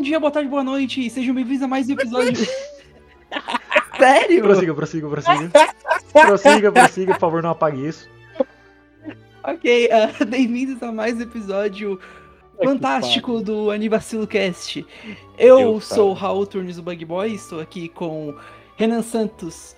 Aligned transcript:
Bom 0.00 0.04
dia, 0.04 0.18
boa 0.18 0.30
tarde, 0.32 0.48
boa 0.48 0.64
noite, 0.64 1.04
e 1.04 1.10
sejam 1.10 1.34
bem-vindos 1.34 1.60
a 1.62 1.68
mais 1.68 1.86
um 1.86 1.92
episódio. 1.92 2.46
Sério? 3.98 4.42
Prossiga, 4.42 4.74
prossiga, 4.74 5.08
prossiga. 5.10 5.50
prossiga, 6.26 6.72
prossiga, 6.72 7.12
por 7.12 7.20
favor, 7.20 7.42
não 7.42 7.50
apague 7.50 7.86
isso. 7.86 8.08
Ok, 9.44 9.90
ah, 9.92 10.10
bem-vindos 10.24 10.82
a 10.82 10.90
mais 10.90 11.18
um 11.18 11.20
episódio 11.20 12.00
fantástico 12.64 13.42
do 13.42 13.70
Anivacilo 13.70 14.26
Cast. 14.26 14.86
Eu, 15.36 15.60
Eu, 15.60 15.80
sou 15.82 16.12
o 16.12 16.14
Raul 16.14 16.46
Turnes, 16.46 16.78
o 16.78 16.82
Bug 16.82 17.04
Boy, 17.04 17.34
estou 17.34 17.60
aqui 17.60 17.90
com 17.90 18.34
Renan 18.78 19.02
Santos, 19.02 19.76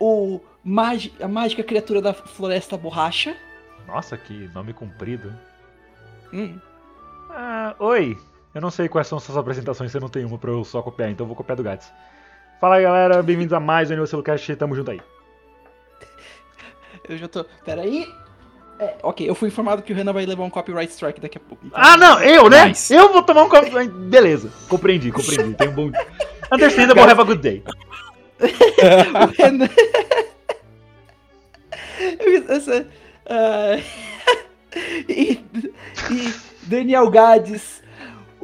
o 0.00 0.40
magi- 0.64 1.14
a 1.20 1.28
mágica 1.28 1.62
criatura 1.62 2.02
da 2.02 2.12
Floresta 2.12 2.76
Borracha. 2.76 3.36
Nossa, 3.86 4.16
que 4.16 4.50
nome 4.52 4.72
comprido. 4.72 5.32
Hum, 6.32 6.58
Ah, 7.30 7.76
oi, 7.78 8.18
eu 8.56 8.60
não 8.62 8.70
sei 8.70 8.88
quais 8.88 9.06
são 9.06 9.20
suas 9.20 9.36
apresentações, 9.36 9.92
você 9.92 10.00
não 10.00 10.08
tem 10.08 10.24
uma 10.24 10.38
pra 10.38 10.50
eu 10.50 10.64
só 10.64 10.80
copiar, 10.80 11.10
então 11.10 11.24
eu 11.24 11.28
vou 11.28 11.36
copiar 11.36 11.56
do 11.56 11.62
Gats. 11.62 11.92
Fala 12.58 12.76
aí, 12.76 12.84
galera, 12.84 13.22
bem-vindos 13.22 13.52
a 13.52 13.60
mais 13.60 13.90
um 13.90 13.92
Universal 13.92 14.22
Cast, 14.22 14.56
tamo 14.56 14.74
junto 14.74 14.92
aí. 14.92 15.00
eu 17.06 17.18
já 17.18 17.28
tô. 17.28 17.44
Peraí. 17.66 18.10
É, 18.78 18.94
ok, 19.02 19.28
eu 19.28 19.34
fui 19.34 19.48
informado 19.48 19.82
que 19.82 19.92
o 19.92 19.96
Renan 19.96 20.14
vai 20.14 20.24
levar 20.24 20.42
um 20.44 20.48
copyright 20.48 20.90
strike 20.90 21.20
daqui 21.20 21.36
a 21.36 21.40
pouco. 21.40 21.66
então- 21.66 21.78
Ah, 21.78 21.98
não, 21.98 22.18
eu, 22.22 22.48
né? 22.48 22.68
Nice. 22.68 22.94
Eu 22.94 23.12
vou 23.12 23.22
tomar 23.22 23.42
um 23.42 23.48
copo. 23.50 23.68
Beleza, 24.08 24.50
compreendi, 24.70 25.12
compreendi. 25.12 25.52
Tem 25.54 25.68
um 25.68 25.72
bom. 25.74 25.90
Understandable, 26.50 27.02
have 27.02 27.20
a 27.20 27.24
good 27.24 27.42
day. 27.42 27.62
O 28.38 29.42
Renan. 29.42 29.68
Essa. 32.48 32.86
ah, 33.26 33.76
e, 35.08 35.42
e 36.10 36.34
Daniel 36.62 37.10
Gades, 37.10 37.82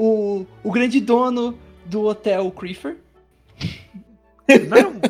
o, 0.02 0.44
o 0.64 0.72
grande 0.72 1.00
dono 1.00 1.56
do 1.84 2.02
hotel 2.06 2.50
Creeper. 2.50 2.96
Não, 4.68 5.00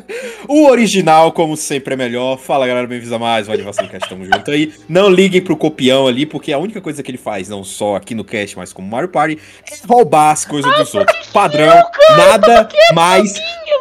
O 0.47 0.69
original, 0.69 1.31
como 1.31 1.57
sempre, 1.57 1.95
é 1.95 1.97
melhor. 1.97 2.37
Fala 2.37 2.67
galera, 2.67 2.85
bem-vindos 2.85 3.11
a 3.11 3.17
mais 3.17 3.49
um 3.49 3.53
Animação 3.53 3.87
Cast, 3.87 4.07
tamo 4.07 4.23
junto 4.23 4.51
aí. 4.51 4.71
Não 4.87 5.09
liguem 5.09 5.41
pro 5.41 5.57
copião 5.57 6.05
ali, 6.05 6.27
porque 6.27 6.53
a 6.53 6.59
única 6.59 6.79
coisa 6.79 7.01
que 7.01 7.09
ele 7.09 7.17
faz, 7.17 7.49
não 7.49 7.63
só 7.63 7.95
aqui 7.95 8.13
no 8.13 8.23
cast, 8.23 8.55
mas 8.55 8.71
como 8.71 8.87
Mario 8.87 9.09
Party, 9.09 9.39
é 9.67 9.87
roubar 9.87 10.31
as 10.31 10.45
coisas 10.45 10.71
dos 10.77 10.93
outros. 10.93 11.27
Padrão, 11.29 11.83
nada 12.15 12.69
mais, 12.93 13.33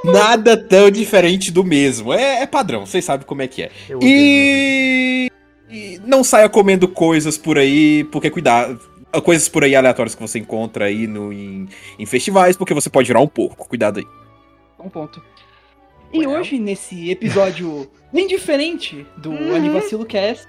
nada 0.03 0.57
tão 0.57 0.91
diferente 0.91 1.51
do 1.51 1.63
mesmo. 1.63 2.15
É, 2.15 2.41
é 2.41 2.47
padrão, 2.47 2.87
vocês 2.87 3.05
sabem 3.05 3.27
como 3.27 3.43
é 3.43 3.47
que 3.47 3.65
é. 3.65 3.71
E... 4.01 5.31
e 5.71 6.01
não 6.07 6.25
saia 6.25 6.49
comendo 6.49 6.89
coisas 6.89 7.37
por 7.37 7.59
aí, 7.59 8.05
porque 8.05 8.31
cuidado. 8.31 8.92
Coisas 9.21 9.49
por 9.49 9.63
aí 9.65 9.75
aleatórias 9.77 10.15
que 10.15 10.23
você 10.23 10.39
encontra 10.39 10.87
aí 10.87 11.07
no, 11.07 11.33
em, 11.33 11.69
em 11.99 12.07
festivais, 12.07 12.57
porque 12.57 12.73
você 12.73 12.89
pode 12.89 13.09
virar 13.09 13.21
um 13.21 13.29
porco. 13.29 13.69
Cuidado 13.69 13.99
aí. 13.99 14.07
Um 14.79 14.89
ponto. 14.89 15.23
E 16.13 16.27
hoje, 16.27 16.59
nesse 16.59 17.11
episódio 17.11 17.89
bem 18.13 18.27
diferente 18.27 19.07
do 19.17 19.33
Anivacilo 19.33 20.05
Cast. 20.05 20.49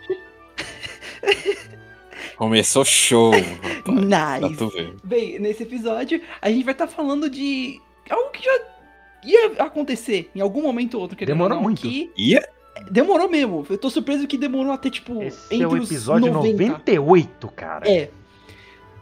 Começou 2.35 2.83
show, 2.83 3.31
rapaz. 3.85 4.51
Nice. 4.51 4.93
Bem, 5.03 5.39
nesse 5.39 5.63
episódio, 5.63 6.21
a 6.41 6.49
gente 6.49 6.63
vai 6.63 6.73
estar 6.73 6.88
falando 6.88 7.29
de 7.29 7.79
algo 8.09 8.31
que 8.31 8.43
já 8.43 8.59
ia 9.23 9.45
acontecer 9.59 10.29
em 10.35 10.41
algum 10.41 10.61
momento 10.61 10.95
ou 10.95 11.01
outro. 11.01 11.15
querendo 11.15 11.35
Demorou 11.35 11.61
muito. 11.61 11.81
que 11.81 12.11
Ia? 12.17 12.47
Demorou 12.89 13.29
mesmo. 13.29 13.65
Eu 13.69 13.77
tô 13.77 13.89
surpreso 13.89 14.27
que 14.27 14.38
demorou 14.38 14.73
até, 14.73 14.89
tipo, 14.89 15.21
Esse 15.21 15.53
entre 15.53 15.63
é 15.63 15.67
o 15.67 15.73
os 15.73 15.89
episódio 15.91 16.33
90. 16.33 16.63
98, 16.63 17.47
cara. 17.49 17.89
É. 17.89 18.09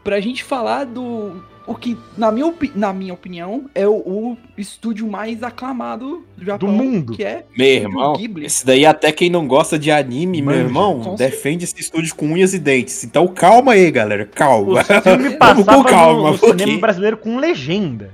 Pra 0.04 0.20
gente 0.20 0.42
falar 0.44 0.84
do. 0.84 1.42
O 1.64 1.76
que, 1.76 1.96
na 2.18 2.32
minha, 2.32 2.44
opi- 2.48 2.72
na 2.74 2.92
minha 2.92 3.14
opinião, 3.14 3.70
é 3.72 3.86
o, 3.86 3.92
o 3.94 4.36
estúdio 4.58 5.06
mais 5.08 5.44
aclamado 5.44 6.24
do 6.36 6.44
Japão. 6.44 6.68
mundo. 6.68 7.12
Que 7.14 7.22
é. 7.22 7.44
Meu 7.56 7.66
irmão, 7.68 8.14
Ghibli. 8.14 8.46
esse 8.46 8.66
daí 8.66 8.84
até 8.84 9.12
quem 9.12 9.30
não 9.30 9.46
gosta 9.46 9.78
de 9.78 9.88
anime, 9.88 10.42
meu 10.42 10.56
irmão, 10.56 11.14
defende 11.16 11.62
esse 11.64 11.78
estúdio 11.78 12.16
com 12.16 12.26
unhas 12.26 12.52
e 12.52 12.58
dentes. 12.58 13.04
Então 13.04 13.28
calma 13.28 13.72
aí, 13.74 13.88
galera, 13.92 14.26
calma. 14.26 14.80
O 14.80 14.84
filme 14.84 15.36
Vamos 15.38 15.38
passava 15.38 15.76
com 15.84 15.84
calma, 15.88 16.30
no, 16.32 16.38
porque 16.38 16.58
cinema 16.64 16.80
brasileiro 16.80 17.16
com 17.16 17.36
legenda. 17.38 18.10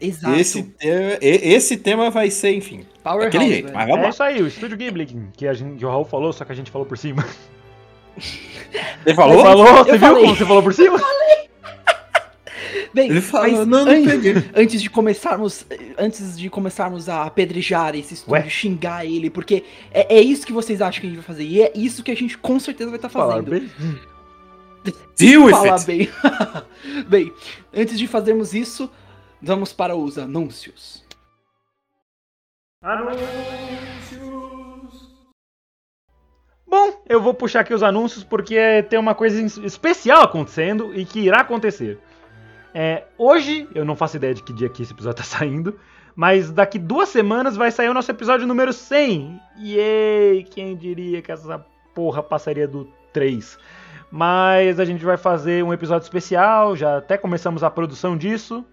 Exato. 0.00 0.34
esse, 0.40 0.62
tema, 0.64 1.18
esse 1.20 1.76
tema 1.76 2.10
vai 2.10 2.28
ser, 2.30 2.54
enfim, 2.56 2.80
Powerhouse, 3.04 3.30
daquele 3.30 3.52
jeito. 3.52 3.64
velho. 3.66 3.76
Mas 3.76 3.86
vamos 3.86 4.00
É 4.00 4.04
lá. 4.04 4.08
isso 4.10 4.22
aí, 4.22 4.42
o 4.42 4.46
Estúdio 4.48 4.76
Ghibli, 4.78 5.06
que, 5.36 5.46
a 5.46 5.52
gente, 5.52 5.76
que 5.76 5.84
o 5.84 5.88
Raul 5.88 6.04
falou, 6.06 6.32
só 6.32 6.44
que 6.44 6.50
a 6.50 6.54
gente 6.56 6.70
falou 6.72 6.86
por 6.86 6.96
cima. 6.98 7.24
Ele 9.06 9.14
falou? 9.14 9.34
Ele 9.34 9.42
falou, 9.42 9.66
você 9.66 9.90
Eu 9.90 9.98
viu 9.98 9.98
falei. 10.00 10.22
como 10.24 10.36
você 10.36 10.46
falou 10.46 10.62
por 10.62 10.74
cima? 10.74 11.00
Bem, 12.94 13.08
Ele 13.10 13.20
falou, 13.22 13.50
mas 13.50 13.66
não, 13.66 13.84
não 13.86 13.92
antes, 13.92 14.12
peguei. 14.12 14.34
antes 14.54 14.82
de 14.82 14.90
começarmos, 14.90 15.64
antes 15.98 16.38
de 16.38 16.50
começarmos 16.50 17.08
a 17.08 17.22
apedrejar 17.24 17.94
esse 17.94 18.14
estúdio, 18.14 18.34
Ué? 18.34 18.48
xingar 18.50 19.06
ele, 19.06 19.30
porque 19.30 19.64
é, 19.90 20.16
é 20.16 20.20
isso 20.20 20.46
que 20.46 20.52
vocês 20.52 20.82
acham 20.82 21.00
que 21.00 21.06
a 21.06 21.10
gente 21.10 21.18
vai 21.18 21.24
fazer 21.26 21.44
e 21.44 21.62
é 21.62 21.72
isso 21.74 22.02
que 22.02 22.10
a 22.10 22.14
gente 22.16 22.36
com 22.36 22.60
certeza 22.60 22.90
vai 22.90 22.98
estar 22.98 23.08
Falar 23.08 23.36
fazendo. 23.42 23.50
bem. 23.50 23.70
Deal 25.16 25.44
with 25.44 25.52
Fala 25.52 25.76
it. 25.76 25.86
bem. 25.86 26.08
bem, 27.08 27.32
antes 27.72 27.98
de 27.98 28.06
fazermos 28.06 28.52
isso, 28.52 28.90
vamos 29.40 29.72
para 29.72 29.94
os 29.96 30.18
anúncios. 30.18 31.02
Bom, 36.72 37.02
eu 37.06 37.20
vou 37.20 37.34
puxar 37.34 37.60
aqui 37.60 37.74
os 37.74 37.82
anúncios 37.82 38.24
porque 38.24 38.82
tem 38.88 38.98
uma 38.98 39.14
coisa 39.14 39.42
es- 39.42 39.58
especial 39.58 40.22
acontecendo 40.22 40.90
e 40.94 41.04
que 41.04 41.20
irá 41.20 41.40
acontecer. 41.42 41.98
É, 42.72 43.04
hoje, 43.18 43.68
eu 43.74 43.84
não 43.84 43.94
faço 43.94 44.16
ideia 44.16 44.32
de 44.32 44.42
que 44.42 44.54
dia 44.54 44.70
que 44.70 44.82
esse 44.82 44.90
episódio 44.94 45.18
tá 45.18 45.22
saindo, 45.28 45.78
mas 46.16 46.50
daqui 46.50 46.78
duas 46.78 47.10
semanas 47.10 47.58
vai 47.58 47.70
sair 47.70 47.90
o 47.90 47.92
nosso 47.94 48.10
episódio 48.10 48.46
número 48.46 48.72
100. 48.72 49.38
Yay! 49.60 50.44
Quem 50.44 50.74
diria 50.74 51.20
que 51.20 51.30
essa 51.30 51.62
porra 51.94 52.22
passaria 52.22 52.66
do 52.66 52.88
3? 53.12 53.58
Mas 54.10 54.80
a 54.80 54.86
gente 54.86 55.04
vai 55.04 55.18
fazer 55.18 55.62
um 55.62 55.74
episódio 55.74 56.04
especial, 56.06 56.74
já 56.74 56.96
até 56.96 57.18
começamos 57.18 57.62
a 57.62 57.68
produção 57.68 58.16
disso. 58.16 58.64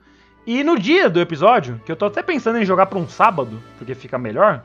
E 0.47 0.63
no 0.63 0.79
dia 0.79 1.09
do 1.09 1.19
episódio, 1.19 1.81
que 1.85 1.91
eu 1.91 1.97
tô 1.97 2.05
até 2.05 2.23
pensando 2.23 2.59
em 2.59 2.65
jogar 2.65 2.85
para 2.85 2.97
um 2.97 3.09
sábado, 3.09 3.61
porque 3.77 3.93
fica 3.93 4.17
melhor, 4.17 4.63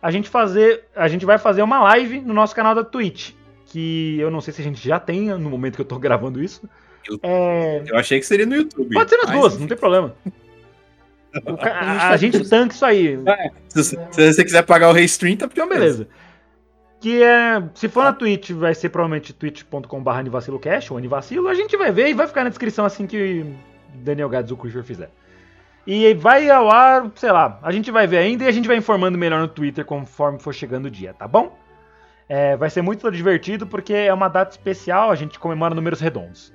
a 0.00 0.10
gente 0.10 0.28
fazer, 0.28 0.84
a 0.94 1.08
gente 1.08 1.24
vai 1.26 1.38
fazer 1.38 1.62
uma 1.62 1.82
live 1.82 2.20
no 2.20 2.32
nosso 2.34 2.54
canal 2.54 2.74
da 2.74 2.84
Twitch, 2.84 3.32
que 3.66 4.18
eu 4.20 4.30
não 4.30 4.40
sei 4.40 4.52
se 4.54 4.60
a 4.60 4.64
gente 4.64 4.86
já 4.86 4.98
tem 5.00 5.28
no 5.30 5.50
momento 5.50 5.76
que 5.76 5.80
eu 5.82 5.86
tô 5.86 5.98
gravando 6.00 6.42
isso. 6.42 6.68
Eu- 7.08 7.18
É, 7.22 7.84
Eu 7.86 7.96
achei 7.98 8.18
que 8.18 8.26
seria 8.26 8.46
no 8.46 8.54
YouTube. 8.56 8.92
pode 8.94 9.10
ser 9.10 9.16
nas 9.16 9.26
mas, 9.30 9.38
duas, 9.38 9.58
não 9.58 9.66
tem 9.66 9.76
problema. 9.76 10.14
A 11.44 12.16
gente 12.16 12.38
a, 12.38 12.44
tanca 12.44 12.74
isso 12.74 12.84
aí. 12.84 13.18
Se, 13.68 13.84
se 13.84 14.32
você 14.32 14.42
quiser 14.42 14.62
pagar 14.62 14.88
o 14.88 14.92
restream, 14.92 15.36
tá 15.36 15.46
Então, 15.46 15.68
beleza. 15.68 16.08
Que 16.98 17.22
é. 17.22 17.62
Se 17.74 17.88
for 17.90 18.04
na 18.04 18.12
Twitch, 18.14 18.52
vai 18.52 18.74
ser 18.74 18.88
provavelmente 18.88 19.34
twitch.com.br 19.34 20.10
anivacilocast 20.10 20.90
ou 20.92 20.98
anivacilo. 20.98 21.46
A 21.48 21.54
gente 21.54 21.76
vai 21.76 21.92
ver 21.92 22.08
e 22.08 22.14
vai 22.14 22.26
ficar 22.26 22.42
na 22.42 22.48
descrição 22.48 22.86
assim 22.86 23.06
que 23.06 23.44
Daniel 23.96 24.30
Gads 24.30 24.50
o 24.50 24.56
Creature 24.56 24.82
fizer. 24.82 25.10
E 25.86 26.12
vai 26.14 26.50
ao 26.50 26.68
ar, 26.68 27.12
sei 27.14 27.30
lá, 27.30 27.60
a 27.62 27.70
gente 27.70 27.90
vai 27.92 28.06
ver 28.06 28.18
ainda 28.18 28.44
e 28.44 28.48
a 28.48 28.52
gente 28.52 28.66
vai 28.66 28.76
informando 28.76 29.16
melhor 29.16 29.40
no 29.40 29.46
Twitter 29.46 29.84
conforme 29.84 30.38
for 30.40 30.52
chegando 30.52 30.86
o 30.86 30.90
dia, 30.90 31.14
tá 31.14 31.28
bom? 31.28 31.56
É, 32.28 32.56
vai 32.56 32.68
ser 32.68 32.82
muito 32.82 33.08
divertido 33.12 33.66
porque 33.68 33.92
é 33.94 34.12
uma 34.12 34.28
data 34.28 34.50
especial, 34.50 35.12
a 35.12 35.14
gente 35.14 35.38
comemora 35.38 35.74
números 35.74 36.00
redondos. 36.00 36.52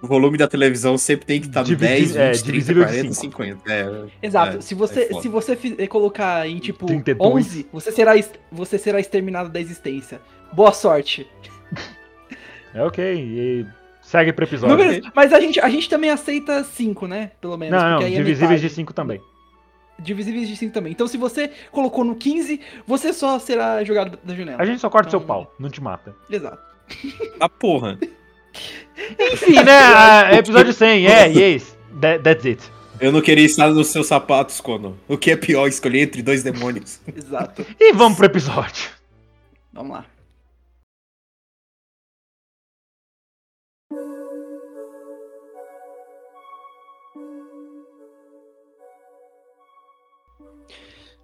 O 0.00 0.06
volume 0.06 0.38
da 0.38 0.46
televisão 0.46 0.96
sempre 0.96 1.26
tem 1.26 1.40
que 1.40 1.48
estar 1.48 1.60
no 1.60 1.66
Dividi- 1.66 2.12
10, 2.12 2.12
20, 2.12 2.16
é, 2.18 2.30
30, 2.30 2.44
divisível 2.44 2.84
de 2.84 2.90
40, 2.90 3.14
cinco. 3.14 3.42
50. 3.42 3.72
É, 3.72 4.06
Exato. 4.22 4.58
é, 4.58 4.60
se 4.60 4.74
você, 4.74 5.08
é 5.10 5.20
se 5.20 5.28
você 5.28 5.56
colocar 5.88 6.46
em 6.46 6.58
tipo 6.58 6.86
32. 6.86 7.46
11, 7.46 7.68
você 7.72 7.90
será, 7.90 8.12
você 8.52 8.78
será 8.78 9.00
exterminado 9.00 9.48
da 9.48 9.60
existência. 9.60 10.20
Boa 10.52 10.72
sorte. 10.72 11.26
É 12.74 12.84
ok. 12.84 13.14
E 13.14 13.66
segue 14.08 14.32
pro 14.32 14.44
episódio. 14.44 14.76
Números- 14.76 15.10
mas 15.14 15.32
a 15.32 15.40
gente, 15.40 15.60
a 15.60 15.68
gente 15.68 15.88
também 15.88 16.10
aceita 16.10 16.64
5, 16.64 17.06
né? 17.06 17.32
Pelo 17.40 17.56
menos. 17.56 17.80
Não, 17.80 17.90
não, 18.00 18.06
é 18.06 18.10
divisíveis 18.10 18.60
de 18.60 18.66
metade. 18.66 18.74
5 18.74 18.92
também. 18.94 19.20
divisíveis 20.00 20.48
de 20.48 20.56
5 20.56 20.72
também. 20.72 20.92
Então, 20.92 21.06
se 21.06 21.16
você 21.16 21.50
colocou 21.72 22.04
no 22.04 22.14
15, 22.16 22.60
você 22.86 23.12
só 23.12 23.38
será 23.38 23.82
jogado 23.84 24.18
da 24.24 24.34
janela. 24.34 24.62
A 24.62 24.64
gente 24.64 24.80
só 24.80 24.88
corta 24.88 25.10
seu 25.10 25.18
Então- 25.18 25.26
pau, 25.26 25.54
não 25.58 25.68
te 25.68 25.82
mata. 25.82 26.14
Exato. 26.30 26.58
A 27.40 27.48
porra. 27.48 27.98
Enfim, 29.32 29.62
né? 29.62 29.72
ah, 29.72 30.30
episódio 30.38 30.72
100, 30.72 31.06
é, 31.06 31.28
yes. 31.28 31.76
That- 32.00 32.22
that's 32.22 32.46
it. 32.46 32.62
Eu 33.00 33.12
não 33.12 33.20
queria 33.20 33.44
estar 33.46 33.68
nos 33.68 33.88
seus 33.88 34.06
sapatos, 34.08 34.60
Cono. 34.60 34.98
O 35.06 35.16
que 35.16 35.30
é 35.30 35.36
pior, 35.36 35.68
escolher 35.68 36.00
entre 36.02 36.20
dois 36.22 36.42
demônios. 36.42 37.00
Exato. 37.14 37.64
E 37.78 37.92
vamos 37.92 38.16
pro 38.16 38.26
episódio. 38.26 38.90
Vamos 39.72 39.92
lá. 39.92 40.04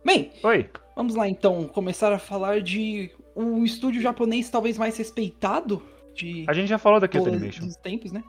Bem, 0.05 0.31
Oi. 0.43 0.69
vamos 0.97 1.15
lá 1.15 1.29
então 1.29 1.65
começar 1.65 2.13
a 2.13 2.19
falar 2.19 2.61
de 2.61 3.11
um 3.35 3.65
estúdio 3.65 4.01
japonês 4.03 4.49
talvez 4.51 4.77
mais 4.79 4.97
respeitado 4.97 5.83
de 6.15 6.45
A 6.47 6.53
gente 6.53 6.69
já 6.69 6.79
falou 6.79 7.01
da 7.01 7.09
Kyoto 7.09 7.29
Animation. 7.29 7.67
os 7.67 7.77
tempos, 7.77 8.13
né? 8.13 8.23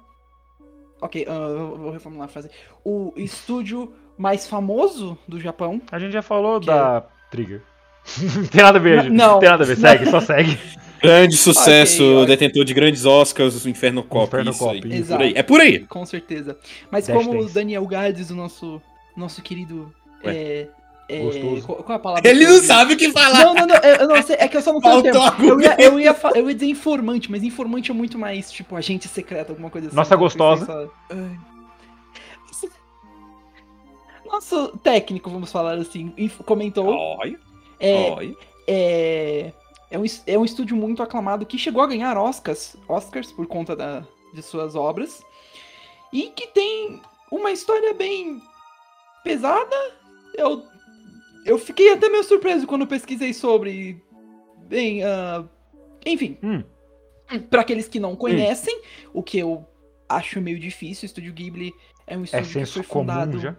Ok, 1.02 1.26
eu 1.28 1.78
vou 1.78 1.92
reformular 1.92 2.26
a 2.26 2.30
frase. 2.30 2.50
O 2.84 3.14
estúdio 3.18 3.94
mais 4.18 4.48
famoso 4.48 5.18
do 5.28 5.40
Japão. 5.40 5.82
A 5.92 6.00
gente 6.00 6.14
já 6.14 6.22
falou 6.22 6.60
Que- 6.60 6.68
da 6.68 7.02
Trigger. 7.30 7.62
não 8.34 8.48
tem 8.48 8.62
nada 8.64 8.80
a 8.80 8.82
ver, 8.82 8.96
Não, 8.98 9.04
gente. 9.04 9.14
não. 9.14 9.40
Tem 9.40 9.50
nada 9.50 9.64
a 9.64 9.68
ver, 9.68 9.76
segue, 9.78 10.10
só 10.10 10.20
segue. 10.22 10.58
Grande 11.02 11.36
sucesso, 11.38 12.02
Ok, 12.02 12.16
ok. 12.16 12.26
detentor 12.28 12.64
de 12.64 12.74
grandes 12.74 13.06
Oscars, 13.06 13.64
o 13.66 13.70
Inferno 13.70 14.02
Cop. 14.02 14.26
Inferno 14.28 14.50
isso 14.52 14.60
Cop, 14.60 14.82
aí. 14.84 15.00
isso. 15.02 15.14
É 15.14 15.16
por 15.18 15.22
aí. 15.22 15.34
É 15.36 15.44
por 15.44 15.62
aí. 15.62 15.80
Com 15.86 16.06
certeza. 16.06 16.58
Mas 16.90 17.06
Dash 17.06 17.16
como 17.24 17.40
o. 17.42 17.50
Daniel 17.50 17.86
Gades, 17.86 18.32
o 18.32 18.36
nosso, 18.36 18.82
nosso 19.16 19.42
querido. 19.44 19.94
É, 20.24 20.68
é, 21.08 21.20
Gostoso. 21.20 21.66
qual, 21.68 21.84
qual 21.84 21.94
é 21.94 21.96
a 21.96 22.00
palavra? 22.00 22.30
Ele 22.30 22.48
não 22.48 22.60
sabe 22.62 22.94
o 22.94 22.98
que 22.98 23.12
falar. 23.12 23.44
Não, 23.46 23.54
não, 23.54 23.68
não, 23.68 23.76
eu, 23.76 23.96
eu 23.98 24.08
não 24.08 24.22
sei, 24.24 24.38
é 24.40 24.48
que 24.48 24.58
eu 24.58 24.62
só 24.62 24.74
não 24.74 24.82
sei 24.82 24.92
o 24.92 25.02
termo. 25.04 25.20
Eu 25.44 25.62
ia, 25.62 25.76
eu, 25.80 26.00
ia, 26.00 26.14
fa- 26.14 26.32
eu 26.36 26.48
ia 26.50 26.54
dizer 26.56 26.68
informante, 26.68 27.30
mas 27.30 27.44
informante 27.44 27.92
é 27.92 27.94
muito 27.94 28.18
mais, 28.18 28.52
tipo, 28.52 28.76
agente 28.76 29.08
secreto, 29.08 29.52
alguma 29.52 29.70
coisa 29.70 29.88
assim. 29.88 29.96
Nossa 29.96 30.16
gostosa. 30.16 30.66
Só-. 30.66 31.16
Nosso 34.26 34.78
técnico, 34.80 35.30
vamos 35.30 35.52
falar 35.52 35.76
assim, 35.78 36.14
comentou. 36.46 36.88
Olha, 36.90 37.40
é, 37.80 38.12
olha. 38.12 38.36
é, 38.68 39.54
é, 39.92 40.00
um, 40.00 40.04
é 40.26 40.38
um 40.40 40.44
estúdio 40.46 40.76
muito 40.76 41.04
aclamado 41.04 41.46
que 41.46 41.58
chegou 41.58 41.82
a 41.84 41.88
ganhar 41.88 42.18
Oscars, 42.18 42.76
Oscars 42.88 43.32
por 43.32 43.46
conta 43.46 43.76
da, 43.76 44.04
de 44.34 44.42
suas 44.42 44.76
obras. 44.76 45.22
E 46.12 46.30
que 46.30 46.48
tem 46.48 47.02
uma 47.32 47.52
história 47.52 47.94
bem 47.94 48.42
pesada. 49.24 49.76
Eu, 50.34 50.64
eu 51.46 51.58
fiquei 51.58 51.94
até 51.94 52.10
meio 52.10 52.24
surpreso 52.24 52.68
quando 52.68 52.88
pesquisei 52.88 53.34
sobre. 53.34 54.04
Bem, 54.68 55.04
ah, 55.04 55.48
enfim. 56.06 56.38
Hum. 56.44 56.64
Para 57.50 57.62
aqueles 57.62 57.88
que 57.88 58.00
não 58.00 58.16
conhecem, 58.16 58.82
o 59.14 59.24
que 59.24 59.38
eu 59.40 59.66
acho 60.10 60.42
meio 60.42 60.60
difícil, 60.60 61.06
o 61.06 61.08
Estúdio 61.08 61.34
Ghibli 61.34 61.74
é 62.08 62.18
um 62.18 62.26
É 62.32 62.42
estúdio 62.42 62.60
que 62.60 62.66
senso 62.66 62.74
foi 62.74 62.84
comum 62.84 63.14
fundado 63.14 63.40
já. 63.40 63.56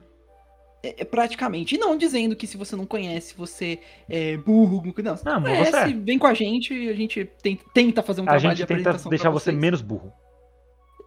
é, 0.83 1.03
é 1.03 1.05
praticamente. 1.05 1.75
E 1.75 1.79
não 1.79 1.97
dizendo 1.97 2.37
que 2.37 2.47
se 2.47 2.57
você 2.57 2.77
não 2.77 2.87
conhece, 2.87 3.35
você 3.37 3.81
é 4.09 4.37
burro. 4.37 4.83
Não, 5.03 5.17
você 5.17 5.25
Não, 5.25 5.41
mas 5.41 5.57
conhece, 5.57 5.81
você 5.81 5.89
é. 5.91 5.93
vem 5.93 6.19
com 6.19 6.27
a 6.27 6.35
gente, 6.35 6.89
a 6.89 6.95
gente 6.95 7.25
tenta, 7.43 7.65
tenta 7.75 8.03
fazer 8.03 8.21
um 8.21 8.29
A 8.29 8.29
trabalho 8.29 8.57
gente 8.57 8.57
de 8.57 8.67
tenta 8.67 8.91
apresentação 8.91 9.11
deixar 9.11 9.31
pra 9.31 9.31
você 9.33 9.51
vocês. 9.51 9.57
menos 9.59 9.83
burro. 9.83 10.13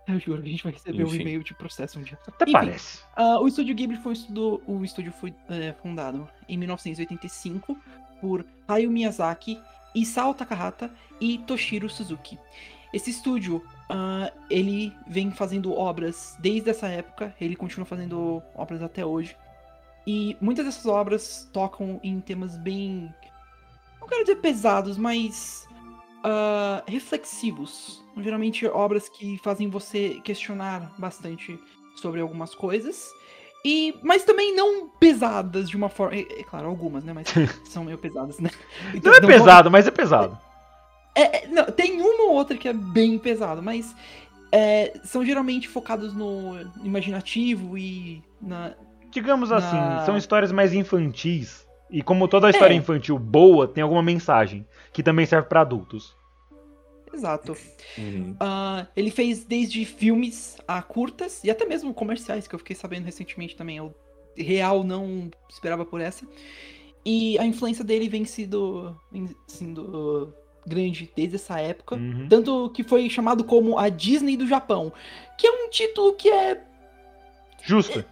Eu 0.13 0.19
juro, 0.19 0.41
a 0.41 0.45
gente 0.45 0.63
vai 0.63 0.73
receber 0.73 1.03
um 1.03 1.07
Enfim. 1.07 1.21
e-mail 1.21 1.43
de 1.43 1.53
processo 1.53 1.99
um 1.99 2.03
dia. 2.03 2.17
Até 2.27 2.45
Enfim. 2.45 2.51
parece. 2.53 2.99
Ah, 3.15 3.39
o 3.39 3.47
Estúdio 3.47 3.75
Ghibli 3.75 3.97
foi 3.97 4.11
um 4.11 4.13
estudo, 4.13 4.61
o 4.65 4.83
estúdio 4.83 5.11
foi 5.11 5.33
é, 5.49 5.73
fundado 5.73 6.27
em 6.47 6.57
1985 6.57 7.77
por 8.19 8.45
Hayao 8.67 8.91
Miyazaki, 8.91 9.59
Isao 9.93 10.33
Takahata 10.33 10.91
e 11.21 11.37
Toshiro 11.39 11.89
Suzuki. 11.89 12.39
Esse 12.91 13.11
estúdio, 13.11 13.63
ah, 13.87 14.31
ele 14.49 14.93
vem 15.07 15.31
fazendo 15.31 15.73
obras 15.73 16.35
desde 16.39 16.71
essa 16.71 16.87
época, 16.87 17.35
ele 17.39 17.55
continua 17.55 17.85
fazendo 17.85 18.41
obras 18.55 18.81
até 18.81 19.05
hoje. 19.05 19.37
E 20.07 20.35
muitas 20.41 20.65
dessas 20.65 20.85
obras 20.87 21.47
tocam 21.53 21.99
em 22.03 22.19
temas 22.19 22.57
bem. 22.57 23.13
Não 24.01 24.07
quero 24.07 24.23
dizer 24.23 24.37
pesados, 24.37 24.97
mas. 24.97 25.67
Ah, 26.23 26.83
reflexivos. 26.87 28.03
Geralmente 28.17 28.65
obras 28.67 29.07
que 29.09 29.37
fazem 29.43 29.69
você 29.69 30.19
questionar 30.23 30.93
bastante 30.97 31.59
sobre 31.95 32.21
algumas 32.21 32.53
coisas. 32.55 33.09
E, 33.65 33.93
mas 34.01 34.23
também 34.23 34.55
não 34.55 34.87
pesadas 34.87 35.69
de 35.69 35.75
uma 35.75 35.89
forma. 35.89 36.15
É, 36.15 36.21
é 36.39 36.43
claro, 36.43 36.67
algumas, 36.67 37.03
né? 37.03 37.11
Mas 37.13 37.27
são 37.69 37.83
meio 37.83 37.97
pesadas, 37.97 38.39
né? 38.39 38.49
Então, 38.93 39.11
Não 39.11 39.17
é 39.17 39.21
vou- 39.21 39.29
pesado, 39.29 39.69
mas 39.69 39.85
é 39.87 39.91
pesado. 39.91 40.37
é, 41.15 41.43
é, 41.43 41.47
não, 41.47 41.65
tem 41.65 42.01
uma 42.01 42.23
ou 42.23 42.33
outra 42.35 42.55
que 42.57 42.67
é 42.69 42.73
bem 42.73 43.17
pesado, 43.19 43.61
mas 43.61 43.93
é, 44.51 44.97
são 45.03 45.25
geralmente 45.25 45.67
focados 45.67 46.13
no 46.13 46.53
imaginativo 46.83 47.77
e 47.77 48.23
na. 48.41 48.73
Digamos 49.11 49.51
assim, 49.51 49.75
Na- 49.75 50.05
são 50.05 50.15
histórias 50.15 50.51
mais 50.53 50.73
infantis. 50.73 51.67
E 51.89 52.01
como 52.03 52.27
toda 52.27 52.49
história 52.49 52.73
É. 52.73 52.77
infantil 52.77 53.17
boa, 53.17 53.67
tem 53.67 53.81
alguma 53.81 54.03
mensagem. 54.03 54.65
Que 54.93 55.01
também 55.01 55.25
serve 55.25 55.47
pra 55.47 55.61
adultos. 55.61 56.15
Exato. 57.13 57.57
Uhum. 57.97 58.35
Ah, 58.39 58.85
ele 58.95 59.09
fez 59.09 59.43
desde 59.43 59.83
filmes 59.85 60.57
a 60.67 60.81
curtas 60.81 61.43
e 61.43 61.49
até 61.49 61.65
mesmo 61.65 61.93
comerciais, 61.93 62.47
que 62.47 62.53
eu 62.53 62.59
fiquei 62.59 62.75
sabendo 62.75 63.05
recentemente 63.05 63.55
também. 63.55 63.77
Eu 63.77 63.93
real 64.37 64.83
não 64.83 65.29
esperava 65.49 65.83
por 65.83 65.99
essa. 65.99 66.25
E 67.03 67.37
a 67.39 67.45
influência 67.45 67.83
dele 67.83 68.07
vem 68.07 68.25
sido, 68.25 68.95
vem 69.11 69.27
sendo 69.47 70.33
grande 70.67 71.09
desde 71.15 71.35
essa 71.37 71.59
época. 71.59 71.95
Uhum. 71.95 72.27
Tanto 72.29 72.69
que 72.69 72.83
foi 72.83 73.09
chamado 73.09 73.43
como 73.43 73.79
a 73.79 73.89
Disney 73.89 74.37
do 74.37 74.47
Japão. 74.47 74.93
Que 75.37 75.47
é 75.47 75.51
um 75.51 75.69
título 75.69 76.13
que 76.13 76.29
é. 76.29 76.63
Justo. 77.63 78.05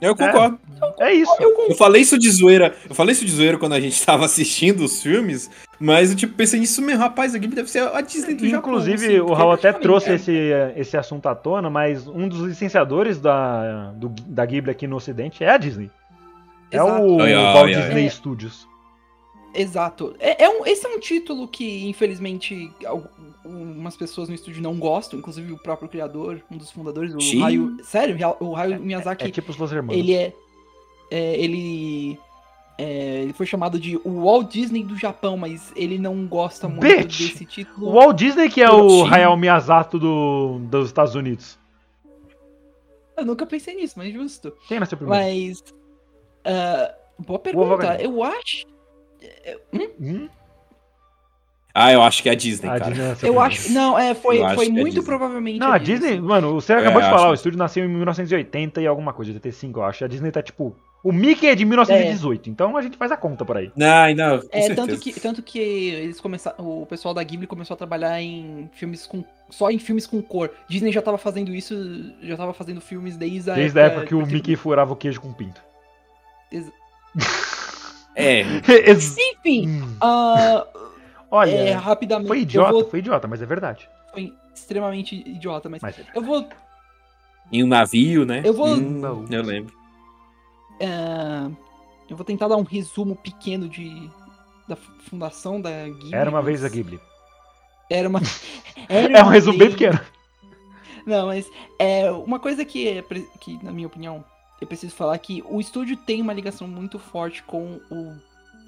Eu 0.00 0.14
concordo. 0.14 0.58
É 1.00 1.12
isso. 1.12 1.32
Eu 1.40 1.74
falei 1.74 2.02
isso 2.02 2.18
de 2.18 2.30
zoeira. 2.30 2.74
Eu 2.88 2.94
falei 2.94 3.12
isso 3.12 3.24
de 3.24 3.30
zoeira 3.32 3.56
quando 3.58 3.72
a 3.72 3.80
gente 3.80 4.00
tava 4.04 4.24
assistindo 4.26 4.80
os 4.84 5.02
filmes, 5.02 5.50
mas 5.80 6.10
eu 6.10 6.16
tipo, 6.16 6.34
pensei 6.34 6.60
nisso 6.60 6.82
mesmo, 6.82 7.00
rapaz, 7.00 7.34
a 7.34 7.38
Ghibli 7.38 7.56
deve 7.56 7.70
ser 7.70 7.80
a 7.80 8.00
Disney 8.00 8.34
do 8.34 8.46
Japão. 8.48 8.70
Inclusive, 8.72 9.06
assim, 9.06 9.20
o 9.20 9.32
Raul 9.32 9.52
até 9.52 9.72
trouxe 9.72 10.10
é- 10.10 10.14
esse, 10.16 10.32
esse 10.76 10.96
assunto 10.96 11.26
à 11.28 11.34
tona, 11.34 11.70
mas 11.70 12.06
um 12.06 12.28
dos 12.28 12.40
licenciadores 12.40 13.20
da, 13.20 13.92
do- 13.92 14.08
da 14.26 14.44
Ghibli 14.44 14.70
aqui 14.70 14.86
no 14.86 14.96
ocidente 14.96 15.42
é 15.42 15.50
a 15.50 15.56
Disney. 15.56 15.90
É 16.70 16.76
Exato. 16.76 17.02
o 17.06 17.20
Ai, 17.22 17.32
ai, 17.32 17.54
Walt 17.54 17.74
ai. 17.74 17.82
Disney 17.82 18.06
É. 18.06 18.10
Studios. 18.10 18.66
Exato. 19.60 20.14
É, 20.18 20.44
é 20.44 20.48
um, 20.50 20.66
esse 20.66 20.86
é 20.86 20.88
um 20.90 21.00
título 21.00 21.48
que, 21.48 21.86
infelizmente, 21.88 22.70
al- 22.84 23.10
umas 23.44 23.96
pessoas 23.96 24.28
no 24.28 24.34
estúdio 24.34 24.62
não 24.62 24.76
gostam, 24.78 25.18
inclusive 25.18 25.52
o 25.52 25.58
próprio 25.58 25.88
criador, 25.88 26.42
um 26.50 26.56
dos 26.56 26.70
fundadores, 26.70 27.14
o 27.14 27.20
Sim. 27.20 27.42
Hayao. 27.42 27.76
Sério, 27.82 28.16
o 28.40 28.54
Hayao 28.56 28.80
Miyazaki, 28.80 29.24
É 29.24 29.30
tipo 29.30 29.50
os 29.50 29.56
Los 29.56 29.72
Hermanos. 29.72 29.98
ele 29.98 30.14
é. 30.14 30.32
é, 31.10 31.36
ele. 31.40 32.18
é, 32.78 33.22
ele 33.22 33.32
foi 33.32 33.46
chamado 33.46 33.78
de 33.80 33.96
o 34.04 34.24
Walt 34.24 34.50
Disney 34.52 34.82
do 34.82 34.96
Japão, 34.96 35.36
mas 35.36 35.72
ele 35.76 35.96
não 35.98 36.26
gosta 36.26 36.68
muito 36.68 36.80
Bitch! 36.86 37.32
desse 37.32 37.44
título. 37.46 37.88
O 37.88 37.92
Walt 37.92 38.16
Disney 38.18 38.48
que 38.50 38.60
é 38.60 38.70
o. 38.70 39.04
Hayao 39.06 39.36
Miyazaki 39.36 39.98
do, 39.98 40.58
dos 40.62 40.86
Estados 40.88 41.14
Unidos. 41.14 41.58
Eu 43.16 43.24
nunca 43.24 43.46
pensei 43.46 43.74
nisso, 43.74 43.94
mas 43.96 44.12
justo. 44.12 44.52
Quem 44.68 44.78
nasceu 44.78 44.98
primeiro? 44.98 45.24
Mas. 45.24 45.64
ah, 46.44 46.94
boa 47.18 47.38
pergunta. 47.38 47.96
Eu 48.02 48.22
acho. 48.22 48.66
Hum? 50.00 50.28
Ah, 51.78 51.92
eu 51.92 52.00
acho 52.02 52.22
que 52.22 52.28
é 52.30 52.32
a 52.32 52.34
Disney, 52.34 52.70
A 52.70 52.78
cara. 52.78 52.90
Disney 52.90 53.08
nasceu 53.08 53.28
Eu 53.34 53.38
acho. 53.40 53.70
Não, 53.70 53.98
é, 53.98 54.14
foi, 54.14 54.40
Eu 54.42 54.48
foi 54.54 54.66
é 54.66 54.70
muito 54.70 54.86
Disney. 54.94 55.02
provavelmente. 55.04 55.58
Não, 55.60 55.72
a 55.72 55.76
Disney, 55.76 56.18
mano, 56.18 56.54
você 56.54 56.72
É, 56.72 56.76
acabou 56.78 57.02
de 57.02 57.06
acho 57.06 57.16
falar, 57.16 57.30
o 57.30 57.34
estúdio 57.34 57.58
nasceu 57.58 57.84
em 57.84 57.88
1980 57.88 58.80
e 58.80 58.86
alguma 58.86 59.12
coisa, 59.12 59.30
85, 59.32 59.78
eu 59.80 59.84
acho. 59.84 60.02
A 60.04 60.08
Disney 60.08 60.30
tá 60.30 60.42
tipo. 60.42 60.74
O 61.04 61.12
Mickey 61.12 61.46
é 61.46 61.54
de 61.54 61.64
1918, 61.66 62.48
então 62.50 62.76
a 62.76 62.82
gente 62.82 62.96
faz 62.96 63.12
a 63.12 63.16
conta 63.16 63.44
por 63.44 63.58
aí. 63.58 63.70
Não, 63.76 64.12
não, 64.14 64.40
com 64.40 64.48
É, 64.50 64.62
certeza. 64.62 64.74
tanto 64.74 64.98
que, 64.98 65.20
tanto 65.20 65.42
que 65.42 65.58
eles 65.58 66.18
começaram. 66.18 66.82
O 66.82 66.86
pessoal 66.86 67.12
da 67.14 67.22
Ghibli 67.22 67.46
começou 67.46 67.74
a 67.74 67.76
trabalhar 67.76 68.20
em 68.22 68.68
filmes 68.72 69.06
com. 69.06 69.22
Só 69.50 69.70
em 69.70 69.78
filmes 69.78 70.06
com 70.06 70.20
cor. 70.22 70.50
Disney 70.68 70.90
já 70.90 71.02
tava 71.02 71.18
fazendo 71.18 71.54
isso, 71.54 71.74
já 72.22 72.36
tava 72.38 72.54
fazendo 72.54 72.80
filmes 72.80 73.16
desde 73.18 73.50
a 73.50 73.54
Desde 73.54 73.78
a 73.78 73.82
época 73.84 74.06
que 74.06 74.14
o 74.14 74.26
Mickey 74.26 74.56
furava 74.56 74.94
o 74.94 74.96
queijo 74.96 75.20
com 75.20 75.30
pinto. 75.32 75.60
É, 78.16 78.42
Enfim, 78.92 79.68
Hum. 79.68 79.96
ah, 80.00 80.66
Olha, 81.30 81.50
é, 81.50 81.72
rapidamente. 81.74 82.28
foi 82.28 82.40
idiota, 82.40 82.72
vou- 82.72 82.88
foi 82.90 82.98
idiota, 83.00 83.28
mas 83.28 83.42
é 83.42 83.46
verdade. 83.46 83.88
foi 84.12 84.32
extremamente 84.54 85.14
idiota, 85.14 85.68
mas. 85.68 85.82
Mas 85.82 85.98
é 85.98 86.04
Eu 86.14 86.22
vou. 86.22 86.48
em 87.52 87.62
um 87.62 87.66
navio, 87.66 88.24
né? 88.24 88.40
Eu 88.44 88.54
vou- 88.54 88.66
Hum, 88.74 89.26
eu 89.30 89.42
lembro. 89.42 89.74
ah, 90.82 91.50
eu 92.08 92.16
vou 92.16 92.24
tentar 92.24 92.48
dar 92.48 92.56
um 92.56 92.62
resumo 92.62 93.16
pequeno 93.16 93.68
de. 93.68 94.10
Da 94.68 94.74
fundação 94.74 95.60
da 95.60 95.70
Ghibli. 95.88 96.12
Era 96.14 96.28
uma 96.28 96.42
vez 96.42 96.64
a 96.64 96.68
Ghibli. 96.68 96.98
Era 97.90 98.08
uma. 98.08 98.20
É 98.88 99.04
era 99.04 99.18
um 99.20 99.22
uma 99.26 99.32
resumo 99.32 99.58
bem 99.58 99.70
pequeno. 99.70 99.98
Não, 101.06 101.26
mas 101.26 101.48
é 101.78 102.10
uma 102.10 102.38
coisa 102.38 102.64
que, 102.64 102.86
é, 102.88 103.02
que, 103.40 103.62
na 103.64 103.72
minha 103.72 103.86
opinião, 103.86 104.24
eu 104.60 104.66
preciso 104.66 104.94
falar 104.94 105.18
que 105.18 105.42
o 105.48 105.60
estúdio 105.60 105.96
tem 105.96 106.22
uma 106.22 106.32
ligação 106.32 106.66
muito 106.66 106.98
forte 106.98 107.42
com 107.42 107.80
o 107.90 108.16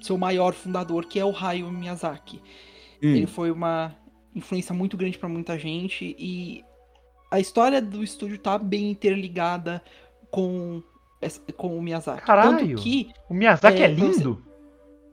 seu 0.01 0.17
maior 0.17 0.53
fundador, 0.53 1.05
que 1.05 1.19
é 1.19 1.25
o 1.25 1.35
Hayao 1.35 1.71
Miyazaki. 1.71 2.37
Hum, 3.01 3.15
Ele 3.15 3.27
foi 3.27 3.51
uma 3.51 3.95
influência 4.35 4.73
muito 4.73 4.95
grande 4.95 5.17
pra 5.17 5.27
muita 5.27 5.57
gente 5.57 6.15
e 6.17 6.63
a 7.31 7.39
história 7.39 7.81
do 7.81 8.03
estúdio 8.03 8.37
tá 8.37 8.57
bem 8.57 8.89
interligada 8.91 9.83
com, 10.31 10.81
com 11.57 11.77
o 11.77 11.81
Miyazaki. 11.81 12.25
Caralho! 12.25 12.59
Tanto 12.59 12.81
que, 12.81 13.11
O 13.29 13.33
Miyazaki 13.33 13.81
é, 13.81 13.85
É, 13.85 13.87
lindo. 13.87 14.43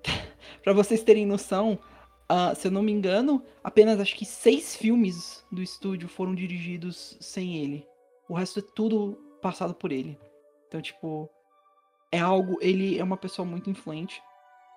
pra 0.62 0.72
vocês 0.72 1.02
terem 1.02 1.26
noção, 1.26 1.78
ah, 2.28 2.54
se 2.54 2.68
eu 2.68 2.70
não 2.70 2.82
me 2.82 2.92
engano, 2.92 3.42
apenas 3.62 4.00
acho 4.00 4.14
que 4.14 4.24
seis 4.24 4.76
filmes 4.76 5.44
do 5.50 5.62
estúdio 5.62 6.08
foram 6.08 6.34
dirigidos 6.34 7.16
sem 7.20 7.56
ele. 7.56 7.86
O 8.28 8.34
resto 8.34 8.60
é 8.60 8.62
tudo 8.74 9.18
passado 9.40 9.74
por 9.74 9.92
ele. 9.92 10.18
Então, 10.68 10.80
tipo, 10.80 11.28
é 12.10 12.18
algo. 12.20 12.58
Ele 12.60 12.98
é 12.98 13.04
uma 13.04 13.16
pessoa 13.16 13.46
muito 13.46 13.70
influente. 13.70 14.22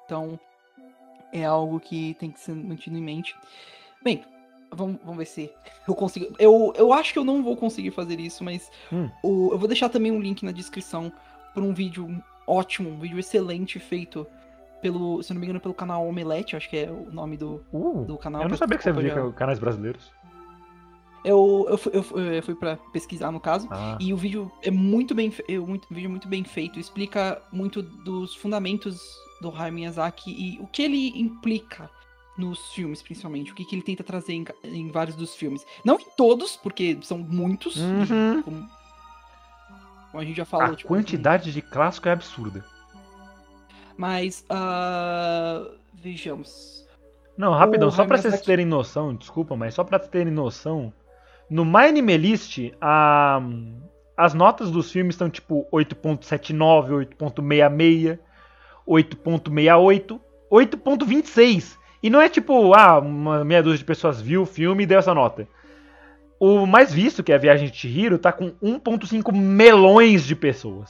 Então, 0.06 0.40
é 1.34 1.46
algo 1.46 1.80
que 1.80 2.16
tem 2.16 2.32
que 2.32 2.40
ser 2.40 2.54
mantido 2.56 2.98
em 2.98 3.02
mente. 3.02 3.36
Bem, 4.04 4.24
vamos, 4.72 4.98
vamos 5.02 5.18
ver 5.18 5.26
se 5.26 5.52
eu 5.88 5.94
consigo. 5.96 6.34
Eu, 6.40 6.74
eu 6.76 6.92
acho 6.94 7.14
que 7.14 7.20
eu 7.20 7.24
não 7.24 7.44
vou 7.44 7.56
conseguir 7.56 7.92
fazer 7.92 8.20
isso, 8.20 8.44
mas 8.44 8.72
Hum. 8.92 9.10
o, 9.24 9.52
eu 9.52 9.58
vou 9.60 9.68
deixar 9.68 9.90
também 9.90 10.12
um 10.12 10.20
link 10.20 10.44
na 10.44 10.52
descrição 10.52 11.12
para 11.54 11.64
um 11.64 11.74
vídeo 11.74 12.08
ótimo, 12.48 12.90
um 12.90 13.00
vídeo 13.00 13.20
excelente 13.20 13.78
feito 13.80 14.26
pelo, 14.82 15.22
se 15.22 15.34
não 15.34 15.40
me 15.40 15.46
engano, 15.46 15.60
pelo 15.60 15.74
canal 15.74 16.08
Omelete, 16.08 16.56
acho 16.56 16.70
que 16.70 16.78
é 16.78 16.90
o 16.90 17.12
nome 17.12 17.36
do, 17.36 17.64
Uh, 17.72 18.06
do 18.06 18.18
canal. 18.18 18.42
eu 18.44 18.50
não 18.50 18.56
sabia 18.58 18.78
que 18.78 18.84
você 18.84 18.94
via 18.94 19.32
canais 19.34 19.60
brasileiros. 19.60 20.12
Eu, 21.24 21.66
eu, 21.70 21.78
fui- 21.78 21.92
eu, 21.94 22.04
fui- 22.44 22.56
pra 22.56 22.78
pesquisar 22.78 23.32
no 23.32 23.40
caso. 23.40 23.68
Ah, 23.72 23.98
E 24.00 24.14
o 24.14 24.18
vídeo 24.18 24.52
é 24.62 24.72
muito 24.72 25.14
bem, 25.14 25.30
fe- 25.32 25.44
muito, 25.60 25.88
um 25.92 25.96
vídeo 25.96 26.10
muito 26.10 26.28
bem 26.28 26.44
feito, 26.44 26.80
explica 26.80 27.42
muito 27.52 27.82
dos 27.82 28.34
fundamentos 28.36 29.02
do 29.42 29.50
Hayao 29.50 29.72
Miyazaki 29.74 30.32
e 30.32 30.60
o 30.62 30.68
que 30.68 30.82
ele 30.82 31.10
implica 31.20 31.90
nos 32.38 32.72
filmes, 32.72 33.02
principalmente, 33.02 33.52
o 33.52 33.56
que, 33.56 33.66
que 33.66 33.76
ele 33.76 33.82
tenta 33.82 34.02
trazer 34.04 34.32
em, 34.34 34.46
em 34.64 34.88
vários 34.90 35.16
dos 35.18 35.36
filmes. 35.36 35.66
Não 35.84 36.00
em 36.00 36.06
todos, 36.16 36.56
porque 36.56 36.98
são 37.02 37.18
muitos, 37.18 37.76
Uhum. 37.76 38.42
como, 38.44 38.70
como 40.12 40.22
a 40.22 40.24
gente 40.24 40.38
já 40.38 40.46
falou. 40.46 40.68
a 40.68 40.76
tipo, 40.76 40.88
quantidade 40.88 41.52
de 41.52 41.62
clássico 41.62 42.08
é 42.08 42.14
absurda. 42.14 42.64
Mas, 43.98 44.46
ah, 44.50 45.66
vejamos. 45.94 46.86
Não, 47.38 47.52
rapidão, 47.54 47.90
O 47.90 47.92
só 47.92 48.06
pra 48.06 48.16
Hayao 48.18 48.30
vocês 48.32 48.42
terem 48.42 48.66
noção, 48.66 49.14
desculpa, 49.16 49.56
mas 49.56 49.74
só 49.74 49.84
pra 49.84 50.00
terem 50.00 50.32
noção, 50.34 50.94
no 51.50 51.66
My 51.66 51.88
Anime 51.88 52.18
List, 52.18 52.72
a, 52.80 53.42
as 54.16 54.34
notas 54.34 54.70
dos 54.70 54.92
filmes 54.92 55.16
estão 55.16 55.30
tipo 55.30 55.68
8.79, 55.72 57.08
8.66, 57.18 58.20
8.68, 58.88 60.20
8.26. 60.52 61.78
E 62.02 62.10
não 62.10 62.22
é 62.22 62.30
tipo, 62.30 62.74
ah, 62.74 63.00
uma 63.00 63.44
meia 63.44 63.64
dúzia 63.64 63.80
de 63.80 63.86
pessoas 63.86 64.22
viu 64.22 64.44
o 64.44 64.46
filme 64.46 64.84
e 64.84 64.86
deu 64.86 65.00
essa 65.00 65.14
nota. 65.14 65.48
O 66.40 66.66
mais 66.66 66.94
visto, 66.94 67.24
que 67.24 67.32
é 67.32 67.36
a 67.36 67.40
Viagem 67.40 67.70
de 67.70 67.76
Chihiro, 67.76 68.18
tá 68.18 68.32
com 68.32 68.52
1.5 68.64 69.34
melões 69.36 70.24
de 70.24 70.36
pessoas. 70.36 70.90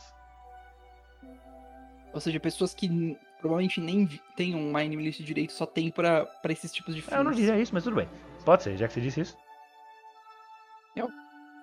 Ou 2.14 2.20
seja, 2.20 2.40
pessoas 2.40 2.74
que 2.74 3.18
provavelmente 3.40 3.80
nem 3.80 4.08
têm 4.36 4.54
um 4.54 4.76
Anime 4.78 5.04
List 5.04 5.22
direito, 5.22 5.54
só 5.54 5.66
tem 5.66 5.90
pra 5.90 6.28
esses 6.50 6.72
tipos 6.72 6.94
de 6.94 7.02
filmes. 7.02 7.18
Eu 7.18 7.24
não 7.24 7.32
diria 7.32 7.58
isso, 7.58 7.74
mas 7.74 7.84
tudo 7.84 7.96
bem. 7.96 8.08
Pode 8.46 8.64
ser, 8.64 8.78
já 8.78 8.88
que 8.88 8.94
você 8.94 9.02
disse 9.02 9.22
isso. 9.22 9.38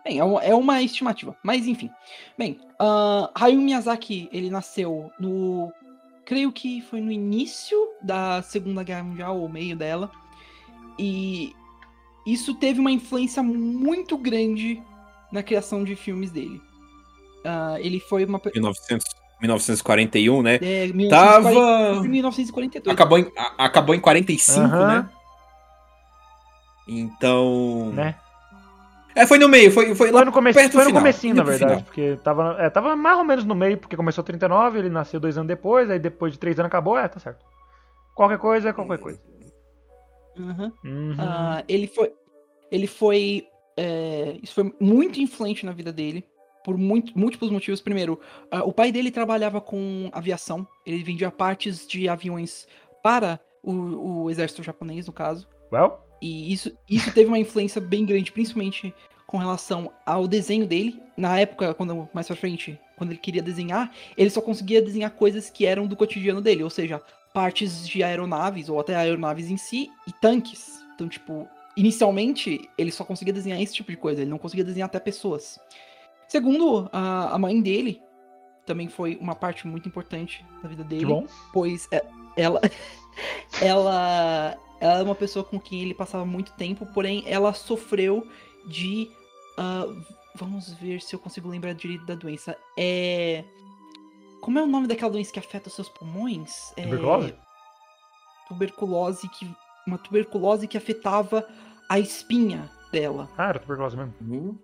Bem, 0.05 0.19
é 0.21 0.25
uma, 0.25 0.43
é 0.43 0.55
uma 0.55 0.83
estimativa, 0.83 1.37
mas 1.43 1.67
enfim. 1.67 1.91
Bem, 2.39 2.61
ah, 2.79 3.31
Hayao 3.35 3.61
Miyazaki, 3.61 4.29
ele 4.33 4.51
nasceu 4.51 5.11
no... 5.19 5.73
Creio 6.25 6.51
que 6.53 6.81
foi 6.83 7.01
no 7.01 7.11
início 7.13 7.77
da 8.03 8.43
Segunda 8.43 8.83
Guerra 8.83 9.03
Mundial, 9.05 9.39
ou 9.39 9.49
meio 9.49 9.77
dela. 9.77 10.11
E 10.99 11.53
isso 12.27 12.55
teve 12.55 12.81
uma 12.81 12.91
influência 12.91 13.43
muito 13.43 14.17
grande 14.19 14.83
na 15.31 15.43
criação 15.43 15.85
de 15.85 15.95
filmes 15.95 16.31
dele. 16.31 16.61
Ah, 17.45 17.77
ele 17.81 18.01
foi 18.01 18.25
uma... 18.25 18.39
pe- 18.41 18.51
1900, 18.55 19.07
1941, 19.41 20.43
né? 20.43 20.55
É, 20.63 20.87
1940 20.89 21.91
Tava. 21.95 22.03
1942. 22.09 22.93
Acabou 22.95 23.19
em, 23.19 23.31
a- 23.37 23.65
acabou 23.65 23.95
em 23.95 24.01
45, 24.01 24.61
Aham. 24.61 24.87
né? 24.87 25.09
Então. 26.89 27.93
Né? 27.93 28.15
É, 29.17 29.27
foi 29.27 29.39
no 29.39 29.49
meio, 29.49 29.71
foi, 29.73 29.95
foi 29.95 30.11
lá 30.11 30.19
Foi 30.19 30.25
no, 30.27 30.33
começo, 30.33 30.59
perto 30.59 30.73
do 30.73 30.75
foi 30.75 30.83
no 30.83 30.89
final, 30.89 31.03
comecinho, 31.03 31.35
na 31.35 31.43
verdade, 31.43 31.73
final. 31.73 31.83
porque 31.85 32.19
tava, 32.23 32.57
é, 32.61 32.69
tava 32.71 32.95
mais 32.95 33.17
ou 33.19 33.25
menos 33.25 33.45
no 33.45 33.55
meio, 33.55 33.79
porque 33.79 33.97
começou 33.97 34.23
39, 34.23 34.79
ele 34.79 34.91
nasceu 34.91 35.19
dois 35.19 35.37
anos 35.39 35.49
depois, 35.49 35.91
aí 35.91 35.99
depois 35.99 36.35
de 36.35 36.39
três 36.39 36.59
anos 36.59 36.69
acabou, 36.69 36.99
é, 36.99 37.09
tá 37.09 37.19
certo. 37.19 37.45
Qualquer 38.15 38.39
coisa 38.39 38.69
é 38.69 38.73
qualquer 38.73 38.99
coisa. 38.99 39.19
Aham. 40.39 40.73
Uhum. 40.85 41.17
Ah, 41.19 41.65
ele 41.69 41.87
foi. 41.87 42.13
Ele 42.71 42.87
foi. 42.87 43.47
é, 43.77 44.39
isso 44.43 44.55
foi 44.55 44.75
muito 44.81 45.19
influente 45.21 45.65
na 45.65 45.73
vida 45.73 45.93
dele. 45.93 46.25
Por 46.65 46.77
muito- 46.77 47.17
múltiplos 47.19 47.51
motivos. 47.51 47.81
Primeiro, 47.81 48.21
ah, 48.51 48.65
o 48.65 48.73
pai 48.73 48.91
dele 48.93 49.11
trabalhava 49.11 49.61
com 49.61 50.11
aviação. 50.13 50.67
Ele 50.85 51.03
vendia 51.03 51.31
partes 51.31 51.87
de 51.87 52.09
aviões 52.09 52.67
para 53.03 53.39
o, 53.63 54.25
o 54.25 54.31
exército 54.31 54.63
japonês, 54.63 55.07
no 55.07 55.13
caso. 55.13 55.47
Well, 55.73 55.99
E 56.21 56.53
isso, 56.53 56.73
isso 56.89 57.13
teve 57.13 57.29
uma 57.29 57.39
influência 57.39 57.81
bem 57.81 58.05
grande, 58.05 58.33
principalmente 58.33 58.95
com 59.27 59.39
relação 59.39 59.93
ao 60.05 60.27
desenho 60.27 60.67
dele. 60.67 61.01
Na 61.17 61.39
época, 61.39 61.75
quando 61.75 62.09
mais 62.13 62.27
pra 62.27 62.37
frente, 62.37 62.79
quando 62.97 63.11
ele 63.11 63.19
queria 63.19 63.43
desenhar, 63.43 63.91
ele 64.17 64.31
só 64.31 64.41
conseguia 64.41 64.81
desenhar 64.81 65.11
coisas 65.11 65.51
que 65.51 65.67
eram 65.67 65.87
do 65.87 65.97
cotidiano 65.97 66.41
dele, 66.41 66.63
ou 66.63 66.71
seja, 66.71 67.01
partes 67.35 67.87
de 67.87 68.03
aeronaves, 68.03 68.69
ou 68.69 68.81
até 68.81 68.95
aeronaves 68.95 69.51
em 69.51 69.57
si, 69.57 69.91
e 70.07 70.13
tanques. 70.13 70.83
Então, 70.95 71.09
tipo, 71.09 71.47
inicialmente, 71.77 72.69
ele 72.79 72.91
só 72.91 73.05
conseguia 73.05 73.33
desenhar 73.35 73.61
esse 73.61 73.75
tipo 73.75 73.91
de 73.91 73.97
coisa, 73.97 74.23
ele 74.23 74.31
não 74.31 74.39
conseguia 74.39 74.65
desenhar 74.65 74.87
até 74.87 74.99
pessoas. 74.99 75.59
Segundo, 76.29 76.89
a, 76.93 77.35
a 77.35 77.39
mãe 77.39 77.61
dele 77.61 78.01
também 78.65 78.89
foi 78.89 79.17
uma 79.21 79.35
parte 79.35 79.67
muito 79.67 79.89
importante 79.89 80.45
da 80.63 80.69
vida 80.69 80.83
dele 80.83 81.01
que 81.01 81.07
bom. 81.07 81.27
pois 81.53 81.87
é- 81.93 82.05
ela 82.37 82.61
ela 83.63 84.57
ela 84.81 84.99
é 84.99 85.03
uma 85.03 85.15
pessoa 85.15 85.45
com 85.45 85.59
quem 85.61 85.83
ele 85.83 85.95
passava 85.95 86.25
muito 86.25 86.53
tempo, 86.53 86.87
porém 86.93 87.23
ela 87.27 87.53
sofreu 87.53 88.27
de 88.67 89.11
ah, 89.59 89.87
vamos 90.35 90.73
ver 90.75 91.01
se 91.01 91.15
eu 91.15 91.19
consigo 91.19 91.49
lembrar 91.49 91.73
direito 91.75 92.05
da 92.05 92.15
doença. 92.15 92.57
É 92.79 93.45
como 94.41 94.59
é 94.59 94.63
o 94.63 94.67
nome 94.67 94.87
daquela 94.87 95.11
doença 95.11 95.33
que 95.33 95.39
afeta 95.41 95.69
os 95.69 95.75
seus 95.75 95.89
pulmões? 95.89 96.73
É, 96.77 96.83
Tuberculose? 96.83 97.35
tuberculose 98.49 99.29
que 99.31 99.49
uma 99.87 99.99
tuberculose 99.99 100.67
que 100.69 100.77
afetava 100.77 101.47
a 101.89 101.99
espinha 101.99 102.71
dela. 102.93 103.29
Ah, 103.37 103.49
era 103.49 103.59
tuberculose 103.59 103.97
mesmo. 103.97 104.15
Uhum. 104.21 104.59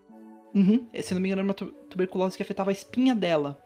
Uhum. 0.54 0.86
Se 1.02 1.14
não 1.14 1.20
me 1.20 1.28
engano, 1.28 1.40
era 1.40 1.46
uma 1.48 1.54
tu- 1.54 1.72
tuberculose 1.88 2.36
que 2.36 2.42
afetava 2.42 2.70
a 2.70 2.72
espinha 2.72 3.14
dela. 3.14 3.58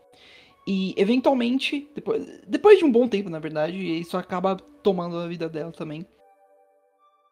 E, 0.66 0.94
eventualmente, 0.96 1.88
depois, 1.94 2.26
depois 2.46 2.78
de 2.78 2.84
um 2.84 2.90
bom 2.90 3.06
tempo, 3.08 3.30
na 3.30 3.38
verdade, 3.38 3.76
isso 3.78 4.16
acaba 4.16 4.56
tomando 4.56 5.16
a 5.18 5.26
vida 5.28 5.48
dela 5.48 5.72
também. 5.72 6.04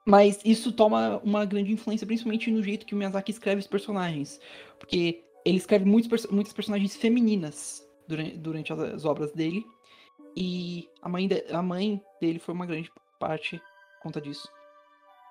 Mas 0.05 0.39
isso 0.45 0.71
toma 0.71 1.19
uma 1.25 1.45
grande 1.45 1.73
influência, 1.73 2.07
principalmente 2.07 2.51
no 2.51 2.63
jeito 2.63 2.85
que 2.85 2.95
o 2.95 2.99
Miyazaki 2.99 3.31
escreve 3.31 3.61
os 3.61 3.67
personagens. 3.67 4.39
Porque 4.79 5.25
ele 5.45 5.57
escreve 5.57 5.85
muitos, 5.85 6.27
muitas 6.27 6.53
personagens 6.53 6.95
femininas 6.95 7.83
durante, 8.07 8.37
durante 8.37 8.73
as, 8.73 8.79
as 8.81 9.05
obras 9.05 9.33
dele. 9.33 9.65
E 10.37 10.89
a 11.01 11.09
mãe, 11.09 11.27
de- 11.27 11.45
a 11.51 11.63
mãe 11.63 12.03
dele 12.21 12.39
foi 12.39 12.55
uma 12.55 12.67
grande 12.67 12.91
parte 13.19 13.59
por 13.59 14.03
conta 14.03 14.21
disso. 14.21 14.49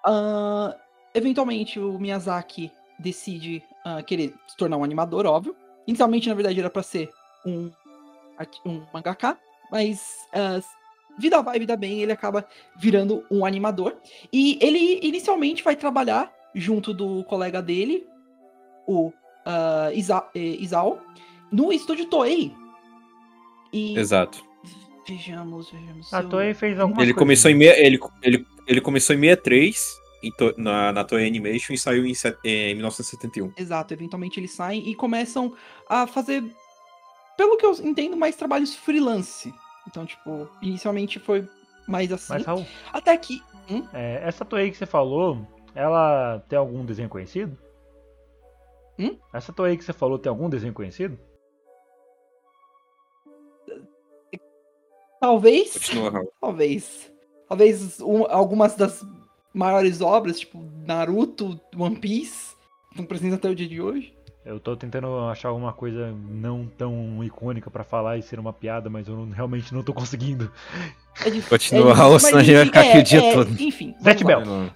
Ah, 0.06 0.76
eventualmente, 1.14 1.80
o 1.80 2.00
Miyazaki 2.00 2.72
decide 3.00 3.64
ah, 3.86 4.02
querer 4.02 4.34
se 4.48 4.58
tornar 4.58 4.78
um 4.78 4.84
animador, 4.84 5.26
óbvio. 5.26 5.56
Inicialmente, 5.88 6.30
na 6.30 6.36
verdade, 6.36 6.60
era 6.60 6.70
pra 6.70 6.82
ser 6.82 7.10
um, 7.46 7.70
um 8.66 8.84
mangaka, 8.94 9.38
mas 9.72 10.28
ah, 10.34 10.60
vida 11.18 11.42
vai, 11.42 11.60
vida 11.60 11.76
bem, 11.76 12.02
ele 12.02 12.12
acaba 12.12 12.46
virando 12.76 13.24
um 13.30 13.46
animador. 13.46 13.96
E 14.32 14.58
ele 14.62 15.00
inicialmente 15.02 15.64
vai 15.64 15.76
trabalhar 15.76 16.32
junto 16.56 16.94
do 16.94 17.24
colega 17.26 17.62
dele, 17.62 18.06
o 18.88 19.12
ah, 19.46 19.90
Isa- 19.94 20.30
eh, 20.36 20.40
Isao, 20.60 21.00
no 21.52 21.72
estúdio 21.72 22.06
Toei. 22.06 22.54
E 23.72 23.98
Exato. 23.98 24.44
vejamos, 25.08 25.70
vejamos. 25.72 26.14
A 26.14 26.22
eu- 26.22 26.30
Toei 26.30 26.54
fez 26.54 26.80
algumas 26.80 27.04
Ele 27.04 27.14
coisas. 27.14 27.20
começou, 27.20 27.52
em, 27.52 27.56
meia- 27.56 27.80
ele, 27.86 28.00
ele, 28.22 28.46
ele 28.68 28.82
começou 28.82 29.16
em 29.16 29.20
63 29.20 30.02
em 30.24 30.32
to- 30.32 30.54
na, 30.58 30.92
na 30.94 31.04
Toei 31.04 31.28
Animation 31.28 31.74
e 31.74 31.78
saiu 31.78 32.06
em, 32.06 32.14
set- 32.14 32.38
em 32.46 32.74
1971. 32.76 33.52
Exato, 33.58 33.94
eventualmente 33.94 34.40
eles 34.40 34.52
saem 34.52 34.88
e 34.90 34.96
começam 34.96 35.54
a 35.90 36.08
fazer, 36.08 36.44
pelo 37.36 37.58
que 37.58 37.66
eu 37.66 37.74
entendo, 37.84 38.16
mais 38.16 38.36
trabalhos 38.36 38.74
freelance. 38.76 39.54
Então, 39.88 40.06
tipo, 40.06 40.50
inicialmente 40.62 41.20
foi 41.20 41.48
mais 41.88 42.12
assim. 42.12 42.34
Mas, 42.34 42.46
Raul, 42.46 42.66
Até 42.92 43.18
que. 43.18 43.42
é, 43.94 44.22
essa 44.24 44.46
Toei 44.46 44.72
que 44.72 44.78
você 44.78 44.86
falou, 44.86 45.46
ela 45.76 46.44
tem 46.48 46.58
algum 46.58 46.86
desenho 46.86 47.10
conhecido? 47.10 47.58
Essa 49.34 49.52
Toei 49.52 49.76
que 49.76 49.84
você 49.84 49.92
falou 49.94 50.18
tem 50.20 50.30
algum 50.30 50.50
desenho 50.50 50.74
conhecido? 50.74 51.18
Talvez. 55.20 55.74
Continua, 55.74 56.10
Raul. 56.10 56.34
Talvez. 56.40 57.12
Talvez 57.48 58.00
um- 58.02 58.26
algumas 58.30 58.76
das 58.76 59.06
maiores 59.54 60.02
obras, 60.02 60.40
tipo 60.40 60.60
Naruto, 60.86 61.60
One 61.78 62.00
Piece, 62.00 62.56
estão 62.92 63.06
presentes 63.06 63.38
até 63.38 63.50
o 63.50 63.56
dia 63.56 63.68
de 63.68 63.82
hoje. 63.82 64.16
Eu 64.46 64.60
tô 64.60 64.76
tentando 64.76 65.08
achar 65.30 65.48
alguma 65.50 65.72
coisa 65.72 66.14
não 66.30 66.68
tão 66.78 67.24
icônica 67.24 67.72
pra 67.72 67.84
falar 67.86 68.18
e 68.18 68.22
ser 68.22 68.38
uma 68.40 68.52
piada, 68.52 68.90
mas 68.90 69.08
eu 69.08 69.16
não- 69.16 69.30
realmente 69.32 69.74
não 69.74 69.82
tô 69.82 69.94
conseguindo. 69.94 70.52
É 71.26 71.30
dif- 71.30 71.48
Continua, 71.48 71.92
é 71.92 71.94
difícil, 71.94 72.20
senão 72.20 72.40
a 72.40 72.44
gente 72.44 72.56
vai 72.56 72.66
ficar 72.66 72.80
aqui 72.82 72.98
é- 72.98 73.00
o 73.00 73.04
dia 73.04 73.24
é, 73.24 73.34
todo. 73.34 73.62
Enfim. 73.62 73.96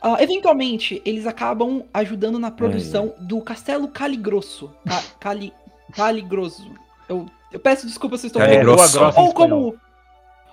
Ah, 0.01 0.23
eventualmente, 0.23 1.01
eles 1.03 1.25
acabam 1.27 1.83
ajudando 1.93 2.39
na 2.39 2.49
produção 2.49 3.13
do 3.19 3.41
Castelo 3.41 3.89
Caligrosso. 3.89 4.71
Ca 4.87 5.03
Cali 5.19 5.53
Caligrosso. 5.93 6.71
Eu, 7.09 7.25
eu 7.51 7.59
peço 7.59 7.85
desculpa 7.85 8.17
se 8.17 8.25
eu 8.25 8.27
estou 8.27 8.41
Cali 8.41 8.53
É, 8.55 8.59
falando. 8.59 8.75
Grosso. 8.77 8.97
Lua 8.99 9.05
Grossa 9.11 9.19
em 9.19 9.23
Ou 9.25 9.33
como, 9.33 9.75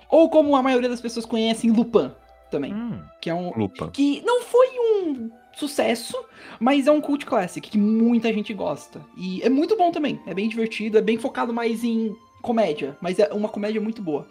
ou 0.09 0.29
como 0.29 0.55
a 0.57 0.61
maioria 0.61 0.89
das 0.89 0.99
pessoas 0.99 1.25
conhecem, 1.25 1.71
Lupin 1.71 2.11
também. 2.51 2.73
Hum, 2.73 2.99
Que 3.21 3.29
é 3.29 3.33
um, 3.33 3.51
Lupa. 3.57 3.89
que 3.91 4.21
não 4.25 4.41
foi 4.43 4.64
sucesso, 5.55 6.17
mas 6.59 6.87
é 6.87 6.91
um 6.91 7.01
cult 7.01 7.25
classic 7.25 7.69
que 7.69 7.77
muita 7.77 8.31
gente 8.33 8.53
gosta. 8.53 9.05
E 9.17 9.41
é 9.41 9.49
muito 9.49 9.77
bom 9.77 9.91
também, 9.91 10.19
é 10.25 10.33
bem 10.33 10.47
divertido, 10.49 10.97
é 10.97 11.01
bem 11.01 11.17
focado 11.17 11.53
mais 11.53 11.83
em 11.83 12.15
comédia, 12.41 12.97
mas 13.01 13.19
é 13.19 13.33
uma 13.33 13.49
comédia 13.49 13.81
muito 13.81 14.01
boa. 14.01 14.27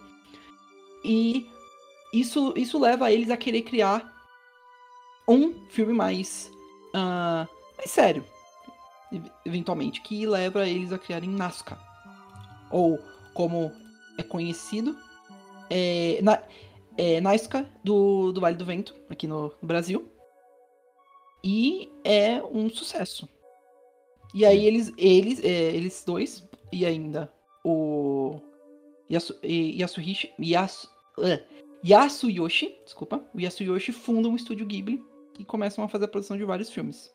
E 1.05 1.47
isso, 2.13 2.55
isso 2.57 2.79
leva 2.79 3.11
eles 3.11 3.31
a 3.31 3.37
querer 3.37 3.63
criar 3.63 4.13
um 5.29 5.67
filme 5.69 5.93
mais, 5.93 6.51
ah, 6.95 7.47
mais 7.77 7.91
sério, 7.91 8.25
ev- 9.13 9.31
eventualmente, 9.45 10.01
que 10.01 10.27
leva 10.27 10.69
eles 10.69 10.93
a 10.93 10.99
criarem 10.99 11.31
Nazca. 11.31 11.79
Ou, 12.71 12.99
como 13.33 13.73
é 14.19 14.23
conhecido, 14.23 14.97
é, 15.69 16.21
na, 16.23 16.43
é 16.97 17.21
Nazca 17.21 17.69
do, 17.83 18.33
do 18.33 18.41
Vale 18.41 18.57
do 18.57 18.65
Vento, 18.65 18.95
aqui 19.11 19.27
no, 19.27 19.53
no 19.61 19.69
Brasil. 19.69 20.09
E 21.47 21.93
é 22.03 22.43
um 22.43 22.71
sucesso. 22.71 23.29
E 24.33 24.47
aí 24.47 24.65
eles, 24.65 24.91
eles, 24.97 25.45
é, 25.45 25.77
eles 25.77 26.03
dois, 26.05 26.43
e 26.73 26.87
ainda 26.87 27.31
o 27.63 28.41
Yasu, 29.13 29.39
Yasuhishi, 29.45 30.33
Yasu, 30.41 30.89
uh, 31.19 31.39
Yasuyoshi, 31.87 32.75
desculpa, 32.83 33.23
o 33.35 33.41
Yasuyoshi 33.41 33.93
funda 33.93 34.27
um 34.27 34.35
estúdio 34.35 34.65
Ghibli 34.65 35.05
e 35.39 35.45
começam 35.45 35.85
a 35.85 35.89
fazer 35.89 36.07
a 36.07 36.09
produção 36.09 36.37
de 36.37 36.45
vários 36.45 36.71
filmes. 36.71 37.13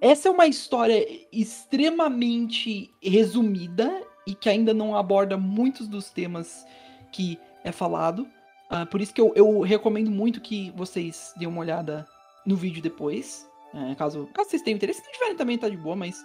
Essa 0.00 0.28
é 0.28 0.30
uma 0.30 0.46
história 0.46 1.06
extremamente 1.30 2.90
resumida 3.02 4.02
e 4.26 4.34
que 4.34 4.48
ainda 4.48 4.72
não 4.72 4.96
aborda 4.96 5.36
muitos 5.36 5.86
dos 5.86 6.08
temas 6.10 6.64
que 7.12 7.38
é 7.62 7.72
falado. 7.72 8.26
Ah, 8.70 8.86
por 8.86 9.02
isso 9.02 9.12
que 9.12 9.20
eu, 9.20 9.32
eu 9.34 9.60
recomendo 9.60 10.10
muito 10.10 10.40
que 10.40 10.70
vocês 10.70 11.34
dêem 11.36 11.48
uma 11.48 11.60
olhada 11.60 12.06
no 12.48 12.56
vídeo 12.56 12.82
depois. 12.82 13.46
é, 13.74 13.94
caso, 13.94 14.26
caso 14.32 14.48
vocês 14.50 14.62
tenham 14.62 14.76
interesse, 14.76 15.00
se 15.00 15.06
não 15.06 15.12
tiverem 15.12 15.36
também 15.36 15.58
tá 15.58 15.68
de 15.68 15.76
boa, 15.76 15.94
mas 15.94 16.24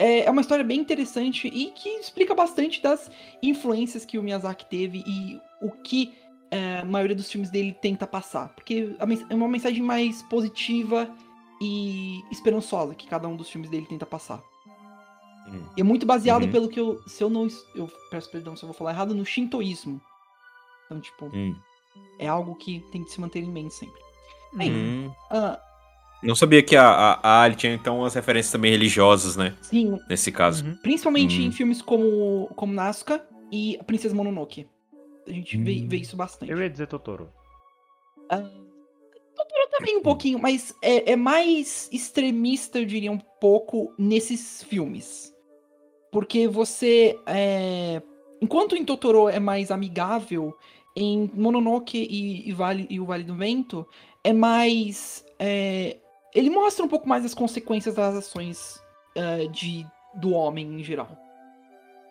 é, 0.00 0.20
é 0.24 0.30
uma 0.30 0.40
história 0.40 0.64
bem 0.64 0.80
interessante 0.80 1.46
e 1.48 1.70
que 1.72 1.88
explica 2.00 2.34
bastante 2.34 2.80
das 2.82 3.10
influências 3.42 4.04
que 4.06 4.18
o 4.18 4.22
Miyazaki 4.22 4.64
teve 4.70 5.04
e 5.06 5.38
o 5.60 5.70
que 5.70 6.14
é, 6.50 6.78
a 6.78 6.84
maioria 6.86 7.14
dos 7.14 7.30
filmes 7.30 7.50
dele 7.50 7.76
tenta 7.82 8.06
passar. 8.06 8.48
Porque 8.54 8.96
é 9.28 9.34
uma 9.34 9.48
mensagem 9.48 9.82
mais 9.82 10.22
positiva 10.22 11.14
e 11.60 12.22
esperançosa 12.30 12.94
que 12.94 13.06
cada 13.06 13.28
um 13.28 13.36
dos 13.36 13.50
filmes 13.50 13.68
dele 13.68 13.84
tenta 13.86 14.06
passar. 14.06 14.42
Hum. 15.48 15.62
E 15.76 15.80
é 15.80 15.84
muito 15.84 16.06
baseado 16.06 16.44
Uhum. 16.44 16.50
pelo 16.50 16.68
que 16.70 16.80
eu. 16.80 17.02
Se 17.06 17.22
eu 17.22 17.28
não. 17.28 17.46
Eu 17.74 17.90
peço 18.10 18.30
perdão 18.30 18.56
se 18.56 18.62
eu 18.62 18.68
vou 18.68 18.74
falar 18.74 18.92
errado, 18.92 19.14
no 19.14 19.24
Shintoísmo. 19.26 20.00
Então, 20.86 21.00
tipo, 21.00 21.26
Hum. 21.34 21.54
é 22.18 22.26
algo 22.28 22.54
que 22.54 22.80
tem 22.92 23.02
que 23.04 23.10
se 23.10 23.20
manter 23.20 23.42
em 23.42 23.50
mente 23.50 23.74
sempre. 23.74 24.00
Bem, 24.52 24.70
Hum. 24.72 25.12
ah, 25.30 25.60
Não 26.22 26.34
sabia 26.34 26.62
que 26.62 26.74
a, 26.74 26.84
a, 26.88 27.20
a 27.22 27.42
Ali 27.42 27.54
tinha 27.54 27.72
então 27.74 27.98
umas 28.00 28.14
referências 28.14 28.50
também 28.52 28.70
religiosas, 28.72 29.36
né? 29.36 29.54
sim, 29.62 29.98
Nesse 30.08 30.32
caso. 30.32 30.64
uhum. 30.64 30.76
principalmente 30.82 31.38
Hum. 31.40 31.44
em 31.44 31.52
filmes 31.52 31.80
como, 31.82 32.48
como 32.56 32.72
Nazca 32.72 33.24
e 33.52 33.76
a 33.80 33.84
Princesa 33.84 34.14
Mononoke. 34.14 34.66
A 35.26 35.30
gente 35.30 35.56
vê, 35.58 35.72
Hum. 35.82 35.86
vê 35.88 35.96
isso 35.98 36.16
bastante. 36.16 36.50
Eu 36.50 36.60
ia 36.60 36.68
dizer 36.70 36.86
Totoro. 36.86 37.30
Ah, 38.30 38.38
Totoro 38.38 39.68
também 39.70 39.96
um 39.96 40.02
pouquinho, 40.02 40.38
mas 40.38 40.74
é, 40.82 41.12
é 41.12 41.16
mais 41.16 41.88
extremista, 41.92 42.78
eu 42.80 42.84
diria, 42.84 43.12
um 43.12 43.18
pouco 43.40 43.92
nesses 43.98 44.62
filmes. 44.64 45.32
Porque 46.10 46.48
você. 46.48 47.16
é, 47.26 48.02
Enquanto 48.40 48.76
em 48.76 48.84
Totoro 48.84 49.28
é 49.28 49.38
mais 49.40 49.70
amigável, 49.72 50.56
em 50.98 51.30
Mononoke 51.32 51.96
e, 51.96 52.48
e 52.48 52.52
vale, 52.52 52.86
e 52.90 52.98
o 52.98 53.06
Vale 53.06 53.22
do 53.22 53.36
Vento 53.36 53.86
é 54.24 54.32
mais. 54.32 55.24
é, 55.38 55.96
Ele 56.34 56.50
mostra 56.50 56.84
um 56.84 56.88
pouco 56.88 57.08
mais 57.08 57.24
as 57.24 57.34
consequências 57.34 57.94
das 57.94 58.16
ações 58.16 58.82
é, 59.14 59.46
de, 59.46 59.86
do 60.14 60.32
homem 60.32 60.66
em 60.80 60.82
geral. 60.82 61.08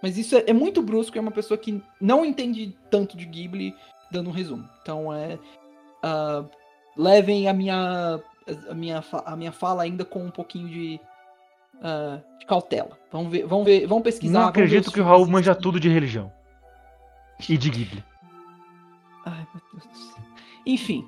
Mas 0.02 0.17
isso 0.17 0.38
é, 0.38 0.45
é 0.47 0.54
muito 0.54 0.82
brusco, 0.82 1.17
é 1.17 1.21
uma 1.21 1.32
pessoa 1.32 1.58
que 1.58 1.82
não 2.00 2.23
entende 2.23 2.78
tanto 2.89 3.17
de 3.17 3.26
Ghibli 3.26 3.76
dando 4.12 4.30
um 4.30 4.34
resumo. 4.34 4.67
Então 4.82 5.13
é. 5.13 5.38
ah, 6.04 6.45
levem 6.95 7.50
a 7.50 7.54
minha, 7.54 8.21
a, 8.69 8.73
minha, 8.73 9.04
a 9.26 9.36
minha 9.36 9.52
fala 9.52 9.84
ainda 9.84 10.06
com 10.06 10.23
um 10.23 10.32
pouquinho 10.32 10.69
de, 10.69 11.00
ah, 11.82 12.19
de 12.39 12.45
cautela. 12.45 12.97
Vamos 13.12 13.32
ver, 13.32 13.45
vamos 13.45 13.65
ver, 13.65 13.86
vamos 13.88 14.04
pesquisar. 14.04 14.39
Não 14.39 14.47
acredito 14.47 14.91
que 14.91 15.02
o 15.02 15.04
Raul 15.04 15.28
manja 15.28 15.54
tudo 15.54 15.80
de 15.80 15.89
religião. 15.89 16.32
E 17.50 17.58
de 17.58 17.69
Ghibli. 17.69 18.04
Enfim. 20.66 21.08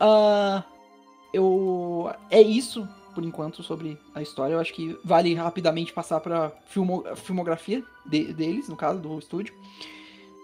ah, 0.00 0.64
eu. 1.32 2.10
É 2.30 2.40
isso, 2.40 2.88
por 3.14 3.24
enquanto, 3.24 3.62
sobre 3.62 3.98
a 4.14 4.20
história. 4.22 4.54
Eu 4.54 4.60
acho 4.60 4.72
que 4.74 4.98
vale 5.04 5.34
rapidamente 5.34 5.92
passar 5.92 6.20
pra 6.20 6.50
filmo, 6.66 7.04
filmografia 7.16 7.82
de- 8.06 8.32
deles, 8.32 8.68
no 8.68 8.76
caso, 8.76 8.98
do 9.00 9.18
estúdio. 9.18 9.54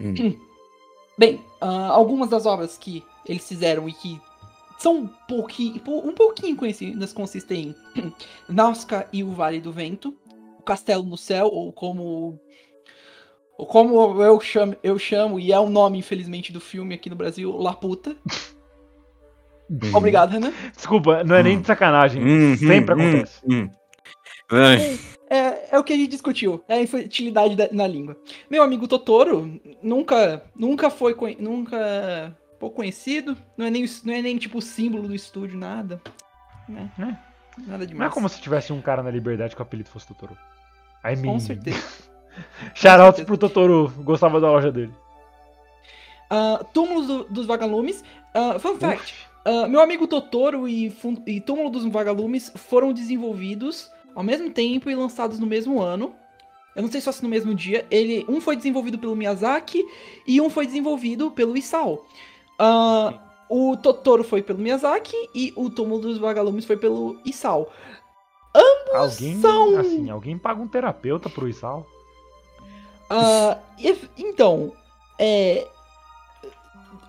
Hum. 0.01 0.39
Bem, 1.19 1.41
ah, 1.61 1.89
algumas 1.89 2.29
das 2.31 2.47
obras 2.47 2.79
que 2.79 3.05
eles 3.27 3.47
fizeram 3.47 3.89
e 3.89 3.93
que 3.93 4.21
são 4.79 4.99
um 4.99 5.07
pouquinho, 5.27 5.83
um 6.05 6.13
pouquinho 6.13 6.55
conhecidas 6.57 7.13
consistem 7.13 7.75
em 7.97 8.13
Nazca 8.49 9.09
e 9.13 9.25
o 9.25 9.33
Vale 9.33 9.61
do 9.61 9.73
Vento, 9.73 10.17
O 10.61 10.63
Castelo 10.63 11.03
no 11.03 11.17
Céu, 11.17 11.49
ou 11.49 11.73
como 11.73 12.39
como 13.67 14.23
eu 14.23 14.41
chamo, 14.41 14.77
eu 14.83 14.99
chamo, 14.99 15.39
e 15.41 15.53
é 15.53 15.59
o 15.59 15.69
nome, 15.69 15.99
infelizmente, 15.99 16.53
do 16.53 16.61
filme 16.61 16.95
aqui 16.95 17.11
no 17.11 17.17
Brasil, 17.17 17.57
La 17.57 17.73
Puta. 17.75 18.17
Obrigado, 19.95 20.31
Renan. 20.33 20.53
Desculpa, 20.75 21.23
não 21.25 21.37
é 21.37 21.43
nem 21.43 21.61
de 21.61 21.67
sacanagem. 21.67 22.23
Hum, 22.25 22.57
Sempre 22.57 22.95
hum, 22.95 22.99
acontece. 23.09 23.41
hum, 23.45 23.63
hum. 23.63 23.71
Ai, 24.51 24.99
É, 25.31 25.75
é 25.77 25.79
o 25.79 25.85
que 25.85 25.93
a 25.93 25.97
gente 25.97 26.09
discutiu, 26.09 26.65
é 26.67 26.77
a 26.77 26.81
infantilidade 26.81 27.55
da- 27.55 27.69
na 27.71 27.87
língua. 27.87 28.17
Meu 28.49 28.63
amigo 28.63 28.89
Totoro 28.89 29.61
nunca, 29.83 30.43
nunca 30.57 30.89
foi, 30.89 31.15
nunca 31.39 32.35
pouco 32.59 32.77
conhecido, 32.77 33.37
não 33.55 33.67
é 33.67 33.71
nem, 33.71 33.85
não 34.05 34.15
é 34.15 34.23
nem 34.23 34.39
tipo 34.39 34.57
o 34.57 34.63
símbolo 34.63 35.07
do 35.07 35.15
estúdio, 35.15 35.59
nada. 35.59 36.01
né? 36.67 36.91
Né? 36.97 37.19
Nada 37.59 37.79
Não 37.81 37.87
demais. 37.87 38.11
é 38.11 38.15
como 38.15 38.27
se 38.29 38.41
tivesse 38.41 38.73
um 38.73 38.81
cara 38.81 39.03
na 39.03 39.11
liberdade 39.11 39.55
que 39.55 39.61
o 39.61 39.65
apelido 39.65 39.91
fosse 39.91 40.07
Totoro. 40.09 40.35
I 41.05 41.15
mean, 41.15 41.35
Com 41.35 41.41
certeza. 41.41 41.79
Shoutouts 42.75 43.25
pro 43.25 43.37
Totoro, 43.39 43.93
gostava 43.99 44.41
da 44.41 44.51
loja 44.51 44.71
dele. 44.73 44.93
Ah, 46.31 46.65
Túmulos 46.73 47.07
do- 47.07 47.25
dos 47.25 47.47
Vagalumes. 47.47 48.05
Ah, 48.35 48.59
fun 48.59 48.77
fact: 48.77 49.15
ah, 49.45 49.67
meu 49.67 49.81
amigo 49.81 50.07
Totoro 50.07 50.69
e, 50.69 50.93
e 51.27 51.41
Túmulo 51.41 51.71
dos 51.71 51.85
Vagalumes 51.87 52.53
foram 52.57 52.93
desenvolvidos 52.93 53.91
ao 54.15 54.23
mesmo 54.23 54.51
tempo 54.51 54.91
e 54.91 54.95
lançados 54.95 55.39
no 55.39 55.47
mesmo 55.47 55.81
ano. 55.81 56.15
Eu 56.77 56.83
não 56.83 56.91
sei 56.91 57.01
se 57.01 57.23
no 57.23 57.29
mesmo 57.29 57.55
dia. 57.55 57.85
Ele, 57.91 58.25
um 58.29 58.41
foi 58.41 58.55
desenvolvido 58.57 58.99
pelo 58.99 59.17
Miyazaki 59.17 59.85
e 60.27 60.41
um 60.41 60.49
foi 60.51 60.67
desenvolvido 60.67 61.31
pelo 61.31 61.57
Isao. 61.57 62.07
Ah, 62.59 63.15
o 63.49 63.77
Totoro 63.77 64.23
foi 64.23 64.43
pelo 64.43 64.59
Miyazaki 64.59 65.17
e 65.35 65.53
o 65.57 65.71
Túmulo 65.71 66.03
dos 66.03 66.19
Vagalumes 66.19 66.65
foi 66.67 66.77
pelo 66.77 67.19
Isao. 67.25 67.69
Alguém, 68.93 69.41
são- 69.41 69.79
assim, 69.79 70.11
alguém 70.11 70.39
paga 70.39 70.61
um 70.61 70.67
terapeuta 70.69 71.29
pro 71.29 71.49
Isal? 71.49 71.87
E- 73.79 73.97
então, 74.19 74.73
é. 75.19 75.67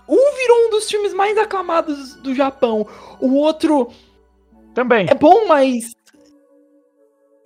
Um 0.07 0.35
virou 0.35 0.67
um 0.67 0.69
dos 0.71 0.89
filmes 0.89 1.13
mais 1.13 1.37
aclamados 1.37 2.15
do 2.15 2.33
Japão. 2.33 2.87
O 3.19 3.35
outro 3.35 3.89
Também. 4.73 5.05
é 5.09 5.13
bom, 5.13 5.45
mas. 5.47 5.83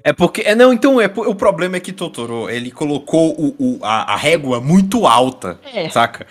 É 0.03 0.13
porque. 0.13 0.41
É, 0.41 0.55
não, 0.55 0.71
então, 0.71 0.99
é, 1.01 1.05
o 1.05 1.35
problema 1.35 1.77
é 1.77 1.79
que 1.79 1.91
Totoro, 1.91 2.49
ele 2.49 2.71
colocou 2.71 3.31
o, 3.39 3.55
o- 3.59 3.79
a, 3.81 4.13
a 4.13 4.15
régua 4.15 4.59
muito 4.61 5.05
alta, 5.07 5.59
É. 5.73 5.89
saca? 5.89 6.25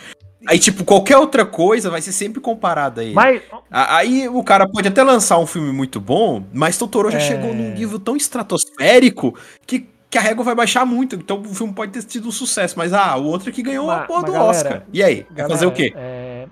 Aí, 0.46 0.58
tipo, 0.58 0.85
qualquer 0.85 1.18
outra 1.18 1.46
coisa 1.46 1.88
vai 1.88 2.02
ser 2.02 2.11
sempre 2.12 2.40
comparada 2.40 3.00
a 3.00 3.04
ele. 3.04 3.14
Mas, 3.14 3.42
Aí 3.70 4.28
o 4.28 4.42
cara 4.42 4.66
pode 4.68 4.88
até 4.88 5.00
lançar 5.02 5.38
um 5.38 5.46
filme 5.46 5.70
muito 5.72 6.00
bom, 6.00 6.42
mas 6.52 6.76
Totoro 6.76 7.11
já 7.12 7.18
É. 7.18 7.20
chegou 7.20 7.54
num 7.54 7.70
nível 7.72 7.98
tão 8.00 8.16
estratosférico 8.16 9.38
que, 9.66 9.87
que 10.12 10.18
a 10.18 10.20
régua 10.20 10.44
vai 10.44 10.55
baixar 10.55 10.85
muito. 10.85 11.16
Então 11.16 11.40
o 11.40 11.55
filme 11.55 11.72
pode 11.72 11.90
ter 11.90 12.03
sido 12.03 12.29
um 12.29 12.31
sucesso, 12.31 12.75
mas 12.77 12.92
ah, 12.92 13.16
o 13.16 13.25
outro 13.25 13.51
que 13.51 13.62
ganhou 13.62 13.87
Mas- 13.87 14.03
a 14.03 14.05
porra 14.05 14.22
do 14.25 14.33
galera, 14.33 14.51
Oscar. 14.51 14.83
E 14.92 15.03
aí? 15.03 15.22
Vai 15.22 15.37
galera, 15.37 15.55
fazer 15.55 15.66
o 15.66 15.72
quê? 15.72 15.90
é, 15.96 16.46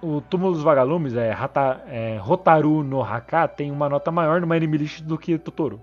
o 0.00 0.20
Túmulo 0.20 0.52
dos 0.52 0.62
Vagalumes, 0.62 1.16
é, 1.16 1.32
Hata, 1.32 1.82
é, 1.88 2.18
Rotaru 2.20 2.84
no 2.84 3.02
Haka, 3.02 3.48
tem 3.48 3.72
uma 3.72 3.88
nota 3.88 4.12
maior 4.12 4.40
no 4.40 4.52
Anime 4.52 4.78
List 4.78 5.00
do 5.02 5.18
que 5.18 5.36
Totoro. 5.36 5.82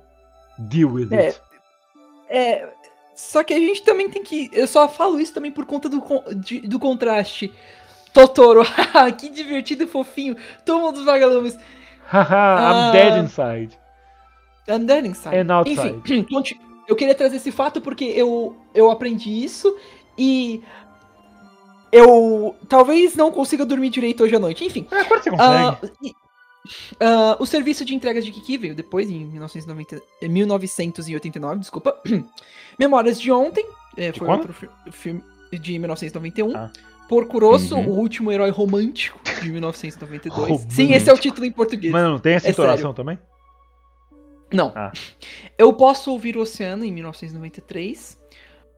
Deal 0.57 0.89
with 0.89 1.09
É, 1.11 1.25
it. 1.27 1.41
É. 2.29 2.69
Só 3.13 3.43
que 3.43 3.53
a 3.53 3.59
gente 3.59 3.83
também 3.83 4.09
tem 4.09 4.23
que. 4.23 4.49
Eu 4.53 4.65
só 4.65 4.87
falo 4.87 5.19
isso 5.19 5.33
também 5.33 5.51
por 5.51 5.65
conta 5.65 5.89
do, 5.89 6.01
de- 6.35 6.61
do 6.61 6.79
contraste. 6.79 7.53
Totoro, 8.13 8.63
que 9.19 9.27
divertido 9.29 9.83
e 9.83 9.87
fofinho. 9.87 10.37
Túmulo 10.63 10.93
dos 10.93 11.03
vagalumes. 11.03 11.57
Haha, 12.07 12.55
I'm 12.55 12.89
ah, 12.89 12.91
dead 12.91 13.23
inside. 13.23 13.77
And 14.69 14.85
then 14.85 15.07
inside. 15.07 15.35
And 15.35 15.53
outside. 15.53 15.89
Enfim, 15.97 16.25
eu 16.87 16.95
queria 16.95 17.13
trazer 17.15 17.35
esse 17.37 17.51
fato 17.51 17.81
porque 17.81 18.05
eu, 18.05 18.55
eu 18.73 18.89
aprendi 18.89 19.29
isso 19.43 19.75
e 20.17 20.61
eu 21.91 22.55
talvez 22.67 23.15
não 23.15 23.31
consiga 23.31 23.65
dormir 23.65 23.89
direito 23.89 24.23
hoje 24.23 24.35
à 24.35 24.39
noite. 24.39 24.63
Enfim, 24.65 24.85
É, 24.91 25.03
claro 25.03 25.21
que 25.23 25.29
você 25.29 25.37
consegue. 25.37 25.93
e- 26.03 26.13
ah, 26.99 27.37
o 27.39 27.45
serviço 27.45 27.85
de 27.85 27.95
entregas 27.95 28.25
de 28.25 28.31
Kiki 28.31 28.57
veio 28.57 28.75
depois, 28.75 29.09
em 29.09 29.25
1990, 29.25 30.01
eh, 30.21 30.27
1989, 30.27 31.59
desculpa. 31.61 31.97
Memórias 32.77 33.19
de 33.19 33.31
Ontem, 33.31 33.65
eh, 33.95 34.11
foi 34.11 34.27
quando? 34.27 34.39
outro 34.41 34.53
fi- 34.53 34.69
filme 34.91 35.23
de 35.51 35.79
1991. 35.79 36.55
Ah. 36.55 36.69
Porco 37.07 37.39
Rosso, 37.39 37.73
Uhum. 37.75 37.87
o 37.87 37.99
último 37.99 38.33
herói 38.33 38.49
romântico 38.49 39.17
de 39.41 39.49
1992. 39.49 40.49
Romântico. 40.49 40.73
Sim, 40.73 40.91
esse 40.91 41.09
é 41.09 41.13
o 41.13 41.17
título 41.17 41.45
em 41.45 41.51
português. 41.53 41.93
Mas 41.93 42.03
não 42.03 42.19
tem 42.19 42.33
essa 42.33 42.47
é 42.47 42.51
entonação 42.51 42.93
também? 42.93 43.17
Não. 44.53 44.71
Ah. 44.75 44.91
Eu 45.57 45.73
posso 45.73 46.11
ouvir 46.11 46.37
o 46.37 46.41
Oceano 46.41 46.83
em 46.85 46.91
1993. 46.91 48.17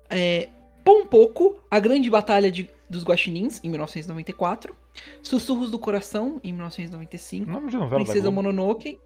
É, 0.09 0.49
Pompoco, 0.83 1.61
A 1.69 1.79
Grande 1.79 2.09
Batalha 2.09 2.51
de- 2.51 2.69
dos 2.89 3.03
Guaxinins 3.03 3.59
em 3.63 3.69
1994. 3.69 4.75
Sussurros 5.21 5.69
do 5.71 5.77
Coração 5.77 6.39
em 6.43 6.51
1995. 6.51 7.49
Nome 7.49 7.69
de 7.69 7.77
novela 7.77 7.89
da 7.91 7.95
Princesa 8.05 8.21
Globo. 8.31 8.35
Mononoke. 8.35 8.99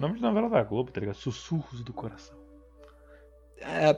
Nome 0.00 0.14
de 0.16 0.22
novela 0.22 0.48
da 0.48 0.62
Globo, 0.64 0.90
tá 0.90 1.00
ligado? 1.00 1.14
Sussurros 1.16 1.82
do 1.82 1.92
coração. 1.92 2.36
É, 3.60 3.96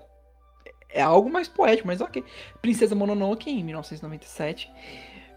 é 0.90 1.00
algo 1.02 1.30
mais 1.30 1.48
poético, 1.48 1.86
mas 1.86 2.00
ok. 2.00 2.22
Princesa 2.60 2.94
Mononoke 2.94 3.50
em 3.50 3.62
1997. 3.64 4.70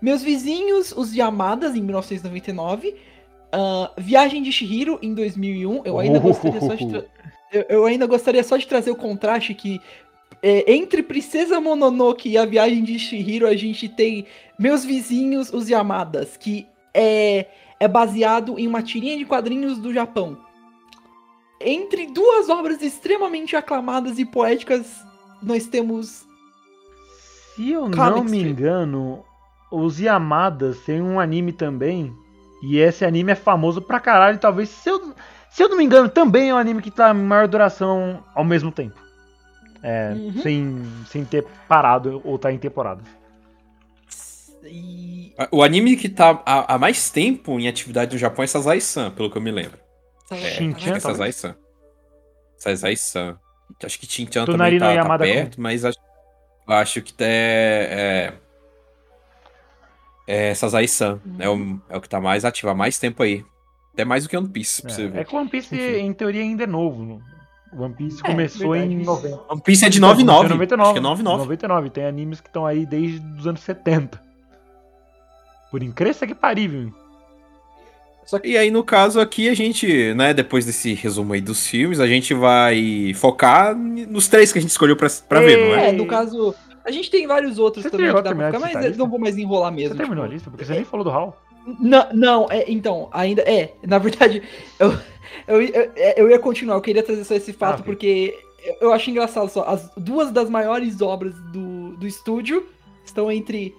Meus 0.02 0.22
Vizinhos, 0.22 0.92
Os 0.92 1.14
Yamadas 1.14 1.76
em 1.76 1.82
1999. 1.82 2.96
Ah, 3.56 3.92
Viagem 3.98 4.42
de 4.42 4.52
Shihiro 4.52 4.98
em 5.02 5.14
2001. 5.14 5.84
Eu 5.86 6.00
ainda 6.00 6.18
gostaria 6.20 6.60
só 6.60 6.74
de 6.74 6.88
tra- 6.90 7.06
eu, 7.52 7.66
eu 7.70 7.86
ainda 7.86 8.08
gostaria 8.08 8.44
só 8.44 8.58
de 8.58 8.66
trazer 8.68 8.90
o 8.90 8.96
contraste 8.96 9.54
que 9.54 9.80
é, 10.42 10.74
entre 10.74 11.04
Princesa 11.04 11.62
Mononoke 11.62 12.28
e 12.28 12.36
a 12.38 12.46
Viagem 12.46 12.84
de 12.84 12.98
Shihiro 12.98 13.46
a 13.48 13.56
gente 13.56 13.88
tem 13.88 14.26
Meus 14.58 14.84
Vizinhos, 14.84 15.54
Os 15.54 15.70
Yamadas, 15.70 16.36
que 16.36 16.66
é, 16.94 17.46
é 17.80 17.88
baseado 17.88 18.58
em 18.58 18.68
uma 18.68 18.82
tirinha 18.82 19.16
de 19.18 19.24
quadrinhos 19.24 19.78
do 19.78 19.94
Japão. 19.94 20.36
Entre 21.62 22.08
duas 22.08 22.50
obras 22.50 22.82
extremamente 22.82 23.56
aclamadas 23.56 24.18
e 24.20 24.26
poéticas, 24.26 25.02
nós 25.42 25.68
temos. 25.68 26.26
Se 27.56 27.70
eu 27.72 27.88
não 27.88 28.24
me 28.24 28.42
engano, 28.50 29.24
os 29.72 30.00
Yamadas 30.00 30.80
tem 30.86 31.02
um 31.02 31.20
anime 31.20 31.54
também. 31.54 32.14
E 32.64 32.78
esse 32.78 33.04
anime 33.04 33.34
é 33.34 33.36
famoso 33.36 33.82
pra 33.82 34.00
caralho. 34.00 34.38
Talvez, 34.40 34.70
se 34.70 34.90
eu, 34.90 35.14
se 35.50 35.62
eu 35.62 35.68
não 35.68 35.76
me 35.76 35.84
engano, 35.84 36.08
também 36.08 36.50
é 36.50 36.54
um 36.54 36.58
anime 36.58 36.82
que 36.82 36.90
tá 36.90 37.12
em 37.12 37.14
maior 37.14 37.46
duração 37.46 38.24
ao 38.34 38.46
mesmo 38.46 38.72
tempo. 38.72 38.98
É, 39.84 40.14
Uhum. 40.14 40.42
sem, 40.42 40.82
sem 41.08 41.26
ter 41.26 41.46
parado 41.68 42.22
ou 42.24 42.40
tá 42.40 42.54
em 42.54 42.58
temporada. 42.58 43.02
E. 44.64 45.36
O 45.52 45.62
anime 45.62 45.98
que 45.98 46.08
tá 46.08 46.42
há, 46.46 46.76
há 46.76 46.78
mais 46.78 47.10
tempo 47.10 47.60
em 47.60 47.68
atividade 47.68 48.14
no 48.14 48.18
Japão 48.20 48.44
é 48.44 48.48
Sazai-san, 48.48 49.12
pelo 49.12 49.30
que 49.30 49.38
eu 49.38 49.42
me 49.42 49.52
lembro. 49.52 49.78
É, 50.32 50.38
Shin-chan, 50.38 50.76
Acho 50.76 50.84
que 50.86 50.90
é? 50.92 51.00
Sazai-san. 51.02 51.56
Sazai-san. 52.58 53.38
Acho 53.84 54.00
que 54.00 54.06
Shin-chan 54.06 54.46
também 54.46 54.80
tá, 54.80 54.86
tá 54.86 54.92
Yamada 54.94 55.26
perto, 55.26 55.60
mas 55.60 55.84
acho, 55.84 55.98
acho 56.66 57.02
que 57.02 57.14
é... 57.20 57.88
É, 57.92 58.34
é 60.28 60.54
Sazai-san. 60.54 61.20
É, 61.40 61.50
o, 61.50 61.80
é 61.90 61.98
o 61.98 62.02
que 62.02 62.10
tá 62.10 62.20
mais 62.22 62.46
ativo 62.46 62.70
há 62.70 62.76
mais 62.76 62.98
tempo 63.00 63.24
aí. 63.24 63.44
Até 63.94 64.04
mais 64.06 64.24
do 64.24 64.30
que 64.30 64.36
One 64.38 64.50
Piece, 64.50 64.82
pra 64.82 64.92
você 64.92 65.04
É, 65.04 65.08
ver. 65.08 65.20
é 65.20 65.24
que 65.24 65.36
o 65.36 65.38
One 65.40 65.50
Piece, 65.50 65.76
Enfim. 65.76 65.98
em 66.00 66.14
teoria, 66.14 66.42
ainda 66.42 66.64
é 66.64 66.68
novo. 66.68 67.04
no- 67.04 67.22
O 67.76 67.82
One 67.84 67.94
Piece 67.96 68.20
É, 68.24 68.28
começou 68.32 68.72
verdade. 68.72 68.94
em 68.94 69.04
90. 69.04 69.42
One 69.54 69.62
Piece 69.62 69.86
é 69.86 69.90
de 69.90 70.00
Começou 70.00 70.22
em 70.22 70.26
99. 70.26 70.50
99. 70.50 70.82
Acho 70.84 70.94
que 70.94 71.00
é 71.00 71.02
99. 71.02 71.40
99. 71.44 71.90
Tem 71.90 72.06
animes 72.06 72.40
que 72.42 72.48
estão 72.48 72.66
aí 72.66 72.86
desde 72.86 73.20
os 73.38 73.48
anos 73.48 73.62
70. 73.62 74.22
Por 75.72 75.82
incrível 75.84 76.28
que 76.28 76.36
parível. 76.36 76.92
E 78.44 78.58
aí, 78.58 78.72
no 78.72 78.84
caso 78.84 79.20
aqui, 79.20 79.50
a 79.50 79.54
gente, 79.54 80.14
né, 80.14 80.34
depois 80.34 80.66
desse 80.66 80.94
resumo 80.94 81.34
aí 81.34 81.42
dos 81.42 81.68
filmes, 81.68 82.00
a 82.00 82.08
gente 82.08 82.34
vai 82.34 83.12
focar 83.16 83.76
nos 83.76 84.28
três 84.30 84.52
que 84.54 84.60
a 84.60 84.62
gente 84.62 84.72
escolheu 84.72 84.96
pra, 84.96 85.10
pra 85.28 85.42
ver, 85.42 85.58
não 85.58 85.76
é? 85.76 85.90
É, 85.90 85.92
no 85.92 86.06
caso. 86.08 86.56
A 86.86 86.92
gente 86.92 87.10
tem 87.10 87.26
vários 87.28 87.58
outros 87.58 87.84
Você 87.84 87.90
também 87.90 88.08
que 88.08 88.22
dá 88.22 88.36
pra 88.36 88.48
ficar, 88.48 88.60
mas 88.60 88.86
eu 88.86 88.98
não 88.98 89.10
vou 89.10 89.20
mais 89.20 89.38
enrolar 89.38 89.72
mesmo. 89.72 89.92
Você 89.96 89.98
terminou 89.98 90.24
a 90.24 90.28
tipo. 90.28 90.34
lista? 90.36 90.50
Porque 90.50 90.66
você 90.66 90.74
nem 90.74 90.84
falou 90.84 91.04
do 91.04 91.10
Hall. 91.10 91.38
Não, 91.80 92.08
não, 92.14 92.48
é, 92.52 92.66
então, 92.70 93.08
ainda. 93.12 93.42
É, 93.44 93.74
na 93.88 93.98
verdade, 93.98 94.44
eu, 94.78 94.92
eu, 95.48 95.62
eu, 95.62 95.92
eu 96.18 96.30
ia 96.30 96.38
continuar, 96.40 96.76
eu 96.76 96.82
queria 96.82 97.02
trazer 97.02 97.24
só 97.24 97.36
esse 97.36 97.54
fato, 97.54 97.80
Ah, 97.80 97.84
porque 97.84 98.38
eu, 98.66 98.76
eu 98.88 98.94
acho 98.94 99.10
engraçado 99.10 99.48
só. 99.50 99.64
As 99.64 99.90
duas 99.96 100.30
das 100.32 100.50
maiores 100.50 101.02
obras 101.02 101.34
do, 101.54 101.96
do 101.96 102.06
estúdio 102.06 102.68
estão 103.06 103.32
entre 103.32 103.74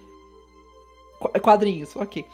qu- 1.21 1.40
quadrinhos, 1.40 1.95
ok. 1.97 2.25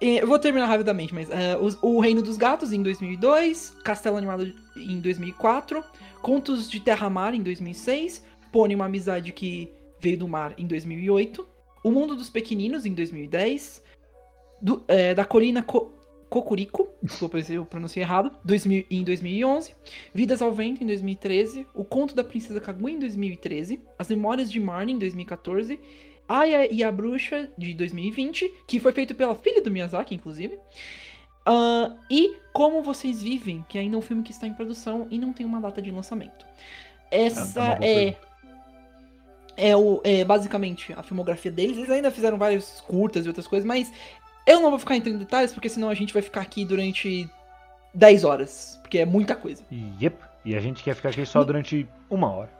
Eu 0.00 0.26
vou 0.26 0.38
terminar 0.38 0.66
rapidamente, 0.66 1.14
mas 1.14 1.30
é, 1.30 1.56
os- 1.58 1.78
O 1.82 2.00
Reino 2.00 2.20
dos 2.22 2.36
Gatos 2.36 2.72
em 2.72 2.82
2002, 2.82 3.76
Castelo 3.84 4.16
Animado 4.16 4.50
em 4.76 5.00
2004, 5.00 5.82
Contos 6.20 6.68
de 6.70 6.80
Terra-Mar 6.80 7.34
em 7.34 7.42
2006, 7.42 8.24
Pônei 8.50 8.74
uma 8.74 8.86
amizade 8.86 9.32
que 9.32 9.70
veio 10.04 10.18
do 10.18 10.28
mar 10.28 10.54
em 10.58 10.66
2008, 10.66 11.48
O 11.82 11.90
Mundo 11.90 12.14
dos 12.14 12.28
Pequeninos 12.30 12.84
em 12.86 12.92
2010, 12.94 13.82
do- 14.60 14.84
é, 14.86 15.14
da 15.14 15.24
Colina 15.24 15.62
Co 15.62 15.92
Cocurico, 16.30 16.88
desculpa 17.00 17.40
se 17.42 17.54
eu 17.54 17.64
pronunciei 17.64 18.02
errado, 18.02 18.32
2000 18.44 18.86
em 18.90 19.04
2011, 19.04 19.72
Vidas 20.12 20.42
ao 20.42 20.52
Vento 20.52 20.82
em 20.82 20.86
2013, 20.86 21.64
O 21.72 21.84
Conto 21.84 22.12
da 22.12 22.24
Princesa 22.24 22.60
Kaguya 22.60 22.96
em 22.96 22.98
2013, 22.98 23.80
As 23.96 24.08
Memórias 24.08 24.50
de 24.50 24.58
Marnie 24.58 24.94
em 24.94 24.98
2014, 24.98 25.78
Aya 26.26 26.72
e 26.72 26.82
a 26.82 26.90
Bruxa 26.90 27.48
de 27.56 27.72
2020, 27.74 28.52
que 28.66 28.80
foi 28.80 28.90
feito 28.92 29.14
pela 29.14 29.36
filha 29.36 29.62
do 29.62 29.70
Miyazaki, 29.70 30.14
inclusive. 30.16 30.58
Ah, 31.46 31.94
e 32.10 32.34
Como 32.52 32.82
Vocês 32.82 33.22
Vivem, 33.22 33.64
que 33.68 33.78
ainda 33.78 33.94
é 33.94 33.98
um 33.98 34.02
filme 34.02 34.24
que 34.24 34.32
está 34.32 34.46
em 34.48 34.54
produção 34.54 35.06
e 35.10 35.18
não 35.18 35.32
tem 35.32 35.46
uma 35.46 35.60
data 35.60 35.80
de 35.80 35.92
lançamento. 35.92 36.44
É 37.12 37.26
Essa 37.26 37.78
é, 37.80 38.10
coisa. 38.12 38.33
É, 39.56 39.76
o, 39.76 40.00
é 40.04 40.24
basicamente 40.24 40.92
a 40.92 41.02
filmografia 41.02 41.50
deles. 41.50 41.76
Eles 41.76 41.90
ainda 41.90 42.10
fizeram 42.10 42.38
vários 42.38 42.80
curtas 42.82 43.24
e 43.24 43.28
outras 43.28 43.46
coisas, 43.46 43.66
mas 43.66 43.92
eu 44.46 44.60
não 44.60 44.70
vou 44.70 44.78
ficar 44.78 44.96
entrando 44.96 45.16
em 45.16 45.18
detalhes, 45.18 45.52
porque 45.52 45.68
senão 45.68 45.88
a 45.88 45.94
gente 45.94 46.12
vai 46.12 46.22
ficar 46.22 46.40
aqui 46.40 46.64
durante 46.64 47.28
10 47.94 48.24
horas, 48.24 48.78
porque 48.82 48.98
é 48.98 49.06
muita 49.06 49.34
coisa. 49.34 49.62
E, 49.70 49.92
yep. 50.00 50.16
e 50.44 50.56
a 50.56 50.60
gente 50.60 50.82
quer 50.82 50.94
ficar 50.94 51.10
aqui 51.10 51.24
só 51.24 51.42
durante 51.44 51.88
uma 52.10 52.30
hora. 52.30 52.50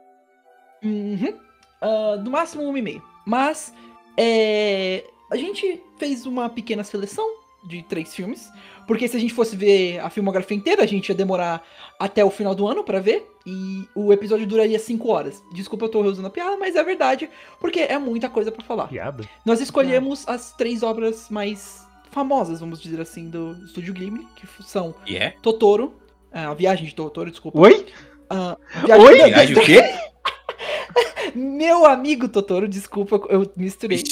Uhum. 0.83 1.35
Ah, 1.81 2.17
no 2.17 2.31
máximo 2.31 2.63
uma 2.63 2.79
e 2.79 2.83
meia. 2.83 3.03
Mas 3.27 3.75
é, 4.17 5.05
a 5.31 5.37
gente 5.37 5.83
fez 5.99 6.27
uma 6.27 6.49
pequena 6.49 6.85
seleção 6.85 7.27
de 7.67 7.83
três 7.83 8.15
filmes. 8.15 8.51
Porque 8.87 9.09
se 9.09 9.17
a 9.17 9.21
gente 9.21 9.33
fosse 9.33 9.57
ver 9.57 9.99
a 10.01 10.11
filmografia 10.11 10.57
inteira, 10.57 10.83
a 10.83 10.87
gente 10.87 11.09
ia 11.09 11.15
demorar 11.15 11.63
até 11.99 12.25
o 12.25 12.31
final 12.31 12.55
do 12.55 12.67
ano 12.67 12.85
pra 12.85 13.01
ver. 13.01 13.27
E 13.47 13.87
o 13.95 14.11
episódio 14.13 14.47
duraria 14.47 14.79
cinco 14.79 15.11
horas. 15.11 15.43
Desculpa, 15.53 15.85
eu 15.85 15.89
tô 15.91 16.01
reusando 16.03 16.27
a 16.29 16.31
piada, 16.31 16.57
mas 16.57 16.77
é 16.77 16.83
verdade. 16.83 17.29
Porque 17.61 17.81
é 17.81 17.99
muita 17.99 18.29
coisa 18.29 18.51
pra 18.51 18.65
falar. 18.65 18.89
Piada. 18.89 19.25
Nós 19.45 19.61
escolhemos 19.61 20.27
as 20.27 20.53
três 20.53 20.83
obras 20.83 21.29
mais 21.29 21.87
famosas, 22.11 22.61
vamos 22.61 22.81
dizer 22.81 23.01
assim, 23.03 23.29
do 23.29 23.53
Estúdio 23.67 23.93
Ghibli. 23.93 24.27
Que 24.37 24.47
são 24.63 24.95
E 25.07 25.17
é? 25.17 25.35
Totoro. 25.43 25.95
ah, 26.33 26.49
A 26.51 26.55
Viagem 26.55 26.87
de 26.87 26.95
Totoro, 26.95 27.31
desculpa. 27.31 27.61
Oi? 27.61 27.85
Ah, 28.31 28.57
Oi? 28.99 29.19
da- 29.19 29.27
Viagem 29.27 29.57
o 29.59 29.61
quê? 29.61 29.83
Meu 31.35 31.85
amigo 31.85 32.29
Totoro, 32.29 32.69
desculpa, 32.69 33.21
eu 33.29 33.51
misturei. 33.57 34.03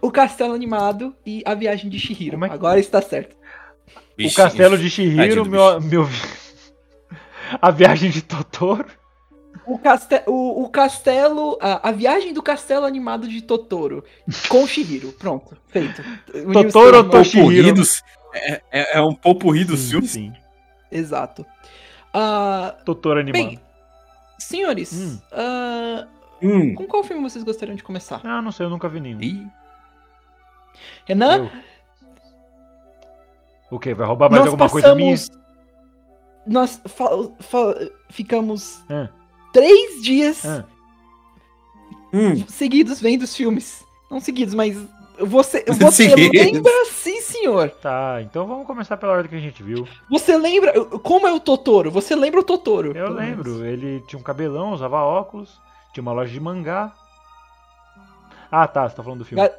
O 0.00 0.10
Castelo 0.10 0.52
Animado 0.54 1.14
e 1.24 1.42
a 1.44 1.54
Viagem 1.54 1.88
de 1.90 1.98
Shihiro. 1.98 2.36
É 2.44 2.48
que- 2.48 2.54
Agora 2.54 2.78
está 2.78 3.00
certo. 3.00 3.34
vixe, 4.16 4.34
o 4.34 4.36
Castelo 4.36 4.76
de 4.78 4.88
Shihiro, 4.90 5.44
meu, 5.48 5.80
meu. 5.80 6.08
A 7.60 7.70
viagem 7.70 8.10
de 8.10 8.22
Totoro. 8.22 8.86
o, 9.66 9.78
caste 9.78 10.22
o, 10.26 10.62
o 10.64 10.68
castelo. 10.68 11.58
A, 11.60 11.88
a 11.88 11.92
viagem 11.92 12.32
do 12.32 12.42
castelo 12.42 12.86
animado 12.86 13.26
de 13.28 13.42
Totoro. 13.42 14.04
Com 14.48 14.66
Shihiro. 14.66 15.12
Pronto, 15.12 15.56
feito. 15.68 16.02
Totoro 16.52 17.08
termos. 17.08 17.30
Toshihiro. 17.32 17.82
É, 18.34 18.62
é, 18.72 18.98
é 18.98 19.00
um 19.00 19.14
popurri 19.14 19.64
dos 19.64 19.80
Sim, 19.80 19.90
filmes. 19.90 20.10
Sim. 20.10 20.32
Exato. 20.90 21.44
Ah, 22.12 22.76
Totoro 22.84 23.20
animado. 23.20 23.46
bem, 23.48 23.60
senhores, 24.38 24.92
Hum. 24.92 25.18
ah, 25.32 26.06
Hum. 26.42 26.74
com 26.74 26.86
qual 26.86 27.02
filme 27.02 27.22
vocês 27.22 27.42
gostariam 27.44 27.74
de 27.76 27.82
começar? 27.82 28.20
Ah, 28.24 28.42
não 28.42 28.52
sei, 28.52 28.66
eu 28.66 28.70
nunca 28.70 28.88
vi 28.88 29.00
nenhum. 29.00 29.20
Ih, 29.20 29.46
Renan? 31.06 31.44
Eu. 31.44 31.50
O 33.70 33.78
quê? 33.78 33.94
Vai 33.94 34.06
roubar 34.06 34.30
mais 34.30 34.42
nós 34.44 34.50
alguma 34.52 34.68
coisa 34.70 34.94
minha? 34.94 35.14
Nós 36.46 36.80
fa- 36.86 37.10
fa- 37.40 37.74
ficamos 38.10 38.82
Ah, 38.90 39.08
três 39.52 40.02
dias 40.02 40.44
ah. 40.44 40.64
hum. 42.12 42.44
seguidos 42.48 43.00
vendo 43.00 43.22
os 43.22 43.34
filmes. 43.34 43.84
Não 44.10 44.20
seguidos, 44.20 44.54
mas 44.54 44.76
você, 45.18 45.64
você 45.66 46.14
lembra, 46.14 46.72
sim, 46.90 47.20
senhor. 47.20 47.70
Tá, 47.70 48.18
então 48.22 48.46
vamos 48.46 48.66
começar 48.66 48.96
pela 48.96 49.12
ordem 49.12 49.30
que 49.30 49.36
a 49.36 49.40
gente 49.40 49.62
viu. 49.62 49.86
Você 50.10 50.36
lembra. 50.36 50.72
Como 50.98 51.26
é 51.26 51.32
o 51.32 51.40
Totoro? 51.40 51.90
Você 51.90 52.14
lembra 52.14 52.40
o 52.40 52.44
Totoro? 52.44 52.96
Eu 52.96 53.10
lembro, 53.10 53.52
menos. 53.54 53.66
ele 53.66 54.00
tinha 54.06 54.18
um 54.18 54.22
cabelão, 54.22 54.72
usava 54.72 55.00
óculos, 55.02 55.58
tinha 55.92 56.02
uma 56.02 56.12
loja 56.12 56.32
de 56.32 56.40
mangá. 56.40 56.92
Ah, 58.50 58.68
tá, 58.68 58.88
você 58.88 58.94
tá 58.96 59.02
falando 59.02 59.20
do 59.20 59.24
filme. 59.24 59.42
Ga- 59.42 59.54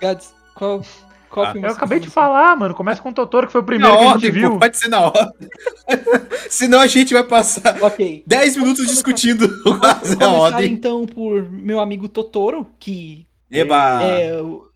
Gads, 0.00 0.34
qual, 0.54 0.80
qual 1.30 1.46
Ah, 1.46 1.52
filme 1.52 1.66
Eu 1.68 1.72
acabei 1.72 1.98
de 1.98 2.06
viu? 2.06 2.12
falar, 2.12 2.56
mano. 2.56 2.74
Começa 2.74 3.00
com 3.00 3.08
o 3.10 3.14
Totoro, 3.14 3.46
que 3.46 3.52
foi 3.52 3.60
o 3.60 3.62
Na 3.62 3.66
primeiro 3.66 3.92
que 3.96 3.98
a 4.02 4.04
gente 4.04 4.12
ordem, 4.14 4.30
viu. 4.32 4.50
pô, 4.52 4.58
pode 4.58 4.76
ser 4.78 4.88
na 4.88 5.00
ordem. 5.00 5.48
Senão 6.50 6.80
a 6.80 6.86
gente 6.86 7.14
vai 7.14 7.24
passar 7.24 7.82
Ok. 7.82 8.22
10 8.26 8.56
minutos 8.56 8.86
discutindo 8.86 9.48
quase 9.62 10.14
a 10.14 10.16
Começar 10.16 10.28
ordem. 10.28 10.72
então 10.72 11.06
por 11.06 11.42
meu 11.50 11.80
amigo 11.80 12.08
Totoro, 12.08 12.66
que 12.78 13.26
Eba! 13.50 14.02
é, 14.02 14.40
o- 14.42 14.68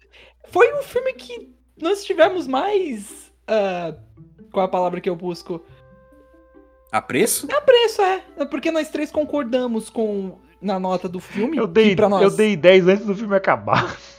foi 0.51 0.73
um 0.79 0.83
filme 0.83 1.13
que 1.15 1.51
nós 1.81 2.05
tivemos 2.05 2.47
mais. 2.47 3.33
ah, 3.47 3.95
qual 4.53 4.63
é 4.65 4.67
a 4.67 4.71
palavra 4.71 5.01
que 5.01 5.09
eu 5.11 5.17
busco? 5.17 5.61
A 6.93 7.03
preço? 7.03 7.49
A 7.53 7.61
preço, 7.61 8.01
é. 8.03 8.23
É 8.37 8.45
Porque 8.45 8.71
nós 8.71 8.89
três 8.89 9.11
concordamos 9.11 9.91
com 9.91 10.39
na 10.63 10.79
nota 10.79 11.09
do 11.09 11.19
filme. 11.19 11.57
Eu 11.57 11.67
dei, 11.67 11.97
nós... 11.97 12.23
eu 12.23 12.31
dei 12.31 12.57
10 12.57 12.87
antes 12.89 13.05
do 13.07 13.15
filme 13.17 13.35
acabar. 13.35 13.97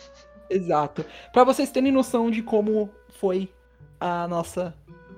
Exato. 0.50 1.06
Pra 1.32 1.44
vocês 1.44 1.72
terem 1.72 1.92
noção 1.92 2.30
de 2.30 2.42
como 2.42 2.90
foi 3.20 3.50
a 4.00 4.28
nossa 4.28 4.76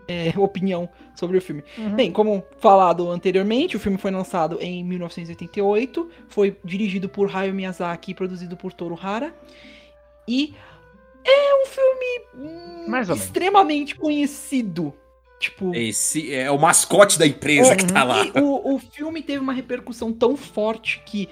é, 0.08 0.34
opinião 0.38 0.90
sobre 1.16 1.38
o 1.38 1.42
filme. 1.42 1.64
Bem, 1.96 2.12
como 2.12 2.44
falado 2.60 3.10
anteriormente, 3.10 3.76
o 3.76 3.80
filme 3.80 3.98
foi 3.98 4.12
lançado 4.12 4.58
em 4.62 4.84
1988, 4.84 6.10
foi 6.28 6.58
dirigido 6.64 7.10
por 7.10 7.36
Hayao 7.36 7.54
Miyazaki 7.54 8.12
e 8.12 8.16
produzido 8.16 8.56
por 8.56 8.72
Toru 8.74 8.98
Hara. 9.02 9.34
E 10.28 10.54
é 11.26 11.64
um 11.64 11.66
filme 11.68 12.22
hum, 12.36 12.86
Mais 12.88 13.10
extremamente 13.10 13.96
conhecido. 13.96 14.94
Tipo, 15.40 15.74
Esse 15.76 16.34
é 16.34 16.50
o 16.50 16.58
mascote 16.58 17.20
da 17.20 17.28
empresa 17.28 17.76
que 17.76 17.86
tá 17.86 18.04
lá. 18.04 18.26
e 18.26 18.32
o, 18.40 18.76
o 18.76 18.80
filme 18.80 19.22
teve 19.22 19.38
uma 19.38 19.54
repercussão 19.54 20.12
tão 20.12 20.36
forte 20.36 21.02
que, 21.06 21.30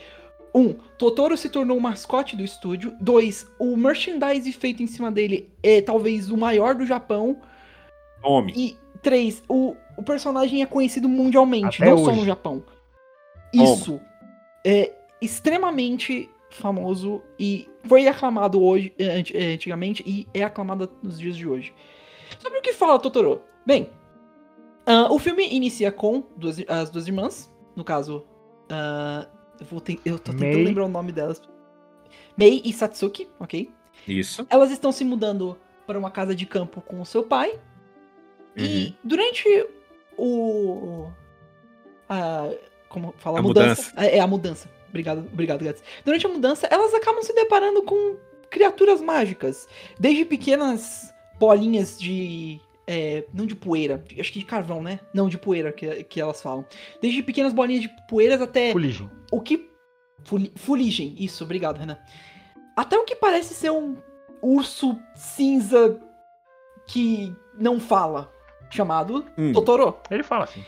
um, 0.55 0.73
Totoro 0.97 1.35
se 1.37 1.49
tornou 1.49 1.77
o 1.77 1.81
mascote 1.81 2.35
do 2.35 2.43
estúdio. 2.43 2.95
Dois, 3.01 3.45
o 3.59 3.75
merchandise 3.75 4.51
feito 4.53 4.81
em 4.81 4.87
cima 4.87 5.11
dele 5.11 5.49
é 5.61 5.81
talvez 5.81 6.29
o 6.31 6.37
maior 6.37 6.73
do 6.75 6.85
Japão. 6.85 7.41
Nome. 8.23 8.53
E 8.55 8.77
três, 9.01 9.43
o, 9.49 9.75
o 9.97 10.01
personagem 10.03 10.61
é 10.61 10.65
conhecido 10.65 11.07
mundialmente, 11.09 11.81
Até 11.83 11.91
não 11.91 11.97
só 11.99 12.11
hoje. 12.11 12.19
no 12.21 12.25
Japão. 12.25 12.63
Isso 13.53 13.99
é 14.65 14.91
extremamente 15.21 16.29
famoso 16.49 17.21
e 17.39 17.67
foi 17.83 18.07
aclamado 18.07 18.61
hoje, 18.63 18.93
anti- 18.99 19.35
eh, 19.35 19.53
antigamente, 19.53 20.03
e 20.05 20.27
é 20.33 20.43
aclamado 20.43 20.89
nos 21.03 21.19
dias 21.19 21.35
de 21.35 21.47
hoje. 21.47 21.73
Sobre 22.39 22.59
o 22.59 22.61
que 22.61 22.73
fala 22.73 22.97
Totoro? 22.99 23.41
Bem, 23.65 23.89
ah, 24.85 25.07
o 25.11 25.19
filme 25.19 25.47
inicia 25.53 25.91
com 25.91 26.23
duas, 26.35 26.57
as 26.67 26.89
duas 26.89 27.07
irmãs, 27.07 27.51
no 27.75 27.83
caso, 27.83 28.25
ah, 28.69 29.27
eu, 29.59 29.65
vou 29.65 29.81
eu 30.05 30.19
tô 30.19 30.31
tentando 30.31 30.39
Mei. 30.55 30.63
lembrar 30.63 30.85
o 30.85 30.89
nome 30.89 31.11
delas. 31.11 31.41
Mei 32.37 32.61
e 32.65 32.73
Satsuki, 32.73 33.29
ok? 33.39 33.69
Isso. 34.07 34.45
Elas 34.49 34.71
estão 34.71 34.91
se 34.91 35.03
mudando 35.05 35.57
para 35.87 35.97
uma 35.97 36.11
casa 36.11 36.35
de 36.35 36.45
campo 36.45 36.81
com 36.81 36.99
o 37.01 37.05
seu 37.05 37.23
pai. 37.23 37.59
E 38.55 38.85
Uhum. 38.87 38.93
durante 39.03 39.67
o. 40.17 41.07
A, 42.09 42.49
como 42.89 43.13
fala? 43.17 43.39
A 43.39 43.41
mudança. 43.41 43.93
É, 43.97 44.17
é 44.17 44.19
a 44.19 44.27
mudança. 44.27 44.69
Obrigado, 44.89 45.27
obrigado, 45.31 45.63
Gats. 45.63 45.83
Durante 46.05 46.25
a 46.25 46.29
mudança, 46.29 46.67
elas 46.71 46.93
acabam 46.93 47.21
se 47.21 47.33
deparando 47.33 47.81
com 47.83 48.15
criaturas 48.49 49.01
mágicas. 49.01 49.67
Desde 49.99 50.23
pequenas 50.23 51.13
bolinhas 51.37 51.99
de. 51.99 52.61
É, 52.87 53.25
não 53.33 53.45
de 53.45 53.55
poeira, 53.55 54.03
acho 54.19 54.31
que 54.31 54.39
de 54.39 54.45
carvão, 54.45 54.81
né? 54.83 54.99
Não, 55.13 55.27
de 55.29 55.37
poeira 55.37 55.71
que, 55.71 56.03
que 56.03 56.21
elas 56.21 56.41
falam. 56.41 56.65
Desde 57.01 57.23
pequenas 57.23 57.53
bolinhas 57.53 57.81
de 57.83 57.89
poeiras 58.07 58.41
até 58.41 58.71
Fuligem. 58.71 59.09
o 59.31 59.41
que. 59.41 59.69
Fuli- 60.23 60.51
Fuligem, 60.55 61.15
isso, 61.19 61.43
obrigado, 61.43 61.77
Renan. 61.77 61.97
Até 62.75 62.97
o 62.97 63.03
que 63.05 63.15
parece 63.15 63.53
ser 63.53 63.71
um 63.71 63.95
urso 64.41 64.97
cinza 65.15 65.99
que 66.87 67.33
não 67.57 67.79
fala, 67.79 68.31
chamado 68.69 69.25
Hum, 69.37 69.53
Totoro. 69.53 69.97
Ele 70.11 70.23
fala 70.23 70.43
assim. 70.45 70.63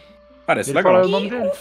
parece 0.46 0.70
Ele 0.72 0.78
legal. 0.78 0.94
fala 0.94 1.06
o 1.06 1.10
nome 1.10 1.30
dele. 1.30 1.52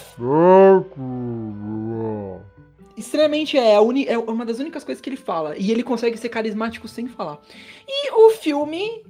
Extremamente 2.97 3.59
é, 3.59 3.77
a 3.77 3.81
uni- 3.81 4.07
é 4.07 4.17
uma 4.17 4.45
das 4.47 4.59
únicas 4.59 4.83
coisas 4.83 5.03
que 5.03 5.09
ele 5.11 5.17
fala. 5.19 5.55
E 5.59 5.71
ele 5.71 5.83
consegue 5.83 6.17
ser 6.17 6.31
carismático 6.31 6.89
sem 6.89 7.07
falar. 7.07 7.39
E 7.87 8.11
o 8.13 8.31
filme 8.31 9.05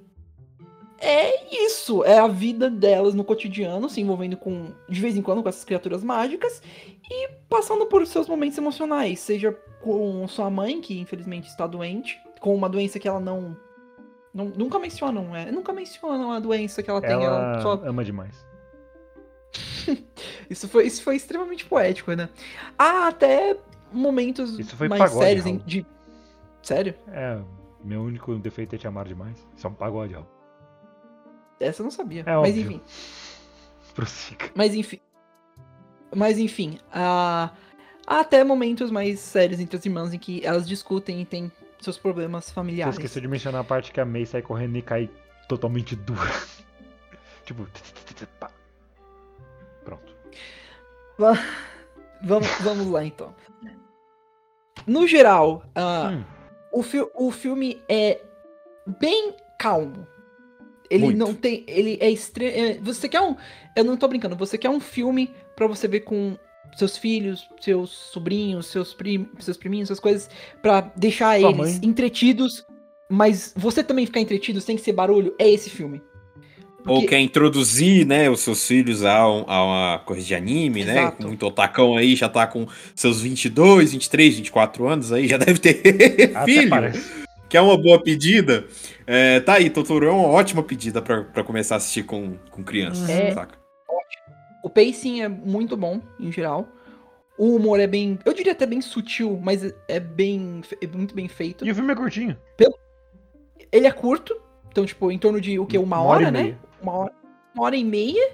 é 0.99 1.65
isso. 1.65 2.05
É 2.05 2.19
a 2.19 2.27
vida 2.27 2.71
delas 2.71 3.15
no 3.15 3.25
cotidiano, 3.25 3.89
se 3.89 4.01
envolvendo 4.01 4.37
com, 4.37 4.73
de 4.89 5.01
vez 5.01 5.17
em 5.17 5.23
quando, 5.23 5.43
com 5.43 5.49
essas 5.49 5.65
criaturas 5.65 6.03
mágicas. 6.03 6.63
E 7.11 7.29
passando 7.49 7.87
por 7.87 8.07
seus 8.07 8.29
momentos 8.29 8.59
emocionais. 8.59 9.21
Seja 9.21 9.53
com 9.83 10.27
sua 10.29 10.51
mãe, 10.51 10.81
que 10.81 10.99
infelizmente 10.99 11.49
está 11.49 11.67
doente. 11.67 12.19
Com 12.41 12.55
uma 12.55 12.69
doença 12.69 12.99
que 12.99 13.07
ela 13.09 13.21
não. 13.21 13.57
não- 14.35 14.53
nunca 14.57 14.79
mencionam, 14.79 15.35
é, 15.35 15.51
nunca 15.51 15.73
mencionam 15.73 16.33
a 16.33 16.39
doença 16.41 16.83
que 16.83 16.91
ela 16.91 17.01
tem. 17.01 17.13
Ela 17.13 17.25
Ela 17.55 17.61
só 17.63 17.73
ama 17.85 18.05
demais. 18.05 18.45
Isso 20.51 20.69
foi, 20.69 20.87
isso 20.87 21.03
foi 21.03 21.17
extremamente 21.17 21.65
poético, 21.65 22.13
né? 22.13 22.29
Há 22.79 23.09
até 23.09 23.57
momentos 23.93 24.59
Isso 24.59 24.77
foi 24.77 24.89
mais 24.89 25.01
pagode, 25.03 25.25
sérios 25.25 25.65
de. 25.65 25.87
Sério? 26.63 26.95
É, 27.09 27.39
meu 27.83 28.03
único 28.03 28.35
defeito 28.37 28.75
é 28.75 28.79
te 28.79 28.87
amar 28.87 29.07
demais. 29.07 29.37
Isso 29.57 29.67
é 29.67 29.71
um 29.71 29.75
pagode, 29.75 30.15
Raul. 30.15 30.27
Essa 31.61 31.83
eu 31.83 31.85
não 31.85 31.91
sabia. 31.91 32.23
É 32.23 32.25
Mas 32.37 32.37
óbvio. 32.51 32.63
enfim. 32.63 32.81
Prossiga. 33.95 34.51
Mas 34.55 34.75
enfim. 34.75 35.01
Mas 36.15 36.39
enfim. 36.39 36.79
há 36.93 37.51
há 38.07 38.21
até 38.21 38.45
momentos 38.45 38.91
mais 38.91 39.19
sérios 39.21 39.59
entre 39.61 39.77
as 39.77 39.85
irmãs 39.85 40.15
em 40.15 40.19
que 40.19 40.45
elas 40.47 40.67
discutem 40.69 41.21
e 41.21 41.25
têm 41.25 41.51
seus 41.81 41.99
problemas 41.99 42.45
Você 42.47 42.53
familiares. 42.53 42.95
esqueceu 42.95 43.21
de 43.21 43.29
mencionar 43.29 43.61
a 43.61 43.65
parte 43.65 43.91
que 43.93 44.01
a 44.01 44.05
May 44.05 44.25
sai 44.27 44.43
correndo 44.43 44.77
e 44.77 44.83
cai 44.83 45.11
totalmente 45.49 45.97
dura. 45.97 46.31
tipo. 47.45 47.67
pá. 48.39 48.51
Pronto. 49.85 50.15
Vamos, 52.23 52.49
vamos 52.61 52.87
lá 52.89 53.05
então. 53.05 53.35
No 54.87 55.07
geral, 55.07 55.65
ah, 55.75 56.11
Hum, 56.13 56.25
o, 56.73 56.83
fi- 56.83 57.11
o 57.15 57.31
filme 57.33 57.83
é 57.89 58.21
bem 59.01 59.35
calmo. 59.59 60.07
Ele 60.91 61.05
Muito. 61.05 61.19
não 61.19 61.35
tem. 61.35 61.65
Ele 61.67 61.97
é 62.01 62.11
extremo. 62.11 62.81
Você 62.85 63.09
quer 63.09 63.21
um. 63.21 63.35
Eu 63.75 63.85
não 63.85 63.97
tô 63.97 64.07
brincando. 64.09 64.37
Você 64.37 64.57
quer 64.59 64.71
um 64.71 64.81
filme 64.81 65.31
pra 65.55 65.67
você 65.67 65.87
ver 65.89 66.01
com 66.01 66.37
seus 66.77 66.97
filhos, 66.97 67.47
seus 67.61 67.91
sobrinhos, 67.91 68.67
seus, 68.67 68.93
prim, 68.93 69.29
seus 69.39 69.57
priminhos, 69.57 69.89
essas 69.89 70.01
coisas, 70.01 70.29
pra 70.61 70.81
deixar 70.97 71.39
Sua 71.41 71.49
eles 71.51 71.57
mãe. 71.57 71.81
entretidos, 71.83 72.65
mas 73.09 73.53
você 73.57 73.83
também 73.83 74.05
ficar 74.07 74.21
entretido 74.21 74.61
sem 74.61 74.77
ser 74.77 74.93
barulho. 74.93 75.35
É 75.39 75.49
esse 75.51 75.71
filme. 75.71 76.01
Ou 76.87 76.97
Porque- 77.01 77.09
quer 77.09 77.21
introduzir, 77.21 78.07
né, 78.07 78.31
os 78.31 78.41
seus 78.41 78.65
filhos 78.67 79.05
a, 79.05 79.29
um- 79.29 79.45
a 79.49 79.65
uma 79.65 79.99
coisa 80.07 80.25
de 80.25 80.35
anime, 80.37 80.85
né? 80.85 80.99
Exato. 81.01 81.17
Com 81.19 81.25
muito 81.29 81.47
otacão 81.47 81.97
aí, 81.97 82.15
já 82.15 82.29
tá 82.29 82.47
com 82.47 82.67
seus 82.95 83.21
22, 83.21 83.93
23, 83.93 84.37
24 84.37 84.87
anos 84.89 85.11
aí, 85.13 85.27
já 85.27 85.37
deve 85.39 85.59
ter 85.59 85.83
filho. 86.45 86.71
Que 87.49 87.57
é 87.57 87.61
uma 87.61 87.77
boa 87.77 88.01
pedida. 88.03 88.67
É, 89.07 89.41
tá 89.41 89.55
aí, 89.55 89.71
Totoro 89.71 90.07
é 90.07 90.11
uma 90.11 90.27
ótima 90.29 90.63
pedida 90.63 91.01
pra, 91.01 91.23
pra 91.23 91.45
começar 91.45 91.77
a 91.77 91.79
assistir 91.79 92.03
com, 92.03 92.37
com 92.51 92.65
crianças, 92.65 93.09
É. 93.09 93.33
saca? 93.33 93.57
O 94.65 94.69
pacing 94.69 95.21
é 95.23 95.29
muito 95.29 95.77
bom, 95.77 96.01
em 96.19 96.33
geral. 96.33 96.67
O 97.39 97.55
humor 97.55 97.79
é 97.79 97.87
bem. 97.87 98.19
Eu 98.25 98.33
diria 98.33 98.51
até 98.53 98.67
bem 98.67 98.81
sutil, 98.81 99.39
mas 99.41 99.63
é 99.87 100.01
bem. 100.01 100.61
é 100.83 100.87
muito 100.89 101.15
bem 101.15 101.29
feito. 101.29 101.65
E 101.65 101.71
o 101.71 101.75
filme 101.75 101.93
é 101.93 101.97
curtinho. 101.97 102.37
Ele 103.71 103.87
é 103.87 103.93
curto, 103.93 104.35
então, 104.71 104.85
tipo, 104.85 105.11
em 105.13 105.19
torno 105.19 105.41
de 105.41 105.59
o 105.59 105.67
que? 105.67 105.79
Uma, 105.79 105.99
Uma 105.99 106.05
hora 106.05 106.25
hora, 106.25 106.31
né? 106.31 106.57
Uma 106.83 106.93
hora, 106.93 107.13
uma 107.55 107.65
hora 107.65 107.77
e 107.77 107.85
meia. 107.85 108.31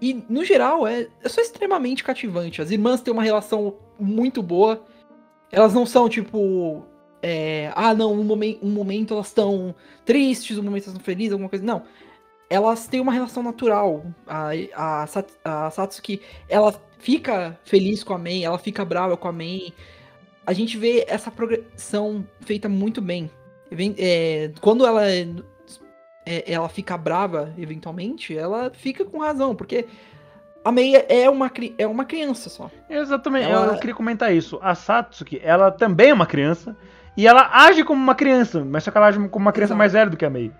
E, 0.00 0.24
no 0.28 0.44
geral, 0.44 0.84
é, 0.86 1.06
é 1.22 1.28
só 1.28 1.40
extremamente 1.40 2.02
cativante. 2.02 2.60
As 2.60 2.70
irmãs 2.72 3.00
têm 3.00 3.12
uma 3.12 3.22
relação 3.22 3.76
muito 4.00 4.42
boa. 4.42 4.82
Elas 5.50 5.72
não 5.74 5.86
são, 5.86 6.08
tipo. 6.08 6.84
É, 7.22 7.72
ah, 7.76 7.94
não, 7.94 8.12
um, 8.12 8.24
momen 8.24 8.58
um 8.62 8.70
momento 8.70 9.14
elas 9.14 9.28
estão 9.28 9.74
tristes, 10.04 10.58
um 10.58 10.62
momento 10.62 10.84
elas 10.84 10.94
estão 10.94 11.04
felizes, 11.04 11.32
alguma 11.32 11.48
coisa. 11.48 11.64
Não. 11.64 11.82
Elas 12.50 12.86
têm 12.86 13.00
uma 13.00 13.12
relação 13.12 13.42
natural. 13.42 14.04
A, 14.26 14.50
a, 14.74 15.06
a 15.66 15.70
Satsuki, 15.70 16.20
ela 16.48 16.74
fica 16.98 17.58
feliz 17.64 18.04
com 18.04 18.12
a 18.12 18.18
Mei, 18.18 18.44
ela 18.44 18.58
fica 18.58 18.84
brava 18.84 19.16
com 19.16 19.28
a 19.28 19.32
Mei. 19.32 19.72
A 20.46 20.52
gente 20.52 20.76
vê 20.76 21.04
essa 21.08 21.30
progressão 21.30 22.26
feita 22.40 22.68
muito 22.68 23.00
bem. 23.00 23.30
É, 23.96 24.50
quando 24.60 24.84
ela, 24.84 25.02
é, 25.08 25.24
ela 26.46 26.68
fica 26.68 26.96
brava, 26.98 27.54
eventualmente, 27.56 28.36
ela 28.36 28.70
fica 28.74 29.02
com 29.04 29.18
razão, 29.20 29.54
porque 29.54 29.86
a 30.64 30.70
Mei 30.70 30.94
é 31.08 31.30
uma, 31.30 31.48
cri- 31.48 31.74
é 31.78 31.86
uma 31.86 32.04
criança 32.04 32.50
só. 32.50 32.70
Exatamente, 32.90 33.48
Ela- 33.48 33.66
eu 33.74 33.78
queria 33.78 33.94
comentar 33.94 34.34
isso. 34.34 34.58
A 34.60 34.74
Satsuki, 34.74 35.40
ela 35.42 35.70
também 35.70 36.10
é 36.10 36.14
uma 36.14 36.26
criança. 36.26 36.76
E 37.16 37.26
ela 37.26 37.48
age 37.52 37.84
como 37.84 38.02
uma 38.02 38.14
criança, 38.14 38.64
mas 38.64 38.84
só 38.84 38.90
que 38.90 38.96
ela 38.96 39.06
age 39.08 39.18
como 39.28 39.44
uma 39.44 39.52
criança 39.52 39.70
Exato. 39.72 39.78
mais 39.78 39.92
velha 39.92 40.10
do 40.10 40.16
que 40.16 40.24
a 40.24 40.30
Mei. 40.30 40.50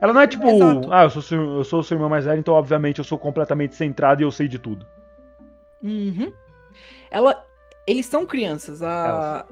Ela 0.00 0.12
não 0.12 0.20
é 0.20 0.26
tipo, 0.28 0.46
Exato. 0.48 0.92
ah, 0.92 1.02
eu 1.04 1.10
sou, 1.10 1.22
seu, 1.22 1.56
eu 1.56 1.64
sou 1.64 1.80
o 1.80 1.82
seu 1.84 1.96
irmão 1.96 2.08
mais 2.08 2.24
velho, 2.24 2.38
então 2.38 2.54
obviamente 2.54 2.98
eu 2.98 3.04
sou 3.04 3.18
completamente 3.18 3.74
centrado 3.74 4.22
e 4.22 4.24
eu 4.24 4.30
sei 4.30 4.46
de 4.46 4.58
tudo. 4.58 4.86
Uhum. 5.82 6.32
Ela, 7.10 7.44
eles 7.86 8.06
são 8.06 8.24
crianças. 8.24 8.80
A, 8.82 9.44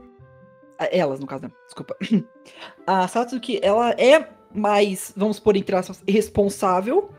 a- 0.79 0.89
elas, 0.93 1.19
no 1.19 1.27
caso, 1.27 1.45
né? 1.45 1.51
desculpa. 1.65 1.97
A 2.87 3.09
Satsuki, 3.09 3.59
ela 3.63 3.91
é 3.93 4.29
mais, 4.55 5.13
vamos 5.17 5.41
pôr 5.41 5.57
entre 5.57 5.75
aspas, 5.75 6.03
responsável, 6.09 7.11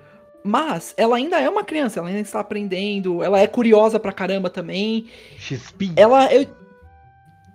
mas 0.43 0.93
ela 0.95 1.17
ainda 1.17 1.37
é 1.39 1.49
uma 1.49 1.63
criança, 1.63 1.99
ela 1.99 2.07
ainda 2.07 2.21
está 2.21 2.39
aprendendo, 2.39 3.21
ela 3.21 3.39
é 3.39 3.47
curiosa 3.47 3.99
pra 3.99 4.13
caramba 4.13 4.49
também. 4.49 5.09
XP. 5.37 5.91
Ela 5.97 6.33
eu, 6.33 6.47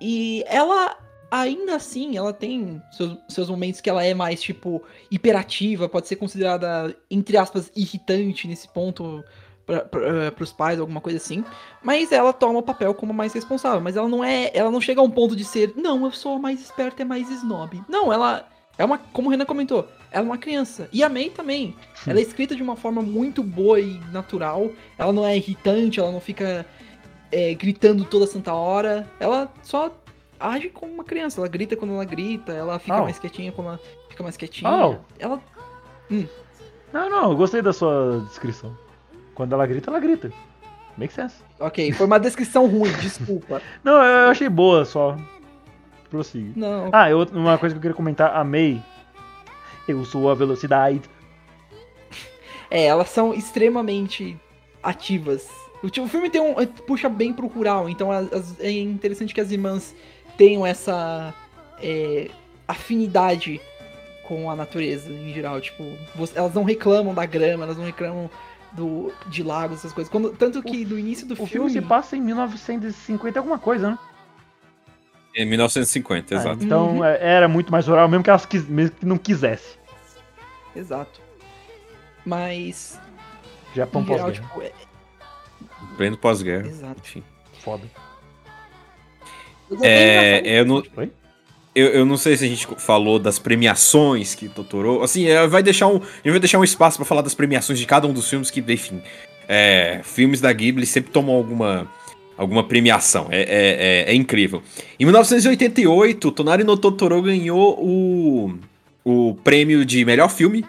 e 0.00 0.44
ela 0.46 0.96
ainda 1.32 1.76
assim, 1.76 2.18
ela 2.18 2.30
tem 2.30 2.82
seus, 2.90 3.16
seus 3.26 3.48
momentos 3.48 3.80
que 3.80 3.88
ela 3.88 4.04
é 4.04 4.12
mais 4.12 4.42
tipo 4.42 4.82
hiperativa, 5.10 5.88
pode 5.88 6.06
ser 6.06 6.16
considerada 6.16 6.94
entre 7.10 7.38
aspas 7.38 7.72
irritante 7.74 8.46
nesse 8.46 8.68
ponto 8.68 9.24
para 9.64 10.44
os 10.44 10.52
pais, 10.52 10.78
alguma 10.78 11.00
coisa 11.00 11.16
assim. 11.16 11.42
Mas 11.82 12.12
ela 12.12 12.34
toma 12.34 12.58
o 12.58 12.62
papel 12.62 12.92
como 12.92 13.14
mais 13.14 13.32
responsável, 13.32 13.80
mas 13.80 13.96
ela 13.96 14.08
não 14.08 14.22
é, 14.22 14.50
ela 14.52 14.70
não 14.70 14.80
chega 14.80 15.00
a 15.00 15.04
um 15.04 15.10
ponto 15.10 15.34
de 15.34 15.44
ser, 15.44 15.72
não, 15.74 16.04
eu 16.04 16.12
sou 16.12 16.36
a 16.36 16.38
mais 16.38 16.60
esperta 16.60 17.00
e 17.00 17.04
a 17.04 17.06
mais 17.06 17.30
snob. 17.30 17.82
Não, 17.88 18.12
ela 18.12 18.46
é 18.76 18.84
uma, 18.84 18.98
como 18.98 19.28
o 19.28 19.30
Renan 19.30 19.46
comentou, 19.46 19.88
ela 20.10 20.24
é 20.24 20.28
uma 20.28 20.36
criança. 20.36 20.86
E 20.92 21.02
a 21.02 21.08
May 21.08 21.30
também. 21.30 21.74
Ela 22.06 22.18
é 22.18 22.22
escrita 22.22 22.54
de 22.54 22.62
uma 22.62 22.76
forma 22.76 23.00
muito 23.00 23.42
boa 23.42 23.80
e 23.80 23.98
natural. 24.12 24.70
Ela 24.98 25.12
não 25.14 25.24
é 25.26 25.34
irritante, 25.34 25.98
ela 25.98 26.12
não 26.12 26.20
fica 26.20 26.66
é, 27.30 27.54
gritando 27.54 28.04
toda 28.04 28.26
santa 28.26 28.52
hora. 28.52 29.08
Ela 29.18 29.50
só 29.62 29.90
age 30.42 30.68
como 30.70 30.92
uma 30.92 31.04
criança. 31.04 31.40
Ela 31.40 31.48
grita 31.48 31.76
quando 31.76 31.94
ela 31.94 32.04
grita, 32.04 32.52
ela 32.52 32.78
fica 32.78 33.00
Oh. 33.00 33.04
mais 33.04 33.18
quietinha 33.18 33.52
quando 33.52 33.68
ela 33.68 33.80
fica 34.08 34.22
mais 34.22 34.36
quietinha. 34.36 34.70
Oh. 34.70 34.96
Ela. 35.18 35.40
Não, 36.92 37.08
não, 37.08 37.30
eu 37.30 37.36
gostei 37.36 37.62
da 37.62 37.72
sua 37.72 38.22
descrição. 38.28 38.76
Quando 39.34 39.54
ela 39.54 39.66
grita, 39.66 39.90
ela 39.90 39.98
grita. 40.00 40.30
Make 40.98 41.12
sense. 41.14 41.36
Ok, 41.58 41.90
foi 41.92 42.06
uma 42.06 42.20
descrição 42.20 42.66
ruim, 42.66 42.92
desculpa. 43.00 43.62
Não, 43.82 43.94
eu 44.04 44.28
achei 44.28 44.46
boa 44.46 44.84
só. 44.84 45.16
Prossiga. 46.10 46.52
Não. 46.54 46.90
Ah, 46.92 47.08
eu, 47.08 47.22
uma 47.32 47.56
coisa 47.56 47.74
que 47.74 47.78
eu 47.78 47.80
queria 47.80 47.94
comentar, 47.96 48.36
a 48.36 48.44
May. 48.44 48.82
Eu 49.88 50.04
sou 50.04 50.30
a 50.30 50.34
velocidade. 50.34 51.00
É, 52.70 52.84
elas 52.86 53.08
são 53.08 53.32
extremamente 53.32 54.38
ativas. 54.82 55.48
O, 55.82 55.86
o 56.02 56.08
filme 56.08 56.28
tem 56.28 56.40
um, 56.42 56.54
puxa 56.86 57.08
bem 57.08 57.32
pro 57.32 57.46
rural, 57.46 57.88
então 57.88 58.10
as- 58.12 58.30
as- 58.32 58.60
é 58.60 58.70
interessante 58.70 59.32
que 59.34 59.40
as 59.40 59.50
irmãs 59.50 59.94
tenham 60.36 60.66
essa 60.66 61.34
é, 61.80 62.30
afinidade 62.68 63.60
com 64.24 64.50
a 64.50 64.56
natureza 64.56 65.10
em 65.10 65.32
geral. 65.32 65.60
Tipo, 65.60 65.84
você- 66.14 66.38
elas 66.38 66.54
não 66.54 66.64
reclamam 66.64 67.12
da 67.14 67.26
grama, 67.26 67.64
elas 67.64 67.76
não 67.76 67.84
reclamam 67.84 68.30
do, 68.72 69.12
de 69.26 69.42
lagos, 69.42 69.78
essas 69.78 69.92
coisas. 69.92 70.10
Quando, 70.10 70.30
tanto 70.30 70.62
que 70.62 70.84
no 70.84 70.98
início 70.98 71.26
do 71.26 71.34
O 71.34 71.36
filme 71.46 71.50
filme. 71.50 71.70
se 71.72 71.80
passa 71.82 72.16
em 72.16 72.20
1950 72.20 73.36
e 73.36 73.40
alguma 73.40 73.58
coisa, 73.58 73.90
né? 73.90 73.98
Em 75.34 75.46
1950, 75.46 76.34
Ah, 76.34 76.38
exato. 76.38 76.64
então 76.64 76.96
Uhum. 76.96 77.04
é, 77.04 77.18
era 77.20 77.48
muito 77.48 77.72
mais 77.72 77.86
rural, 77.86 78.06
mesmo 78.08 78.22
que 78.22 78.30
elas 78.30 78.44
quis, 78.46 78.66
mesmo 78.68 78.96
que 78.96 79.06
não 79.06 79.16
quisesse. 79.18 79.78
Exato. 80.76 81.20
Mas. 82.24 82.98
Japão 83.74 84.04
pós-guerra. 84.04 84.32
tipo, 84.32 84.62
é, 84.62 84.72
Pleno 85.96 86.16
pós-guerra. 86.16 86.66
exato. 86.66 87.00
Enfim. 87.00 87.22
Foda. 87.60 87.84
É, 89.82 90.42
eu 90.60 90.64
não, 90.66 90.82
eu, 91.74 91.86
eu 91.88 92.04
não 92.04 92.16
sei 92.16 92.36
se 92.36 92.44
a 92.44 92.48
gente 92.48 92.66
falou 92.78 93.18
das 93.18 93.38
premiações 93.38 94.34
que 94.34 94.48
Totoro. 94.48 95.02
Assim, 95.02 95.26
é, 95.26 95.46
vai 95.46 95.62
deixar 95.62 95.86
um, 95.86 95.96
a 95.96 96.00
gente 96.00 96.30
vai 96.30 96.40
deixar 96.40 96.58
um 96.58 96.64
espaço 96.64 96.96
pra 96.98 97.06
falar 97.06 97.22
das 97.22 97.34
premiações 97.34 97.78
de 97.78 97.86
cada 97.86 98.06
um 98.06 98.12
dos 98.12 98.28
filmes 98.28 98.50
que, 98.50 98.60
enfim. 98.60 99.00
é, 99.48 100.00
filmes 100.04 100.40
da 100.40 100.52
Ghibli 100.52 100.84
sempre 100.86 101.10
tomam 101.10 101.34
alguma, 101.34 101.86
alguma 102.36 102.62
premiação. 102.64 103.28
É, 103.30 103.40
é, 103.40 104.04
é- 104.08 104.12
é 104.12 104.14
incrível. 104.14 104.62
Em 105.00 105.04
1988, 105.04 106.30
Tonari 106.32 106.64
no 106.64 106.76
Totoro 106.76 107.20
ganhou 107.22 107.78
o, 107.80 108.54
o 109.04 109.34
prêmio 109.42 109.84
de 109.84 110.04
melhor 110.04 110.28
filme 110.28 110.64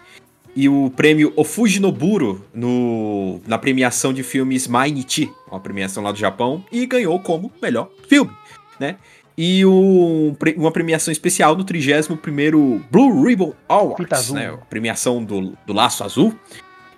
e 0.55 0.69
o 0.69 0.91
prêmio 0.95 1.33
Ofuji 1.35 1.79
Noburo 1.79 2.45
no, 2.53 3.41
na 3.47 3.57
premiação 3.57 4.13
de 4.13 4.21
filmes 4.21 4.67
Mainichi, 4.67 5.31
uma 5.49 5.59
premiação 5.59 6.03
lá 6.03 6.11
do 6.11 6.19
Japão, 6.19 6.63
e 6.71 6.85
ganhou 6.85 7.19
como 7.19 7.51
melhor 7.61 7.89
filme, 8.07 8.29
né? 8.79 8.95
E 9.37 9.65
o- 9.65 10.35
uma 10.57 10.71
premiação 10.71 11.11
especial 11.11 11.55
no 11.55 11.63
31º 11.65 12.81
Blue 12.91 13.23
Ribbon 13.25 13.53
Awards, 13.67 14.29
né? 14.31 14.49
A 14.49 14.57
premiação 14.65 15.23
do, 15.23 15.57
do 15.65 15.73
Laço 15.73 16.03
Azul. 16.03 16.33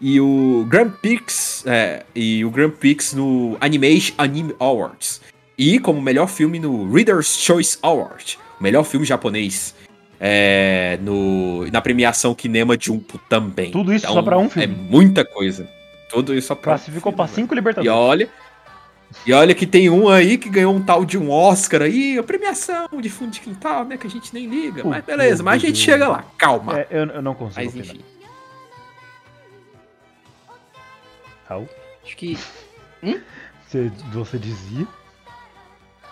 E 0.01 0.19
o 0.19 0.65
Grand 0.67 0.89
Prix, 0.89 1.63
é, 1.65 2.03
e 2.13 2.43
o 2.43 2.49
Grand 2.51 2.71
Prix 2.71 3.13
no 3.13 3.55
Animation 3.61 4.13
Anime 4.17 4.53
Awards. 4.59 5.21
E 5.57 5.79
como 5.79 6.01
melhor 6.01 6.27
filme 6.27 6.59
no 6.59 6.91
Reader's 6.91 7.37
Choice 7.37 7.77
Award, 7.81 8.37
o 8.59 8.63
melhor 8.63 8.83
filme 8.83 9.05
japonês. 9.05 9.73
É, 10.19 10.97
no, 11.01 11.65
na 11.71 11.81
premiação 11.81 12.33
Kinema 12.35 12.77
Jumpo 12.79 13.17
também. 13.29 13.71
Tudo 13.71 13.93
isso 13.93 14.05
só 14.07 14.21
pra 14.21 14.37
um 14.37 14.49
filme. 14.49 14.65
É 14.73 14.77
muita 14.91 15.23
coisa. 15.25 15.67
Tudo 16.09 16.33
isso 16.33 16.47
só 16.47 16.55
pra 16.55 16.71
um 16.71 16.75
Classificou 16.75 17.11
filme, 17.11 17.15
pra 17.17 17.27
cinco 17.27 17.53
E 17.53 17.55
Libertadores. 17.55 17.97
olha. 17.97 18.29
E 19.25 19.31
olha 19.33 19.55
que 19.55 19.65
tem 19.65 19.89
um 19.89 20.09
aí 20.09 20.37
que 20.37 20.49
ganhou 20.49 20.73
um 20.75 20.81
tal 20.83 21.05
de 21.05 21.17
um 21.17 21.31
Oscar 21.31 21.81
aí, 21.83 22.17
a 22.17 22.23
premiação 22.23 22.87
de 22.99 23.09
fundo 23.09 23.31
de 23.31 23.39
quintal, 23.39 23.83
né? 23.85 23.97
Que 23.97 24.07
a 24.07 24.09
gente 24.09 24.33
nem 24.33 24.45
liga. 24.47 24.81
Pô, 24.83 24.89
mas 24.89 25.03
beleza, 25.05 25.41
mas 25.43 25.55
a 25.55 25.57
gente 25.65 25.73
Deus. 25.75 25.79
chega 25.85 26.07
lá, 26.07 26.25
calma. 26.37 26.79
É, 26.79 26.87
eu, 26.91 27.05
eu 27.05 27.21
não 27.21 27.33
consigo. 27.33 27.63
mas 27.65 27.69
opinar. 27.73 27.95
enfim. 27.95 28.05
Raul, 31.47 31.69
Acho 32.03 32.17
que 32.17 32.37
você, 33.67 33.91
você 34.11 34.37
dizia. 34.39 34.87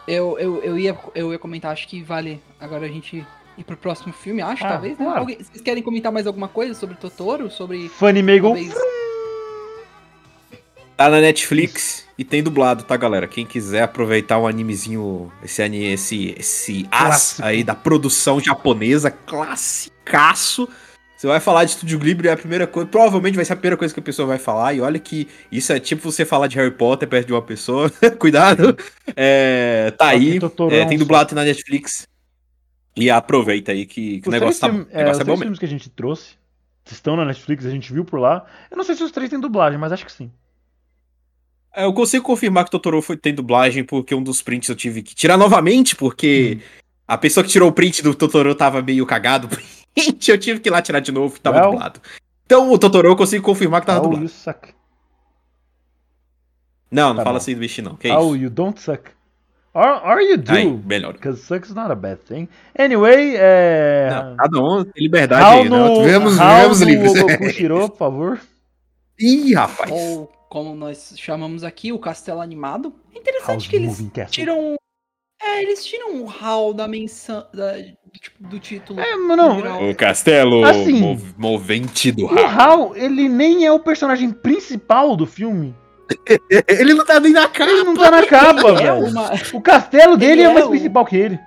eu, 0.08 0.38
eu, 0.40 0.64
eu, 0.64 0.78
ia, 0.78 0.98
eu 1.16 1.32
ia 1.32 1.40
comentar, 1.40 1.72
acho 1.72 1.88
que 1.88 2.02
vale 2.04 2.42
agora 2.60 2.86
a 2.86 2.90
gente 2.90 3.26
ir 3.58 3.64
pro 3.64 3.76
próximo 3.78 4.14
filme, 4.14 4.42
acho, 4.42 4.64
Ah, 4.66 4.70
talvez, 4.74 4.98
né? 4.98 5.06
claro. 5.06 5.20
Alguém- 5.20 5.38
vocês 5.38 5.62
querem 5.62 5.82
comentar 5.84 6.12
mais 6.12 6.26
alguma 6.28 6.48
coisa 6.48 6.74
sobre 6.74 6.96
Totoro? 6.96 7.50
Sobre. 7.50 7.90
Funny 7.90 8.22
Meagle. 8.24 8.54
Talvez. 8.54 8.74
Tá 10.96 11.10
na 11.10 11.20
Netflix 11.20 12.08
e 12.18 12.24
tem 12.24 12.44
dublado, 12.44 12.84
tá, 12.84 12.96
galera? 12.96 13.28
Quem 13.28 13.46
quiser 13.46 13.82
aproveitar 13.84 14.38
um 14.40 14.46
animezinho, 14.46 15.32
esse 15.44 15.62
anime, 15.62 15.94
esse, 15.94 16.36
esse 16.38 16.88
as 16.92 17.40
aí 17.42 17.64
da 17.64 17.74
produção 17.74 18.40
japonesa, 18.40 19.10
classicaço. 19.10 20.70
Você 21.18 21.28
vai 21.28 21.40
falar 21.40 21.64
de 21.64 21.72
Studio 21.72 21.98
Ghibli, 21.98 22.28
é 22.28 22.34
a 22.34 22.38
primeira 22.38 22.68
coisa, 22.68 22.88
provavelmente 22.88 23.36
vai 23.36 23.46
ser 23.46 23.54
a 23.54 23.56
primeira 23.56 23.78
coisa 23.78 23.94
que 23.94 24.00
a 24.00 24.04
pessoa 24.04 24.28
vai 24.28 24.38
falar. 24.38 24.74
E 24.74 24.82
olha 24.82 25.00
que 25.00 25.28
isso 25.52 25.72
é 25.72 25.80
tipo 25.80 26.12
você 26.12 26.26
falar 26.26 26.48
de 26.48 26.58
Harry 26.58 26.72
Potter 26.72 27.08
perto 27.08 27.28
de 27.28 27.34
uma 27.34 27.42
pessoa. 27.42 27.90
Cuidado. 28.20 28.78
É, 29.16 29.92
tá 29.98 30.10
aí, 30.10 30.38
é, 30.70 30.80
é 30.80 30.86
tem 30.86 30.98
dublado 30.98 31.34
na 31.34 31.44
Netflix. 31.44 32.08
E 32.96 33.10
aproveita 33.10 33.72
aí 33.72 33.86
que, 33.86 34.22
que 34.22 34.28
o 34.28 34.32
negócio 34.32 34.62
tá, 34.62 34.68
filme- 34.70 34.86
é, 34.92 34.98
negócio 35.00 35.22
os 35.24 35.28
é 35.28 35.32
bom 35.32 35.38
mesmo. 35.38 35.58
que 35.58 35.66
a 35.66 35.70
gente 35.70 35.90
trouxe 35.90 36.36
estão 36.92 37.16
na 37.16 37.26
Netflix, 37.26 37.66
a 37.66 37.70
gente 37.70 37.92
viu 37.94 38.04
por 38.04 38.20
lá. 38.20 38.46
Eu 38.70 38.78
não 38.78 38.84
sei 38.84 38.96
se 38.96 39.04
os 39.04 39.12
três 39.12 39.30
têm 39.30 39.40
dublagem, 39.40 39.80
mas 39.80 39.92
acho 39.92 40.06
que 40.06 40.12
sim. 40.12 40.32
É, 41.76 41.86
Eu 41.86 41.94
consigo 41.94 42.24
confirmar 42.24 42.66
que 42.66 42.72
Totoro 42.72 43.02
foi, 43.02 43.18
tem 43.18 43.34
dublagem, 43.34 43.84
porque 43.84 44.14
um 44.14 44.22
dos 44.24 44.42
prints 44.42 44.70
eu 44.70 44.76
tive 44.76 45.02
que 45.02 45.16
tirar 45.16 45.38
novamente, 45.38 45.96
porque 45.96 46.60
a 47.08 47.18
pessoa 47.18 47.44
que 47.44 47.50
tirou 47.50 47.70
o 47.70 47.74
print 47.74 48.02
do 48.04 48.14
Totoro 48.16 48.54
tava 48.56 48.82
meio 48.82 49.06
cagado. 49.06 49.48
print, 49.96 50.30
eu 50.32 50.38
tive 50.38 50.60
que 50.60 50.70
ir 50.70 50.72
lá 50.72 50.82
tirar 50.82 51.00
de 51.00 51.12
novo, 51.12 51.40
tava 51.40 51.58
Well. 51.62 51.72
dublado. 51.72 52.00
Então 52.46 52.72
o 52.72 52.78
Totoro 52.78 53.08
eu 53.10 53.16
consigo 53.16 53.44
confirmar 53.44 53.82
que 53.82 53.88
tava 53.88 54.00
How 54.00 54.04
dublado. 54.06 54.26
you 54.26 54.30
suck. 54.30 54.70
Não, 56.92 57.10
não 57.10 57.16
Tá 57.18 57.24
fala 57.24 57.34
bom. 57.34 57.38
assim 57.38 57.54
do 57.56 57.60
bicho 57.60 57.82
não, 57.82 57.96
que 57.96 58.08
How 58.10 58.36
isso. 58.36 58.44
you 58.44 58.50
don't 58.50 58.80
suck. 58.80 59.04
Or, 59.74 60.02
or 60.06 60.22
you 60.22 60.38
do. 60.38 60.52
Aí, 60.52 60.70
melhor. 60.86 61.14
Because 61.14 61.42
suck 61.42 61.66
is 61.66 61.74
not 61.74 61.92
a 61.92 61.96
bad 61.96 62.20
thing. 62.28 62.48
Anyway, 62.78 63.34
é. 63.36 64.10
Não, 64.12 64.36
cada 64.38 64.60
um 64.60 64.84
tem 64.84 65.02
liberdade 65.04 65.44
How 65.44 65.62
aí, 65.64 65.70
né? 65.70 65.78
no, 65.78 66.00
Vivemos, 66.04 66.38
how 66.40 66.46
vivemos 66.48 66.80
no 66.80 66.86
livres. 66.86 67.14
Goku 67.24 67.50
Shiro, 67.50 67.90
por 67.90 67.98
favor. 67.98 68.40
Ih, 69.20 69.54
rapaz. 69.56 69.90
Ou 69.92 70.32
como 70.54 70.76
nós 70.76 71.16
chamamos 71.18 71.64
aqui, 71.64 71.92
o 71.92 71.98
castelo 71.98 72.40
animado. 72.40 72.94
É 73.12 73.18
interessante 73.18 73.48
House 73.48 73.68
que 73.68 73.76
eles 73.76 74.06
tiram. 74.30 74.76
É, 75.42 75.64
eles 75.64 75.84
tiram 75.84 76.22
o 76.22 76.26
hall 76.26 76.76
da 76.76 76.88
menção. 76.88 77.44
Da, 77.52 77.72
do, 77.74 78.20
tipo, 78.22 78.48
do 78.48 78.60
título. 78.60 79.00
É, 79.00 79.16
mas 79.16 79.36
não, 79.36 79.56
geral. 79.56 79.90
O 79.90 79.96
castelo 79.96 80.64
Assim, 80.64 81.00
mov- 81.02 81.34
movente 81.40 82.12
do 82.12 82.26
O 82.26 82.30
Hal. 82.40 82.46
Hal, 82.48 82.96
ele 82.96 83.28
nem 83.28 83.66
é 83.66 83.72
o 83.72 83.80
personagem 83.80 84.30
principal 84.30 85.16
do 85.18 85.26
filme. 85.26 85.76
Ele 86.68 86.94
não 86.94 87.04
tá 87.06 87.20
nem 87.20 87.32
na 87.32 87.48
cara. 87.48 87.72
Ele 87.72 87.84
não 87.86 87.96
tá 87.96 88.12
na 88.12 88.26
capa, 88.28 88.70
é 88.70 88.74
velho. 88.76 89.06
uma. 89.08 89.32
O 89.54 89.60
castelo 89.62 90.16
dele 90.18 90.34
Ele 90.34 90.42
é 90.44 90.46
é 90.46 90.54
mais 90.54 90.66
o- 90.66 90.70
principal 90.70 91.04
que 91.06 91.16
ele. 91.16 91.40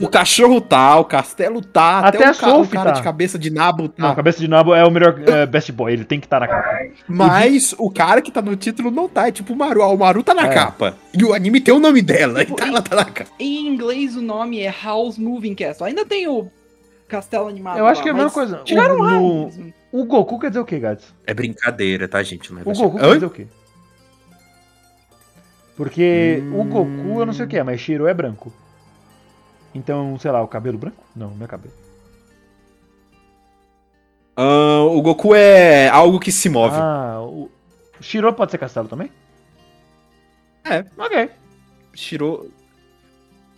O 0.00 0.08
cachorro 0.08 0.60
tá, 0.60 0.98
o 0.98 1.04
castelo 1.04 1.60
tá, 1.60 2.00
Até 2.00 2.18
até, 2.18 2.26
a 2.26 2.30
o, 2.32 2.34
ca- 2.36 2.56
o 2.58 2.68
cara 2.68 2.90
tá. 2.92 2.96
de 2.98 3.02
cabeça 3.02 3.38
de 3.38 3.50
nabo 3.50 3.90
Não, 3.96 4.08
tá. 4.10 4.14
cabeça 4.14 4.38
de 4.38 4.48
nabo 4.48 4.74
é 4.74 4.84
o 4.84 4.90
melhor 4.90 5.18
é, 5.26 5.46
best 5.46 5.70
boy, 5.72 5.92
ele 5.92 6.04
tem 6.04 6.18
que 6.20 6.26
estar 6.26 6.40
na 6.40 6.48
capa. 6.48 6.68
Mas 7.08 7.74
o 7.78 7.90
cara 7.90 8.20
que 8.22 8.30
tá 8.30 8.40
no 8.42 8.56
título 8.56 8.90
não 8.90 9.08
tá. 9.08 9.28
É 9.28 9.32
tipo 9.32 9.52
o 9.52 9.56
Maru. 9.56 9.82
O 9.82 9.96
Maru 9.98 10.22
tá 10.22 10.34
na 10.34 10.46
É. 10.46 10.54
capa. 10.54 10.96
E 11.12 11.24
o 11.24 11.32
anime 11.34 11.60
tem 11.60 11.74
o 11.74 11.78
nome 11.78 12.02
dela. 12.02 12.40
Tipo, 12.40 12.54
então 12.54 12.68
ela 12.68 12.82
tá 12.82 12.96
na 12.96 13.04
capa. 13.04 13.30
Em 13.38 13.66
inglês 13.68 14.16
o 14.16 14.22
nome 14.22 14.60
é 14.60 14.74
House 14.84 15.18
Moving 15.18 15.54
Castle. 15.54 15.86
Ainda 15.86 16.04
tem 16.04 16.26
o 16.28 16.50
castelo 17.08 17.48
animado. 17.48 17.78
Eu 17.78 17.86
acho 17.86 18.00
lá, 18.00 18.02
que 18.02 18.08
é 18.08 18.12
a 18.12 18.14
mesma 18.14 18.30
coisa. 18.30 18.60
Tiraram 18.64 18.96
O- 18.96 19.02
lá. 19.02 19.10
no- 19.12 19.50
O 19.92 20.04
Goku 20.04 20.38
quer 20.38 20.48
dizer 20.48 20.60
o 20.60 20.64
quê, 20.64 20.78
Gats? 20.78 21.14
É 21.26 21.32
brincadeira, 21.32 22.06
tá, 22.08 22.22
gente? 22.22 22.52
Não 22.52 22.60
é 22.60 22.62
O. 22.64 22.72
Goku 22.72 22.98
quer 22.98 23.14
dizer 23.14 23.26
o 23.26 23.30
quê? 23.30 23.46
Porque 25.76 26.42
o 26.52 26.60
Hum. 26.62 26.68
Goku 26.68 27.20
eu 27.20 27.26
não 27.26 27.32
sei 27.32 27.44
o 27.44 27.48
que 27.48 27.56
é, 27.58 27.62
mas 27.62 27.80
Shiro 27.80 28.06
é 28.06 28.14
branco. 28.14 28.52
Então, 29.76 30.18
sei 30.18 30.30
lá, 30.30 30.42
o 30.42 30.48
cabelo 30.48 30.78
branco? 30.78 31.04
Não, 31.14 31.30
não 31.30 31.44
é 31.44 31.48
cabelo. 31.48 31.74
Ah, 34.34 34.82
o 34.82 35.02
Goku 35.02 35.34
é 35.34 35.88
algo 35.88 36.18
que 36.18 36.32
se 36.32 36.48
move. 36.48 36.76
Ah, 36.76 37.20
o 37.20 37.50
Shiro 38.00 38.32
pode 38.32 38.50
ser 38.50 38.58
castelo 38.58 38.88
também? 38.88 39.10
É. 40.64 40.84
Ok. 40.96 41.30
Shiro. 41.94 42.50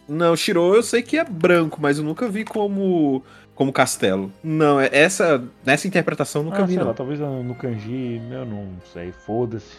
Não, 0.09 0.37
Shiro 0.37 0.75
eu 0.75 0.83
sei 0.83 1.03
que 1.03 1.19
é 1.19 1.25
branco, 1.25 1.79
mas 1.81 1.99
eu 1.99 2.05
nunca 2.05 2.29
vi 2.29 2.45
como 2.45 3.23
como 3.55 3.73
castelo. 3.73 4.33
Não, 4.43 4.81
é- 4.81 4.89
essa 4.93 5.43
nessa 5.65 5.89
interpretação 5.89 6.43
eu 6.43 6.45
nunca 6.47 6.63
ah, 6.63 6.67
vi 6.67 6.75
sei 6.75 6.83
lá, 6.83 6.89
não. 6.89 6.95
talvez 6.95 7.19
no 7.19 7.55
kanji, 7.55 8.21
eu 8.31 8.45
não 8.45 8.69
sei, 8.93 9.13
foda-se. 9.13 9.79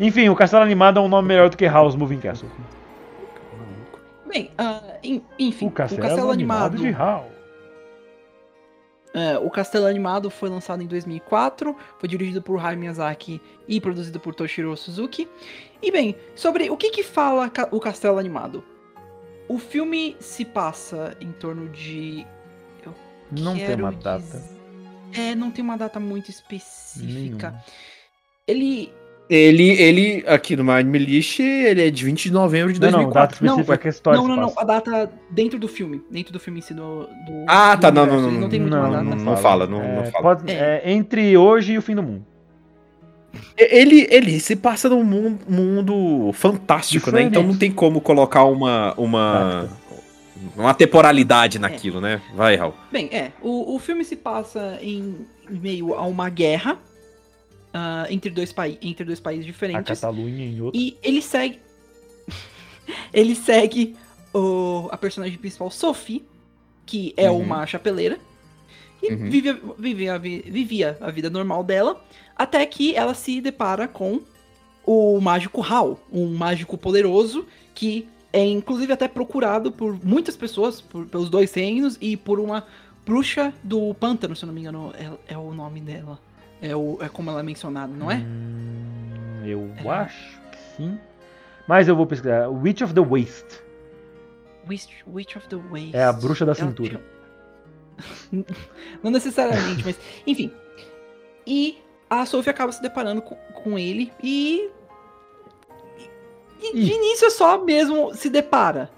Enfim, 0.00 0.28
o 0.28 0.36
castelo 0.36 0.62
animado 0.64 0.98
é 0.98 1.02
um 1.02 1.08
nome 1.08 1.28
melhor 1.28 1.48
do 1.48 1.56
que 1.56 1.66
House 1.66 1.94
Moving 1.94 2.18
Castle. 2.18 2.50
Bem, 4.32 4.50
en- 5.02 5.22
enfim, 5.38 5.66
O 5.66 5.70
castelo, 5.70 6.30
animado 6.30 6.76
de 6.78 6.90
House. 6.90 7.32
É, 9.14 9.36
o 9.38 9.50
Castelo 9.50 9.84
Animado 9.84 10.30
foi 10.30 10.48
lançado 10.48 10.82
em 10.82 10.86
2004, 10.86 11.76
foi 11.98 12.08
dirigido 12.08 12.40
por 12.40 12.58
Hayao 12.58 12.78
Miyazaki 12.80 13.42
e 13.68 13.78
produzido 13.78 14.18
por 14.18 14.34
Toshiro 14.34 14.74
Suzuki. 14.74 15.28
E 15.82 15.90
bem, 15.92 16.16
sobre 16.34 16.70
o 16.70 16.78
que 16.78 16.88
que 16.90 17.02
fala 17.02 17.50
ca- 17.50 17.68
o 17.70 17.78
Castelo 17.78 18.18
Animado? 18.18 18.64
O 19.48 19.58
filme 19.58 20.16
se 20.18 20.46
passa 20.46 21.14
em 21.20 21.30
torno 21.30 21.68
de... 21.68 22.26
eu 22.86 22.94
Não 23.30 23.54
tem 23.54 23.74
uma 23.74 23.92
data. 23.92 24.18
diz- 24.22 24.56
É, 25.18 25.34
não 25.34 25.50
tem 25.50 25.62
uma 25.62 25.76
data 25.76 26.00
muito 26.00 26.30
específica. 26.30 27.50
Nenhuma. 27.50 27.64
Ele... 28.48 28.90
Ele 29.34 29.70
ele 29.80 30.24
aqui 30.26 30.54
no 30.56 30.62
My 30.62 30.72
Anime 30.72 30.98
List, 30.98 31.40
ele 31.40 31.86
é 31.86 31.90
de 31.90 32.04
20 32.04 32.24
de 32.24 32.32
novembro 32.32 32.70
de 32.72 32.78
Não, 32.78 32.90
não, 32.90 32.98
data 33.10 33.28
2004. 33.38 33.46
específica 33.46 33.78
que 33.78 33.86
a 33.88 33.90
história 33.90 34.20
não, 34.20 34.28
não, 34.28 34.36
não, 34.36 34.52
a 34.56 34.62
data 34.64 35.10
dentro 35.30 35.58
do 35.58 35.66
filme, 35.68 36.02
dentro 36.10 36.34
do 36.34 36.38
filme 36.38 36.58
em 36.58 36.62
si 36.62 36.74
do... 36.74 37.04
do 37.04 37.44
Ah, 37.48 37.74
do 37.74 37.80
tá, 37.80 37.90
não, 37.90 38.02
universo. 38.02 38.22
não, 38.24 38.30
Ele 38.32 38.40
não, 38.40 38.48
tem 38.50 38.60
muito 38.60 38.76
não, 38.76 38.90
data. 38.90 39.02
não 39.24 39.36
fala, 39.38 39.66
não- 39.66 39.82
É, 39.82 39.96
não 39.96 40.04
fala. 40.12 40.22
pode- 40.36 40.52
é, 40.52 40.82
entre 40.84 41.34
hoje 41.36 41.72
e 41.72 41.78
o 41.78 41.82
fim 41.82 41.94
do 41.94 42.02
mundo. 42.02 42.26
Ele, 43.56 44.06
ele 44.10 44.38
se 44.38 44.54
passa 44.54 44.90
num 44.90 45.02
mundo, 45.02 45.38
mundo 45.48 46.30
fantástico, 46.34 47.06
né? 47.10 47.22
Diferente. 47.22 47.30
Então 47.30 47.42
não 47.42 47.56
tem 47.56 47.72
como 47.72 48.02
colocar 48.02 48.44
uma 48.44 48.92
uma 48.98 49.68
uma 50.54 50.74
temporalidade 50.74 51.58
naquilo, 51.58 52.00
né? 52.02 52.20
Vai, 52.34 52.56
Raul. 52.56 52.74
Bem, 52.92 53.08
é. 53.10 53.32
O, 53.40 53.74
o 53.74 53.78
filme 53.78 54.04
se 54.04 54.16
passa 54.16 54.78
em 54.82 55.16
meio 55.48 55.94
a 55.94 56.02
uma 56.04 56.28
guerra 56.28 56.76
ah, 57.72 58.06
entre, 58.10 58.30
dois 58.30 58.54
entre 58.80 59.04
dois 59.04 59.20
países 59.20 59.44
A 59.44 59.46
diferentes. 59.46 60.00
Catalunha 60.00 60.44
em 60.44 60.60
outro. 60.60 60.78
E 60.80 60.96
ele 61.02 61.22
segue. 61.22 61.58
ele 63.12 63.34
segue 63.34 63.96
o, 64.34 64.88
a 64.90 64.96
personagem 64.96 65.38
principal, 65.38 65.70
Sophie, 65.70 66.24
que 66.86 67.12
é 67.16 67.30
Uhum. 67.30 67.38
uma 67.40 67.66
chapeleira. 67.66 68.18
E 69.02 69.12
Uhum. 69.12 69.30
vive, 69.30 69.60
vive 69.78 70.08
a 70.08 70.18
vi- 70.18 70.42
vivia 70.46 70.96
a 71.00 71.10
vida 71.10 71.28
normal 71.28 71.64
dela. 71.64 72.02
Até 72.36 72.64
que 72.66 72.94
ela 72.94 73.14
se 73.14 73.40
depara 73.40 73.88
com 73.88 74.20
o 74.84 75.20
mágico 75.20 75.62
Hal, 75.62 76.00
um 76.12 76.34
mágico 76.34 76.76
poderoso 76.76 77.46
que 77.74 78.08
é 78.32 78.44
inclusive 78.44 78.92
até 78.92 79.06
procurado 79.08 79.70
por 79.70 79.98
muitas 80.04 80.36
pessoas, 80.36 80.80
por- 80.80 81.06
pelos 81.06 81.28
dois 81.28 81.52
reinos 81.52 81.98
e 82.00 82.16
por 82.16 82.40
uma 82.40 82.66
bruxa 83.04 83.52
do 83.62 83.92
pântano, 83.94 84.34
se 84.34 84.44
eu 84.44 84.46
não 84.46 84.54
me 84.54 84.60
engano, 84.60 84.92
é, 85.26 85.34
é 85.34 85.38
o 85.38 85.52
nome 85.52 85.80
dela. 85.80 86.18
É, 86.62 86.74
o, 86.76 86.96
é 87.00 87.08
como 87.08 87.28
ela 87.30 87.40
é 87.40 87.42
mencionada, 87.42 87.92
não 87.92 88.10
é? 88.10 88.16
Hum, 88.16 89.42
eu 89.44 89.70
Ela- 89.78 90.02
acho 90.02 90.40
que 90.52 90.58
sim. 90.76 90.98
Mas 91.66 91.88
eu 91.88 91.96
vou 91.96 92.06
pesquisar. 92.06 92.48
Witch 92.48 92.82
of 92.82 92.94
the 92.94 93.00
Waste. 93.00 93.60
Witch, 94.68 94.88
Witch 95.06 95.36
of 95.36 95.48
the 95.48 95.56
Waste. 95.56 95.96
É 95.96 96.04
a 96.04 96.12
bruxa 96.12 96.46
da 96.46 96.52
Ela 96.52 96.60
cintura. 96.68 97.00
tinha- 98.30 98.44
Não 99.02 99.10
necessariamente, 99.10 99.82
mas 99.84 99.98
enfim. 100.26 100.52
E 101.46 101.78
a 102.08 102.24
Sophie 102.26 102.50
acaba 102.50 102.70
se 102.72 102.80
deparando 102.80 103.20
com, 103.22 103.34
com 103.34 103.78
ele 103.78 104.12
e. 104.22 104.70
E 106.62 106.72
de 106.74 106.92
início 106.92 107.28
só 107.32 107.58
mesmo 107.64 108.14
se 108.14 108.30
depara. 108.30 108.88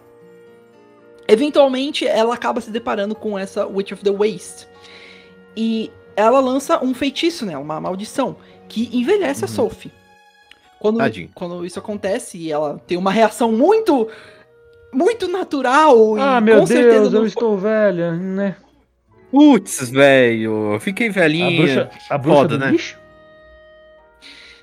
Eventualmente 1.26 2.06
ela 2.06 2.34
acaba 2.34 2.60
se 2.60 2.70
deparando 2.70 3.14
com 3.14 3.38
essa 3.38 3.66
Witch 3.66 3.92
of 3.92 4.04
the 4.04 4.10
Waste. 4.10 4.68
E 5.56 5.90
ela 6.16 6.40
lança 6.40 6.82
um 6.84 6.94
feitiço 6.94 7.44
nela, 7.46 7.60
uma 7.62 7.80
maldição, 7.80 8.36
que 8.68 8.88
envelhece 8.96 9.44
a 9.44 9.48
Uhum. 9.48 9.54
Sophie. 9.54 9.92
Quando, 10.78 10.98
Tadinho. 10.98 11.30
quando 11.34 11.64
isso 11.64 11.78
acontece 11.78 12.36
e 12.36 12.52
ela 12.52 12.78
tem 12.86 12.98
uma 12.98 13.10
reação 13.10 13.50
muito. 13.52 14.08
Muito 14.92 15.26
natural. 15.26 16.14
Ah, 16.16 16.38
e 16.38 16.40
meu 16.40 16.60
com 16.60 16.66
certeza 16.66 17.00
Deus, 17.00 17.12
não 17.12 17.20
eu 17.22 17.26
estou 17.26 17.58
velha, 17.58 18.12
né? 18.12 18.54
Putz, 19.30 19.90
velho, 19.90 20.78
fiquei 20.80 21.08
A 21.08 21.12
velhinha. 21.12 21.56
bruxa, 21.60 21.90
a 22.08 22.16
bruxa 22.18 22.36
Foda, 22.38 22.56
do 22.58 22.64
né? 22.64 22.70
lixo? 22.70 22.96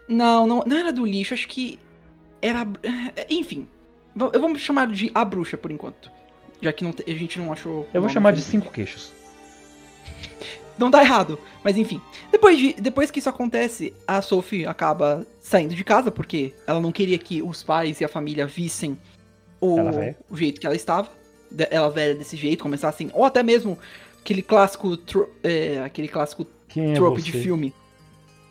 Não, 0.08 0.48
não, 0.48 0.64
não 0.66 0.78
era 0.78 0.94
do 0.94 1.06
lixo, 1.06 1.34
acho 1.34 1.48
que 1.50 1.78
era. 2.42 2.66
é, 3.16 3.26
Enfim. 3.30 3.68
Eu 4.34 4.40
vou 4.42 4.56
chamar 4.58 4.88
de 4.88 5.12
a 5.14 5.26
bruxa 5.26 5.58
por 5.58 5.72
enquanto. 5.72 6.10
Já 6.62 6.72
que 6.72 6.84
não 6.84 6.94
a 7.06 7.12
gente 7.12 7.40
não 7.40 7.52
achou. 7.52 7.88
Eu 7.94 8.00
vou 8.02 8.10
chamar 8.10 8.32
de 8.32 8.42
cinco 8.42 8.72
queixos. 8.72 9.12
Não 10.82 10.90
tá 10.90 11.04
errado, 11.04 11.38
mas 11.64 11.78
enfim. 11.78 12.02
Depois, 12.32 12.58
de, 12.58 12.74
depois 12.74 13.12
que 13.12 13.20
isso 13.20 13.30
acontece, 13.30 13.94
a 14.08 14.20
Sophie 14.20 14.66
acaba 14.66 15.26
saindo 15.40 15.76
de 15.76 15.84
casa, 15.84 16.10
porque 16.10 16.56
ela 16.66 16.80
não 16.80 16.92
queria 16.92 17.20
que 17.20 17.40
os 17.44 17.62
pais 17.62 18.02
e 18.02 18.06
a 18.06 18.08
família 18.10 18.48
vissem 18.48 18.98
o, 19.60 19.92
velha. 19.92 20.18
o 20.28 20.36
jeito 20.36 20.60
que 20.60 20.66
ela 20.66 20.76
estava. 20.76 21.08
Ela 21.70 21.90
velha 21.90 22.16
desse 22.16 22.36
jeito, 22.36 22.64
começassem. 22.64 23.12
Ou 23.14 23.24
até 23.24 23.44
mesmo 23.44 23.78
aquele 24.20 24.42
clássico. 24.42 24.98
é, 25.44 25.80
aquele 25.86 26.08
clássico 26.08 26.48
Quem 26.68 26.92
é 26.92 26.94
trope 26.96 27.22
você? 27.22 27.32
de 27.32 27.32
filme. 27.34 27.74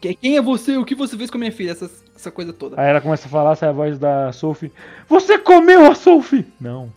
Que 0.00 0.08
é, 0.10 0.14
Quem 0.14 0.36
é 0.36 0.40
você? 0.40 0.76
O 0.76 0.84
que 0.84 0.94
você 0.94 1.16
fez 1.16 1.30
com 1.30 1.36
a 1.36 1.40
minha 1.40 1.52
filha? 1.52 1.72
Essa, 1.72 1.90
essa 2.14 2.30
coisa 2.30 2.52
toda. 2.52 2.80
Aí 2.80 2.88
ela 2.88 3.00
começa 3.00 3.26
a 3.26 3.30
falar, 3.30 3.56
sai 3.56 3.70
a 3.70 3.72
voz 3.72 3.98
da 3.98 4.30
Sophie. 4.32 4.70
Você 5.08 5.36
comeu 5.36 5.90
a 5.90 5.94
Sophie! 5.96 6.46
Não. 6.60 6.92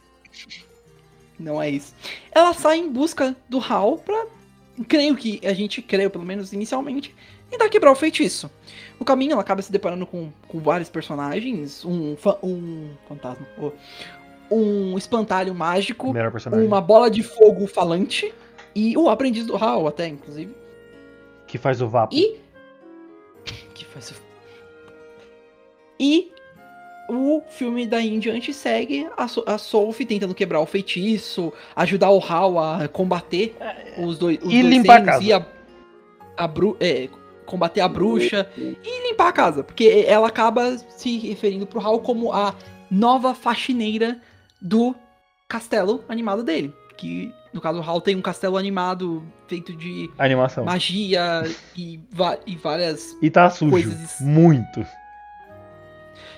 Não 1.39 1.61
é 1.61 1.69
isso. 1.69 1.93
Ela 2.31 2.53
sai 2.53 2.77
em 2.77 2.91
busca 2.91 3.36
do 3.49 3.59
Hal 3.59 3.97
pra. 3.97 4.25
Creio 4.88 5.15
que 5.15 5.39
a 5.45 5.53
gente 5.53 5.82
creio, 5.82 6.09
pelo 6.09 6.26
menos 6.26 6.51
inicialmente, 6.51 7.13
tentar 7.49 7.69
quebrar 7.69 7.91
o 7.91 7.95
feitiço. 7.95 8.49
No 8.99 9.05
caminho, 9.05 9.34
ela 9.34 9.41
acaba 9.41 9.61
se 9.61 9.71
deparando 9.71 10.05
com, 10.07 10.32
com 10.47 10.59
vários 10.59 10.89
personagens: 10.89 11.86
um, 11.86 12.15
fa- 12.17 12.39
um 12.41 12.89
fantasma, 13.07 13.47
um 14.49 14.97
espantalho 14.97 15.53
mágico, 15.53 16.11
uma 16.65 16.82
bola 16.82 17.09
de 17.11 17.21
fogo 17.21 17.67
falante 17.67 18.34
e 18.76 18.97
o 18.97 19.09
aprendiz 19.09 19.45
do 19.45 19.55
Hal, 19.55 19.88
até, 19.88 20.07
inclusive. 20.07 20.55
Que 21.47 21.57
faz 21.59 21.80
o 21.82 21.88
vapo. 21.88 22.15
E. 22.15 22.38
Que 23.76 23.86
faz 23.86 24.09
o. 24.11 24.15
E 25.99 26.32
o 27.10 27.41
filme 27.49 27.86
em 27.86 28.20
diante 28.20 28.54
segue 28.54 29.08
a, 29.18 29.28
So- 29.28 29.43
a 29.45 29.58
Sophie 29.58 30.06
tentando 30.06 30.34
quebrar 30.34 30.60
o 30.62 30.66
feitiço, 30.66 31.51
ajudar 31.76 32.10
o 32.10 32.20
Hal 32.20 32.58
a 32.60 32.88
combater 32.88 33.56
os 33.97 34.18
dois. 34.18 34.38
Os 34.41 34.54
E 34.54 34.62
dois 34.62 34.74
limpar 34.74 35.01
a 35.01 35.06
casa. 35.06 35.24
E 35.24 35.34
a, 35.34 35.45
a 36.38 36.47
bru, 36.47 36.78
é, 36.80 37.10
combater 37.45 37.82
a 37.82 37.88
bruxa 37.88 38.49
e 38.58 39.08
limpar 39.10 39.28
a 39.28 39.34
casa. 39.34 39.64
Porque 39.64 40.06
ela 40.08 40.28
acaba 40.28 40.78
se 40.78 41.18
referindo 41.18 41.68
pro 41.68 41.80
Hal 41.82 41.99
como 41.99 42.32
a 42.32 42.56
nova 42.89 43.34
faxineira 43.36 44.20
do 44.62 44.95
castelo 45.47 46.04
animado 46.08 46.43
dele. 46.43 46.74
que 46.97 47.32
no 47.54 47.60
caso 47.62 47.80
o 47.80 47.84
HAL 47.84 48.01
tem 48.01 48.16
um 48.16 48.22
castelo 48.22 48.58
animado 48.58 49.22
feito 49.47 49.76
de 49.76 50.10
Animação. 50.18 50.64
magia 50.66 51.43
e, 51.78 51.99
va- 52.12 52.38
e 52.47 52.56
várias 52.56 53.16
E 53.22 53.30
tá 53.30 53.47
sujo. 53.49 53.70
Coisas- 53.72 54.16
Muito. 54.22 54.84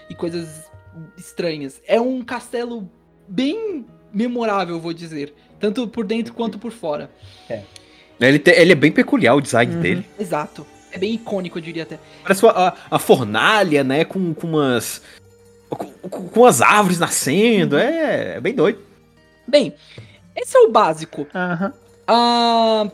E 0.10 0.16
coisas 0.16 0.64
estranhas. 1.18 1.82
É 1.88 2.00
um 2.00 2.24
castelo 2.24 2.90
bem 3.28 3.86
memorável, 4.14 4.80
vou 4.80 4.94
dizer, 4.94 5.34
tanto 5.60 5.88
por 5.88 6.06
dentro 6.06 6.34
quanto 6.34 6.58
por 6.60 6.72
fora. 6.72 7.10
Ele, 8.20 8.40
te- 8.40 8.52
ele 8.52 8.72
é 8.72 8.76
bem 8.76 8.92
peculiar 8.92 9.36
o 9.36 9.42
design 9.42 9.76
Uhum. 9.76 9.82
dele. 9.82 10.06
Exato. 10.18 10.66
É 10.92 10.98
bem 10.98 11.14
icônico, 11.16 11.58
eu 11.58 11.62
diria 11.62 11.84
até. 11.84 12.00
Parece 12.24 12.46
a, 12.48 12.74
a 12.90 12.98
fornalha, 13.00 13.84
né? 13.84 14.06
Com, 14.06 14.34
com 14.34 14.48
umas. 14.48 15.02
Com, 15.70 15.92
com- 16.30 16.46
as 16.46 16.62
árvores 16.62 16.98
nascendo. 17.00 17.78
É, 17.78 18.38
é 18.38 18.40
bem 18.42 18.54
doido. 18.54 18.80
Bem, 19.46 19.76
esse 20.34 20.56
é 20.56 20.60
o 20.62 20.72
básico. 20.72 21.28
Aham. 21.36 21.74
Ah, 22.08 22.90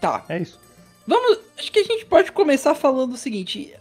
tá. 0.00 0.24
É 0.28 0.38
isso. 0.38 0.60
Vamos. 1.06 1.38
Acho 1.58 1.72
que 1.72 1.78
a 1.78 1.84
gente 1.84 2.04
pode 2.04 2.30
começar 2.32 2.74
falando 2.74 3.14
o 3.14 3.16
seguinte. 3.16 3.72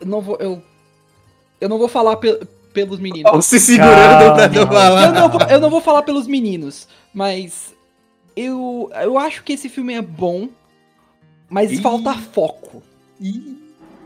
Eu 0.00 0.06
não 0.06 0.22
vou. 0.22 0.38
Eu, 0.40 0.62
eu 1.60 1.68
não 1.68 1.78
vou 1.78 1.88
falar 1.88 2.16
pe- 2.16 2.40
pelos 2.72 2.98
meninos. 2.98 3.30
Ó, 3.32 3.40
se 3.40 3.58
segurando 3.60 4.34
pra 4.34 4.48
não 4.48 4.66
falar. 4.66 5.06
Eu 5.06 5.12
não, 5.12 5.28
vou, 5.28 5.40
eu 5.42 5.60
não 5.60 5.70
vou 5.70 5.80
falar 5.80 6.02
pelos 6.02 6.26
meninos, 6.26 6.88
mas 7.12 7.74
eu, 8.36 8.90
eu 9.02 9.18
acho 9.18 9.42
que 9.44 9.52
esse 9.52 9.68
filme 9.68 9.94
é 9.94 10.02
bom, 10.02 10.48
mas 11.48 11.70
Ih. 11.72 11.80
falta 11.80 12.12
foco. 12.14 12.82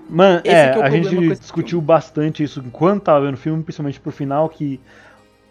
Mano, 0.09 0.40
Esse 0.44 0.55
é, 0.55 0.74
é 0.74 0.78
o 0.78 0.82
a 0.82 0.90
gente 0.90 1.38
discutiu 1.38 1.80
bastante 1.80 2.42
isso 2.42 2.62
enquanto 2.64 3.05
tava 3.05 3.24
vendo 3.26 3.34
o 3.34 3.38
filme, 3.38 3.62
principalmente 3.62 4.01
pro 4.01 4.12
final, 4.12 4.49
que 4.49 4.80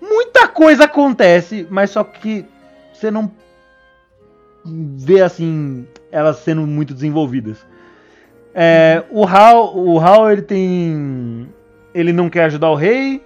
muita 0.02 0.48
coisa 0.48 0.86
acontece, 0.86 1.68
mas 1.70 1.92
só 1.92 2.04
que 2.04 2.46
você 2.94 3.12
não 3.12 3.32
vê 4.66 5.22
assim 5.22 5.88
elas 6.12 6.38
sendo 6.38 6.62
muito 6.62 6.94
desenvolvidas. 6.94 7.58
É, 8.54 9.04
o 9.12 9.26
Hal, 9.26 9.78
o 9.78 10.00
Hal 10.00 10.32
ele 10.32 10.42
tem 10.42 11.48
ele 11.98 12.14
não 12.14 12.30
quer 12.30 12.46
ajudar 12.46 12.70
o 12.70 12.76
rei, 12.76 13.22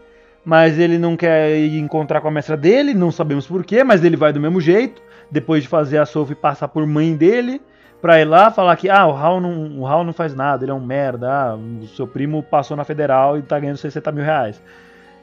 mas 0.46 0.80
ele 0.80 0.98
não 0.98 1.18
quer 1.18 1.58
ir 1.58 1.78
encontrar 1.78 2.22
com 2.22 2.28
a 2.28 2.32
mestra 2.32 2.56
dele, 2.56 2.94
não 2.94 3.12
sabemos 3.12 3.46
porquê, 3.46 3.84
mas 3.84 4.04
ele 4.04 4.16
vai 4.16 4.32
do 4.32 4.40
mesmo 4.40 4.62
jeito, 4.62 5.02
depois 5.30 5.64
de 5.64 5.70
fazer 5.70 5.98
a 5.98 6.06
Sophie 6.06 6.36
passar 6.36 6.68
por 6.68 6.86
mãe 6.88 7.16
dele, 7.16 7.62
pra 8.02 8.20
ir 8.20 8.26
lá 8.26 8.50
falar 8.50 8.76
que 8.78 8.90
ah, 8.90 9.06
o 9.08 9.16
Hal 9.16 9.42
não, 9.42 9.80
o 9.80 9.86
Hal 9.86 10.04
não 10.04 10.14
faz 10.14 10.34
nada, 10.34 10.64
ele 10.64 10.72
é 10.72 10.74
um 10.74 10.80
merda, 10.80 11.32
ah, 11.32 11.56
o 11.56 11.86
seu 11.88 12.08
primo 12.08 12.42
passou 12.42 12.78
na 12.78 12.84
federal 12.84 13.38
e 13.38 13.42
tá 13.42 13.60
ganhando 13.60 13.78
60 13.78 14.12
mil 14.12 14.24
reais, 14.24 14.62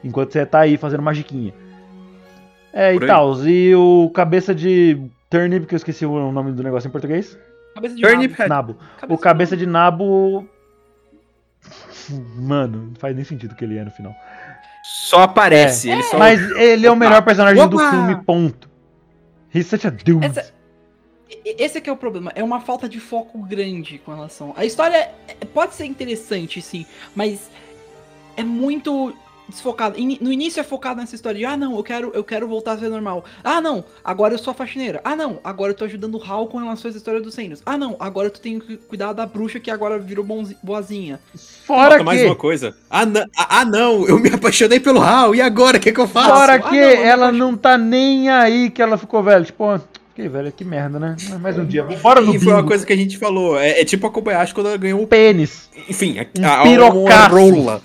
enquanto 0.03 0.31
você 0.31 0.45
tá 0.45 0.59
aí 0.59 0.77
fazendo 0.77 1.01
magiquinha. 1.01 1.53
É, 2.71 2.93
Por 2.93 3.03
e 3.03 3.07
tal, 3.07 3.35
e 3.47 3.75
o 3.75 4.11
cabeça 4.13 4.53
de 4.53 5.01
Turnip, 5.27 5.65
que 5.65 5.73
eu 5.73 5.77
esqueci 5.77 6.05
o 6.05 6.31
nome 6.31 6.51
do 6.51 6.61
negócio 6.61 6.87
em 6.87 6.91
português, 6.91 7.37
Cabeça 7.73 7.95
de 7.95 8.01
Turnip 8.01 8.39
nabo. 8.39 8.49
Nabo. 8.49 8.75
Cabeça 8.97 9.13
O 9.13 9.17
cabeça 9.17 9.57
de 9.57 9.65
nabo. 9.65 10.47
Mano, 12.35 12.87
não 12.87 12.95
faz 12.95 13.15
nem 13.15 13.23
sentido 13.25 13.55
que 13.55 13.63
ele 13.63 13.77
é 13.77 13.83
no 13.83 13.91
final. 13.91 14.15
Só 14.83 15.23
aparece. 15.23 15.89
Ele 15.89 16.03
só. 16.03 16.17
Mas 16.17 16.39
ele 16.51 16.85
é 16.87 16.91
o 16.91 16.95
melhor 16.95 17.21
personagem 17.23 17.67
do 17.67 17.75
Opa! 17.77 17.89
filme, 17.91 18.15
ponto. 18.23 18.69
He's 19.53 19.67
such 19.67 19.85
a 19.85 19.89
dude. 19.89 20.25
Essa- 20.25 20.53
Esse 21.45 21.77
aqui 21.77 21.89
é 21.89 21.93
o 21.93 21.97
problema, 21.97 22.31
é 22.35 22.43
uma 22.43 22.59
falta 22.59 22.89
de 22.89 22.99
foco 22.99 23.39
grande 23.43 23.99
com 23.99 24.13
relação. 24.13 24.53
A 24.57 24.65
história 24.65 25.11
é- 25.27 25.45
pode 25.45 25.75
ser 25.75 25.85
interessante, 25.85 26.59
sim, 26.61 26.85
mas 27.15 27.49
é 28.35 28.43
muito 28.43 29.15
desfocado. 29.49 29.99
Ini- 29.99 30.17
No 30.21 30.31
início 30.31 30.59
é 30.59 30.63
focado 30.63 30.99
nessa 30.99 31.15
história 31.15 31.37
de 31.37 31.45
ah 31.45 31.57
não, 31.57 31.75
eu 31.75 31.83
quero, 31.83 32.11
eu 32.13 32.23
quero 32.23 32.47
voltar 32.47 32.73
a 32.73 32.77
ser 32.77 32.89
normal. 32.89 33.25
Ah 33.43 33.59
não, 33.59 33.83
agora 34.03 34.33
eu 34.33 34.37
sou 34.37 34.51
a 34.51 34.53
faxineira. 34.53 35.01
Ah 35.03 35.15
não, 35.15 35.39
agora 35.43 35.71
eu 35.71 35.75
tô 35.75 35.85
ajudando 35.85 36.15
o 36.15 36.23
Hal 36.23 36.47
com 36.47 36.57
relação 36.57 36.89
à 36.89 36.93
história 36.93 37.19
dos 37.21 37.35
reinos. 37.35 37.61
Ah 37.65 37.77
não, 37.77 37.95
agora 37.99 38.27
eu 38.27 38.31
tenho 38.31 38.61
que 38.61 38.77
cuidar 38.77 39.13
da 39.13 39.25
bruxa 39.25 39.59
que 39.59 39.69
agora 39.71 39.97
virou 39.99 40.23
bonzi- 40.23 40.57
boazinha. 40.63 41.19
Fora 41.65 41.89
Falta 41.91 42.03
mais 42.03 42.21
que, 42.21 42.25
uma 42.27 42.35
coisa. 42.35 42.75
Ah, 42.89 43.05
não, 43.05 43.25
ah, 43.37 43.65
não, 43.65 44.07
eu 44.07 44.19
me 44.19 44.29
apaixonei 44.29 44.79
pelo 44.79 45.01
Hal. 45.01 45.33
E 45.35 45.41
agora? 45.41 45.77
O 45.77 45.79
que, 45.79 45.91
que 45.91 45.99
eu 45.99 46.07
faço? 46.07 46.29
fora 46.29 46.53
Ah, 46.55 46.59
que 46.59 46.79
não, 46.79 46.87
ela 46.87 47.31
não 47.31 47.55
tá 47.57 47.77
nem 47.77 48.29
aí 48.29 48.69
que 48.69 48.81
ela 48.81 48.97
ficou 48.97 49.21
velha. 49.23 49.43
Tipo, 49.43 49.63
ó, 49.63 49.79
que 50.15 50.27
velho, 50.27 50.51
que 50.51 50.65
merda, 50.65 50.99
né? 50.99 51.15
Mais 51.39 51.57
um 51.57 51.65
dia. 51.65 51.83
Bora 51.83 52.19
no 52.19 52.35
E 52.35 52.39
foi 52.39 52.51
uma 52.51 52.63
coisa 52.65 52.85
que 52.85 52.91
a 52.91 52.95
gente 52.97 53.17
falou. 53.17 53.57
É, 53.57 53.79
é 53.81 53.85
tipo 53.85 54.05
a 54.05 54.11
Kobayashi 54.11 54.53
quando 54.53 54.67
ela 54.67 54.77
ganhou 54.77 55.01
o 55.01 55.07
Pênis. 55.07 55.69
Enfim, 55.89 56.17
a, 56.19 56.25
Um 56.37 56.45
a, 56.45 57.13
a, 57.13 57.27
rola. 57.27 57.81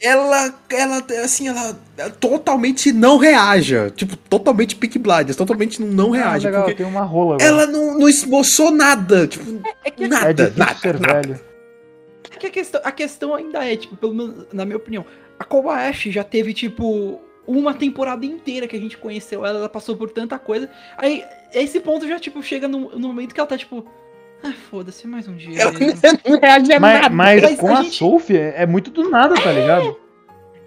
Ela, 0.00 0.54
ela, 0.70 1.04
assim, 1.24 1.48
ela, 1.48 1.76
ela 1.96 2.10
totalmente 2.10 2.92
não 2.92 3.16
reaja. 3.16 3.90
Tipo, 3.96 4.16
totalmente 4.16 4.76
Peak 4.76 4.96
Blinders, 4.98 5.34
totalmente 5.36 5.82
não, 5.82 6.14
Ah, 6.14 6.18
reage. 6.18 6.46
legal, 6.46 6.62
porque 6.62 6.76
tem 6.76 6.86
uma 6.86 7.02
rola 7.02 7.34
agora. 7.34 7.44
ela 7.48 7.66
não, 7.66 7.98
não 7.98 8.08
esboçou 8.08 8.70
nada. 8.70 9.26
Tipo, 9.26 9.60
É 9.84 9.90
que, 9.90 10.04
É 10.04 10.08
nada, 10.08 10.32
difícil 10.50 10.58
nada, 10.58 10.78
ser 10.78 11.00
nada. 11.00 11.20
velho. 11.22 11.40
é 12.30 12.36
que 12.38 12.46
a, 12.46 12.50
questão, 12.50 12.80
a 12.84 12.92
questão 12.92 13.34
ainda 13.34 13.64
é, 13.64 13.76
tipo, 13.76 13.96
pelo 13.96 14.14
menos 14.14 14.46
na 14.52 14.64
minha 14.64 14.76
opinião, 14.76 15.04
a 15.36 15.42
Kobayashi 15.44 16.12
já 16.12 16.22
teve, 16.22 16.54
tipo, 16.54 17.20
uma 17.44 17.74
temporada 17.74 18.24
inteira 18.24 18.68
que 18.68 18.76
a 18.76 18.80
gente 18.80 18.96
conheceu 18.98 19.44
ela, 19.44 19.58
ela 19.58 19.68
passou 19.68 19.96
por 19.96 20.10
tanta 20.10 20.38
coisa. 20.38 20.70
Aí, 20.96 21.24
esse 21.52 21.80
ponto 21.80 22.06
já, 22.06 22.20
tipo, 22.20 22.40
chega 22.40 22.68
no, 22.68 22.90
no 22.96 23.08
momento 23.08 23.34
que 23.34 23.40
ela 23.40 23.48
tá, 23.48 23.58
tipo, 23.58 23.84
ah, 24.42 24.52
foda-se, 24.70 25.06
mais 25.06 25.26
um 25.28 25.36
dia. 25.36 25.60
Ela 25.60 25.72
mesmo." 25.72 25.98
não 26.26 26.38
reage 26.40 26.72
a 26.72 26.80
Mas, 26.80 27.00
nada. 27.02 27.14
mas 27.14 27.42
Mas 27.42 27.58
com 27.60 27.68
a 27.74 27.78
a, 27.78 27.82
gente- 27.82 27.96
Sophie 27.96 28.36
é 28.36 28.54
é 28.62 28.66
muito 28.66 28.90
do 28.90 29.08
nada, 29.10 29.34
tá 29.34 29.52
ligado? 29.52 29.98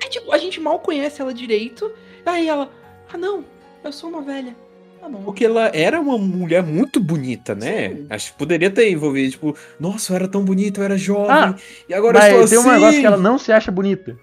É 0.04 0.08
tipo, 0.10 0.32
a 0.32 0.38
gente 0.38 0.60
mal 0.60 0.80
conhece 0.80 1.22
ela 1.22 1.34
direito. 1.34 1.92
Aí 2.26 2.48
ela, 2.48 2.70
ah 3.12 3.18
não, 3.18 3.44
eu 3.84 3.92
sou 3.92 4.10
uma 4.10 4.22
velha. 4.22 4.56
Tá 5.00 5.10
bom. 5.10 5.24
Porque 5.24 5.46
ela 5.46 5.72
era 5.74 6.00
uma 6.00 6.16
mulher 6.18 6.62
muito 6.62 7.00
bonita, 7.00 7.56
né? 7.56 7.90
Sim. 7.90 8.08
Acho 8.10 8.32
que 8.32 8.38
poderia 8.38 8.70
ter 8.70 8.92
envolvido, 8.92 9.32
tipo, 9.32 9.58
nossa, 9.80 10.12
eu 10.12 10.16
era 10.16 10.28
tão 10.28 10.44
bonita, 10.46 10.80
eu 10.80 10.84
era 10.86 10.96
jovem, 10.98 11.28
Ah, 11.32 11.56
e 11.90 11.94
agora 11.94 12.18
eu 12.18 12.22
Mas 12.22 12.34
estou 12.34 12.48
tem 12.50 12.58
assim. 12.60 12.68
um 12.70 12.72
negócio 12.74 13.00
que 13.02 13.06
ela 13.08 13.18
não 13.18 13.38
se 13.40 13.52
acha 13.52 13.72
bonita. 13.72 14.16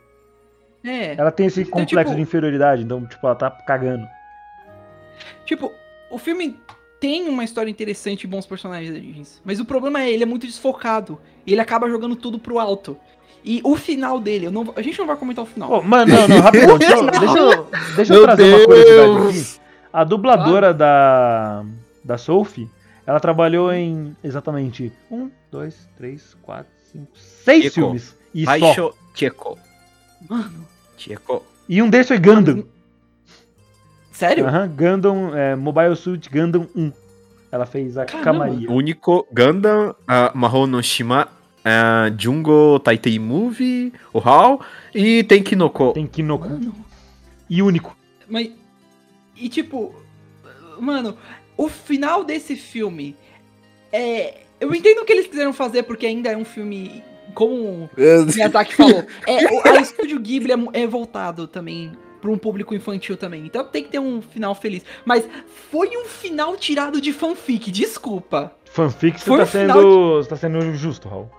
É. 0.84 1.14
Ela 1.18 1.32
tem 1.32 1.46
esse 1.46 1.62
Então, 1.62 1.72
complexo 1.80 2.10
tipo- 2.10 2.14
de 2.14 2.22
inferioridade, 2.22 2.82
então, 2.84 3.04
tipo, 3.06 3.26
ela 3.26 3.34
tá 3.34 3.50
cagando. 3.50 4.06
Tipo, 5.44 5.72
o 6.10 6.18
filme 6.18 6.56
tem 7.00 7.28
uma 7.28 7.44
história 7.44 7.70
interessante 7.70 8.24
e 8.24 8.26
bons 8.26 8.46
personagens. 8.46 9.40
Mas 9.44 9.60
o 9.60 9.64
problema 9.64 10.02
é, 10.02 10.10
ele 10.10 10.22
é 10.22 10.26
muito 10.26 10.46
desfocado. 10.46 11.18
E 11.46 11.52
ele 11.52 11.60
acaba 11.60 11.88
jogando 11.88 12.16
tudo 12.16 12.38
pro 12.38 12.58
alto. 12.58 12.96
E 13.44 13.60
o 13.64 13.76
final 13.76 14.20
dele, 14.20 14.46
eu 14.46 14.50
não, 14.50 14.72
a 14.74 14.82
gente 14.82 14.98
não 14.98 15.06
vai 15.06 15.16
comentar 15.16 15.44
o 15.44 15.46
final. 15.46 15.68
Pô, 15.68 15.82
mano, 15.82 16.12
não, 16.12 16.28
não, 16.28 16.40
rapidão. 16.40 16.76
Deixa 16.76 16.94
eu, 16.94 17.06
deixa 17.10 17.38
eu, 17.38 17.70
deixa 17.96 18.14
eu 18.14 18.22
trazer 18.22 18.54
uma 18.54 18.64
curiosidade 18.64 19.12
Deus! 19.12 19.58
aqui. 19.58 19.68
A 19.92 20.04
dubladora 20.04 20.74
da, 20.74 21.64
da 22.04 22.18
Sophie, 22.18 22.68
ela 23.06 23.20
trabalhou 23.20 23.72
em 23.72 24.14
exatamente 24.22 24.92
um, 25.10 25.30
dois, 25.50 25.88
três, 25.96 26.36
quatro, 26.42 26.70
cinco, 26.92 27.08
seis 27.14 27.72
filmes. 27.72 28.16
E 28.34 28.44
só. 28.44 28.50
Raisho 28.50 28.94
Tcheko. 29.14 29.58
Mano, 30.28 30.66
Tcheko. 30.96 31.42
E 31.68 31.80
um 31.80 31.88
desses 31.88 32.08
foi 32.08 32.18
Gundam. 32.18 32.64
Sério? 34.18 34.46
Aham, 34.46 34.68
Gundam, 34.68 35.34
é, 35.36 35.54
Mobile 35.56 35.94
Suit 35.96 36.28
Gundam 36.28 36.66
1. 36.74 36.92
Ela 37.50 37.64
fez 37.66 37.96
a 37.96 38.04
Caramba. 38.04 38.24
Kamaria. 38.24 38.70
Único 38.70 39.26
Gundam, 39.32 39.90
uh, 39.90 40.36
Mahou 40.36 40.66
no 40.66 40.82
Shima, 40.82 41.28
uh, 41.60 42.14
Jungo 42.20 42.78
Taitei 42.80 43.18
Movie, 43.18 43.92
o 44.12 44.18
HAL, 44.18 44.60
e 44.94 45.22
tem 45.24 45.42
Kinoko. 45.42 45.92
Tem 45.92 46.06
Kinoko. 46.06 46.48
Mano, 46.48 46.74
E 47.48 47.62
único. 47.62 47.96
mas. 48.28 48.50
E 49.36 49.48
tipo. 49.48 49.94
Mano, 50.80 51.16
o 51.56 51.68
final 51.68 52.24
desse 52.24 52.54
filme. 52.56 53.16
É. 53.92 54.42
Eu 54.60 54.74
entendo 54.74 54.98
o 55.02 55.04
que 55.04 55.12
eles 55.12 55.28
quiseram 55.28 55.52
fazer, 55.52 55.84
porque 55.84 56.04
ainda 56.06 56.30
é 56.30 56.36
um 56.36 56.44
filme. 56.44 57.02
Como 57.34 57.54
o 57.54 57.90
Miyazaki 58.34 58.74
falou. 58.74 59.04
É, 59.26 59.46
o- 59.54 59.68
a 59.76 59.80
Estúdio 59.80 60.18
Ghibli 60.18 60.52
é, 60.52 60.82
é 60.82 60.86
voltado 60.86 61.46
também 61.46 61.92
para 62.20 62.30
um 62.30 62.38
público 62.38 62.74
infantil 62.74 63.16
também. 63.16 63.44
Então 63.46 63.64
tem 63.64 63.82
que 63.82 63.90
ter 63.90 63.98
um 63.98 64.20
final 64.22 64.54
feliz. 64.54 64.84
Mas 65.04 65.26
foi 65.70 65.88
um 65.96 66.04
final 66.06 66.56
tirado 66.56 67.00
de 67.00 67.12
fanfic, 67.12 67.70
desculpa. 67.70 68.52
Fanfic, 68.66 69.20
você 69.20 69.36
tá 69.36 69.46
final 69.46 69.76
sendo, 69.76 70.14
você 70.16 70.28
tá 70.28 70.36
sendo 70.36 70.74
justo, 70.74 71.08
Raul. 71.08 71.30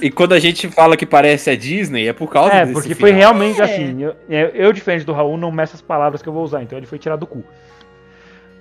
E 0.00 0.12
quando 0.12 0.32
a 0.32 0.38
gente 0.38 0.68
fala 0.68 0.96
que 0.96 1.04
parece 1.04 1.50
a 1.50 1.56
Disney, 1.56 2.06
é 2.06 2.12
por 2.12 2.30
causa 2.30 2.54
É, 2.54 2.60
desse 2.60 2.72
porque 2.72 2.94
final. 2.94 3.00
foi 3.00 3.10
realmente 3.10 3.60
É. 3.60 3.64
assim. 3.64 4.00
Eu, 4.00 4.14
eu, 4.28 4.48
eu, 4.50 4.72
diferente 4.72 5.04
do 5.04 5.12
Raul, 5.12 5.36
não 5.36 5.50
meço 5.50 5.74
as 5.74 5.82
palavras 5.82 6.22
que 6.22 6.28
eu 6.28 6.32
vou 6.32 6.44
usar, 6.44 6.62
então 6.62 6.78
ele 6.78 6.86
foi 6.86 7.00
tirado 7.00 7.18
do 7.20 7.26
cu. 7.26 7.42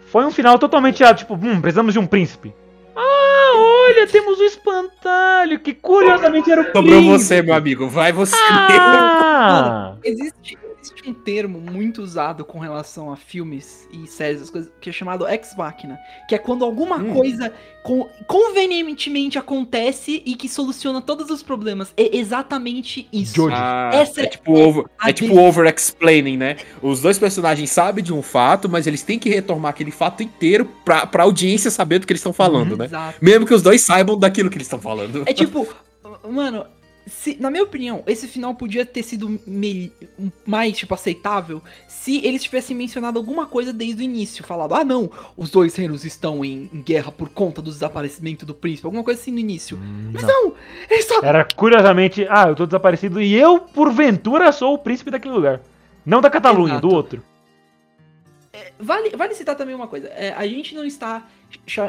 Foi 0.08 0.26
um 0.26 0.32
final 0.32 0.58
totalmente 0.58 0.96
tirado, 0.96 1.18
tipo, 1.20 1.36
hum, 1.36 1.62
precisamos 1.62 1.94
de 1.94 2.00
um 2.00 2.08
príncipe. 2.08 2.52
Ah, 2.96 3.52
olha, 3.56 4.08
temos 4.08 4.40
o 4.40 4.44
espantalho, 4.44 5.60
que 5.60 5.76
curiosamente 5.76 6.52
era 6.52 6.62
o 6.62 6.66
Sobrou 6.66 6.84
príncipe. 6.84 7.08
você, 7.20 7.42
meu 7.44 7.54
amigo. 7.54 7.88
Vai 7.88 8.12
você 8.12 8.36
Ah! 8.36 9.94
Existe, 10.04 10.58
existe 10.82 11.10
um 11.10 11.14
termo 11.14 11.60
muito 11.62 12.02
usado 12.02 12.44
com 12.44 12.58
relação 12.60 13.12
a 13.12 13.16
filmes 13.16 13.88
e 13.92 14.08
séries, 14.08 14.42
as 14.42 14.50
coisas, 14.50 14.72
que 14.82 14.90
é 14.90 14.94
chamado 14.94 15.28
ex 15.28 15.56
machina, 15.56 16.00
que 16.28 16.36
é 16.36 16.38
quando 16.38 16.66
alguma 16.66 16.98
Hum. 16.98 17.14
coisa 17.14 17.54
con- 17.84 18.10
convenientemente 18.28 19.38
acontece 19.38 20.22
e 20.26 20.36
que 20.36 20.50
soluciona 20.50 21.02
todos 21.02 21.30
os 21.30 21.42
problemas. 21.44 21.94
É 21.96 22.16
exatamente 22.18 23.08
isso. 23.14 23.48
Ah, 23.52 23.92
Essa 23.94 24.22
é 24.22 24.24
é 24.26 24.28
tipo 24.28 24.54
over, 24.54 24.86
é 25.04 25.14
tipo 25.14 25.38
over-explaining, 25.40 26.38
né? 26.38 26.58
Os 26.82 27.02
dois 27.02 27.18
personagens 27.20 27.70
sabem 27.72 28.04
de 28.04 28.14
um 28.14 28.22
fato, 28.22 28.68
mas 28.70 28.88
eles 28.88 29.04
têm 29.04 29.20
que 29.20 29.30
retomar 29.30 29.70
aquele 29.72 29.92
fato 29.92 30.24
inteiro 30.24 30.66
pra, 30.84 31.06
pra 31.06 31.24
audiência 31.24 31.70
saber 31.72 32.00
do 32.00 32.08
que 32.08 32.14
eles 32.14 32.20
estão 32.22 32.34
falando, 32.34 32.76
né? 32.78 32.86
Exato. 32.86 33.18
Mesmo 33.22 33.46
que 33.46 33.54
os 33.54 33.62
dois 33.62 33.82
saibam 33.82 34.18
daquilo 34.18 34.50
que 34.50 34.58
eles 34.58 34.68
estão 34.68 34.80
falando. 34.82 35.24
É 35.26 35.34
tipo, 35.34 35.68
mano, 36.30 36.66
se- 37.08 37.38
na 37.40 37.50
minha 37.50 37.64
opinião, 37.64 38.04
esse 38.08 38.28
final 38.28 38.54
podia 38.56 38.86
ter 38.86 39.04
sido 39.04 39.40
me- 39.46 39.92
mais, 40.46 40.78
tipo, 40.78 40.94
aceitável 40.94 41.62
se 41.88 42.26
eles 42.26 42.44
tivessem 42.44 42.76
mencionado 42.76 43.18
alguma 43.18 43.46
coisa 43.46 43.72
desde 43.74 44.02
o 44.02 44.04
início. 44.04 44.44
Falado, 44.44 44.74
ah, 44.76 44.84
não, 44.84 45.10
os 45.36 45.50
dois 45.50 45.76
reinos 45.76 46.06
estão 46.06 46.44
em, 46.46 46.70
em 46.74 46.82
guerra 46.82 47.12
por 47.12 47.30
conta 47.30 47.62
do 47.62 47.72
desaparecimento 47.72 48.46
do 48.46 48.54
príncipe. 48.54 48.86
Alguma 48.86 49.04
coisa 49.04 49.20
assim 49.20 49.32
no 49.32 49.40
início. 49.40 49.78
Mas 50.14 50.24
não, 50.24 50.54
eles 50.90 51.06
só... 51.06 51.20
Era 51.22 51.46
curiosamente, 51.56 52.26
ah, 52.30 52.48
eu 52.50 52.56
tô 52.56 52.66
desaparecido 52.66 53.22
e 53.22 53.34
eu, 53.34 53.60
porventura, 53.60 54.52
sou 54.52 54.74
o 54.76 54.78
príncipe 54.80 55.12
daquele 55.12 55.34
lugar. 55.34 55.62
Não 56.06 56.22
da 56.22 56.30
Catalunha, 56.30 56.74
Exato. 56.74 56.88
do 56.88 56.94
outro. 56.94 57.24
Vale, 58.80 59.12
vale 59.16 59.34
citar 59.36 59.56
também 59.56 59.74
uma 59.76 59.88
coisa. 59.88 60.08
é, 60.10 60.34
a 60.34 60.46
gente 60.48 60.76
não 60.76 60.84
está 60.84 61.26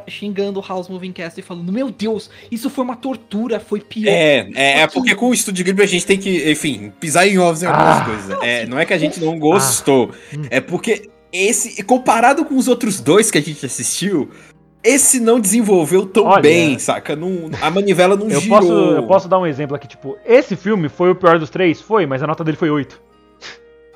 xingando 0.08 0.60
o 0.60 0.62
House 0.66 0.88
Moving 0.88 1.12
Cast 1.12 1.38
e 1.38 1.42
falando, 1.42 1.72
meu 1.72 1.90
Deus, 1.90 2.30
isso 2.50 2.68
foi 2.70 2.84
uma 2.84 2.96
tortura, 2.96 3.58
foi 3.60 3.80
pior. 3.80 4.10
É, 4.10 4.48
é, 4.54 4.80
é 4.82 4.86
porque 4.86 5.14
com 5.14 5.28
o 5.30 5.34
Estúdio 5.34 5.64
Ghibli 5.64 5.82
a 5.84 5.88
gente 5.88 6.06
tem 6.06 6.18
que, 6.18 6.50
enfim, 6.50 6.92
pisar 7.00 7.26
em 7.26 7.38
ovos 7.38 7.62
em 7.62 7.66
algumas 7.66 7.98
Ah. 8.00 8.04
coisas. 8.04 8.38
É, 8.42 8.66
não 8.66 8.78
é 8.78 8.84
que 8.86 8.92
a 8.94 8.98
gente 8.98 9.20
não 9.20 9.38
gostou, 9.38 10.10
Hum. 10.36 10.42
é 10.50 10.60
porque 10.60 11.08
esse, 11.32 11.82
comparado 11.82 12.44
com 12.44 12.56
os 12.56 12.68
outros 12.68 13.00
dois 13.00 13.30
que 13.30 13.38
a 13.38 13.42
gente 13.42 13.64
assistiu, 13.64 14.30
esse 14.84 15.20
não 15.20 15.38
desenvolveu 15.40 16.04
tão 16.06 16.24
Olha. 16.26 16.42
bem, 16.42 16.78
saca? 16.78 17.14
Não, 17.14 17.50
a 17.60 17.70
manivela 17.70 18.16
não 18.16 18.28
Eu 18.28 18.40
girou. 18.40 18.58
posso, 18.58 18.72
eu 18.72 19.06
posso 19.06 19.28
dar 19.28 19.38
um 19.38 19.46
exemplo 19.46 19.76
aqui, 19.76 19.86
tipo, 19.88 20.16
esse 20.26 20.56
filme 20.56 20.88
foi 20.88 21.10
o 21.10 21.14
pior 21.14 21.38
dos 21.38 21.50
três? 21.50 21.80
Foi, 21.80 22.04
mas 22.06 22.22
a 22.22 22.26
nota 22.26 22.42
dele 22.44 22.56
foi 22.56 22.68
8. 22.70 23.00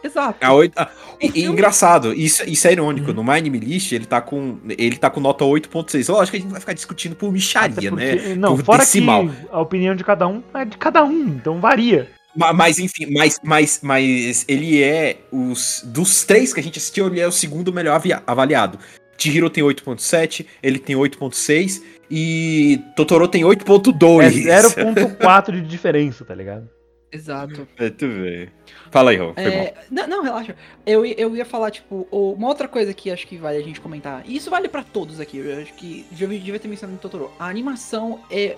Exato. 0.06 0.38
A 0.40 0.52
oito- 0.54 0.72
ah, 0.76 0.88
e, 1.20 1.28
filme- 1.30 1.48
engraçado, 1.52 2.12
isso, 2.14 2.42
isso 2.48 2.66
é 2.68 2.72
irônico. 2.72 3.08
Uhum. 3.08 3.14
No 3.16 3.24
My 3.24 3.32
Anime 3.32 3.58
List, 3.58 3.92
ele 3.92 4.06
tá 4.06 4.20
com. 4.20 4.58
Ele 4.68 4.96
tá 4.96 5.10
com 5.10 5.20
nota 5.20 5.44
8.6. 5.44 6.08
Lógico 6.08 6.30
que 6.32 6.36
a 6.36 6.40
gente 6.40 6.50
vai 6.50 6.60
ficar 6.60 6.72
discutindo 6.72 7.14
por 7.16 7.32
micharia, 7.32 7.90
né? 7.90 8.16
porque- 8.16 8.34
Não, 8.34 8.56
por 8.56 8.64
fora 8.64 8.78
decimal. 8.80 9.28
que 9.28 9.34
a 9.50 9.60
opinião 9.60 9.94
de 9.94 10.04
cada 10.04 10.26
um 10.26 10.42
é 10.54 10.64
de 10.64 10.76
cada 10.78 11.04
um, 11.04 11.28
então 11.28 11.60
varia. 11.60 12.08
Ma- 12.36 12.52
Mas, 12.52 12.78
enfim, 12.78 13.06
mas, 13.12 13.38
mas, 13.42 13.80
mas 13.82 14.44
ele 14.46 14.82
é 14.82 15.16
os. 15.32 15.82
Dos 15.86 16.22
três 16.24 16.52
que 16.52 16.60
a 16.60 16.62
gente 16.62 16.78
assistiu, 16.78 17.06
ele 17.06 17.18
é 17.20 17.26
o 17.26 17.32
segundo 17.32 17.72
melhor 17.72 18.00
avaliado. 18.26 18.78
Chihiro 19.18 19.48
tem 19.48 19.64
8.7, 19.64 20.44
ele 20.62 20.78
tem 20.78 20.94
8.6 20.94 21.82
e 22.10 22.78
Totoro 22.94 23.26
tem 23.26 23.42
8.2. 23.44 24.46
É 24.46 24.60
0.4 24.60 25.52
de 25.62 25.62
diferença, 25.62 26.24
tá 26.26 26.34
ligado? 26.34 26.68
Exato. 27.10 27.66
É, 27.78 27.88
tu 27.88 28.08
vê. 28.08 28.48
Fala 28.90 29.10
aí, 29.10 29.16
Rô. 29.16 29.32
É, 29.36 29.74
não, 29.90 30.06
não, 30.06 30.22
relaxa. 30.22 30.56
Eu, 30.84 31.04
eu 31.04 31.36
ia 31.36 31.44
falar, 31.44 31.70
tipo, 31.70 32.06
uma 32.10 32.48
outra 32.48 32.68
coisa 32.68 32.92
que 32.92 33.10
acho 33.10 33.26
que 33.26 33.36
vale 33.36 33.58
a 33.58 33.62
gente 33.62 33.80
comentar, 33.80 34.22
e 34.26 34.36
isso 34.36 34.50
vale 34.50 34.68
pra 34.68 34.82
todos 34.82 35.20
aqui, 35.20 35.38
eu 35.38 35.60
acho 35.60 35.72
que 35.74 36.04
devia, 36.10 36.38
devia 36.38 36.58
ter 36.58 36.68
mencionado 36.68 36.94
no 36.94 37.00
Totoro. 37.00 37.30
A 37.38 37.46
animação 37.48 38.20
é 38.30 38.56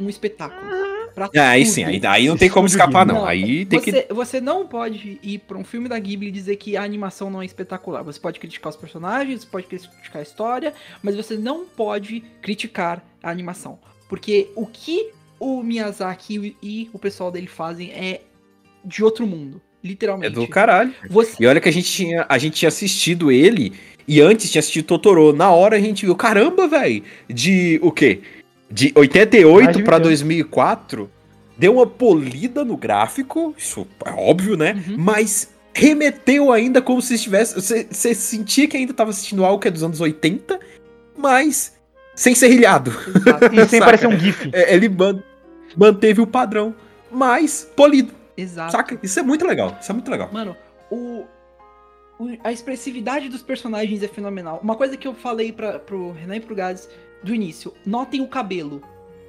um 0.00 0.08
espetáculo. 0.08 0.92
Pra 1.14 1.28
Ah, 1.36 1.50
aí 1.50 1.66
sim, 1.66 1.84
aí, 1.84 2.00
aí 2.06 2.26
não 2.26 2.36
tem 2.36 2.48
como 2.48 2.66
escapar, 2.66 3.04
não. 3.04 3.16
Não, 3.16 3.26
Aí 3.26 3.66
tem 3.66 3.80
que. 3.80 3.90
Você, 3.90 4.06
você 4.10 4.40
não 4.40 4.66
pode 4.66 5.18
ir 5.22 5.38
pra 5.40 5.58
um 5.58 5.64
filme 5.64 5.88
da 5.88 5.98
Ghibli 5.98 6.28
e 6.28 6.30
dizer 6.30 6.56
que 6.56 6.76
a 6.76 6.82
animação 6.82 7.30
não 7.30 7.42
é 7.42 7.44
espetacular. 7.44 8.02
Você 8.02 8.18
pode 8.18 8.40
criticar 8.40 8.70
os 8.70 8.76
personagens, 8.76 9.42
você 9.42 9.46
pode 9.46 9.66
criticar 9.66 10.20
a 10.20 10.22
história, 10.22 10.74
mas 11.02 11.14
você 11.14 11.36
não 11.36 11.66
pode 11.66 12.20
criticar 12.40 13.04
a 13.22 13.30
animação. 13.30 13.78
Porque 14.08 14.50
o 14.56 14.66
que 14.66 15.10
o 15.44 15.62
Miyazaki 15.62 16.56
e 16.62 16.88
o 16.92 16.98
pessoal 16.98 17.32
dele 17.32 17.48
fazem 17.48 17.90
é 17.90 18.20
de 18.84 19.02
outro 19.02 19.26
mundo. 19.26 19.60
É 19.82 19.88
Literalmente. 19.88 20.34
do 20.34 20.46
caralho. 20.46 20.94
Você, 21.10 21.34
E 21.40 21.46
olha 21.46 21.60
que 21.60 21.68
a 21.68 21.72
gente 21.72 21.90
tinha, 21.90 22.24
a 22.28 22.38
gente 22.38 22.54
tinha 22.54 22.68
assistido 22.68 23.32
ele 23.32 23.72
e 24.06 24.20
antes 24.20 24.48
tinha 24.50 24.60
assistido 24.60 24.84
Totoro. 24.86 25.32
Na 25.32 25.50
hora 25.50 25.76
a 25.76 25.80
gente 25.80 26.06
viu, 26.06 26.14
caramba, 26.14 26.68
velho, 26.68 27.02
de 27.28 27.80
o 27.82 27.90
quê? 27.90 28.20
De 28.70 28.92
Mais 28.94 28.96
88 28.96 29.78
de 29.78 29.82
pra 29.82 29.96
20 29.98 30.06
anos. 30.06 30.08
2004, 30.20 31.10
deu 31.58 31.74
uma 31.74 31.86
polida 31.86 32.64
no 32.64 32.76
gráfico, 32.76 33.52
isso 33.58 33.84
é 34.04 34.10
óbvio, 34.10 34.56
né? 34.56 34.80
Uhum. 34.88 34.96
Mas 34.98 35.52
remeteu 35.74 36.52
ainda 36.52 36.80
como 36.80 37.02
se 37.02 37.14
estivesse, 37.14 37.54
você, 37.56 37.86
você 37.90 38.14
sentia 38.14 38.68
que 38.68 38.76
ainda 38.76 38.94
tava 38.94 39.10
assistindo 39.10 39.44
algo 39.44 39.58
que 39.60 39.66
é 39.66 39.70
dos 39.70 39.82
anos 39.82 40.00
80, 40.00 40.60
mas 41.16 41.72
sem 42.14 42.34
serrilhado. 42.34 42.92
Exato. 43.16 43.52
E 43.54 43.68
sem 43.68 43.80
parecer 43.82 44.06
um 44.06 44.18
GIF. 44.18 44.48
É, 44.52 44.74
Ele 44.74 44.88
man- 44.88 45.22
manteve 45.76 46.20
o 46.20 46.26
padrão, 46.26 46.74
mas 47.10 47.70
polido, 47.76 48.12
Exato. 48.36 48.72
saca? 48.72 48.98
Isso 49.02 49.18
é 49.18 49.22
muito 49.22 49.46
legal, 49.46 49.76
isso 49.80 49.90
é 49.90 49.94
muito 49.94 50.10
legal. 50.10 50.28
Mano, 50.32 50.56
o, 50.90 51.24
o- 52.18 52.38
a 52.44 52.52
expressividade 52.52 53.28
dos 53.28 53.42
personagens 53.42 54.02
é 54.02 54.08
fenomenal. 54.08 54.60
Uma 54.62 54.76
coisa 54.76 54.96
que 54.96 55.06
eu 55.08 55.14
falei 55.14 55.52
pra, 55.52 55.78
pro 55.78 56.12
Renan 56.12 56.36
e 56.36 56.40
pro 56.40 56.54
Gades 56.54 56.88
do 57.22 57.34
início, 57.34 57.72
notem 57.86 58.20
o 58.20 58.28
cabelo. 58.28 58.82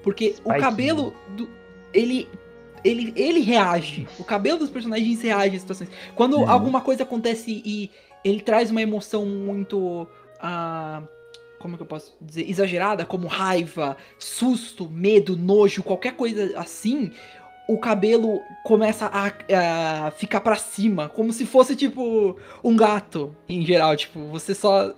Porque 0.04 0.30
o 0.44 0.50
Spike. 0.50 0.60
cabelo 0.60 1.14
do. 1.36 1.50
Ele. 1.94 2.28
Ele, 2.84 3.14
ele 3.16 3.40
reage. 3.40 4.06
O 4.20 4.26
cabelo 4.26 4.60
dos 4.60 4.70
personagens 4.70 5.22
reage 5.22 5.56
às 5.56 5.62
situações. 5.62 5.90
Quando 6.16 6.36
Uhum. 6.40 6.50
alguma 6.50 6.82
coisa 6.82 7.04
acontece 7.04 7.62
e 7.66 7.90
ele 8.26 8.42
traz 8.42 8.70
uma 8.72 8.82
emoção 8.82 9.26
muito. 9.26 10.06
ah, 10.42 11.02
como 11.64 11.78
que 11.78 11.84
eu 11.84 11.88
posso 11.88 12.14
dizer? 12.20 12.50
Exagerada, 12.50 13.06
como 13.06 13.26
raiva, 13.26 13.96
susto, 14.20 14.90
medo, 14.90 15.38
nojo, 15.38 15.82
qualquer 15.82 16.12
coisa 16.14 16.60
assim 16.60 17.10
o 17.70 17.78
cabelo 17.78 18.42
começa 18.66 19.06
a, 19.06 20.08
a 20.08 20.12
ficar 20.12 20.42
pra 20.42 20.58
cima, 20.58 21.08
como 21.08 21.32
se 21.32 21.46
fosse 21.46 21.78
tipo 21.78 22.38
um 22.62 22.76
gato 22.76 23.34
em 23.48 23.66
geral, 23.66 23.96
tipo, 23.96 24.20
você 24.28 24.54
só 24.54 24.94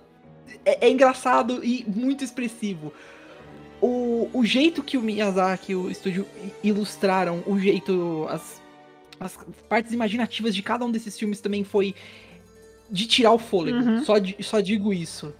é, 0.64 0.88
é 0.88 0.90
engraçado 0.90 1.64
e 1.64 1.86
muito 1.86 2.24
expressivo. 2.24 2.92
O, 3.80 4.28
o 4.32 4.44
jeito 4.44 4.82
que 4.82 4.98
o 4.98 5.02
Miyazaki 5.02 5.70
e 5.70 5.76
o 5.76 5.88
estúdio 5.88 6.26
ilustraram, 6.64 7.44
o 7.46 7.56
jeito 7.56 8.26
as, 8.28 8.60
as 9.20 9.38
partes 9.68 9.92
imaginativas 9.92 10.52
de 10.52 10.62
cada 10.62 10.84
um 10.84 10.90
desses 10.90 11.16
filmes 11.16 11.40
também 11.40 11.62
foi 11.62 11.94
de 12.90 13.06
tirar 13.06 13.30
o 13.30 13.38
fôlego. 13.38 13.78
Uhum. 13.78 14.04
Só, 14.04 14.14
só 14.40 14.60
digo 14.60 14.92
isso. 14.92 15.32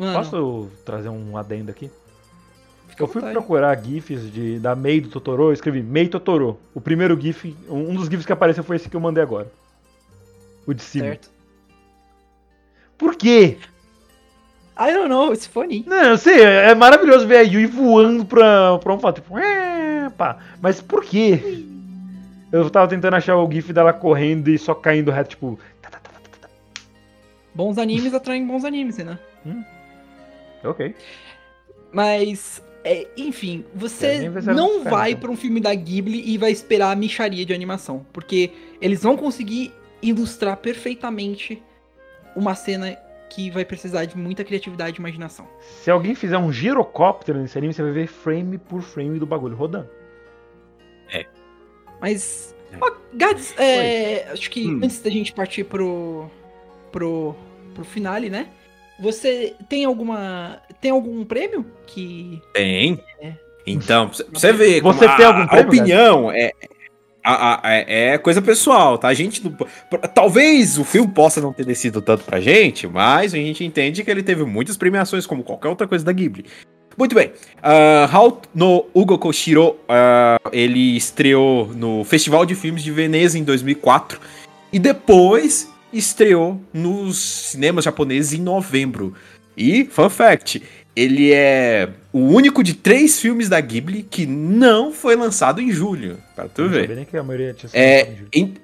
Mano, 0.00 0.14
Posso 0.18 0.68
trazer 0.84 1.10
um 1.10 1.36
adendo 1.36 1.70
aqui? 1.70 1.90
fica 2.88 3.02
Eu 3.02 3.06
fui 3.06 3.20
vontade. 3.20 3.34
procurar 3.38 3.80
GIFs 3.84 4.32
de, 4.32 4.58
da 4.58 4.74
Mei 4.74 5.00
do 5.00 5.08
Totoro, 5.10 5.44
eu 5.44 5.52
escrevi 5.52 5.82
Mei 5.82 6.08
Totoro. 6.08 6.58
O 6.74 6.80
primeiro 6.80 7.20
GIF, 7.20 7.54
um 7.68 7.94
dos 7.94 8.08
GIFs 8.08 8.24
que 8.26 8.32
apareceu 8.32 8.64
foi 8.64 8.76
esse 8.76 8.88
que 8.88 8.96
eu 8.96 9.00
mandei 9.00 9.22
agora. 9.22 9.52
O 10.66 10.72
de 10.72 10.82
cima. 10.82 11.04
certo. 11.06 11.30
Por 12.96 13.14
quê? 13.14 13.58
I 14.78 14.92
don't 14.94 15.08
know, 15.08 15.32
it's 15.32 15.46
funny. 15.46 15.84
Não, 15.86 16.02
eu 16.02 16.18
sei, 16.18 16.40
é 16.42 16.74
maravilhoso 16.74 17.26
ver 17.26 17.36
a 17.36 17.40
Yui 17.42 17.66
voando 17.66 18.24
pra, 18.24 18.78
pra 18.78 18.94
um 18.94 18.98
fato, 18.98 19.16
tipo, 19.20 19.36
"É, 19.38 20.08
pá. 20.16 20.38
Mas 20.60 20.80
por 20.80 21.04
quê? 21.04 21.64
Eu 22.50 22.68
tava 22.70 22.88
tentando 22.88 23.14
achar 23.14 23.36
o 23.36 23.50
GIF 23.50 23.72
dela 23.72 23.92
correndo 23.92 24.48
e 24.48 24.58
só 24.58 24.74
caindo 24.74 25.10
reto, 25.10 25.30
tipo. 25.30 25.58
Bons 27.54 27.78
animes 27.78 28.14
atraem 28.14 28.46
bons 28.46 28.64
animes, 28.64 28.96
né? 28.98 29.18
tá. 29.44 29.50
Ok. 30.64 30.94
Mas, 31.92 32.62
é, 32.84 33.08
enfim, 33.16 33.64
É, 33.74 33.78
você 33.78 34.28
não 34.54 34.84
vai 34.84 35.14
pra 35.16 35.30
um 35.30 35.36
filme 35.36 35.60
da 35.60 35.74
Ghibli 35.74 36.22
e 36.24 36.38
vai 36.38 36.50
esperar 36.52 36.92
a 36.92 36.96
micharia 36.96 37.44
de 37.44 37.52
animação. 37.52 38.06
Porque 38.12 38.50
eles 38.80 39.02
vão 39.02 39.16
conseguir 39.16 39.72
ilustrar 40.02 40.56
perfeitamente 40.56 41.62
uma 42.36 42.54
cena 42.54 42.96
que 43.28 43.50
vai 43.50 43.64
precisar 43.64 44.04
de 44.06 44.16
muita 44.16 44.42
criatividade 44.44 44.96
e 44.96 45.00
imaginação. 45.00 45.46
Se 45.82 45.90
alguém 45.90 46.14
fizer 46.14 46.36
um 46.38 46.52
girocóptero 46.52 47.38
nesse 47.40 47.56
anime, 47.58 47.72
você 47.72 47.82
vai 47.82 47.92
ver 47.92 48.06
frame 48.06 48.58
por 48.58 48.82
frame 48.82 49.18
do 49.18 49.26
bagulho 49.26 49.56
rodando. 49.56 49.88
Mas, 52.00 52.54
É. 52.72 52.76
ó, 52.80 52.90
Gads, 53.12 53.54
é, 53.58 54.30
acho 54.32 54.50
que 54.50 54.66
Hum. 54.66 54.80
antes 54.82 55.00
da 55.02 55.10
gente 55.10 55.32
partir 55.34 55.64
pro, 55.64 56.30
pro, 56.90 57.34
pro 57.74 57.84
finale, 57.84 58.30
né? 58.30 58.48
Você 59.00 59.54
tem 59.68 59.84
alguma. 59.84 60.58
Tem 60.80 60.90
algum 60.90 61.24
prêmio 61.24 61.64
que. 61.86 62.40
Tem. 62.52 63.00
É. 63.20 63.32
Então, 63.66 64.08
pra 64.08 64.24
você 64.32 64.52
ver. 64.52 64.80
Você 64.82 65.08
tem 65.16 65.24
a, 65.24 65.28
algum 65.28 65.42
a 65.42 65.48
prêmio, 65.48 65.68
opinião 65.68 66.32
é, 66.32 66.52
a- 67.24 67.54
a- 67.68 67.70
é, 67.72 68.08
é 68.14 68.18
coisa 68.18 68.40
pessoal, 68.42 68.96
tá? 68.98 69.08
A 69.08 69.14
gente 69.14 69.42
talvez 70.14 70.78
o 70.78 70.84
filme 70.84 71.08
possa 71.12 71.40
não 71.40 71.52
ter 71.52 71.64
descido 71.64 72.00
tanto 72.00 72.24
pra 72.24 72.40
gente, 72.40 72.86
mas 72.86 73.34
a 73.34 73.36
gente 73.36 73.64
entende 73.64 74.02
que 74.02 74.10
ele 74.10 74.22
teve 74.22 74.44
muitas 74.44 74.76
premiações, 74.76 75.26
como 75.26 75.42
qualquer 75.42 75.68
outra 75.68 75.86
coisa 75.86 76.04
da 76.04 76.12
Ghibli. 76.12 76.44
Muito 76.98 77.14
bem. 77.14 77.28
Uh, 77.58 78.14
How 78.16 78.42
no 78.54 78.86
Ugo 78.92 79.16
Koshiro, 79.18 79.76
ah, 79.88 80.36
ele 80.52 80.96
estreou 80.96 81.68
no 81.68 82.02
Festival 82.04 82.44
de 82.44 82.54
Filmes 82.54 82.82
de 82.82 82.90
Veneza 82.90 83.38
em 83.38 83.44
2004. 83.44 84.20
E 84.72 84.78
depois 84.78 85.70
estreou 85.92 86.60
nos 86.72 87.16
cinemas 87.18 87.84
japoneses 87.84 88.32
em 88.38 88.42
novembro. 88.42 89.14
E, 89.56 89.84
fun 89.84 90.08
fact, 90.08 90.62
ele 90.96 91.32
é 91.32 91.88
o 92.12 92.20
único 92.20 92.62
de 92.62 92.74
três 92.74 93.20
filmes 93.20 93.48
da 93.48 93.60
Ghibli 93.60 94.02
que 94.02 94.26
não 94.26 94.92
foi 94.92 95.16
lançado 95.16 95.60
em 95.60 95.70
julho. 95.70 96.18
Pra 96.34 96.48
tu 96.48 96.68
ver. 96.68 96.88
nem 96.94 97.04
que 97.04 97.16
a 97.16 97.22
maioria 97.22 97.52
tinha 97.54 97.68
sido 97.68 97.78
É, 97.78 98.14
em 98.32 98.54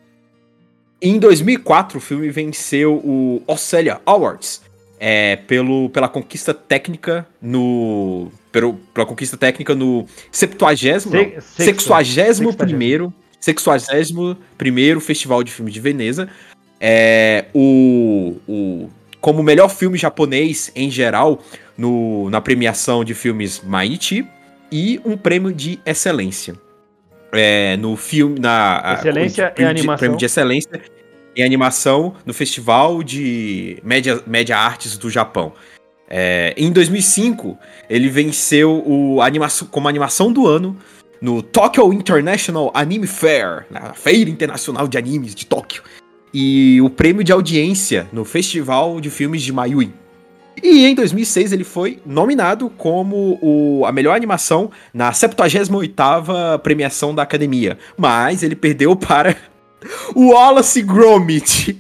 em, 1.03 1.15
em 1.17 1.19
2004, 1.19 1.99
o 1.99 2.01
filme 2.01 2.31
venceu 2.31 2.95
o 2.95 3.43
Ocelia 3.47 4.01
Awards 4.07 4.63
é, 4.99 5.37
pelo, 5.37 5.91
pela 5.91 6.09
conquista 6.09 6.55
técnica 6.55 7.27
no. 7.43 8.31
Pelo, 8.51 8.75
pela 8.95 9.05
conquista 9.07 9.37
técnica 9.37 9.75
no 9.75 10.07
70 10.33 10.77
Se- 10.77 11.65
sexto- 11.65 11.83
61 11.89 12.53
primeiro 12.55 13.13
61 13.39 14.35
primeiro 14.57 14.99
Festival 14.99 15.45
de 15.45 15.53
Filmes 15.53 15.75
de 15.75 15.81
Veneza. 15.81 16.29
É, 16.81 17.47
o, 17.55 18.37
o, 18.47 18.91
como 19.21 19.43
melhor 19.43 19.69
filme 19.69 19.97
japonês 19.97 20.71
em 20.75 20.91
geral 20.91 21.43
no, 21.77 22.29
na 22.31 22.41
premiação 22.41 23.05
de 23.05 23.15
filmes 23.15 23.63
Mainichi 23.65 24.27
e 24.71 25.01
um 25.05 25.17
prêmio 25.17 25.53
de 25.53 25.79
excelência. 25.87 26.55
É, 27.33 27.77
no 27.77 27.97
filme. 27.97 28.39
Na, 28.39 28.81
a- 28.83 28.95
Excelência 28.95 29.49
o 29.49 29.53
prêmio 29.53 29.71
em 29.71 29.75
de- 29.75 29.81
animação. 29.81 29.99
Prêmio 29.99 30.19
de 30.19 30.25
excelência 30.25 30.81
em 31.35 31.43
animação 31.45 32.15
no 32.25 32.33
Festival 32.33 33.03
de 33.03 33.79
Média, 33.85 34.23
Média 34.27 34.57
Artes 34.57 34.97
do 34.97 35.11
Japão. 35.11 35.53
É, 36.09 36.55
em 36.57 36.71
2005, 36.73 37.59
ele 37.91 38.09
venceu 38.09 38.83
o 38.87 39.21
animação, 39.21 39.67
como 39.69 39.89
animação 39.89 40.33
do 40.33 40.47
ano 40.47 40.77
no 41.21 41.43
Tokyo 41.43 41.93
International 41.93 42.71
Anime 42.75 43.07
Fair, 43.07 43.67
na 43.71 43.93
Feira 43.93 44.31
Internacional 44.31 44.87
de 44.87 44.97
Animes 44.97 45.35
de 45.35 45.45
Tóquio. 45.47 45.83
E 46.39 46.83
o 46.83 46.91
prêmio 46.91 47.25
de 47.25 47.33
audiência 47.33 48.07
no 48.13 48.23
Festival 48.23 49.01
de 49.01 49.09
Filmes 49.09 49.41
de 49.43 49.51
Mayui. 49.55 49.91
E 50.63 50.85
em 50.85 50.95
2006 50.95 51.51
ele 51.53 51.65
foi 51.65 51.99
nominado 52.05 52.69
como 52.77 53.39
o, 53.41 53.87
a 53.87 53.91
melhor 53.93 54.15
animação 54.15 54.71
na 54.93 55.11
78ª 55.13 56.59
premiação 56.59 57.15
da 57.15 57.23
Academia. 57.23 57.79
Mas 57.97 58.43
ele 58.43 58.55
perdeu 58.55 58.95
para 58.95 59.35
o 60.15 60.33
Wallace 60.33 60.83
Gromit. 60.83 61.75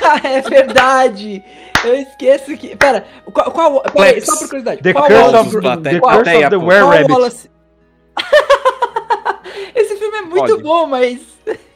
Ah, 0.00 0.20
é 0.28 0.40
verdade! 0.40 1.42
Eu 1.84 1.94
esqueço 1.96 2.56
que. 2.56 2.76
Pera, 2.76 3.04
qual. 3.32 3.50
qual 3.50 3.80
pera 3.82 4.14
aí, 4.14 4.20
só 4.20 4.36
por 4.36 4.46
curiosidade. 4.48 4.80
The 4.82 4.92
qual 4.92 5.06
Curse 5.06 5.22
Wallace 5.22 5.48
of, 5.48 5.56
Wallace- 5.56 5.82
the 5.82 5.98
Qual- 6.00 6.16
Curse 6.18 6.30
of 6.36 6.42
the 6.42 6.48
qual 6.56 6.66
Were 6.66 6.80
Qual 6.80 6.90
Rabbit. 6.90 7.12
Wallace- 7.12 7.50
Esse 9.74 9.96
filme 9.96 10.16
é 10.18 10.22
muito 10.22 10.34
Pode. 10.52 10.62
bom, 10.62 10.86
mas 10.86 11.20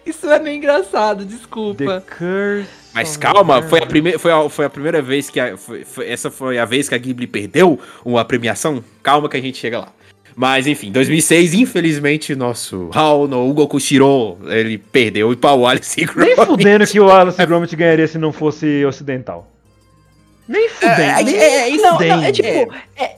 isso 0.07 0.29
é 0.31 0.39
meio 0.39 0.57
engraçado, 0.57 1.25
The 1.25 1.31
desculpa. 1.35 2.05
Curse 2.19 2.69
Mas 2.95 3.17
calma, 3.17 3.63
foi 3.63 3.79
a, 3.79 3.83
Were 3.83 3.87
primeira, 3.91 4.19
foi, 4.19 4.33
a, 4.33 4.49
foi 4.49 4.65
a 4.65 4.71
primeira 4.71 5.01
vez 5.03 5.31
que 5.31 5.39
a, 5.41 5.57
foi- 5.57 5.85
foi- 5.85 6.09
essa 6.09 6.31
foi 6.31 6.59
a 6.59 6.65
vez 6.65 6.89
que 6.89 6.95
a 6.95 6.99
Ghibli 6.99 7.27
perdeu 7.27 7.79
uma 8.05 8.25
premiação. 8.25 8.83
Calma 9.03 9.29
que 9.29 9.37
a 9.37 9.41
gente 9.41 9.59
chega 9.59 9.79
lá. 9.81 9.89
Mas 10.35 10.67
enfim, 10.67 10.91
2006, 10.91 11.53
infelizmente, 11.55 12.35
nosso 12.35 12.89
Hao 12.95 13.29
no 13.29 13.47
Hugo 13.49 13.69
Kushiro, 13.69 14.39
ele 14.49 14.79
perdeu 14.79 15.37
para 15.37 15.53
o 15.53 15.61
Wallace 15.61 16.07
Nem 16.17 16.35
Gromit. 16.35 16.47
fudendo 16.47 16.87
que 16.87 16.99
o 17.01 17.05
Wallace 17.07 17.45
Gromit 17.47 17.77
ganharia 17.77 18.07
se 18.09 18.17
não 18.19 18.33
fosse 18.33 18.83
ocidental. 18.87 19.47
Nem 20.49 20.69
fudendo. 20.71 21.01
É, 21.01 21.23
nem 21.23 21.37
é, 21.37 21.69
é, 21.71 21.77
não, 21.77 21.99
não, 21.99 22.23
é 22.25 22.33
tipo. 22.33 22.49
é- 22.49 22.67
é- 22.97 23.17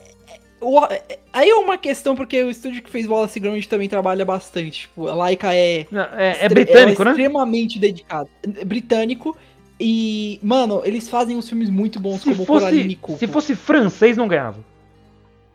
o- 0.64 0.84
é- 0.86 1.18
aí 1.32 1.48
é 1.50 1.54
uma 1.54 1.76
questão, 1.78 2.14
porque 2.16 2.42
o 2.42 2.50
estúdio 2.50 2.82
que 2.82 2.90
fez 2.90 3.06
Wallace 3.06 3.38
Gromit 3.40 3.68
também 3.68 3.88
trabalha 3.88 4.24
bastante. 4.24 4.82
Tipo, 4.82 5.08
a 5.08 5.14
Laika 5.14 5.54
é. 5.54 5.86
Não, 5.90 6.02
é, 6.02 6.38
é 6.44 6.48
britânico, 6.48 7.02
é 7.02 7.04
né? 7.04 7.10
extremamente 7.12 7.78
dedicado. 7.78 8.28
É 8.42 8.64
Britânico. 8.64 9.36
E, 9.80 10.38
mano, 10.42 10.82
eles 10.84 11.08
fazem 11.08 11.36
uns 11.36 11.48
filmes 11.48 11.68
muito 11.68 11.98
bons, 11.98 12.22
Se 12.22 12.32
como 12.32 12.46
Coraline 12.46 12.82
fosse, 12.82 12.92
e 12.92 12.96
Cuco. 12.96 13.18
se 13.18 13.26
fosse 13.26 13.54
francês, 13.56 14.16
não 14.16 14.28
ganhava. 14.28 14.58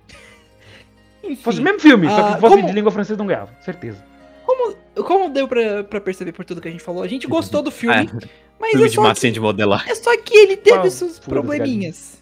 Enfim, 1.24 1.36
Se 1.36 1.42
fosse 1.44 1.60
o 1.60 1.64
mesmo 1.64 1.80
filme, 1.80 2.08
só 2.08 2.18
Ah, 2.28 2.34
que 2.36 2.42
fosse 2.42 2.56
como- 2.56 2.68
de 2.68 2.74
língua 2.74 2.92
francesa, 2.92 3.18
não 3.18 3.28
ganhava. 3.28 3.52
Certeza. 3.64 4.04
como, 4.46 4.76
como 5.06 5.30
deu 5.30 5.48
pra, 5.48 5.84
pra 5.84 6.02
perceber 6.02 6.32
por 6.32 6.44
tudo 6.44 6.60
que 6.60 6.68
a 6.68 6.72
gente 6.72 6.84
falou, 6.84 7.04
a 7.04 7.08
gente 7.08 7.28
gostou 7.28 7.62
do 7.62 7.70
filme, 7.72 7.96
É, 7.96 8.28
mas 8.60 8.72
filme 8.72 8.86
é 8.86 8.90
de 8.90 8.96
só, 8.96 9.04
massinha 9.04 9.32
de 9.32 9.40
modelar. 9.40 9.86
é 9.88 9.94
só 9.96 10.18
que 10.18 10.36
ele 10.36 10.58
teve 10.58 10.88
Ah, 10.88 10.90
seus 10.90 11.20
probleminhas. 11.20 12.19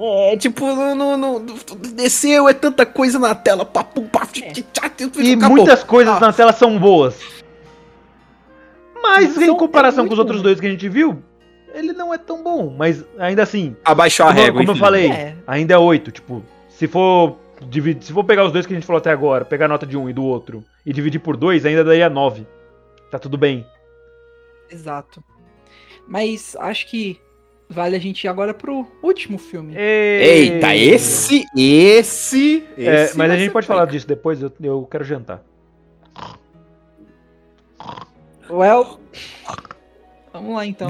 É, 0.00 0.36
tipo, 0.36 0.64
não, 0.66 0.94
não, 0.94 1.16
não- 1.16 1.44
desceu, 1.94 2.48
é 2.48 2.54
tanta 2.54 2.86
coisa 2.86 3.18
na 3.18 3.34
tela, 3.34 3.64
papo, 3.64 4.02
papo, 4.02 4.28
É. 4.42 4.52
E 5.20 5.32
acabou. 5.34 5.56
muitas 5.56 5.82
coisas 5.82 6.14
Ah. 6.16 6.20
na 6.20 6.32
tela 6.32 6.52
são 6.52 6.78
boas. 6.78 7.18
Mas 9.02 9.36
em 9.36 9.54
comparação 9.56 10.04
é 10.04 10.06
com 10.08 10.12
os 10.12 10.18
outros 10.18 10.38
bom. 10.38 10.42
dois 10.44 10.60
que 10.60 10.66
a 10.66 10.70
gente 10.70 10.88
viu, 10.88 11.22
ele 11.74 11.92
não 11.92 12.12
é 12.12 12.18
tão 12.18 12.42
bom. 12.42 12.74
Mas 12.76 13.04
ainda 13.18 13.42
assim, 13.42 13.76
Abaixou 13.84 14.26
a 14.26 14.30
como, 14.30 14.40
régua, 14.40 14.60
como 14.60 14.72
eu 14.72 14.76
falei, 14.76 15.10
É. 15.10 15.36
ainda 15.46 15.74
é 15.74 15.78
8. 15.78 16.10
Tipo, 16.10 16.42
se 16.68 16.86
for, 16.86 17.36
dividir, 17.68 18.02
se 18.04 18.12
for 18.12 18.24
pegar 18.24 18.44
os 18.44 18.52
dois 18.52 18.66
que 18.66 18.72
a 18.72 18.76
gente 18.76 18.86
falou 18.86 18.98
até 18.98 19.10
agora, 19.10 19.44
pegar 19.44 19.64
a 19.66 19.68
nota 19.68 19.86
de 19.86 19.96
um 19.96 20.08
e 20.08 20.12
do 20.12 20.24
outro 20.24 20.64
e 20.84 20.92
dividir 20.92 21.18
por 21.20 21.36
dois, 21.36 21.64
ainda 21.64 21.82
daria 21.84 22.08
9. 22.10 22.46
Tá 23.10 23.18
tudo 23.18 23.38
bem. 23.38 23.66
Exato. 24.70 25.22
Mas 26.06 26.56
acho 26.60 26.86
que 26.88 27.20
vale 27.68 27.96
a 27.96 27.98
gente 27.98 28.24
ir 28.24 28.28
agora 28.28 28.52
pro 28.54 28.86
último 29.02 29.38
filme. 29.38 29.74
Eita, 29.76 30.74
esse, 30.74 31.44
esse, 31.56 32.66
É, 32.76 33.04
esse 33.04 33.16
mas 33.18 33.30
a 33.30 33.36
gente 33.36 33.52
pode 33.52 33.66
falar 33.66 33.86
disso 33.86 34.06
depois, 34.06 34.40
eu, 34.42 34.52
eu 34.60 34.86
quero 34.86 35.04
jantar. 35.04 35.42
Well. 38.50 38.98
Vamos 40.32 40.54
lá 40.54 40.64
então. 40.66 40.88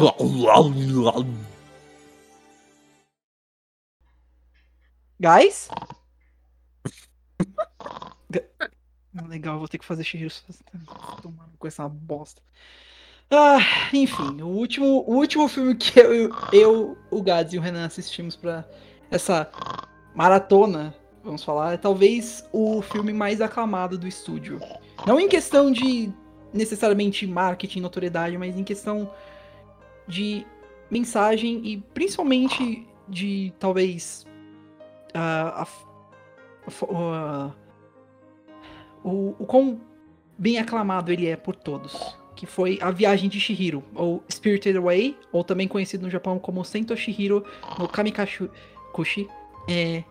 Guys? 5.21 5.69
Ga- 8.31 8.45
Legal, 9.27 9.59
vou 9.59 9.67
ter 9.69 9.79
que 9.79 9.85
fazer 9.85 10.05
Shihiro 10.05 10.33
tomando 11.23 11.57
com 11.59 11.67
essa 11.67 11.89
bosta. 11.89 12.41
Ah, 13.31 13.59
enfim, 13.93 14.41
o 14.41 14.47
último, 14.47 15.05
o 15.07 15.17
último 15.17 15.49
filme 15.49 15.75
que 15.75 16.01
eu, 16.01 16.31
eu, 16.51 16.99
o 17.11 17.23
Gads 17.23 17.53
e 17.53 17.59
o 17.59 17.61
Renan 17.61 17.85
assistimos 17.85 18.35
pra 18.35 18.65
essa 19.11 19.51
maratona, 20.15 20.95
vamos 21.23 21.45
falar, 21.45 21.75
é 21.75 21.77
talvez 21.77 22.49
o 22.53 22.81
filme 22.81 23.13
mais 23.13 23.43
aclamado 23.43 23.99
do 23.99 24.09
estúdio. 24.09 24.59
Não 25.07 25.21
em 25.21 25.29
questão 25.29 25.71
de 25.71 26.11
necessariamente 26.55 27.27
marketing, 27.27 27.81
notoriedade, 27.81 28.39
mas 28.39 28.57
em 28.57 28.65
questão 28.65 29.11
de 30.07 30.47
mensagem 30.91 31.61
e 31.67 31.77
principalmente 31.77 32.89
de 33.07 33.53
talvez 33.59 34.27
ah, 35.13 35.63
a 35.63 35.67
ah, 36.95 37.51
o, 39.05 39.35
o 39.39 39.47
quão 39.47 39.81
bem 40.37 40.59
aclamado 40.59 41.13
ele 41.13 41.27
é 41.27 41.37
por 41.37 41.55
todos, 41.55 42.17
que 42.39 42.47
foi 42.47 42.79
A 42.81 42.93
Viagem 42.93 43.29
de 43.29 43.41
Shihiro, 43.41 43.83
ou 43.93 44.23
Spirited 44.31 44.79
Away, 44.79 45.19
ou 45.33 45.43
também 45.43 45.67
conhecido 45.67 46.05
no 46.05 46.11
Japão 46.11 46.39
como 46.39 46.65
Sento 46.65 46.97
Shihiro 46.97 47.45
no 47.77 47.89
Kamikaze 47.89 48.49
Kushi, 48.93 49.29
é, 49.69 50.05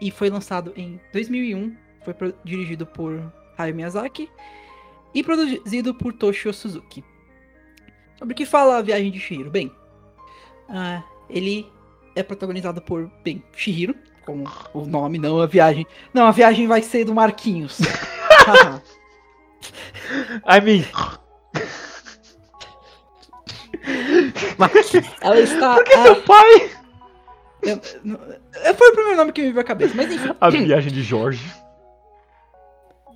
e 0.00 0.12
foi 0.12 0.30
lançado 0.30 0.72
em 0.76 1.00
2001, 1.12 1.76
foi 2.04 2.14
dirigido 2.44 2.86
por 2.86 3.20
Hayao 3.58 3.74
Miyazaki 3.74 4.30
e 5.12 5.24
produzido 5.24 5.92
por 5.92 6.12
Toshio 6.12 6.54
Suzuki. 6.54 7.02
Sobre 8.16 8.32
o 8.32 8.36
que 8.36 8.46
fala 8.46 8.78
a 8.78 8.82
viagem 8.82 9.10
de 9.10 9.18
Shihiro? 9.18 9.50
Bem, 9.50 9.72
ah, 10.68 11.02
ele 11.28 11.66
é 12.14 12.22
protagonizado 12.22 12.80
por, 12.80 13.10
bem, 13.24 13.42
Shihiro, 13.56 13.92
como 14.24 14.44
o 14.72 14.86
nome, 14.86 15.18
não 15.18 15.40
a 15.40 15.46
viagem. 15.46 15.84
Não, 16.14 16.26
a 16.26 16.30
viagem 16.30 16.68
vai 16.68 16.80
ser 16.80 17.04
do 17.04 17.12
Marquinhos. 17.12 17.80
I 20.46 20.60
mean, 20.62 20.84
Ela 25.20 25.40
está. 25.40 25.74
por 25.74 25.84
que 25.84 25.96
seu 26.02 26.22
pai? 26.22 26.70
eu- 27.62 27.80
é, 28.62 28.74
foi 28.74 28.88
o 28.88 28.92
primeiro 28.92 29.16
nome 29.16 29.32
que 29.32 29.42
me 29.42 29.48
veio 29.48 29.60
à 29.60 29.64
cabeça, 29.64 29.94
mas 29.96 30.12
enfim. 30.12 30.30
A 30.40 30.50
viagem 30.50 30.92
de 30.92 31.02
Jorge. 31.02 31.44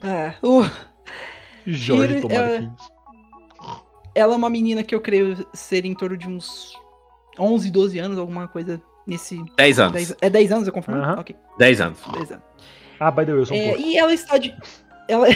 É, 0.04 0.34
o- 0.42 0.64
Jorge 1.66 2.14
Ele, 2.14 2.20
Tomarquinhos. 2.20 2.72
ela 4.14 4.34
é 4.34 4.36
uma 4.36 4.50
menina 4.50 4.82
que 4.82 4.94
eu 4.94 5.00
creio 5.00 5.46
ser 5.54 5.84
em 5.84 5.94
torno 5.94 6.16
de 6.16 6.26
uns 6.28 6.72
11, 7.38 7.70
12 7.70 7.98
anos, 7.98 8.18
alguma 8.18 8.48
coisa 8.48 8.82
nesse. 9.06 9.40
10 9.56 9.78
anos. 9.78 9.92
10 9.92 10.16
é 10.20 10.28
10 10.28 10.50
anos, 10.52 10.66
eu 10.66 10.72
confirmo? 10.72 11.00
Aham. 11.00 11.20
Ok, 11.20 11.36
10 11.58 11.80
anos. 11.80 11.98
10 12.12 12.32
anos. 12.32 12.44
Ah, 12.98 13.10
by 13.10 13.24
the 13.24 13.32
way, 13.32 13.40
eu 13.42 13.46
sou 13.46 13.56
um 13.56 13.60
É, 13.60 13.76
e 13.78 13.96
ela 13.96 14.12
está 14.12 14.38
de. 14.38 14.54
Ela, 15.08 15.26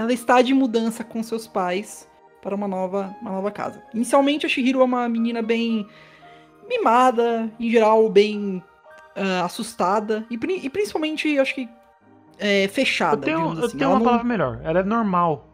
ela 0.00 0.12
está 0.14 0.40
de 0.40 0.54
mudança 0.54 1.04
com 1.04 1.22
seus 1.22 1.46
pais 1.46 2.08
para 2.40 2.54
uma 2.54 2.66
nova, 2.66 3.14
uma 3.20 3.32
nova 3.32 3.50
casa. 3.50 3.82
Inicialmente, 3.92 4.46
a 4.46 4.48
Shihiro 4.48 4.80
é 4.80 4.84
uma 4.84 5.06
menina 5.08 5.42
bem 5.42 5.86
mimada, 6.66 7.52
em 7.60 7.70
geral, 7.70 8.08
bem 8.08 8.62
ah, 9.14 9.44
assustada. 9.44 10.24
E, 10.30 10.38
pri- 10.38 10.60
e 10.64 10.70
principalmente, 10.70 11.38
acho 11.38 11.54
que 11.54 11.68
é, 12.38 12.64
Eu 12.64 12.68
fechada. 12.70 13.20
tenho, 13.20 13.36
digamos 13.36 13.58
eu 13.58 13.64
assim. 13.66 13.76
tenho 13.76 13.88
Ela 13.88 13.92
uma 13.94 13.98
não- 13.98 14.06
palavra 14.06 14.26
melhor. 14.26 14.60
Ela 14.64 14.80
é 14.80 14.82
normal. 14.82 15.46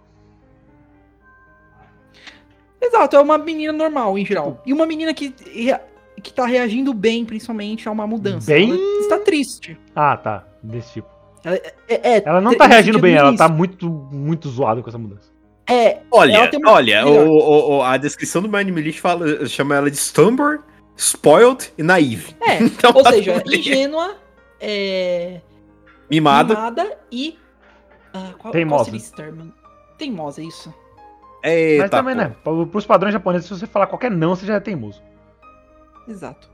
Exato, 2.80 3.16
é 3.16 3.20
uma 3.20 3.36
menina 3.38 3.72
normal 3.72 4.16
em 4.16 4.24
geral. 4.24 4.62
E 4.64 4.72
uma 4.72 4.86
menina 4.86 5.12
que, 5.12 5.30
que 6.22 6.32
tá 6.32 6.46
reagindo 6.46 6.94
bem, 6.94 7.24
principalmente, 7.24 7.88
a 7.88 7.90
uma 7.90 8.06
mudança. 8.06 8.52
Bem? 8.52 8.70
Ela 8.70 9.00
está 9.00 9.18
triste. 9.18 9.76
Ah, 9.94 10.16
tá. 10.16 10.46
Desse 10.62 10.92
tipo. 10.92 11.15
É, 11.46 11.72
é, 12.16 12.22
Ela 12.26 12.40
não 12.40 12.56
tá 12.56 12.66
reagindo 12.66 12.98
bem, 12.98 13.14
ela 13.14 13.36
tá 13.36 13.48
muito, 13.48 13.88
muito 13.88 14.48
zoada 14.48 14.82
com 14.82 14.88
essa 14.88 14.98
mudança. 14.98 15.30
É, 15.68 15.98
Olha, 16.12 16.32
Ela 16.36 16.50
olha, 16.72 17.06
o, 17.06 17.28
o- 17.28 17.76
o- 17.78 17.82
a 17.82 17.96
descrição 17.96 18.40
do 18.42 18.48
Mind 18.48 18.68
Millie 18.68 18.92
fala, 18.92 19.46
chama 19.46 19.74
ela 19.74 19.90
de 19.90 19.96
Stumber, 19.96 20.60
Spoiled 20.96 21.72
e 21.76 21.82
Naive. 21.82 22.36
é. 22.40 22.58
Então, 22.62 22.92
Ou 22.94 23.04
seja, 23.06 23.42
ingênua, 23.46 24.16
é, 24.60 25.40
Mimada. 26.10 26.54
mimada 26.54 26.98
e. 27.10 27.36
ah, 28.14 28.32
qual, 28.38 28.52
Teimosa. 28.52 28.76
Qual 28.76 28.84
seria 28.84 28.98
esse 28.98 29.12
termo? 29.14 29.52
Teimosa, 29.98 30.42
isso. 30.42 30.72
Eita, 31.42 31.82
Mas 31.82 31.90
também, 31.90 32.14
pô. 32.14 32.20
né? 32.22 32.36
Pro- 32.44 32.66
Pros 32.66 32.86
padrões 32.86 33.12
japoneses, 33.12 33.46
se 33.48 33.54
você 33.58 33.66
falar 33.66 33.86
qualquer 33.88 34.10
não, 34.10 34.34
você 34.36 34.46
já 34.46 34.54
é 34.54 34.60
teimoso. 34.60 35.02
Exato. 36.08 36.48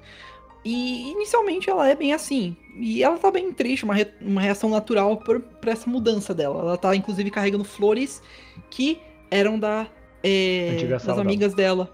E 0.65 1.11
inicialmente 1.11 1.69
ela 1.69 1.89
é 1.89 1.95
bem 1.95 2.13
assim. 2.13 2.57
E 2.77 3.03
ela 3.03 3.19
tá 3.19 3.31
bem 3.31 3.53
triste, 3.53 3.85
uma, 3.85 3.95
re- 3.95 4.13
uma 4.21 4.41
reação 4.41 4.71
natural 4.71 5.17
por, 5.17 5.41
por 5.41 5.69
essa 5.69 5.91
mudança 5.91 6.33
dela. 6.33 6.61
Ela 6.61 6.77
tá 6.79 6.95
inclusive 6.95 7.31
carregando 7.31 7.65
flores 7.65 8.23
que 8.71 9.01
eram 9.31 9.59
da 9.59 9.87
é, 10.23 10.77
das 10.89 11.09
amigas 11.09 11.53
dela. 11.55 11.91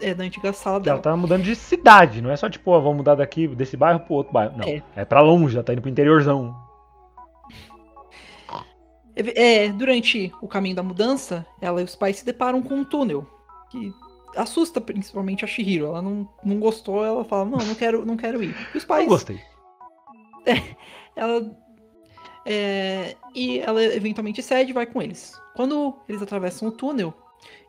É, 0.00 0.12
da 0.12 0.24
antiga 0.24 0.52
sala 0.52 0.78
dela. 0.80 0.96
Ela 0.96 1.02
tá 1.02 1.16
mudando 1.16 1.42
de 1.44 1.54
cidade, 1.56 2.20
não 2.20 2.30
é 2.30 2.36
só 2.36 2.50
tipo, 2.50 2.70
ó, 2.72 2.78
vamos 2.80 2.98
mudar 2.98 3.14
daqui, 3.14 3.48
desse 3.48 3.76
bairro 3.76 4.00
pro 4.00 4.14
outro 4.14 4.32
bairro. 4.32 4.58
Não, 4.58 4.68
É. 4.68 4.82
é, 4.96 5.04
pra 5.04 5.20
longe, 5.22 5.56
ela 5.56 5.64
tá 5.64 5.72
indo 5.72 5.80
pro 5.80 5.90
interiorzão. 5.90 6.54
É, 9.14 9.68
durante 9.68 10.32
o 10.40 10.48
caminho 10.48 10.74
da 10.76 10.82
mudança, 10.82 11.46
ela 11.60 11.80
e 11.80 11.84
os 11.84 11.94
pais 11.94 12.16
se 12.16 12.24
deparam 12.24 12.62
com 12.62 12.74
um 12.74 12.84
túnel. 12.84 13.26
Que 13.70 13.92
assusta 14.36 14.80
principalmente 14.80 15.44
a 15.44 15.48
Shihiro. 15.48 15.86
Ela 15.86 16.02
não, 16.02 16.28
não 16.44 16.58
gostou, 16.58 17.04
ela 17.04 17.24
fala, 17.24 17.44
não, 17.44 17.58
não 17.58 17.74
quero, 17.74 18.04
não 18.04 18.16
quero 18.16 18.42
ir. 18.42 18.54
E 18.74 18.78
os 18.78 18.84
pais. 18.84 19.04
Eu 19.04 19.08
gostei. 19.08 19.40
ela. 21.16 21.56
é, 22.44 23.16
e 23.34 23.58
ela 23.60 23.82
eventualmente 23.84 24.42
cede 24.42 24.70
e 24.70 24.74
vai 24.74 24.86
com 24.86 25.00
eles. 25.00 25.40
Quando 25.54 25.98
eles 26.08 26.22
atravessam 26.22 26.68
o 26.68 26.72
túnel, 26.72 27.14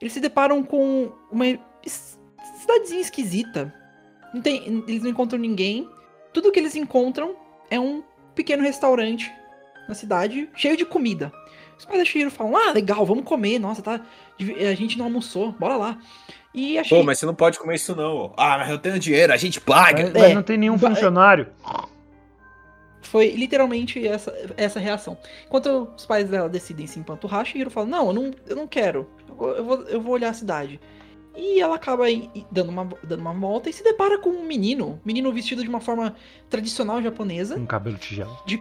eles 0.01 0.13
se 0.13 0.19
deparam 0.19 0.63
com 0.63 1.11
uma 1.31 1.45
cidadezinha 2.59 3.01
esquisita. 3.01 3.73
Não 4.33 4.41
tem, 4.41 4.83
eles 4.87 5.03
não 5.03 5.09
encontram 5.09 5.39
ninguém. 5.39 5.87
Tudo 6.33 6.51
que 6.51 6.59
eles 6.59 6.75
encontram 6.75 7.35
é 7.69 7.79
um 7.79 8.03
pequeno 8.33 8.63
restaurante 8.63 9.31
na 9.87 9.93
cidade, 9.93 10.49
cheio 10.55 10.77
de 10.77 10.85
comida. 10.85 11.31
Os 11.77 11.85
pais 11.85 11.99
da 11.99 12.05
Shihiro 12.05 12.31
falam: 12.31 12.55
Ah, 12.55 12.71
legal, 12.71 13.05
vamos 13.05 13.25
comer. 13.25 13.59
Nossa, 13.59 13.81
tá. 13.81 14.01
A 14.39 14.73
gente 14.73 14.97
não 14.97 15.05
almoçou, 15.05 15.51
bora 15.51 15.75
lá. 15.75 15.99
E 16.53 16.77
a 16.77 16.83
Pô, 16.83 17.01
mas 17.03 17.17
você 17.19 17.25
não 17.25 17.33
pode 17.33 17.57
comer 17.57 17.75
isso 17.75 17.95
não. 17.95 18.31
Ah, 18.37 18.59
mas 18.59 18.69
eu 18.69 18.77
tenho 18.77 18.99
dinheiro, 18.99 19.33
a 19.33 19.37
gente 19.37 19.59
paga. 19.59 20.03
Mas, 20.03 20.13
mas 20.13 20.23
É. 20.23 20.33
não 20.35 20.43
tem 20.43 20.57
nenhum 20.57 20.77
funcionário. 20.77 21.47
Foi 23.01 23.31
literalmente 23.31 24.05
essa, 24.07 24.33
essa 24.55 24.79
reação. 24.79 25.17
Enquanto 25.45 25.89
os 25.95 26.05
pais 26.05 26.29
dela 26.29 26.47
decidem 26.49 26.87
se 26.87 26.99
empanturrar, 26.99 27.45
Shihiro 27.45 27.69
fala, 27.69 27.85
não, 27.85 28.07
eu 28.07 28.13
não, 28.13 28.31
eu 28.47 28.55
não 28.55 28.67
quero. 28.67 29.07
Eu 29.27 29.35
vou, 29.35 29.49
eu, 29.51 29.63
vou, 29.65 29.81
eu 29.83 30.01
vou 30.01 30.13
olhar 30.13 30.29
a 30.29 30.33
cidade. 30.33 30.79
E 31.35 31.59
ela 31.59 31.75
acaba 31.75 32.05
dando 32.51 32.69
uma, 32.69 32.89
dando 33.03 33.19
uma 33.19 33.33
volta 33.33 33.69
e 33.69 33.73
se 33.73 33.83
depara 33.83 34.19
com 34.19 34.29
um 34.29 34.43
menino. 34.45 34.91
Um 34.91 34.99
menino 35.05 35.31
vestido 35.33 35.63
de 35.63 35.69
uma 35.69 35.81
forma 35.81 36.15
tradicional 36.49 37.01
japonesa. 37.01 37.55
Um 37.55 37.65
cabelo 37.65 37.97
tigela. 37.97 38.35
De. 38.45 38.59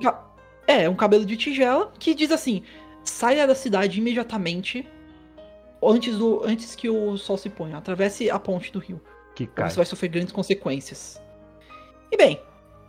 É, 0.66 0.88
um 0.88 0.95
cabelo 0.95 1.24
de 1.24 1.36
tigela, 1.36 1.93
que 1.99 2.14
diz 2.14 2.30
assim, 2.32 2.62
saia 3.05 3.47
da 3.47 3.55
cidade 3.55 3.99
imediatamente, 3.99 4.86
antes, 5.82 6.16
do, 6.16 6.42
antes 6.44 6.74
que 6.74 6.88
o 6.88 7.16
sol 7.16 7.36
se 7.36 7.50
ponha. 7.50 7.76
Atravesse 7.76 8.30
a 8.30 8.38
ponte 8.38 8.72
do 8.72 8.78
rio. 8.78 9.00
Que 9.34 9.46
cara. 9.46 9.70
você 9.70 9.76
vai 9.76 9.86
sofrer 9.86 10.08
grandes 10.08 10.32
consequências. 10.32 11.20
E 12.10 12.16
bem, 12.16 12.40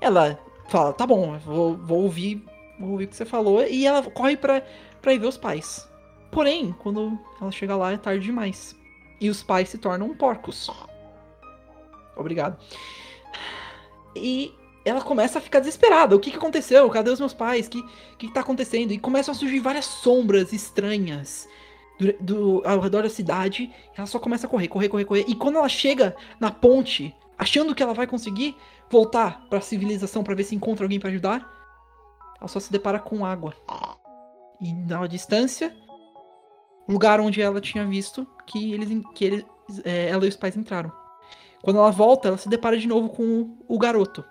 ela 0.01 0.39
fala, 0.67 0.93
tá 0.93 1.07
bom, 1.07 1.37
vou, 1.39 1.77
vou 1.77 2.03
ouvir, 2.03 2.43
vou 2.79 2.91
ouvir 2.91 3.05
o 3.05 3.07
que 3.07 3.15
você 3.15 3.25
falou, 3.25 3.65
e 3.65 3.85
ela 3.85 4.03
corre 4.03 4.35
pra, 4.35 4.61
pra 5.01 5.13
ir 5.13 5.19
ver 5.19 5.27
os 5.27 5.37
pais. 5.37 5.89
Porém, 6.31 6.75
quando 6.79 7.17
ela 7.39 7.51
chega 7.51 7.75
lá 7.75 7.91
é 7.93 7.97
tarde 7.97 8.25
demais. 8.25 8.75
E 9.21 9.29
os 9.29 9.41
pais 9.41 9.69
se 9.69 9.77
tornam 9.77 10.13
porcos. 10.15 10.69
Obrigado. 12.17 12.57
E 14.15 14.53
ela 14.83 15.01
começa 15.01 15.39
a 15.39 15.41
ficar 15.41 15.59
desesperada. 15.59 16.15
O 16.15 16.19
que, 16.19 16.31
que 16.31 16.37
aconteceu? 16.37 16.89
Cadê 16.89 17.09
os 17.09 17.19
meus 17.19 17.33
pais? 17.33 17.67
O 17.67 17.69
que, 17.69 17.81
que, 18.17 18.27
que 18.27 18.33
tá 18.33 18.41
acontecendo? 18.41 18.91
E 18.91 18.99
começam 18.99 19.31
a 19.31 19.35
surgir 19.35 19.59
várias 19.59 19.85
sombras 19.85 20.51
estranhas 20.51 21.47
do, 22.19 22.61
ao 22.65 22.79
redor 22.79 23.03
da 23.03 23.09
cidade. 23.09 23.71
Ela 23.95 24.07
só 24.07 24.19
começa 24.19 24.47
a 24.47 24.49
correr, 24.49 24.67
correr, 24.67 24.89
correr, 24.89 25.05
correr. 25.05 25.25
E 25.27 25.35
quando 25.35 25.57
ela 25.57 25.69
chega 25.69 26.15
na 26.39 26.51
ponte, 26.51 27.15
achando 27.37 27.73
que 27.73 27.81
ela 27.81 27.93
vai 27.93 28.07
conseguir 28.07 28.55
voltar 28.89 29.45
pra 29.49 29.61
civilização 29.61 30.23
pra 30.23 30.35
ver 30.35 30.43
se 30.43 30.55
encontra 30.55 30.85
alguém 30.85 30.99
pra 30.99 31.09
ajudar, 31.09 31.49
ela 32.39 32.47
só 32.47 32.59
se 32.59 32.71
depara 32.71 32.99
com 32.99 33.25
água. 33.25 33.53
E 34.61 34.73
na 34.73 35.07
distância, 35.07 35.75
lugar 36.87 37.19
onde 37.19 37.41
ela 37.41 37.61
tinha 37.61 37.85
visto 37.85 38.27
que 38.45 38.73
eles, 38.73 39.03
que 39.15 39.25
eles, 39.25 39.45
é, 39.83 40.09
ela 40.09 40.25
e 40.25 40.29
os 40.29 40.35
pais 40.35 40.57
entraram. 40.57 40.91
Quando 41.61 41.79
ela 41.79 41.91
volta, 41.91 42.27
ela 42.27 42.37
se 42.37 42.49
depara 42.49 42.77
de 42.77 42.87
novo 42.87 43.09
com 43.09 43.57
o 43.67 43.79
garoto. 43.79 44.23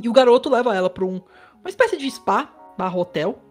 E 0.00 0.08
o 0.08 0.12
garoto 0.12 0.48
leva 0.48 0.74
ela 0.74 0.88
pra 0.88 1.04
um, 1.04 1.20
uma 1.60 1.68
espécie 1.68 1.96
de 1.96 2.10
spa 2.10 2.48
barra 2.78 2.96
hotel. 2.96 3.42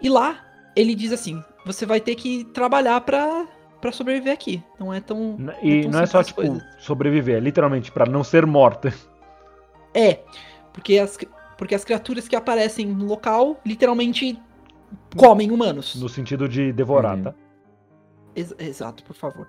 E 0.00 0.08
lá 0.08 0.44
ele 0.76 0.94
diz 0.94 1.12
assim: 1.12 1.42
você 1.66 1.84
vai 1.84 2.00
ter 2.00 2.14
que 2.14 2.44
trabalhar 2.44 3.00
pra, 3.02 3.46
pra 3.80 3.90
sobreviver 3.92 4.32
aqui. 4.32 4.62
Não 4.78 4.94
é 4.94 5.00
tão. 5.00 5.36
E 5.62 5.82
tão 5.82 5.90
não 5.90 6.00
é 6.00 6.06
só, 6.06 6.22
tipo, 6.22 6.40
as 6.40 6.48
coisas. 6.48 6.64
sobreviver, 6.78 7.36
é 7.36 7.40
literalmente 7.40 7.90
pra 7.92 8.06
não 8.06 8.22
ser 8.24 8.46
morta. 8.46 8.94
É, 9.92 10.20
porque 10.72 10.98
as, 10.98 11.18
porque 11.58 11.74
as 11.74 11.84
criaturas 11.84 12.28
que 12.28 12.36
aparecem 12.36 12.86
no 12.86 13.04
local 13.06 13.60
literalmente 13.66 14.40
comem 15.16 15.50
humanos. 15.50 15.94
No 16.00 16.08
sentido 16.08 16.48
de 16.48 16.72
devorar, 16.72 17.16
Uhum. 17.16 17.22
tá? 17.24 17.34
Ex- 18.34 18.54
exato, 18.58 19.02
por 19.02 19.14
favor. 19.16 19.48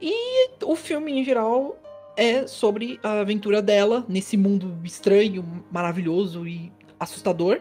E 0.00 0.50
o 0.64 0.76
filme, 0.76 1.12
em 1.12 1.24
geral, 1.24 1.76
é 2.16 2.46
sobre 2.46 2.98
a 3.02 3.20
aventura 3.20 3.60
dela 3.60 4.04
nesse 4.08 4.36
mundo 4.36 4.78
estranho, 4.84 5.44
maravilhoso 5.70 6.46
e 6.46 6.72
assustador. 6.98 7.60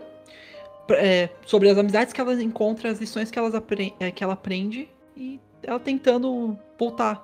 É, 0.98 1.30
sobre 1.46 1.70
as 1.70 1.78
amizades 1.78 2.14
que 2.14 2.20
ela 2.22 2.34
encontra, 2.42 2.90
as 2.90 3.00
lições 3.00 3.30
que, 3.32 3.38
elas 3.40 3.54
apre- 3.56 3.94
é, 4.00 4.12
que 4.12 4.24
ela 4.24 4.34
aprende 4.34 4.90
e 5.16 5.40
ela 5.64 5.80
tentando 5.80 6.58
voltar 6.80 7.24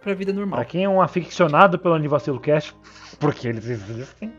pra 0.00 0.14
vida 0.14 0.32
normal. 0.32 0.56
Pra 0.58 0.64
quem 0.64 0.84
é 0.84 0.88
um 0.88 1.00
aficionado 1.00 1.78
pelo 1.78 1.94
Anivacilo 1.94 2.40
Cast, 2.40 2.74
porque 3.18 3.46
eles 3.48 3.66
existem, 3.68 4.32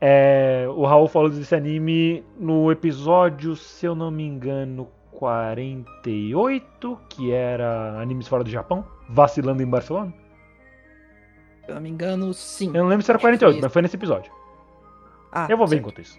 é, 0.00 0.66
o 0.70 0.84
Raul 0.86 1.08
falou 1.08 1.28
desse 1.30 1.54
anime 1.54 2.24
no 2.38 2.70
episódio, 2.70 3.54
se 3.56 3.84
eu 3.86 3.94
não 3.94 4.10
me 4.10 4.24
engano, 4.24 4.88
48, 5.12 6.98
que 7.08 7.32
era 7.32 8.00
Animes 8.00 8.28
Fora 8.28 8.44
do 8.44 8.50
Japão, 8.50 8.84
vacilando 9.08 9.62
em 9.62 9.66
Barcelona. 9.66 10.12
Se 11.64 11.70
eu 11.70 11.74
não 11.74 11.82
me 11.82 11.90
engano, 11.90 12.32
sim. 12.32 12.68
Eu 12.68 12.82
não 12.82 12.86
lembro 12.88 13.04
se 13.04 13.10
era 13.10 13.16
Acho 13.18 13.26
que 13.26 13.28
foi 13.30 13.38
48, 13.38 13.54
isso. 13.56 13.62
mas 13.62 13.72
foi 13.72 13.82
nesse 13.82 13.96
episódio. 13.96 14.32
Ah, 15.32 15.46
Eu 15.50 15.56
vou 15.58 15.66
ver 15.66 15.76
certo. 15.76 15.80
enquanto 15.88 16.00
isso. 16.00 16.18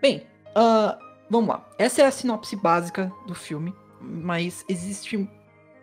Bem, 0.00 0.22
ah, 0.54 0.98
vamos 1.28 1.48
lá. 1.48 1.68
Essa 1.78 2.02
é 2.02 2.06
a 2.06 2.10
sinopse 2.10 2.56
básica 2.56 3.12
do 3.26 3.34
filme, 3.34 3.74
mas 4.00 4.64
existe 4.68 5.28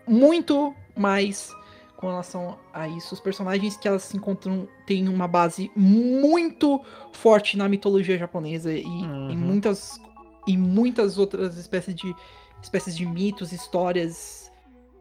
muito 0.07 0.73
mais 0.95 1.53
com 1.97 2.07
relação 2.07 2.57
a 2.73 2.87
isso. 2.87 3.13
Os 3.13 3.19
personagens 3.19 3.75
que 3.77 3.87
elas 3.87 4.03
se 4.03 4.15
encontram 4.17 4.67
têm 4.85 5.07
uma 5.09 5.27
base 5.27 5.71
muito 5.75 6.81
forte 7.11 7.57
na 7.57 7.67
mitologia 7.67 8.17
japonesa 8.17 8.71
e 8.71 8.83
Uhum. 8.83 9.31
em 9.31 9.37
muitas 9.37 9.99
e 10.47 10.55
muitas 10.55 11.17
outras 11.17 11.57
espécies 11.57 11.93
de 11.93 12.15
espécies 12.61 12.95
de 12.95 13.05
mitos, 13.05 13.51
histórias 13.51 14.51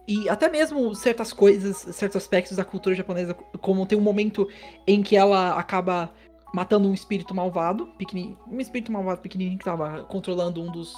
e 0.09 0.29
até 0.29 0.49
mesmo 0.49 0.95
certas 0.95 1.33
coisas, 1.33 1.77
certos 1.77 2.17
aspectos 2.17 2.57
da 2.57 2.65
cultura 2.65 2.95
japonesa, 2.95 3.35
como 3.61 3.87
tem 3.87 3.99
um 3.99 4.03
momento 4.03 4.49
em 4.87 5.03
que 5.03 5.17
ela 5.17 5.59
acaba 5.59 6.13
matando 6.55 6.89
um 6.89 6.95
espírito 6.95 7.35
malvado, 7.35 7.87
pequeni- 7.99 8.37
um 8.47 8.61
espírito 8.61 8.91
malvado 8.93 9.21
pequenininho 9.21 9.59
que 9.59 9.65
tava 9.65 10.05
controlando 10.05 10.63
um 10.63 10.71
dos, 10.71 10.95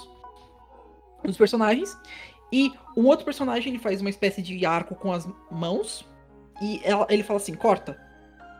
dos 1.23 1.37
personagens. 1.37 1.97
E 2.51 2.71
um 2.97 3.05
outro 3.05 3.25
personagem 3.25 3.71
ele 3.73 3.79
faz 3.81 4.01
uma 4.01 4.09
espécie 4.09 4.41
de 4.41 4.65
arco 4.65 4.95
com 4.95 5.11
as 5.11 5.29
mãos 5.51 6.07
e 6.61 6.79
ela- 6.83 7.05
ele 7.09 7.23
fala 7.23 7.37
assim, 7.37 7.53
corta. 7.53 7.99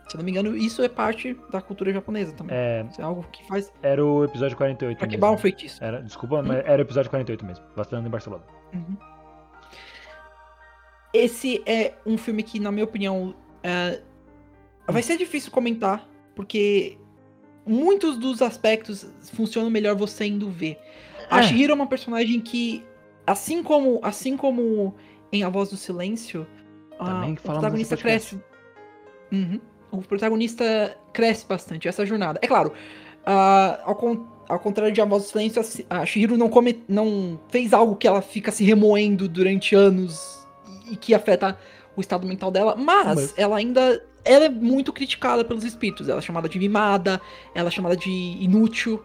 Se 0.07 0.15
eu 0.15 0.19
não 0.19 0.25
me 0.25 0.31
engano, 0.31 0.57
isso 0.57 0.81
é 0.81 0.89
parte 0.89 1.35
da 1.51 1.61
cultura 1.61 1.93
japonesa 1.93 2.33
também. 2.33 2.55
É, 2.57 2.83
Isso 2.89 2.99
é 2.99 3.03
algo 3.03 3.23
que 3.31 3.45
faz 3.47 3.71
era 3.81 4.03
o 4.03 4.23
episódio 4.23 4.57
48 4.57 4.97
pra 4.97 5.07
quebrar 5.07 5.29
um 5.31 5.37
feitiço. 5.37 5.83
Era, 5.83 6.01
desculpa, 6.01 6.41
mas 6.41 6.57
era 6.65 6.79
o 6.79 6.81
episódio 6.81 7.09
48 7.11 7.45
mesmo, 7.45 7.63
vacilando 7.75 8.07
em 8.07 8.11
Barcelona. 8.11 8.43
Uhum. 8.73 8.97
Esse 11.13 11.61
é 11.65 11.93
um 12.05 12.17
filme 12.17 12.43
que, 12.43 12.59
na 12.59 12.71
minha 12.71 12.83
opinião, 12.85 13.33
é, 13.63 14.01
vai 14.87 15.01
ser 15.01 15.17
difícil 15.17 15.51
comentar, 15.51 16.07
porque 16.39 16.97
muitos 17.67 18.17
dos 18.17 18.41
aspectos 18.41 19.05
funcionam 19.33 19.69
melhor 19.69 19.93
você 19.93 20.23
indo 20.25 20.49
ver. 20.49 20.79
A 21.29 21.41
É. 21.41 21.43
Shihiro 21.43 21.73
é 21.73 21.75
uma 21.75 21.85
personagem 21.85 22.39
que, 22.39 22.81
assim 23.27 23.61
como, 23.61 23.99
assim 24.01 24.37
como 24.37 24.95
em 25.33 25.43
A 25.43 25.49
Voz 25.49 25.69
do 25.69 25.75
Silêncio, 25.75 26.47
Também 26.97 27.33
o 27.33 27.35
protagonista 27.41 27.97
cresce. 27.97 28.39
Uhum. 29.33 29.59
O 29.91 30.01
protagonista 30.01 30.97
cresce 31.11 31.45
bastante 31.45 31.89
essa 31.89 32.05
jornada. 32.05 32.39
É 32.41 32.47
claro, 32.47 32.71
ah, 33.25 33.81
ao, 33.83 33.95
con- 33.95 34.25
ao 34.47 34.59
contrário 34.59 34.93
de 34.93 35.01
A 35.01 35.05
Voz 35.05 35.23
do 35.23 35.29
Silêncio, 35.29 35.61
a 35.89 35.97
a 35.99 36.05
Shihiro 36.05 36.37
não, 36.37 36.47
come- 36.47 36.81
não 36.87 37.37
fez 37.49 37.73
algo 37.73 37.97
que 37.97 38.07
ela 38.07 38.21
fica 38.21 38.49
se 38.49 38.63
remoendo 38.63 39.27
durante 39.27 39.75
anos 39.75 40.47
e 40.89 40.95
que 40.95 41.13
afeta 41.13 41.57
o 41.97 41.99
estado 42.01 42.25
mental 42.25 42.49
dela, 42.49 42.77
mas, 42.77 43.05
Mas- 43.07 43.33
ela 43.37 43.57
ainda 43.57 44.01
ela 44.25 44.45
é 44.45 44.49
muito 44.49 44.91
criticada 44.93 45.43
pelos 45.43 45.63
espíritos. 45.63 46.07
Ela 46.09 46.19
é 46.19 46.21
chamada 46.21 46.47
de 46.49 46.57
mimada, 46.59 47.19
ela 47.55 47.67
é 47.67 47.71
chamada 47.71 47.95
de 47.97 48.09
inútil. 48.11 49.03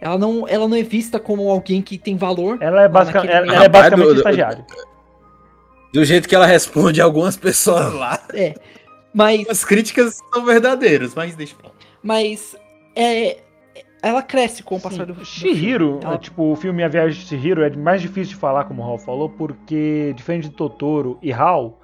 Ela 0.00 0.18
não, 0.18 0.46
ela 0.46 0.68
não 0.68 0.76
é 0.76 0.82
vista 0.82 1.18
como 1.18 1.48
alguém 1.50 1.80
que 1.80 1.96
tem 1.98 2.16
valor. 2.16 2.58
Ela 2.60 2.82
é, 2.84 2.88
naquele 2.88 3.32
ela, 3.32 3.46
ela 3.54 3.64
é 3.64 3.68
basicamente 3.68 4.06
do- 4.08 4.16
estagiário. 4.16 4.64
Do 5.92 6.04
jeito 6.04 6.28
que 6.28 6.34
ela 6.34 6.46
responde 6.46 7.00
algumas 7.00 7.36
pessoas 7.36 7.92
lá, 7.94 8.20
É. 8.34 8.54
Mas 9.14 9.48
as 9.48 9.64
críticas 9.64 10.20
são 10.34 10.44
verdadeiras, 10.44 11.14
mas 11.14 11.34
deixa 11.34 11.54
pra 11.56 11.68
lá. 11.68 11.74
Mas 12.02 12.54
é, 12.94 13.38
ela 14.02 14.20
cresce 14.22 14.62
com 14.62 14.76
o 14.76 14.80
passar 14.80 15.06
do, 15.06 15.14
do 15.14 15.24
Shihiro, 15.24 15.86
filme. 15.92 16.04
Ela- 16.04 16.14
é, 16.16 16.18
tipo, 16.18 16.52
o 16.52 16.56
filme 16.56 16.82
A 16.84 16.88
Viagem 16.88 17.18
de 17.18 17.26
Shihiro 17.26 17.62
é 17.62 17.70
mais 17.70 18.02
difícil 18.02 18.34
de 18.34 18.40
falar, 18.40 18.64
como 18.64 18.82
o 18.82 18.84
Raul 18.84 18.98
falou, 18.98 19.30
porque, 19.30 20.12
diferente 20.14 20.50
de 20.50 20.54
Totoro 20.54 21.18
e 21.22 21.32
Hal, 21.32 21.80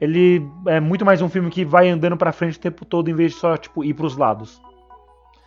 ele 0.00 0.46
é 0.66 0.80
muito 0.80 1.04
mais 1.04 1.20
um 1.20 1.28
filme 1.28 1.50
que 1.50 1.64
vai 1.64 1.88
andando 1.88 2.16
pra 2.16 2.32
frente 2.32 2.56
o 2.56 2.60
tempo 2.60 2.84
todo, 2.84 3.10
em 3.10 3.14
vez 3.14 3.32
de 3.32 3.38
só, 3.38 3.56
tipo, 3.56 3.84
ir 3.84 3.94
pros 3.94 4.16
lados. 4.16 4.60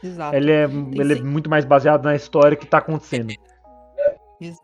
Exato. 0.03 0.35
Ele 0.35 0.51
é, 0.51 0.63
ele 0.63 1.13
é 1.13 1.21
muito 1.21 1.49
mais 1.49 1.63
baseado 1.63 2.03
na 2.03 2.15
história 2.15 2.57
que 2.57 2.65
tá 2.65 2.79
acontecendo. 2.79 3.33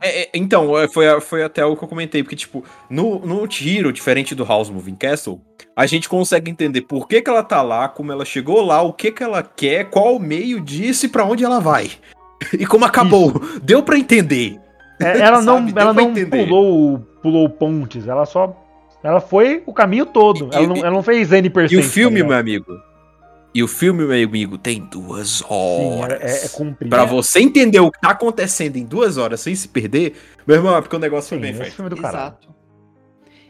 É, 0.01 0.23
é, 0.23 0.29
então, 0.33 0.75
é, 0.75 0.87
foi, 0.87 1.21
foi 1.21 1.43
até 1.43 1.63
o 1.63 1.75
que 1.75 1.83
eu 1.83 1.87
comentei, 1.87 2.23
porque, 2.23 2.35
tipo, 2.35 2.63
no, 2.89 3.19
no 3.19 3.47
Hiro, 3.47 3.93
diferente 3.93 4.33
do 4.33 4.43
House 4.43 4.71
Moving 4.71 4.95
Castle, 4.95 5.39
a 5.75 5.85
gente 5.85 6.09
consegue 6.09 6.49
entender 6.49 6.81
por 6.81 7.07
que, 7.07 7.21
que 7.21 7.29
ela 7.29 7.43
tá 7.43 7.61
lá, 7.61 7.87
como 7.87 8.11
ela 8.11 8.25
chegou 8.25 8.61
lá, 8.65 8.81
o 8.81 8.91
que, 8.91 9.11
que 9.11 9.23
ela 9.23 9.43
quer, 9.43 9.85
qual 9.91 10.15
o 10.15 10.19
meio 10.19 10.59
disso 10.59 11.05
e 11.05 11.09
pra 11.09 11.23
onde 11.23 11.43
ela 11.43 11.59
vai. 11.59 11.91
E 12.53 12.67
como 12.67 12.85
acabou. 12.85 13.33
Deu 13.63 13.81
pra 13.81 13.97
entender. 13.97 14.59
É, 15.01 15.17
ela 15.17 15.41
não, 15.41 15.57
ela 15.75 15.91
pra 15.91 15.93
não 15.93 16.11
entender. 16.11 16.45
pulou, 16.45 16.99
pulou 17.21 17.49
pontes, 17.49 18.07
ela 18.07 18.27
só. 18.27 18.55
Ela 19.07 19.21
foi 19.21 19.63
o 19.65 19.73
caminho 19.73 20.05
todo. 20.05 20.49
E- 20.51 20.55
ela, 20.55 20.63
e- 20.63 20.67
não, 20.67 20.75
ela 20.77 20.91
não 20.91 21.01
fez 21.03 21.31
N%. 21.31 21.71
E 21.71 21.77
o 21.77 21.83
filme, 21.83 22.21
tá 22.21 22.27
meu 22.27 22.37
amigo? 22.37 22.77
E 23.55 23.63
o 23.63 23.67
filme, 23.67 24.05
meu 24.05 24.27
amigo, 24.27 24.57
tem 24.57 24.81
duas 24.81 25.29
Sim, 25.39 25.45
horas. 25.47 26.21
é, 26.21 26.43
é, 26.43 26.45
é 26.45 26.49
comprido. 26.49 26.89
Pra 26.89 27.05
você 27.05 27.39
entender 27.39 27.79
o 27.79 27.89
que 27.89 27.99
tá 28.01 28.09
acontecendo 28.09 28.75
em 28.75 28.85
duas 28.85 29.17
horas 29.17 29.39
sem 29.39 29.55
se 29.55 29.69
perder, 29.69 30.15
meu 30.45 30.57
irmão, 30.57 30.75
é 30.75 30.81
porque 30.81 30.95
o 30.95 30.99
negócio 30.99 31.29
foi 31.29 31.37
Sim, 31.37 31.41
bem 31.41 31.51
esse 31.51 31.61
feito. 31.61 31.75
filme 31.75 31.87
é 31.91 31.95
do 31.95 32.01
caralho. 32.01 32.23
Exato. 32.25 32.55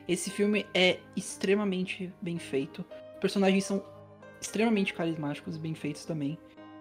Esse 0.07 0.29
filme 0.29 0.65
é 0.73 0.97
extremamente 1.15 2.13
bem 2.21 2.37
feito. 2.37 2.85
Os 3.15 3.19
personagens 3.19 3.65
são 3.65 3.83
extremamente 4.39 4.93
carismáticos 4.93 5.55
e 5.55 5.59
bem 5.59 5.73
feitos 5.73 6.05
também. 6.05 6.37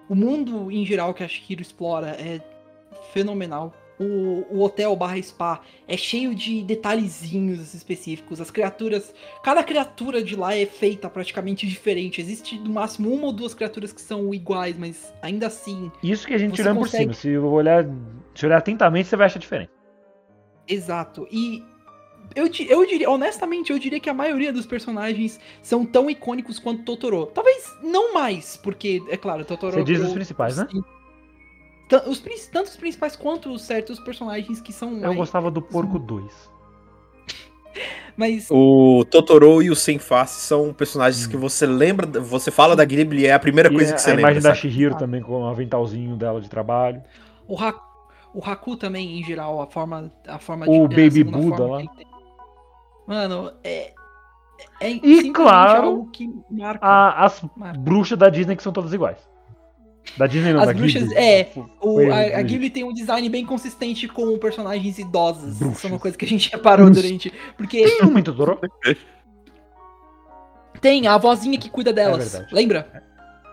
O 0.08 0.14
mundo 0.14 0.70
em 0.70 0.84
geral 0.86 1.12
que 1.14 1.24
a 1.24 1.28
Shihiro 1.28 1.62
explora 1.62 2.08
é 2.10 2.40
fenomenal. 3.12 3.74
O, 3.99 4.44
o 4.51 4.62
hotel 4.62 4.94
barra 4.94 5.20
spa 5.22 5.61
é 5.88 5.97
cheio 5.97 6.34
de 6.34 6.62
detalhezinhos 6.62 7.72
específicos. 7.72 8.40
As 8.40 8.51
criaturas. 8.51 9.14
Cada 9.42 9.62
criatura 9.64 10.22
de 10.22 10.36
lá 10.36 10.55
é 10.55 10.66
feita 10.66 11.09
praticamente 11.09 11.66
diferente. 11.66 12.20
Existe 12.20 12.59
no 12.59 12.70
máximo 12.70 13.11
uma 13.11 13.26
ou 13.26 13.32
duas 13.32 13.55
criaturas 13.55 13.92
que 13.94 14.01
são 14.03 14.34
iguais, 14.34 14.76
mas 14.78 15.12
ainda 15.22 15.47
assim. 15.47 15.90
Isso 16.03 16.26
que 16.26 16.34
a 16.34 16.38
gente 16.38 16.61
olhando 16.61 16.78
consegue- 16.80 17.07
por 17.07 17.14
cima. 17.14 17.22
Se 17.22 17.30
eu 17.30 17.47
olhar, 17.47 17.86
se 18.34 18.44
olhar 18.44 18.59
atentamente, 18.59 19.09
você 19.09 19.16
vai 19.16 19.26
achar 19.26 19.38
diferente. 19.38 19.70
Exato. 20.68 21.26
E 21.30 21.64
eu, 22.34 22.51
eu 22.68 22.86
diria, 22.86 23.09
honestamente, 23.09 23.72
eu 23.72 23.78
diria 23.78 24.01
que 24.01 24.11
a 24.11 24.14
maioria 24.14 24.53
dos 24.53 24.66
personagens 24.66 25.40
são 25.62 25.86
tão 25.86 26.11
icônicos 26.11 26.59
quanto 26.59 26.82
Totoro. 26.82 27.26
Talvez 27.26 27.72
não 27.82 28.12
mais, 28.12 28.57
porque, 28.57 29.03
é 29.09 29.16
claro, 29.16 29.44
Totoro. 29.44 29.74
Você 29.74 29.84
diz 29.84 30.01
eu- 30.01 30.07
os 30.09 30.12
principais, 30.12 30.57
né? 30.59 30.66
sim. 30.70 30.82
Os, 32.07 32.20
tanto 32.51 32.66
os 32.68 32.76
principais 32.76 33.14
quanto 33.16 33.51
os 33.53 33.62
certos 33.62 33.99
personagens 34.01 34.61
que 34.61 34.72
são 34.72 34.95
Eu 34.95 35.01
mais. 35.01 35.16
gostava 35.16 35.51
do 35.51 35.62
Porco 35.62 35.99
2. 35.99 36.24
Mas 38.16 38.49
O 38.51 39.05
Totoro 39.11 39.62
e 39.62 39.70
o 39.70 39.76
Sem 39.76 39.99
Face 39.99 40.41
são 40.41 40.72
personagens 40.72 41.26
que 41.26 41.37
você 41.37 41.66
lembra, 41.66 42.20
você 42.20 42.51
fala 42.51 42.74
da 42.74 42.84
Ghibli 42.84 43.22
e 43.22 43.26
é 43.26 43.32
a 43.34 43.39
primeira 43.39 43.68
E 43.70 43.74
coisa 43.74 43.93
a, 43.93 43.95
que 43.95 44.01
você 44.01 44.11
a 44.11 44.14
lembra. 44.14 44.30
imagem 44.32 44.43
da 44.43 44.49
sabe? 44.55 44.61
Shihiro 44.61 44.97
também 44.97 45.20
com 45.22 45.43
o 45.43 45.47
aventalzinho 45.47 46.16
dela 46.16 46.41
de 46.41 46.49
trabalho. 46.49 47.03
o, 47.47 47.57
Ha- 47.62 47.78
o 48.34 48.41
Haku 48.45 48.76
também, 48.76 49.20
em 49.20 49.22
geral, 49.24 49.61
a 49.61 49.66
forma, 49.66 50.11
a 50.26 50.39
forma 50.39 50.66
O 50.68 50.84
a 50.87 50.89
Baby 50.89 51.11
segunda 51.12 51.39
Buda 51.39 51.66
lá. 51.66 51.82
Mano, 53.07 53.53
é. 53.62 53.93
É 54.80 54.91
E, 54.91 55.30
claro, 55.32 55.87
algo 55.87 56.11
que 56.11 56.28
marca. 56.51 56.84
A- 56.87 57.24
as 57.26 57.43
Marca. 57.55 57.78
bruxas 57.78 58.18
da 58.18 58.28
Disney 58.30 58.57
que 58.57 58.62
são 58.62 58.72
todas 58.72 58.93
iguais. 58.93 59.18
Da 60.16 60.26
Disney 60.26 60.52
não, 60.52 60.61
As 60.61 60.66
da 60.68 60.72
bruxas- 60.74 61.02
Ghibli. 61.02 61.16
é, 61.18 61.50
O, 61.80 62.00
a, 62.11 62.38
a. 62.38 62.42
Ghibli 62.42 62.70
tem 62.70 62.84
um 62.84 62.92
design 62.92 63.28
bem 63.28 63.44
consistente 63.44 64.09
com 64.09 64.38
personagens 64.38 64.98
idosos. 64.98 65.59
Bruxas. 65.59 65.78
Isso 65.78 65.86
é 65.86 65.90
uma 65.90 65.98
coisa 65.98 66.16
que 66.16 66.24
a 66.24 66.28
gente 66.28 66.50
reparou 66.50 66.86
Bruxas. 66.86 67.04
durante. 67.04 67.32
Porque 67.57 67.82
Tem 67.82 68.00
uma 68.02 68.20
em 68.20 68.22
Totoro? 68.22 68.59
tem 70.80 71.07
a 71.07 71.18
vozinha 71.18 71.59
que 71.59 71.68
cuida 71.68 71.92
delas. 71.92 72.32
verdade. 72.32 72.54
lembra? 72.54 73.02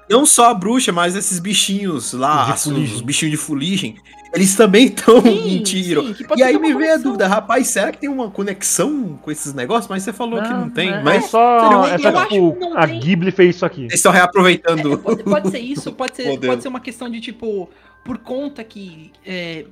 Não 0.10 0.26
só 0.26 0.52
a 0.52 0.54
bruxa, 0.54 0.92
mas 0.92 1.16
esses 1.16 1.40
bichinhos 1.40 2.14
lá, 2.14 2.54
os 2.54 3.02
bichinhos 3.02 3.32
de 3.32 3.38
fuligem, 3.38 3.96
eles 4.34 4.56
também 4.56 4.86
estão 4.86 5.22
tiro. 5.64 6.14
sim, 6.16 6.26
E 6.36 6.44
aí 6.44 6.58
me 6.58 6.74
veio 6.74 6.94
a 6.96 6.98
dúvida, 6.98 7.28
rapaz, 7.28 7.68
será 7.68 7.92
que 7.92 8.00
tem 8.00 8.10
uma 8.10 8.30
conexão 8.32 9.20
com 9.22 9.30
esses 9.32 9.54
negócios? 9.54 9.88
Mas 9.88 10.04
você 10.04 10.12
falou 10.12 10.42
que 10.42 10.50
não 10.50 10.70
tem. 10.70 10.90
é, 10.92 11.02
mas 11.04 11.26
é 11.26 11.28
só, 11.28 11.88
é 11.88 11.98
só 12.00 12.26
tipo, 12.26 12.58
não 12.60 12.78
a. 12.78 12.86
Ghibli 12.86 13.32
fez 13.32 13.56
isso 13.56 13.66
aqui. 13.66 13.82
vocês 13.82 13.94
estão 13.96 14.12
reaproveitando. 14.12 14.94
É, 14.94 14.98
pode, 14.98 15.24
pode 15.24 15.50
ser 15.52 15.60
isso, 15.60 15.92
pode 15.94 16.16
ser, 16.16 16.40
pode 16.40 16.62
ser 16.62 16.68
uma 16.68 16.80
questão 16.80 17.10
de 17.10 17.22
tipo, 17.22 17.70
por 18.04 18.18
conta 18.18 18.64
que 18.64 19.12
é, 19.26 19.66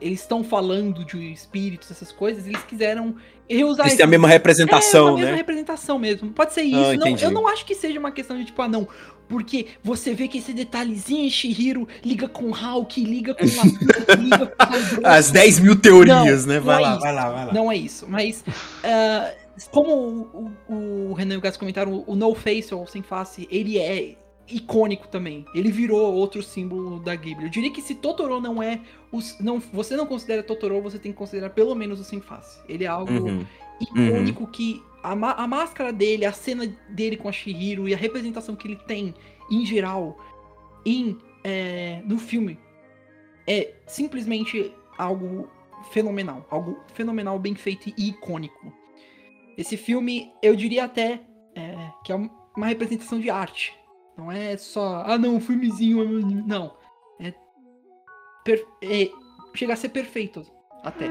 eles 0.00 0.20
estão 0.20 0.44
falando 0.44 1.04
de 1.04 1.32
espíritos, 1.32 1.90
essas 1.90 2.12
coisas, 2.12 2.46
eles 2.46 2.62
quiseram 2.62 3.16
reusar 3.48 3.86
Eles 3.86 3.96
têm 3.96 4.04
a 4.04 4.08
mesma 4.08 4.28
É, 4.28 4.32
representação, 4.32 5.06
uma 5.08 5.14
mesma 5.16 5.30
né? 5.32 5.36
representação 5.36 5.98
mesmo. 5.98 6.30
Pode 6.30 6.52
ser 6.52 6.60
Ah, 6.60 6.64
isso. 6.64 6.76
não, 6.76 6.94
entendi. 6.94 7.24
eu 7.24 7.30
não 7.30 7.48
acho 7.48 7.64
que 7.64 7.74
seja 7.74 7.98
uma 7.98 8.10
questão 8.10 8.36
de 8.36 8.44
tipo, 8.44 8.60
ah, 8.62 8.68
não. 8.68 8.86
Porque 9.28 9.66
você 9.82 10.14
vê 10.14 10.28
que 10.28 10.38
esse 10.38 10.52
detalhezinho 10.52 11.28
Shihiro 11.30 11.88
liga 12.04 12.28
com 12.28 12.50
Hulk, 12.50 13.02
liga 13.04 13.34
com 13.34 13.44
a 13.44 14.14
liga 14.16 14.46
com. 14.46 15.00
As 15.06 15.30
10 15.30 15.60
mil 15.60 15.76
teorias, 15.76 16.46
Não, 16.46 16.54
né? 16.54 16.60
Vai 16.60 16.76
é 16.76 16.86
lá, 16.86 16.92
isso. 16.92 17.00
vai 17.00 17.12
lá, 17.14 17.30
vai 17.30 17.46
lá. 17.46 17.52
Não 17.52 17.70
é 17.72 17.76
isso. 17.76 18.06
Mas 18.08 18.44
ah, 18.84 19.32
como 19.70 19.92
o, 19.92 20.52
o, 20.68 21.10
o 21.10 21.12
Renan 21.14 21.34
e 21.34 21.38
o 21.38 21.40
Gas 21.40 21.56
comentaram, 21.56 22.04
o 22.06 22.14
No 22.14 22.34
Face 22.34 22.74
ou 22.74 22.86
Sem 22.86 23.02
Face, 23.02 23.48
ele 23.50 23.78
é 23.78 24.16
icônico 24.48 25.08
também. 25.08 25.44
Ele 25.54 25.70
virou 25.72 26.14
outro 26.14 26.42
símbolo 26.42 27.00
da 27.00 27.14
Ghibli. 27.16 27.44
Eu 27.46 27.50
diria 27.50 27.72
que 27.72 27.82
se 27.82 27.94
Totoro 27.96 28.40
não 28.40 28.62
é. 28.62 28.80
Os, 29.10 29.36
não, 29.40 29.58
você 29.72 29.96
não 29.96 30.06
considera 30.06 30.42
Totoro, 30.42 30.80
você 30.80 30.98
tem 30.98 31.10
que 31.10 31.18
considerar 31.18 31.50
pelo 31.50 31.74
menos 31.74 31.98
o 31.98 32.04
Sem 32.04 32.20
Face. 32.20 32.60
Ele 32.68 32.84
é 32.84 32.88
algo 32.88 33.12
Uhum. 33.12 33.44
icônico 33.80 34.46
que 34.46 34.82
a, 35.12 35.44
a 35.44 35.46
máscara 35.46 35.92
dele, 35.92 36.24
a 36.24 36.32
cena 36.32 36.66
dele 36.88 37.16
com 37.16 37.28
a 37.28 37.32
Shihiro 37.32 37.88
e 37.88 37.94
a 37.94 37.96
representação 37.96 38.56
que 38.56 38.66
ele 38.66 38.76
tem 38.86 39.14
em 39.50 39.64
geral 39.64 40.18
em, 40.84 41.16
é, 41.44 42.00
no 42.04 42.18
filme 42.18 42.58
é 43.46 43.74
simplesmente 43.86 44.72
algo 44.98 45.48
fenomenal. 45.92 46.44
Algo 46.50 46.80
fenomenal, 46.94 47.38
bem 47.38 47.54
feito 47.54 47.88
e 47.96 48.08
icônico. 48.08 48.72
Esse 49.56 49.76
filme, 49.76 50.32
eu 50.42 50.54
diria 50.56 50.84
até 50.84 51.20
é, 51.54 51.74
que 52.04 52.12
é 52.12 52.16
um- 52.16 52.28
uma 52.56 52.66
representação 52.66 53.18
de 53.20 53.30
arte. 53.30 53.74
Não 54.16 54.30
é 54.32 54.56
só, 54.56 55.02
ah 55.06 55.16
não, 55.18 55.36
um 55.36 55.40
filmezinho, 55.40 56.04
não. 56.46 56.76
É, 57.20 57.32
per- 58.44 58.66
é- 58.82 59.10
chega 59.54 59.72
a 59.72 59.76
ser 59.76 59.88
perfeito 59.90 60.44
até. 60.82 61.06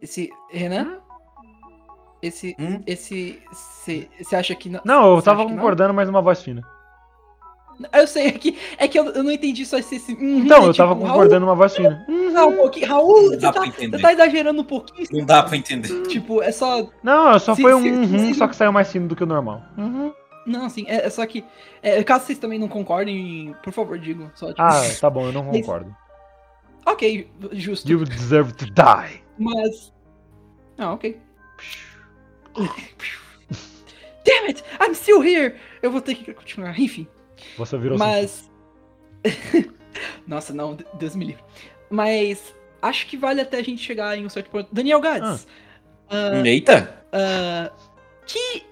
Esse. 0.00 0.30
Renan? 0.50 0.98
Esse. 2.22 2.54
Hum? 2.58 2.80
Esse. 2.86 3.40
Você 4.20 4.36
acha 4.36 4.54
que 4.54 4.68
não. 4.68 4.80
Não, 4.84 5.16
eu 5.16 5.22
tava 5.22 5.44
que 5.46 5.52
concordando, 5.52 5.94
mas 5.94 6.08
uma 6.08 6.22
voz 6.22 6.42
fina. 6.42 6.62
Eu 7.92 8.08
sei, 8.08 8.26
é 8.26 8.32
que, 8.32 8.58
é 8.76 8.88
que 8.88 8.98
eu, 8.98 9.06
eu 9.06 9.22
não 9.22 9.30
entendi 9.30 9.64
só 9.64 9.78
esse. 9.78 9.94
esse 9.96 10.12
uhum, 10.12 10.38
Então, 10.40 10.64
é 10.64 10.68
eu 10.68 10.74
tava 10.74 10.94
tipo, 10.96 11.06
concordando 11.06 11.46
uma 11.46 11.54
voz 11.54 11.76
fina. 11.76 12.04
Raul, 12.34 12.52
um 12.52 12.56
pouquinho- 12.56 12.88
Raul, 12.88 13.22
Não 13.22 13.28
você 13.30 13.38
tá, 13.38 13.52
você 13.52 13.98
tá 13.98 14.12
exagerando 14.12 14.60
um 14.60 14.64
pouquinho. 14.64 15.06
Não 15.12 15.24
dá 15.24 15.44
pra 15.44 15.56
entender. 15.56 16.02
Tipo, 16.08 16.42
é 16.42 16.50
só. 16.50 16.88
Não, 17.04 17.38
só 17.38 17.54
Se- 17.54 17.62
foi 17.62 17.72
um 17.74 17.80
se- 17.82 17.88
uhum, 17.90 18.18
se- 18.18 18.34
só 18.34 18.48
que 18.48 18.56
saiu 18.56 18.72
mais 18.72 18.90
fino 18.90 19.06
do 19.06 19.14
que 19.14 19.22
o 19.22 19.26
normal. 19.26 19.62
Uhum. 19.76 20.12
Não, 20.44 20.64
assim, 20.64 20.86
é, 20.88 21.06
é 21.06 21.10
só 21.10 21.24
que. 21.24 21.44
é, 21.80 22.02
caso 22.02 22.24
vocês 22.26 22.38
também 22.38 22.58
não 22.58 22.66
concordem, 22.68 23.54
por 23.62 23.72
favor, 23.72 23.96
digam. 23.96 24.28
Só, 24.34 24.48
tipo, 24.48 24.60
Ah, 24.62 24.80
tá 25.00 25.08
bom, 25.08 25.26
eu 25.26 25.32
não 25.32 25.44
concordo. 25.44 25.94
Ok, 26.92 27.30
justo. 27.52 27.90
You 27.90 28.04
deserve 28.04 28.52
to 28.54 28.66
die. 28.66 29.22
Mas. 29.38 29.92
Ah, 30.78 30.92
ok. 30.92 31.16
Damn 34.24 34.48
it! 34.48 34.62
I'm 34.80 34.94
still 34.94 35.22
here! 35.22 35.56
Eu 35.82 35.90
vou 35.90 36.00
ter 36.00 36.14
que 36.14 36.32
continuar. 36.34 36.78
Enfim. 36.78 37.06
Você 37.56 37.78
virou. 37.78 37.98
Mas. 37.98 38.50
Nossa, 40.26 40.52
não, 40.52 40.76
Deus 40.94 41.16
me 41.16 41.24
livre. 41.26 41.42
Mas 41.90 42.54
acho 42.82 43.06
que 43.06 43.16
vale 43.16 43.40
até 43.40 43.58
a 43.58 43.62
gente 43.62 43.82
chegar 43.82 44.16
em 44.16 44.26
um 44.26 44.28
certo 44.28 44.50
ponto. 44.50 44.68
Daniel 44.72 45.00
Gads, 45.00 45.46
ah, 46.10 46.46
Eita! 46.46 47.04
ah, 47.12 47.72
que 48.26 48.64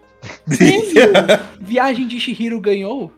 prêmio 0.47 1.13
Viagem 1.61 2.07
de 2.07 2.21
Shihiro 2.21 2.61
ganhou? 2.61 3.13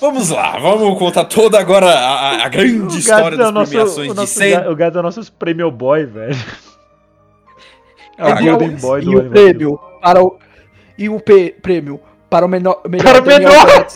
Vamos 0.00 0.30
lá, 0.30 0.58
vamos 0.58 0.98
contar 0.98 1.24
toda 1.24 1.58
agora 1.58 1.86
a, 1.86 2.44
a- 2.44 2.48
grande 2.48 2.98
história 2.98 3.34
é 3.34 3.38
das 3.38 3.48
o 3.48 3.52
nosso, 3.52 3.70
premiações 3.70 4.10
o 4.10 4.14
de 4.14 4.20
nosso, 4.20 4.34
100. 4.34 4.50
ga- 4.52 4.70
O 4.70 4.76
gato 4.76 4.96
é 4.96 5.00
o 5.00 5.02
nosso 5.02 5.32
prêmio 5.32 5.70
boy, 5.70 6.04
velho. 6.06 6.36
É 8.16 8.22
o 8.24 8.28
Ah, 8.28 8.40
Golden 8.40 8.68
Deus. 8.68 8.80
Boy 8.80 9.00
do 9.02 9.10
E 9.10 9.16
o 9.16 9.18
Animal 9.18 9.32
prêmio 9.32 9.80
para 10.00 10.22
o. 10.22 10.38
E 10.96 11.08
o 11.08 11.18
P- 11.18 11.56
prêmio 11.60 12.00
para 12.30 12.46
o 12.46 12.48
menor, 12.48 12.80
melhor 12.88 13.04
Para 13.04 13.18
o 13.20 13.22
Daniel 13.24 13.50
menor! 13.50 13.86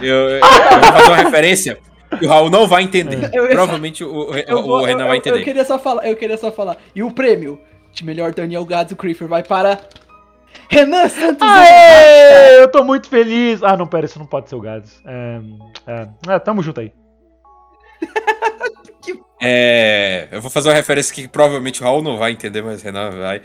O 0.00 0.04
Eu, 0.04 0.14
eu- 0.30 0.30
eu 0.30 0.40
vou 0.40 0.92
fazer 0.92 1.06
uma 1.08 1.16
referência 1.16 1.78
que 2.18 2.26
o 2.26 2.28
Raul 2.28 2.50
não 2.50 2.66
vai 2.66 2.82
entender. 2.82 3.30
Eu- 3.32 3.44
eu- 3.44 3.50
Provavelmente 3.50 4.02
o, 4.02 4.30
o, 4.30 4.36
Eu, 4.36 4.58
o 4.58 4.62
vou- 4.64 4.82
Renan 4.84 5.02
eu- 5.02 5.06
vai 5.06 5.16
eu- 5.16 5.18
entender. 5.20 5.38
eu 5.38 5.44
queria 5.44 5.64
só 5.64 5.78
falar, 5.78 6.08
eu 6.08 6.16
queria 6.16 6.36
só 6.36 6.50
falar. 6.50 6.76
E 6.92 7.04
o 7.04 7.12
prêmio 7.12 7.60
de 7.92 8.04
melhor 8.04 8.32
Daniel 8.34 8.64
Gads, 8.64 8.92
o 8.92 8.96
Creeper, 8.96 9.28
vai 9.28 9.44
para 9.44 9.78
Renan 10.68 11.08
Santos. 11.08 11.46
Aê! 11.46 12.60
Eu 12.60 12.70
tô 12.70 12.84
muito 12.84 13.08
feliz. 13.08 13.62
Ah, 13.62 13.76
não, 13.76 13.86
pera, 13.86 14.06
isso 14.06 14.18
não 14.18 14.26
pode 14.26 14.48
ser 14.48 14.56
o 14.56 14.60
Gads. 14.60 15.00
É, 15.06 15.40
é, 15.86 16.08
é, 16.34 16.38
tamo 16.38 16.62
junto 16.62 16.80
aí. 16.80 16.92
É, 19.46 20.28
eu 20.32 20.40
vou 20.40 20.50
fazer 20.50 20.70
uma 20.70 20.74
referência 20.74 21.14
que 21.14 21.28
provavelmente 21.28 21.82
o 21.82 21.84
Raul 21.84 22.00
não 22.00 22.16
vai 22.16 22.32
entender, 22.32 22.62
mas 22.62 22.80
o 22.80 22.84
Renan 22.84 23.10
vai. 23.10 23.42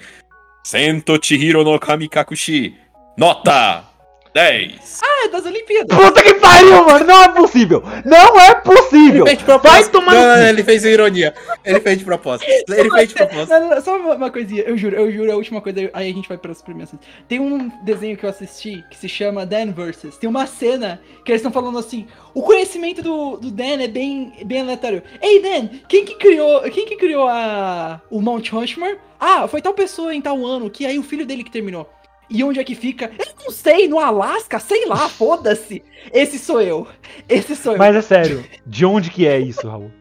Sento 0.63 1.19
Chihiro 1.21 1.61
no 1.61 1.77
Kamikakushi. 1.77 2.73
Nota 3.17 3.88
10. 4.33 4.99
Ah, 5.03 5.25
é 5.25 5.29
das 5.29 5.45
Olimpíadas. 5.45 5.97
Puta 5.97 6.21
que 6.21 6.33
pariu, 6.35 6.85
mano! 6.85 7.05
Não 7.05 7.23
é 7.23 7.29
possível! 7.29 7.83
Não 8.05 8.39
é 8.39 8.55
possível! 8.55 9.25
Ele 9.27 9.35
fez 9.35 9.39
de 9.39 9.43
propósito. 9.45 9.81
Vai 9.81 9.89
tomar 9.91 10.13
Não, 10.13 10.35
cu. 10.35 10.49
ele 10.49 10.63
fez 10.63 10.85
ironia. 10.85 11.33
Ele 11.65 11.79
fez 11.79 11.97
de 11.97 12.05
propósito. 12.05 12.49
Ele 12.69 12.89
fez 12.91 13.09
de 13.09 13.15
propósito. 13.15 13.49
Não, 13.49 13.59
não, 13.61 13.69
não, 13.69 13.81
só 13.81 13.97
uma, 13.97 14.31
coisinha, 14.31 14.61
eu 14.63 14.77
juro, 14.77 14.95
eu 14.95 15.11
juro, 15.11 15.31
a 15.31 15.35
última 15.35 15.61
coisa, 15.61 15.89
aí 15.93 16.09
a 16.09 16.13
gente 16.13 16.27
vai 16.27 16.37
para 16.37 16.51
as 16.51 16.61
premiações. 16.61 17.01
Tem 17.27 17.39
um 17.39 17.69
desenho 17.83 18.15
que 18.15 18.25
eu 18.25 18.29
assisti 18.29 18.83
que 18.89 18.97
se 18.97 19.09
chama 19.09 19.45
Dan 19.45 19.71
vs. 19.71 20.17
Tem 20.17 20.29
uma 20.29 20.45
cena 20.45 21.01
que 21.25 21.31
eles 21.31 21.41
estão 21.41 21.51
falando 21.51 21.77
assim: 21.77 22.07
o 22.33 22.41
conhecimento 22.41 23.01
do, 23.01 23.37
do 23.37 23.51
Dan 23.51 23.81
é 23.81 23.87
bem, 23.87 24.33
bem 24.45 24.61
aleatório. 24.61 25.03
Ei, 25.21 25.41
Dan, 25.41 25.67
quem 25.87 26.05
que 26.05 26.15
criou, 26.15 26.61
quem 26.71 26.85
que 26.85 26.95
criou 26.95 27.27
a, 27.27 28.01
o 28.09 28.21
Mount 28.21 28.49
Rushmore? 28.49 28.97
Ah, 29.19 29.47
foi 29.47 29.61
tal 29.61 29.73
pessoa 29.73 30.13
em 30.13 30.21
tal 30.21 30.45
ano, 30.45 30.69
que 30.69 30.85
aí 30.85 30.97
o 30.97 31.03
filho 31.03 31.25
dele 31.25 31.43
que 31.43 31.51
terminou. 31.51 31.89
E 32.29 32.43
onde 32.43 32.59
é 32.59 32.63
que 32.63 32.75
fica? 32.75 33.11
Eu 33.17 33.33
não 33.43 33.51
sei, 33.51 33.87
no 33.87 33.99
Alasca, 33.99 34.59
sei 34.59 34.85
lá, 34.85 35.07
foda-se. 35.09 35.83
Esse 36.13 36.37
sou 36.37 36.61
eu. 36.61 36.87
Esse 37.27 37.55
sou 37.55 37.73
eu. 37.73 37.77
Mas 37.77 37.95
é 37.95 38.01
sério, 38.01 38.45
de 38.65 38.85
onde 38.85 39.09
que 39.09 39.27
é 39.27 39.39
isso, 39.39 39.67
Raul? 39.67 39.91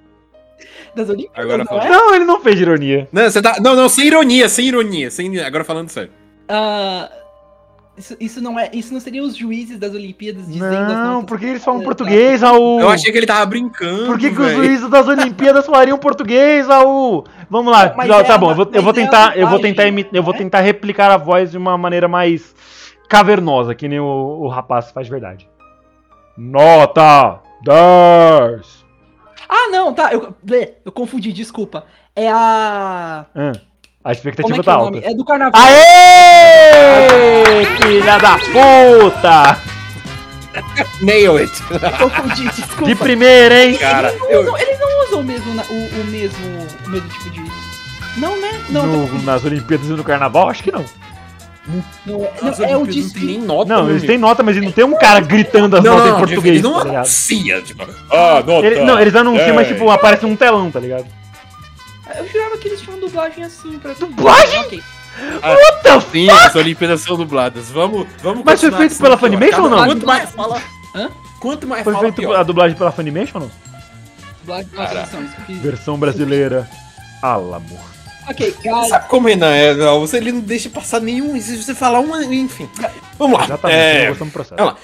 Das 0.94 1.08
Olimpíadas, 1.08 1.44
Agora 1.44 1.64
não 1.64 1.80
é? 1.80 1.88
Não, 1.88 2.14
ele 2.14 2.24
não 2.24 2.40
fez 2.40 2.60
ironia. 2.60 3.08
Não, 3.12 3.22
você 3.22 3.40
tá. 3.40 3.58
Não, 3.60 3.74
não, 3.74 3.88
sem 3.88 4.06
ironia, 4.06 4.48
sem 4.48 4.66
ironia. 4.66 5.10
Sem... 5.10 5.38
Agora 5.40 5.64
falando 5.64 5.88
sério. 5.88 6.10
Ah, 6.48 7.10
isso, 7.98 8.16
isso 8.20 8.40
não 8.40 8.58
é, 8.58 8.70
isso 8.72 8.92
não 8.92 9.00
seria 9.00 9.22
os 9.22 9.36
juízes 9.36 9.78
das 9.78 9.92
Olimpíadas 9.92 10.46
dizendo 10.46 10.92
as 10.92 10.98
Não, 10.98 11.24
porque 11.24 11.44
eles 11.46 11.64
falam 11.64 11.80
É, 11.80 11.84
português, 11.84 12.42
Raul. 12.42 12.80
Eu 12.80 12.88
achei 12.88 13.10
que 13.10 13.18
ele 13.18 13.26
tava 13.26 13.44
brincando. 13.46 14.06
Por 14.06 14.18
que, 14.18 14.30
que 14.30 14.40
os 14.40 14.52
juízes 14.52 14.88
das 14.88 15.06
Olimpíadas 15.08 15.66
falariam 15.66 15.98
português, 15.98 16.66
Raul? 16.66 17.24
Vamos 17.50 17.72
lá, 17.72 17.92
Mas 17.96 18.08
tá, 18.08 18.34
é 18.34 18.38
bom, 18.38 18.50
eu 18.50 18.56
vou, 18.56 18.70
eu 18.72 18.82
vou 18.82 18.92
é 18.92 18.94
tentar, 18.94 19.36
eu 19.36 19.48
vou 19.48 19.58
tentar, 19.58 19.86
imi- 19.86 20.08
eu 20.12 20.22
vou 20.22 20.32
né? 20.32 20.38
tentar 20.38 20.60
replicar 20.60 21.10
a 21.10 21.16
voz 21.16 21.50
de 21.50 21.58
uma 21.58 21.76
maneira 21.76 22.06
mais 22.08 22.54
cavernosa, 23.08 23.74
que 23.74 23.88
nem 23.88 23.98
o, 24.00 24.04
o 24.04 24.48
rapaz 24.48 24.90
faz 24.90 25.06
de 25.06 25.10
verdade. 25.10 25.48
Nota 26.36 27.40
10. 27.64 28.86
Ah, 29.48 29.68
não, 29.70 29.92
tá. 29.92 30.12
Eu, 30.12 30.34
eu 30.84 30.92
confundi, 30.92 31.32
desculpa. 31.32 31.84
É 32.14 32.30
a. 32.30 33.26
Hum, 33.34 33.52
a 34.10 34.14
Como 34.14 34.16
expectativa 34.16 34.54
é 34.54 34.54
que 34.54 34.60
é 34.60 34.64
tá 34.64 34.76
o 34.78 34.80
alta. 34.80 34.90
nome? 34.92 35.04
É 35.06 35.14
do 35.14 35.24
carnaval. 35.24 35.60
Aê! 35.62 37.64
Filha 37.82 38.18
da 38.18 38.38
puta! 38.38 39.58
Nail 41.02 41.36
it. 41.36 41.52
Confundi, 41.98 42.48
desculpa. 42.48 42.84
De 42.86 42.94
primeira, 42.96 43.64
hein? 43.64 43.76
Cara, 43.76 44.08
Eles 44.08 44.18
não, 44.20 44.30
eu, 44.30 44.40
usam, 44.42 44.58
eles 44.58 44.80
não 44.80 45.04
usam 45.06 45.20
o 45.20 45.24
mesmo, 45.24 45.54
na- 45.54 45.62
o, 45.62 46.00
o 46.00 46.04
mesmo, 46.06 46.66
o 46.86 46.90
mesmo 46.90 47.08
tipo 47.08 47.30
de. 47.30 47.42
Não, 48.16 48.40
né? 48.40 48.60
Não, 48.70 48.86
No- 48.86 49.22
nas 49.22 49.44
Olimpíadas 49.44 49.86
e 49.88 49.92
no 49.92 50.02
Carnaval, 50.02 50.48
acho 50.48 50.62
que 50.64 50.72
não. 50.72 50.84
não, 51.68 51.76
é, 51.76 51.96
não, 52.06 52.24
é 52.24 52.26
o 52.26 52.46
Olimpíadas 52.46 52.72
não 52.72 52.86
tem 52.86 53.02
desfile. 53.02 53.26
nem 53.26 53.40
nota. 53.42 53.72
Não, 53.74 53.90
eles 53.90 54.02
têm 54.02 54.18
nota, 54.18 54.42
mas 54.42 54.56
não 54.56 54.72
tem 54.72 54.84
um 54.84 54.98
cara 54.98 55.20
gritando 55.20 55.76
as 55.76 55.84
Não, 55.84 55.92
notas 55.92 56.08
não, 56.10 56.16
em 56.16 56.18
português, 56.18 56.44
eles 56.46 56.62
não 56.62 56.72
tá 56.72 56.78
ligado? 56.84 56.96
anuncia, 56.96 57.62
tipo, 57.62 57.86
ah, 58.10 58.42
nota. 58.44 58.66
Ele- 58.66 58.80
não, 58.84 58.98
eles 58.98 59.14
anunciam, 59.14 59.54
mas 59.54 59.66
10. 59.68 59.78
tipo, 59.78 59.90
aparece 59.90 60.26
num 60.26 60.34
telão, 60.34 60.70
tá 60.70 60.80
ligado? 60.80 61.06
Eu 62.16 62.26
jurava 62.28 62.56
que 62.58 62.68
eles 62.68 62.80
tinham 62.80 62.98
dublagem 62.98 63.44
assim 63.44 63.78
pra. 63.78 63.92
Dublagem? 63.94 64.60
Ok. 64.60 64.82
What 65.42 65.82
the 65.82 66.00
Sim, 66.12 66.30
as 66.30 66.54
Olimpíadas 66.54 67.00
são 67.00 67.16
dubladas. 67.16 67.70
Vamos, 67.70 68.06
vamos 68.22 68.44
Mas 68.44 68.60
foi 68.60 68.70
feito 68.70 68.92
assim, 68.92 69.02
pela. 69.02 69.18
Funimation 69.18 69.62
ou 69.62 69.70
não? 69.70 69.84
Quanto 69.86 70.06
mais 70.06 70.30
fala... 70.30 70.62
Hã? 70.94 71.10
Quanto 71.40 71.66
mais 71.66 71.84
Foi 71.84 71.92
fala, 71.92 72.04
feito 72.04 72.16
pior. 72.16 72.36
a 72.36 72.42
dublagem 72.42 72.76
pela 72.76 72.92
Funimation 72.92 73.38
ou 73.38 73.40
não? 73.42 73.50
Dublagem 74.40 74.68
fiz. 75.46 75.58
Versão 75.58 75.98
brasileira. 75.98 76.68
Alamo. 77.20 77.78
Ok, 78.28 78.52
cara. 78.62 78.84
Sabe 78.84 79.08
como 79.08 79.26
Renan 79.28 79.54
é? 79.54 79.74
Não, 79.74 80.00
Você 80.00 80.18
ele 80.18 80.30
não 80.32 80.40
deixa 80.40 80.68
passar 80.70 81.00
nenhum. 81.00 81.38
Se 81.40 81.56
você 81.62 81.74
falar 81.74 82.00
uma. 82.00 82.24
Enfim. 82.24 82.68
Vamos 83.18 83.38
lá. 83.38 83.44
Exatamente, 83.44 83.78
É, 83.78 84.08
gostamos 84.08 84.32
do 84.32 84.34
processo. 84.34 84.56
vamos 84.56 84.74
lá. 84.74 84.78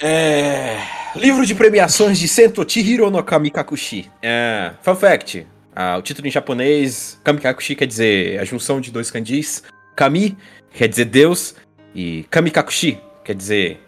é, 0.00 0.78
livro 1.16 1.44
de 1.46 1.54
premiações 1.54 2.18
de 2.18 2.28
Sento 2.28 2.64
Chihiro 2.70 3.10
no 3.10 3.22
Kamikakushi. 3.24 4.10
É, 4.22 4.72
fun 4.82 4.94
fact: 4.94 5.46
ah, 5.76 5.98
o 5.98 6.02
título 6.02 6.26
em 6.26 6.30
japonês, 6.30 7.20
Kamikakushi 7.22 7.76
quer 7.76 7.86
dizer 7.86 8.40
a 8.40 8.44
junção 8.44 8.80
de 8.80 8.90
dois 8.90 9.10
kanjis. 9.10 9.62
Kami 9.94 10.36
quer 10.72 10.88
dizer 10.88 11.04
Deus. 11.04 11.54
E 11.94 12.24
Kamikakushi 12.30 12.98
quer 13.22 13.34
dizer. 13.34 13.80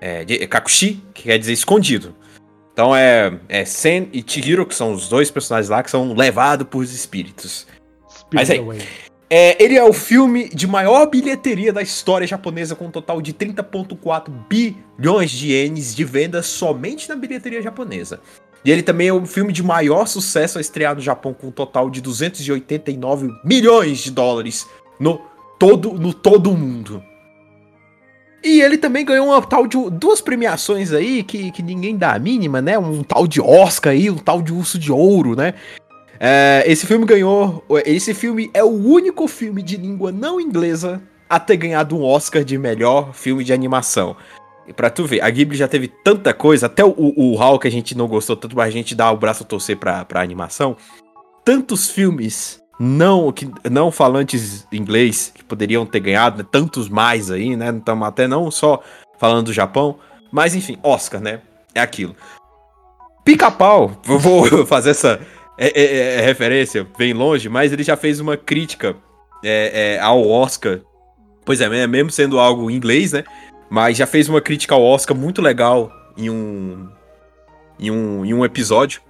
É, 0.00 0.24
de- 0.24 0.46
Kakushi 0.46 1.02
que 1.14 1.22
quer 1.22 1.38
dizer 1.38 1.52
escondido. 1.52 2.14
Então 2.72 2.94
é, 2.94 3.32
é 3.48 3.64
Sen 3.64 4.10
e 4.12 4.22
Chihiro, 4.26 4.66
que 4.66 4.74
são 4.74 4.92
os 4.92 5.08
dois 5.08 5.30
personagens 5.30 5.70
lá 5.70 5.82
que 5.82 5.90
são 5.90 6.12
levados 6.12 6.66
por 6.68 6.84
espíritos. 6.84 7.66
Mas 8.32 8.50
aí, 8.50 8.58
Away. 8.58 8.80
É, 9.28 9.60
ele 9.62 9.76
é 9.76 9.82
o 9.82 9.92
filme 9.92 10.48
de 10.50 10.66
maior 10.68 11.06
bilheteria 11.06 11.72
da 11.72 11.82
história 11.82 12.26
japonesa, 12.26 12.76
com 12.76 12.86
um 12.86 12.90
total 12.90 13.20
de 13.20 13.32
30,4 13.32 14.30
bilhões 14.48 15.30
de 15.30 15.48
ienes 15.52 15.94
de 15.94 16.04
vendas 16.04 16.46
somente 16.46 17.08
na 17.08 17.16
bilheteria 17.16 17.60
japonesa. 17.60 18.20
E 18.66 18.70
ele 18.72 18.82
também 18.82 19.06
é 19.06 19.12
o 19.12 19.24
filme 19.24 19.52
de 19.52 19.62
maior 19.62 20.08
sucesso 20.08 20.58
a 20.58 20.60
estrear 20.60 20.96
no 20.96 21.00
Japão, 21.00 21.32
com 21.32 21.46
um 21.46 21.52
total 21.52 21.88
de 21.88 22.00
289 22.00 23.32
milhões 23.44 23.98
de 23.98 24.10
dólares 24.10 24.66
no 24.98 25.20
todo, 25.56 25.92
no 25.92 26.12
todo 26.12 26.50
mundo. 26.50 27.00
E 28.42 28.60
ele 28.60 28.76
também 28.76 29.04
ganhou 29.04 29.28
uma 29.28 29.40
tal 29.40 29.68
de 29.68 29.78
duas 29.90 30.20
premiações 30.20 30.92
aí 30.92 31.22
que, 31.22 31.52
que 31.52 31.62
ninguém 31.62 31.96
dá 31.96 32.14
a 32.14 32.18
mínima, 32.18 32.60
né? 32.60 32.76
Um 32.76 33.04
tal 33.04 33.28
de 33.28 33.40
Oscar 33.40 33.92
aí, 33.92 34.10
um 34.10 34.18
tal 34.18 34.42
de 34.42 34.52
Urso 34.52 34.80
de 34.80 34.90
Ouro, 34.90 35.36
né? 35.36 35.54
É, 36.18 36.64
esse 36.66 36.88
filme 36.88 37.06
ganhou. 37.06 37.64
Esse 37.84 38.14
filme 38.14 38.50
é 38.52 38.64
o 38.64 38.70
único 38.70 39.28
filme 39.28 39.62
de 39.62 39.76
língua 39.76 40.10
não 40.10 40.40
inglesa 40.40 41.00
a 41.30 41.38
ter 41.38 41.56
ganhado 41.56 41.96
um 41.96 42.02
Oscar 42.02 42.42
de 42.42 42.58
melhor 42.58 43.14
filme 43.14 43.44
de 43.44 43.52
animação. 43.52 44.16
Pra 44.74 44.90
tu 44.90 45.06
ver, 45.06 45.22
a 45.22 45.30
Ghibli 45.30 45.56
já 45.56 45.68
teve 45.68 45.88
tanta 45.88 46.32
coisa, 46.34 46.66
até 46.66 46.84
o, 46.84 46.94
o, 46.96 47.40
Hal 47.40 47.58
que 47.58 47.68
a 47.68 47.70
gente 47.70 47.96
não 47.96 48.08
gostou 48.08 48.36
tanto, 48.36 48.56
mas 48.56 48.68
a 48.68 48.70
gente 48.70 48.94
dá 48.94 49.10
o 49.10 49.16
braço 49.16 49.42
a 49.44 49.46
torcer 49.46 49.76
pra, 49.76 50.04
pra 50.04 50.20
animação. 50.20 50.76
Tantos 51.44 51.88
filmes 51.88 52.60
não, 52.78 53.30
que, 53.32 53.48
não 53.70 53.90
falantes 53.90 54.66
inglês 54.72 55.32
que 55.34 55.44
poderiam 55.44 55.86
ter 55.86 56.00
ganhado, 56.00 56.38
né? 56.38 56.48
tantos 56.50 56.88
mais 56.88 57.30
aí, 57.30 57.56
né? 57.56 57.70
Estamos 57.76 58.06
até 58.06 58.26
não 58.26 58.50
só 58.50 58.82
falando 59.18 59.46
do 59.46 59.52
Japão, 59.52 59.98
mas 60.32 60.54
enfim, 60.54 60.76
Oscar, 60.82 61.20
né? 61.20 61.40
É 61.74 61.80
aquilo. 61.80 62.16
Pica-pau, 63.24 63.92
vou 64.04 64.46
fazer 64.66 64.90
essa 64.90 65.20
é, 65.58 65.80
é- 65.80 66.18
é 66.18 66.20
referência 66.20 66.86
bem 66.98 67.12
longe, 67.12 67.48
mas 67.48 67.72
ele 67.72 67.82
já 67.82 67.96
fez 67.96 68.20
uma 68.20 68.36
crítica 68.36 68.96
é, 69.42 69.94
é, 69.94 70.00
ao 70.00 70.28
Oscar. 70.28 70.80
Pois 71.44 71.60
é, 71.60 71.86
mesmo 71.86 72.10
sendo 72.10 72.38
algo 72.38 72.70
em 72.70 72.74
inglês, 72.74 73.12
né? 73.12 73.24
Mas 73.68 73.96
já 73.96 74.06
fez 74.06 74.28
uma 74.28 74.40
crítica 74.40 74.74
ao 74.74 74.82
Oscar 74.82 75.16
muito 75.16 75.42
legal 75.42 75.92
em 76.16 76.30
um, 76.30 76.88
em 77.78 77.90
um, 77.90 78.24
em 78.24 78.32
um 78.34 78.44
episódio, 78.44 79.00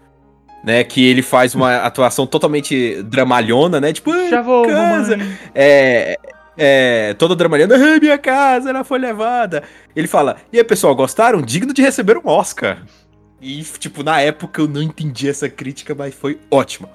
né? 0.65 0.83
Que 0.85 1.05
ele 1.07 1.23
faz 1.23 1.55
uma 1.55 1.77
atuação 1.85 2.27
totalmente 2.27 3.03
dramalhona, 3.03 3.81
né? 3.81 3.93
Tipo, 3.93 4.13
"Ah, 4.13 4.29
Já 4.29 4.43
vou, 4.43 4.67
casa, 4.67 5.17
mamãe. 5.17 5.39
é, 5.55 6.19
é, 6.57 7.15
todo 7.15 7.37
dramalhando, 7.37 7.75
ah, 7.75 7.99
minha 8.01 8.19
casa, 8.19 8.71
ela 8.71 8.83
foi 8.83 8.99
levada. 8.99 9.63
Ele 9.95 10.09
fala, 10.09 10.37
e 10.53 10.59
aí, 10.59 10.65
pessoal, 10.65 10.95
gostaram? 10.95 11.43
Digno 11.43 11.75
de 11.75 11.83
receber 11.83 12.17
um 12.17 12.27
Oscar. 12.29 12.83
E, 13.41 13.63
tipo, 13.63 14.03
na 14.03 14.21
época 14.21 14.63
eu 14.63 14.67
não 14.69 14.81
entendi 14.83 15.29
essa 15.29 15.49
crítica, 15.49 15.95
mas 15.95 16.15
foi 16.15 16.39
ótimo. 16.51 16.89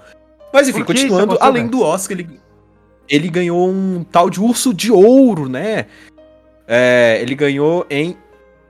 Mas 0.52 0.68
enfim, 0.68 0.84
continuando, 0.84 1.38
além 1.40 1.64
Max? 1.64 1.72
do 1.78 1.84
Oscar, 1.84 2.18
ele, 2.20 2.40
ele 3.08 3.30
ganhou 3.30 3.70
um 3.70 4.04
tal 4.04 4.30
de 4.30 4.42
urso 4.42 4.74
de 4.74 4.92
ouro, 4.92 5.48
né? 5.48 5.86
É, 6.74 7.20
ele 7.22 7.36
ganhou 7.36 7.86
em. 7.90 8.16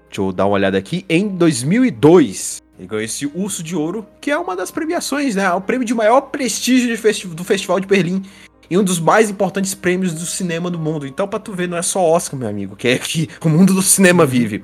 Deixa 0.09 0.21
eu 0.21 0.31
dar 0.31 0.47
uma 0.47 0.55
olhada 0.55 0.75
aqui. 0.75 1.05
Em 1.07 1.27
2002. 1.27 2.59
Ele 2.79 2.87
ganhou 2.87 3.03
esse 3.03 3.27
Urso 3.27 3.61
de 3.61 3.75
Ouro, 3.75 4.07
que 4.19 4.31
é 4.31 4.37
uma 4.37 4.55
das 4.55 4.71
premiações, 4.71 5.35
né? 5.35 5.43
É 5.43 5.53
o 5.53 5.61
prêmio 5.61 5.85
de 5.85 5.93
maior 5.93 6.19
prestígio 6.21 6.97
festi- 6.97 7.27
do 7.27 7.43
Festival 7.43 7.79
de 7.79 7.85
Berlim. 7.85 8.23
E 8.67 8.75
um 8.75 8.83
dos 8.83 8.99
mais 8.99 9.29
importantes 9.29 9.75
prêmios 9.75 10.13
do 10.15 10.25
cinema 10.25 10.71
do 10.71 10.79
mundo. 10.79 11.05
Então, 11.05 11.27
pra 11.27 11.37
tu 11.37 11.53
ver, 11.53 11.67
não 11.69 11.77
é 11.77 11.83
só 11.83 12.03
Oscar, 12.03 12.39
meu 12.39 12.49
amigo, 12.49 12.75
que 12.75 12.87
é 12.87 12.97
que 12.97 13.29
o 13.39 13.47
mundo 13.49 13.73
do 13.73 13.83
cinema 13.83 14.25
vive. 14.25 14.63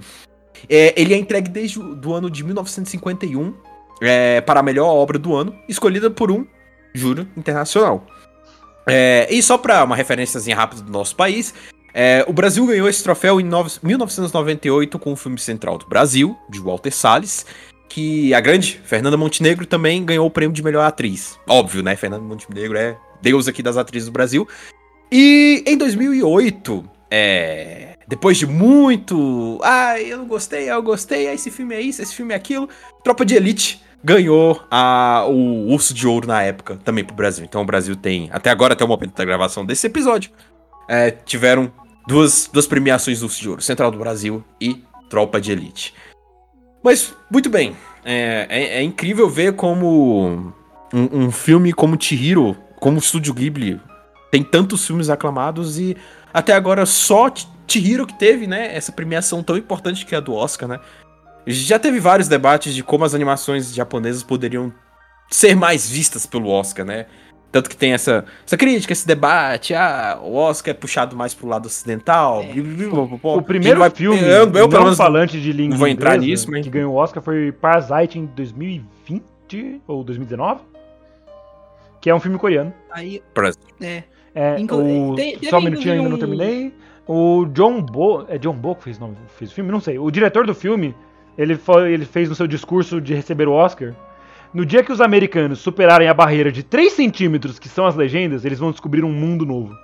É, 0.67 0.99
ele 0.99 1.13
é 1.13 1.17
entregue 1.17 1.49
desde 1.49 1.79
o 1.79 2.13
ano 2.13 2.31
de 2.31 2.43
1951 2.43 3.53
é, 4.01 4.41
para 4.41 4.61
a 4.61 4.63
melhor 4.63 4.87
obra 4.87 5.19
do 5.19 5.35
ano, 5.35 5.53
escolhida 5.69 6.09
por 6.09 6.31
um 6.31 6.43
júri 6.95 7.27
internacional. 7.37 8.07
É, 8.87 9.27
e 9.29 9.43
só 9.43 9.57
para 9.57 9.83
uma 9.83 9.95
referênciazinha 9.95 10.55
rápida 10.55 10.81
do 10.81 10.91
nosso 10.91 11.15
país, 11.15 11.53
é, 11.99 12.23
o 12.27 12.31
Brasil 12.31 12.63
ganhou 12.67 12.87
esse 12.87 13.01
troféu 13.01 13.41
em 13.41 13.43
nove- 13.43 13.79
1998 13.81 14.99
com 14.99 15.13
o 15.13 15.15
filme 15.15 15.39
Central 15.39 15.79
do 15.79 15.87
Brasil, 15.87 16.37
de 16.47 16.59
Walter 16.59 16.91
Salles, 16.91 17.43
que 17.89 18.35
a 18.35 18.39
grande 18.39 18.79
Fernanda 18.83 19.17
Montenegro 19.17 19.65
também 19.65 20.05
ganhou 20.05 20.27
o 20.27 20.29
prêmio 20.29 20.53
de 20.53 20.61
melhor 20.61 20.85
atriz. 20.85 21.39
Óbvio, 21.49 21.81
né? 21.81 21.95
Fernanda 21.95 22.21
Montenegro 22.23 22.77
é 22.77 22.95
deus 23.19 23.47
aqui 23.47 23.63
das 23.63 23.77
atrizes 23.77 24.09
do 24.09 24.11
Brasil. 24.11 24.47
E 25.11 25.63
em 25.65 25.75
2008, 25.75 26.87
é, 27.09 27.95
depois 28.07 28.37
de 28.37 28.45
muito. 28.45 29.59
Ah, 29.63 29.99
eu 29.99 30.19
não 30.19 30.27
gostei, 30.27 30.69
eu 30.69 30.83
gostei, 30.83 31.27
ah, 31.27 31.33
esse 31.33 31.49
filme 31.49 31.73
é 31.73 31.81
isso, 31.81 31.99
esse 32.03 32.13
filme 32.13 32.31
é 32.31 32.37
aquilo. 32.37 32.69
Tropa 33.03 33.25
de 33.25 33.33
Elite 33.33 33.81
ganhou 34.03 34.61
a, 34.69 35.25
o 35.27 35.71
Urso 35.71 35.95
de 35.95 36.05
Ouro 36.05 36.27
na 36.27 36.43
época 36.43 36.79
também 36.85 37.03
pro 37.03 37.15
Brasil. 37.15 37.43
Então 37.43 37.63
o 37.63 37.65
Brasil 37.65 37.95
tem, 37.95 38.29
até 38.31 38.51
agora, 38.51 38.73
até 38.73 38.85
o 38.85 38.87
momento 38.87 39.15
da 39.15 39.25
gravação 39.25 39.65
desse 39.65 39.87
episódio, 39.87 40.29
é, 40.87 41.09
tiveram 41.09 41.71
duas, 42.07 42.49
duas 42.51 42.65
premiações 42.65 43.19
do 43.19 43.27
de 43.27 43.49
Ouro: 43.49 43.61
Central 43.61 43.91
do 43.91 43.99
Brasil 43.99 44.43
e 44.59 44.83
Tropa 45.09 45.39
de 45.39 45.51
Elite. 45.51 45.93
Mas, 46.83 47.13
muito 47.29 47.49
bem. 47.49 47.75
É, 48.05 48.47
é- 48.49 48.77
é 48.79 48.83
incrível 48.83 49.29
ver 49.29 49.53
como 49.55 50.53
um, 50.93 51.25
um 51.25 51.31
filme 51.31 51.73
como 51.73 52.01
Chihiro, 52.01 52.55
como 52.79 52.95
o 52.97 52.99
Estúdio 52.99 53.33
Ghibli, 53.33 53.81
tem 54.31 54.43
tantos 54.43 54.85
filmes 54.85 55.09
aclamados 55.09 55.77
e 55.77 55.97
até 56.33 56.53
agora 56.53 56.85
só 56.85 57.29
Ch- 57.29 57.47
Chihiro 57.67 58.07
que 58.07 58.17
teve, 58.17 58.47
né, 58.47 58.73
essa 58.75 58.91
premiação 58.91 59.43
tão 59.43 59.57
importante 59.57 60.05
que 60.05 60.15
é 60.15 60.17
a 60.19 60.21
do 60.21 60.33
Oscar, 60.33 60.69
né? 60.69 60.79
Já 61.45 61.77
teve 61.79 61.99
vários 61.99 62.27
debates 62.27 62.73
de 62.73 62.83
como 62.83 63.03
as 63.05 63.13
animações 63.13 63.73
japonesas 63.73 64.23
poderiam 64.23 64.73
ser 65.29 65.55
mais 65.55 65.89
vistas 65.89 66.25
pelo 66.25 66.49
Oscar, 66.49 66.85
né? 66.85 67.07
Tanto 67.51 67.69
que 67.69 67.77
tem 67.77 67.93
essa, 67.93 68.25
essa 68.45 68.57
crítica, 68.57 68.91
esse 68.91 69.07
debate, 69.07 69.73
ah, 69.73 70.19
o 70.21 70.35
Oscar 70.35 70.71
é 70.71 70.73
puxado 70.73 71.15
mais 71.15 71.33
pro 71.33 71.47
lado 71.47 71.65
ocidental. 71.65 72.41
É. 72.43 72.53
O 73.23 73.41
primeiro 73.41 73.79
Vai- 73.79 73.89
filme 73.89 74.19
eu, 74.19 74.27
eu, 74.27 74.51
pelo 74.51 74.69
não 74.69 74.83
menos, 74.83 74.97
falante 74.97 75.39
de 75.41 75.51
língua 75.53 75.71
não 75.71 75.77
vou 75.77 75.87
entrar 75.87 76.15
inglesa 76.17 76.27
nisso, 76.31 76.51
mas- 76.51 76.63
que 76.63 76.69
ganhou 76.69 76.93
o 76.93 76.97
Oscar 76.97 77.23
foi 77.23 77.51
Parasite 77.53 78.19
em 78.19 78.25
2020 78.25 79.81
ou 79.87 80.03
2019, 80.03 80.61
que 82.01 82.09
é 82.09 82.15
um 82.15 82.19
filme 82.19 82.37
coreano. 82.37 82.73
Aí, 82.91 83.21
é. 83.81 84.03
É, 84.35 84.59
Inclu- 84.59 85.11
o... 85.11 85.15
tem- 85.15 85.39
Só 85.49 85.57
um 85.57 85.61
minutinho 85.61 85.93
ainda 85.93 86.09
não 86.09 86.17
inclusive 86.17 86.37
terminei. 86.37 86.73
O 87.07 87.45
John 87.53 87.81
Bo... 87.81 88.25
É 88.27 88.37
John 88.37 88.53
Bo 88.53 88.75
que 88.75 88.83
fez, 88.83 88.99
não, 88.99 89.15
fez 89.37 89.49
o 89.51 89.53
filme? 89.55 89.71
Não 89.71 89.79
sei. 89.79 89.97
O 89.97 90.11
diretor 90.11 90.45
do 90.45 90.53
filme, 90.53 90.93
ele, 91.37 91.55
foi, 91.55 91.91
ele 91.93 92.05
fez 92.05 92.29
no 92.29 92.35
seu 92.35 92.45
discurso 92.45 92.99
de 93.01 93.13
receber 93.15 93.47
o 93.47 93.53
Oscar. 93.53 93.93
No 94.57 94.65
dia 94.65 94.81
que 94.83 94.91
os 94.91 94.99
americanos 94.99 95.59
superarem 95.59 96.07
a 96.09 96.13
barreira 96.15 96.51
de 96.51 96.63
3 96.63 96.91
centímetros, 96.93 97.59
que 97.59 97.69
são 97.69 97.85
as 97.85 97.95
legendas, 97.95 98.43
eles 98.43 98.57
vão 98.57 98.71
descobrir 98.71 99.03
um 99.05 99.11
mundo 99.13 99.45
novo. 99.45 99.75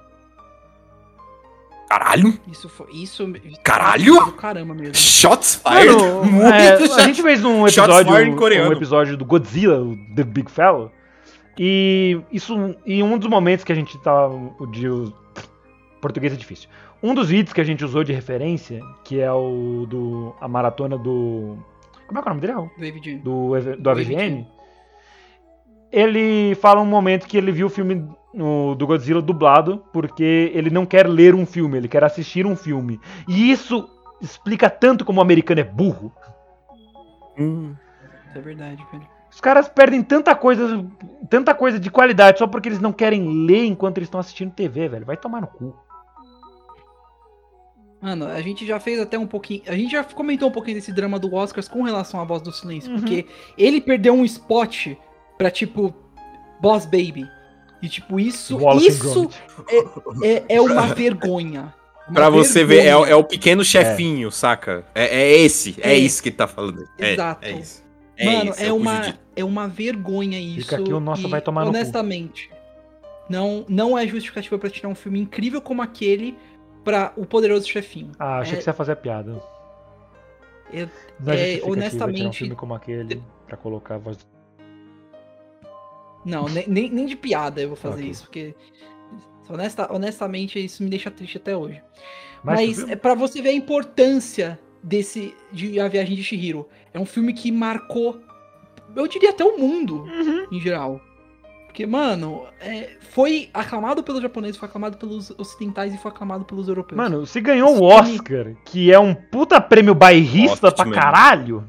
Caralho! 1.88 2.40
Isso 2.52 2.68
foi. 2.70 2.88
Isso. 2.92 3.32
Caralho! 3.64 4.32
Caramba 4.34 4.74
mesmo. 4.74 4.96
Shots 4.96 5.62
fired! 5.64 5.96
Mano, 5.96 6.24
Muito 6.32 6.54
é, 6.54 6.74
a 6.74 6.78
shots- 6.80 7.04
gente 7.04 7.22
fez 7.22 7.46
um 7.46 7.60
Shots 7.68 7.78
episódio, 7.78 8.12
fired 8.14 8.32
em 8.32 8.36
coreano. 8.36 8.70
um 8.70 8.74
episódio 8.74 9.16
do 9.16 9.24
Godzilla, 9.26 9.80
o 9.80 9.96
The 10.16 10.24
Big 10.24 10.50
Fellow. 10.50 10.92
E 11.60 12.20
isso, 12.32 12.76
e 12.84 13.04
um 13.04 13.16
dos 13.20 13.30
momentos 13.30 13.64
que 13.64 13.72
a 13.72 13.76
gente 13.76 13.96
tá, 14.00 14.28
o 14.28 14.66
de 14.72 14.90
o- 14.90 15.14
português 16.02 16.34
é 16.34 16.36
difícil. 16.36 16.68
Um 17.02 17.14
dos 17.14 17.30
vídeos 17.30 17.54
que 17.54 17.62
a 17.62 17.64
gente 17.64 17.86
usou 17.86 18.04
de 18.04 18.12
referência, 18.12 18.82
que 19.04 19.20
é 19.20 19.32
o 19.32 19.86
do 19.88 20.34
a 20.42 20.48
maratona 20.48 20.98
do 20.98 21.58
como 22.08 22.20
é 22.20 22.22
que 22.24 22.28
é 22.28 22.32
o 22.32 22.36
nome 22.36 22.42
dele? 22.48 22.70
David. 22.78 23.16
Do 23.18 23.52
Do 23.80 23.90
AVGN. 23.92 24.48
Ele 25.94 26.56
fala 26.56 26.82
um 26.82 26.86
momento 26.88 27.28
que 27.28 27.38
ele 27.38 27.52
viu 27.52 27.68
o 27.68 27.70
filme 27.70 28.04
no- 28.34 28.74
do 28.74 28.88
Godzilla 28.88 29.22
dublado, 29.22 29.84
porque 29.94 30.52
ele 30.56 30.72
não 30.72 30.88
quer 30.88 31.08
ler 31.08 31.36
um 31.36 31.46
filme, 31.46 31.78
ele 31.78 31.88
quer 31.88 32.04
assistir 32.04 32.48
um 32.48 32.56
filme. 32.56 33.00
E 33.28 33.52
isso 33.52 33.88
explica 34.20 34.72
tanto 34.72 35.06
como 35.06 35.20
o 35.20 35.22
americano 35.22 35.62
é 35.62 35.64
burro. 35.64 36.12
Hum. 37.38 37.76
É 38.34 38.42
verdade, 38.42 38.84
velho. 38.92 39.08
Os 39.32 39.40
caras 39.40 39.70
perdem 39.70 40.02
tanta 40.02 40.36
coisa, 40.36 40.84
tanta 41.30 41.54
coisa 41.54 41.80
de 41.80 41.92
qualidade 41.92 42.40
só 42.40 42.48
porque 42.48 42.70
eles 42.70 42.80
não 42.80 42.92
querem 42.92 43.46
ler 43.46 43.66
enquanto 43.66 43.98
eles 44.00 44.08
estão 44.08 44.20
assistindo 44.20 44.52
TV, 44.52 44.88
velho. 44.90 45.06
Vai 45.06 45.18
tomar 45.18 45.42
no 45.42 45.48
cu. 45.48 45.76
Mano, 48.02 48.28
a 48.28 48.42
gente 48.42 48.66
já 48.66 48.80
fez 48.80 49.00
até 49.00 49.18
um 49.18 49.26
pouquinho. 49.26 49.62
A 49.68 49.76
gente 49.76 49.92
já 49.92 50.04
comentou 50.04 50.50
um 50.50 50.52
pouquinho 50.52 50.76
desse 50.76 50.92
drama 50.92 51.18
do 51.18 51.34
Oscars 51.34 51.68
com 51.68 51.84
relação 51.84 52.20
à 52.20 52.24
voz 52.24 52.42
do 52.42 52.52
silêncio. 52.52 52.92
Uhum. 52.92 53.00
Porque 53.00 53.26
ele 53.58 53.80
perdeu 53.80 54.14
um 54.14 54.26
spot 54.26 54.90
pra, 55.44 55.52
tipo, 55.52 55.94
Boss 56.62 56.86
Baby. 56.86 57.28
E, 57.82 57.90
tipo, 57.90 58.18
isso. 58.18 58.58
Wallace 58.58 58.88
isso 58.88 59.12
Gromit. 59.12 59.44
é, 60.24 60.56
é 60.56 60.62
uma 60.62 60.88
vergonha. 60.88 61.74
Uma 62.08 62.16
Pra 62.16 62.30
você 62.30 62.66
ver, 62.66 62.80
é, 62.80 62.84
vergonha. 62.84 63.12
é 63.12 63.16
o 63.16 63.24
pequeno 63.24 63.64
chefinho, 63.64 64.30
saca? 64.30 64.86
É, 64.94 65.06
é 65.06 65.38
esse, 65.40 65.76
é, 65.82 65.92
É. 65.94 65.98
isso 65.98 66.22
que 66.22 66.28
ele 66.30 66.36
tá 66.36 66.48
falando. 66.48 66.86
É, 67.00 67.14
Exato. 67.14 67.46
É 67.46 67.52
isso. 67.52 67.82
É 68.18 68.26
Mano, 68.26 68.52
isso, 68.52 68.62
é, 68.64 68.74
uma, 68.74 68.96
Judito. 69.04 69.20
é 69.38 69.44
uma 69.46 69.68
vergonha 69.70 70.38
isso. 70.40 70.62
Fica 70.70 70.76
aqui 70.82 70.92
o 70.94 71.00
nosso 71.00 71.26
e, 71.28 71.30
vai 71.30 71.40
tomar 71.42 71.62
no 71.64 71.72
cu. 71.72 71.78
Honestamente, 71.78 72.50
não, 73.30 73.66
não 73.70 73.98
é 73.98 74.06
justificativa 74.06 74.58
pra 74.60 74.70
tirar 74.70 74.90
um 74.90 74.96
filme 74.96 75.18
incrível 75.20 75.62
como 75.62 75.82
aquele 75.82 76.38
pra 76.84 77.14
O 77.16 77.26
Poderoso 77.26 77.68
Chefinho. 77.70 78.12
Ah, 78.20 78.40
achei 78.40 78.56
É- 78.56 78.58
que 78.58 78.64
você 78.64 78.70
ia 78.70 78.74
fazer 78.74 78.92
a 78.92 78.96
piada. 78.98 79.42
Eu- 80.74 80.90
Não 81.22 81.34
é, 81.34 81.38
justificativa 81.38 81.56
tirar 81.56 81.68
um 81.68 81.72
honestamente- 81.72 82.38
filme 82.40 82.56
como 82.56 82.74
aquele 82.74 83.24
pra 83.48 83.56
colocar 83.56 83.96
a 83.96 83.98
voz 83.98 84.18
do... 84.18 84.26
Não, 86.26 86.46
nem, 86.48 86.68
nem, 86.68 86.90
nem 86.90 87.06
de 87.06 87.16
piada 87.16 87.62
eu 87.62 87.68
vou 87.70 87.78
fazer 87.78 88.02
Ok. 88.02 88.10
isso, 88.10 88.24
porque 88.24 88.56
honesta, 89.50 89.88
honestamente 89.94 90.64
isso 90.64 90.84
me 90.84 90.90
deixa 90.90 91.12
triste 91.12 91.38
até 91.38 91.56
hoje. 91.56 91.82
Mas, 92.44 92.80
Mas, 92.80 92.90
é 92.90 92.96
pra 92.96 93.14
você 93.14 93.42
ver 93.42 93.50
a 93.50 93.54
importância 93.54 94.60
desse 94.82 95.34
de 95.52 95.80
A 95.80 95.88
Viagem 95.88 96.16
de 96.16 96.24
Chihiro. 96.24 96.68
É 96.94 97.00
um 97.00 97.06
filme 97.06 97.34
que 97.34 97.52
marcou, 97.52 98.20
eu 98.96 99.08
diria 99.08 99.30
até 99.30 99.44
o 99.44 99.58
mundo 99.58 100.04
Uhum. 100.04 100.46
em 100.52 100.60
geral. 100.60 101.00
Porque, 101.66 101.88
mano, 101.88 102.46
é, 102.62 102.92
foi 103.10 103.50
aclamado 103.54 104.04
pelos 104.04 104.22
japoneses, 104.22 104.58
foi 104.58 104.68
aclamado 104.70 104.96
pelos 104.98 105.32
ocidentais 105.40 105.92
e 105.94 105.98
foi 105.98 106.12
aclamado 106.12 106.46
pelos 106.46 106.68
europeus. 106.68 106.96
Mano, 106.98 107.26
se 107.26 107.42
ganhou 107.42 107.76
o 107.80 107.84
Oscar, 107.84 108.54
que 108.66 108.92
é 108.92 109.00
um 109.00 109.16
puta 109.16 109.60
prêmio 109.60 109.96
bairrista 109.96 110.68
Oscar 110.68 110.86
pra 110.86 110.94
caralho, 110.94 111.68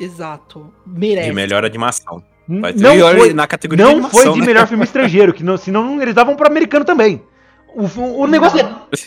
Exato. 0.00 0.72
Merece. 0.86 1.28
De 1.28 1.34
melhor 1.34 1.64
animação. 1.64 2.22
N- 2.48 2.60
Vai 2.60 2.72
ter 2.72 2.80
não 2.82 2.90
melhor 2.90 3.16
foi, 3.16 3.32
na 3.34 3.46
categoria 3.46 3.84
de 3.84 3.90
não 3.90 3.98
animação, 3.98 4.22
foi 4.22 4.32
de 4.32 4.40
né? 4.40 4.46
melhor 4.46 4.66
filme 4.66 4.84
estrangeiro, 4.84 5.32
que 5.34 5.44
não, 5.44 5.56
senão 5.56 6.00
eles 6.00 6.14
davam 6.14 6.34
pro 6.36 6.46
americano 6.46 6.84
também. 6.84 7.22
O, 7.74 8.22
o 8.22 8.26
negócio, 8.26 8.58
é, 8.58 8.64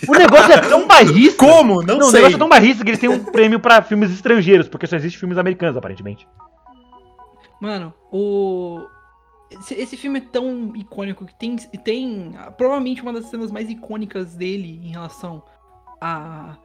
o 0.08 0.14
negócio 0.14 0.52
é 0.54 0.60
tão 0.62 0.88
bairrista. 0.88 1.38
Como? 1.38 1.82
Não, 1.82 1.98
Não, 1.98 2.08
o 2.08 2.12
sei. 2.12 2.20
negócio 2.20 2.36
é 2.36 2.40
tão 2.40 2.48
bairrista 2.48 2.84
que 2.84 2.92
eles 2.92 3.00
têm 3.00 3.10
um 3.10 3.24
prêmio 3.24 3.60
pra 3.60 3.82
filmes 3.82 4.12
estrangeiros, 4.12 4.70
porque 4.70 4.86
só 4.88 4.96
existe 4.96 5.18
filmes 5.18 5.38
americanos, 5.38 5.76
aparentemente. 5.76 6.28
Mano, 7.60 7.94
o. 8.12 8.80
Esse, 9.50 9.74
esse 9.74 9.98
filme 9.98 10.20
é 10.20 10.22
tão 10.32 10.72
icônico 10.76 11.26
que 11.26 11.36
tem, 11.38 11.58
tem 11.58 12.34
provavelmente 12.58 13.02
uma 13.02 13.12
das 13.12 13.26
cenas 13.26 13.52
mais 13.52 13.70
icônicas 13.70 14.34
dele 14.36 14.80
em 14.84 14.92
relação 14.92 15.44
a 16.00 16.56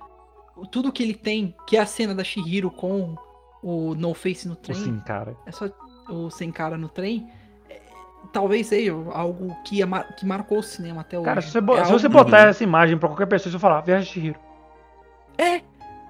tudo 0.70 0.92
que 0.92 1.02
ele 1.02 1.14
tem, 1.14 1.54
que 1.66 1.76
é 1.76 1.80
a 1.80 1.86
cena 1.86 2.14
da 2.14 2.22
Shihiro 2.22 2.70
com 2.70 3.16
o 3.62 3.94
No 3.96 4.14
Face 4.14 4.46
no 4.46 4.54
trem. 4.54 4.76
Assim, 4.76 5.00
cara. 5.00 5.36
É 5.44 5.50
só 5.50 5.68
o 6.08 6.30
sem 6.30 6.50
cara 6.52 6.76
no 6.78 6.88
trem. 6.88 7.26
é, 7.70 7.80
talvez 8.32 8.66
seja 8.66 8.92
algo 9.12 9.56
que, 9.64 9.80
é 9.82 9.86
mar- 9.86 10.14
que 10.16 10.24
marcou 10.26 10.58
o 10.58 10.62
cinema 10.62 11.00
até 11.02 11.16
hoje. 11.18 11.24
Cara, 11.24 11.40
se 11.40 11.50
você, 11.50 11.60
bo- 11.60 11.76
É 11.76 11.84
se 11.84 11.92
você 11.92 12.08
botar 12.08 12.48
essa 12.48 12.62
imagem 12.64 12.96
pra 12.98 13.08
qualquer 13.08 13.26
pessoa, 13.26 13.52
você 13.52 13.58
falar, 13.58 13.80
Viagem 13.82 14.06
de 14.06 14.12
Chihiro. 14.12 14.38
É, 15.38 15.60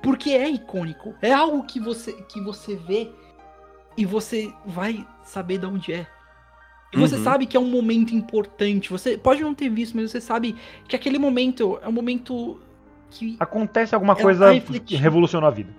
porque 0.03 0.31
é 0.31 0.49
icônico. 0.49 1.15
É 1.21 1.33
algo 1.33 1.65
que 1.65 1.81
você, 1.81 2.13
que 2.13 2.41
você 2.41 2.77
vê 2.77 3.11
e 3.97 4.05
você 4.07 4.53
vai 4.65 5.07
saber 5.25 5.59
de 5.59 5.67
onde 5.67 5.93
é. 5.93 6.07
E 6.93 6.99
você 6.99 7.17
Uhum. 7.17 7.25
sabe 7.25 7.47
que 7.47 7.57
é 7.57 7.61
um 7.61 7.69
momento 7.69 8.15
importante. 8.15 8.91
Você 8.91 9.19
pode 9.19 9.43
não 9.43 9.53
ter 9.55 9.69
visto, 9.69 9.97
mas 9.97 10.11
você 10.11 10.21
sabe 10.21 10.55
que 10.87 10.95
aquele 10.95 11.19
momento 11.19 11.79
é 11.83 11.89
um 11.89 11.93
momento 11.93 12.61
que. 13.11 13.37
Acontece 13.41 13.95
alguma 13.95 14.13
Ela 14.13 14.23
coisa 14.23 14.61
que 14.85 14.95
revolucionou 14.97 15.49
a 15.49 15.51
vida. 15.51 15.75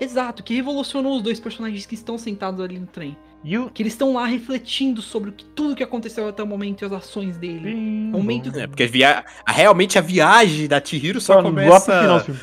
Exato, 0.00 0.42
que 0.42 0.54
revolucionou 0.54 1.16
os 1.16 1.22
dois 1.22 1.38
personagens 1.40 1.86
que 1.86 1.94
estão 1.94 2.18
sentados 2.18 2.60
ali 2.60 2.78
no 2.78 2.86
trem. 2.86 3.16
O. 3.44 3.70
Que 3.70 3.82
eles 3.82 3.92
estão 3.92 4.14
lá 4.14 4.24
refletindo 4.26 5.00
sobre 5.02 5.30
o 5.30 5.32
que, 5.32 5.44
tudo 5.44 5.76
que 5.76 5.82
aconteceu 5.82 6.26
até 6.28 6.42
o 6.42 6.46
momento 6.46 6.82
e 6.82 6.84
as 6.86 6.92
ações 6.92 7.36
dele. 7.36 7.72
Sim, 7.72 8.10
Momento- 8.10 8.50
bom. 8.50 8.58
É, 8.58 8.66
porque 8.66 8.86
via... 8.86 9.24
a- 9.46 9.52
realmente 9.52 9.98
a 9.98 10.00
viagem 10.02 10.66
da 10.66 10.82
Chihiro 10.82 11.20
só 11.20 11.34
Só 11.34 11.42
começa... 11.42 12.00
final 12.00 12.20
filme. 12.20 12.40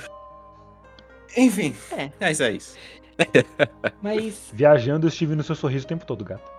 Enfim, 1.38 1.76
É. 1.92 2.12
mas 2.20 2.40
é 2.42 2.52
isso. 2.52 2.78
Mas 4.02 4.50
Viajando, 4.54 5.06
eu 5.06 5.10
estive 5.10 5.36
no 5.36 5.44
seu 5.44 5.56
sorriso 5.56 5.86
o 5.86 5.88
tempo 5.88 6.06
todo, 6.06 6.24
gato. 6.26 6.50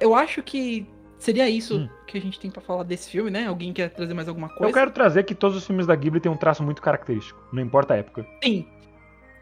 eu 0.00 0.14
acho 0.14 0.42
que 0.42 0.86
seria 1.18 1.48
isso 1.48 1.78
Hum. 1.78 1.88
que 2.06 2.18
a 2.18 2.20
gente 2.20 2.38
tem 2.40 2.50
pra 2.50 2.60
falar 2.60 2.82
desse 2.82 3.08
filme, 3.10 3.30
né? 3.30 3.46
Alguém 3.46 3.72
quer 3.72 3.88
trazer 3.90 4.14
mais 4.14 4.28
alguma 4.28 4.48
coisa? 4.48 4.64
Eu 4.68 4.72
quero 4.74 4.90
trazer 4.90 5.22
que 5.24 5.34
todos 5.34 5.56
os 5.56 5.66
filmes 5.66 5.86
da 5.86 5.94
Ghibli 5.94 6.20
têm 6.20 6.30
um 6.30 6.36
traço 6.36 6.62
muito 6.62 6.82
característico, 6.82 7.40
não 7.52 7.62
importa 7.62 7.94
a 7.94 7.96
época. 7.98 8.26
Sim. 8.42 8.66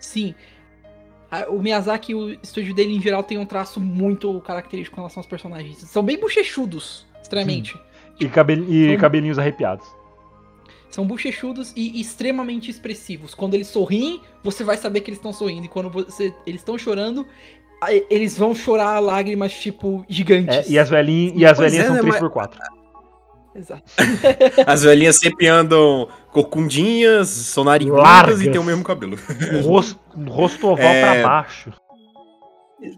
Sim. 0.04 0.34
O 1.48 1.62
Miyazaki 1.62 2.12
e 2.12 2.14
o 2.14 2.30
estúdio 2.42 2.74
dele, 2.74 2.94
em 2.94 3.00
geral, 3.00 3.22
tem 3.22 3.38
um 3.38 3.46
traço 3.46 3.80
muito 3.80 4.38
característico 4.42 4.96
com 4.96 5.00
relação 5.00 5.20
aos 5.20 5.26
personagens. 5.26 5.78
São 5.78 6.02
bem 6.02 6.20
bochechudos, 6.20 7.06
extremamente. 7.22 7.74
E, 8.20 8.28
cabel- 8.28 8.64
e 8.68 8.86
Como- 8.88 8.98
cabelinhos 8.98 9.38
arrepiados. 9.38 9.86
São 10.90 11.06
bochechudos 11.06 11.72
e 11.74 11.98
extremamente 11.98 12.70
expressivos. 12.70 13.34
Quando 13.34 13.54
eles 13.54 13.68
sorriem, 13.68 14.20
você 14.44 14.62
vai 14.62 14.76
saber 14.76 15.00
que 15.00 15.08
eles 15.08 15.18
estão 15.18 15.32
sorrindo. 15.32 15.64
E 15.64 15.68
quando 15.68 15.88
você- 15.88 16.34
eles 16.46 16.60
estão 16.60 16.76
chorando, 16.76 17.26
eles 18.10 18.36
vão 18.36 18.54
chorar 18.54 19.00
lágrimas, 19.00 19.54
tipo, 19.54 20.04
gigantes. 20.10 20.54
É, 20.54 20.64
e 20.68 20.78
as 20.78 20.90
velhinhas, 20.90 21.32
e 21.34 21.46
as 21.46 21.56
velhinhas 21.58 21.84
é, 21.84 21.88
são 21.88 21.96
né, 21.96 22.02
3x4. 22.02 22.58
Exato. 23.54 23.82
As 24.66 24.82
velhinhas 24.82 25.16
sempre 25.16 25.46
andam 25.46 26.08
corcundinhas, 26.32 27.28
são 27.28 27.62
narigudas 27.64 28.40
e 28.40 28.50
tem 28.50 28.60
o 28.60 28.64
mesmo 28.64 28.82
cabelo. 28.82 29.16
O 29.58 29.60
rosto, 29.68 30.00
o 30.16 30.30
rosto 30.30 30.66
oval 30.68 30.84
É. 30.86 31.20
pra 31.20 31.28
baixo. 31.28 31.72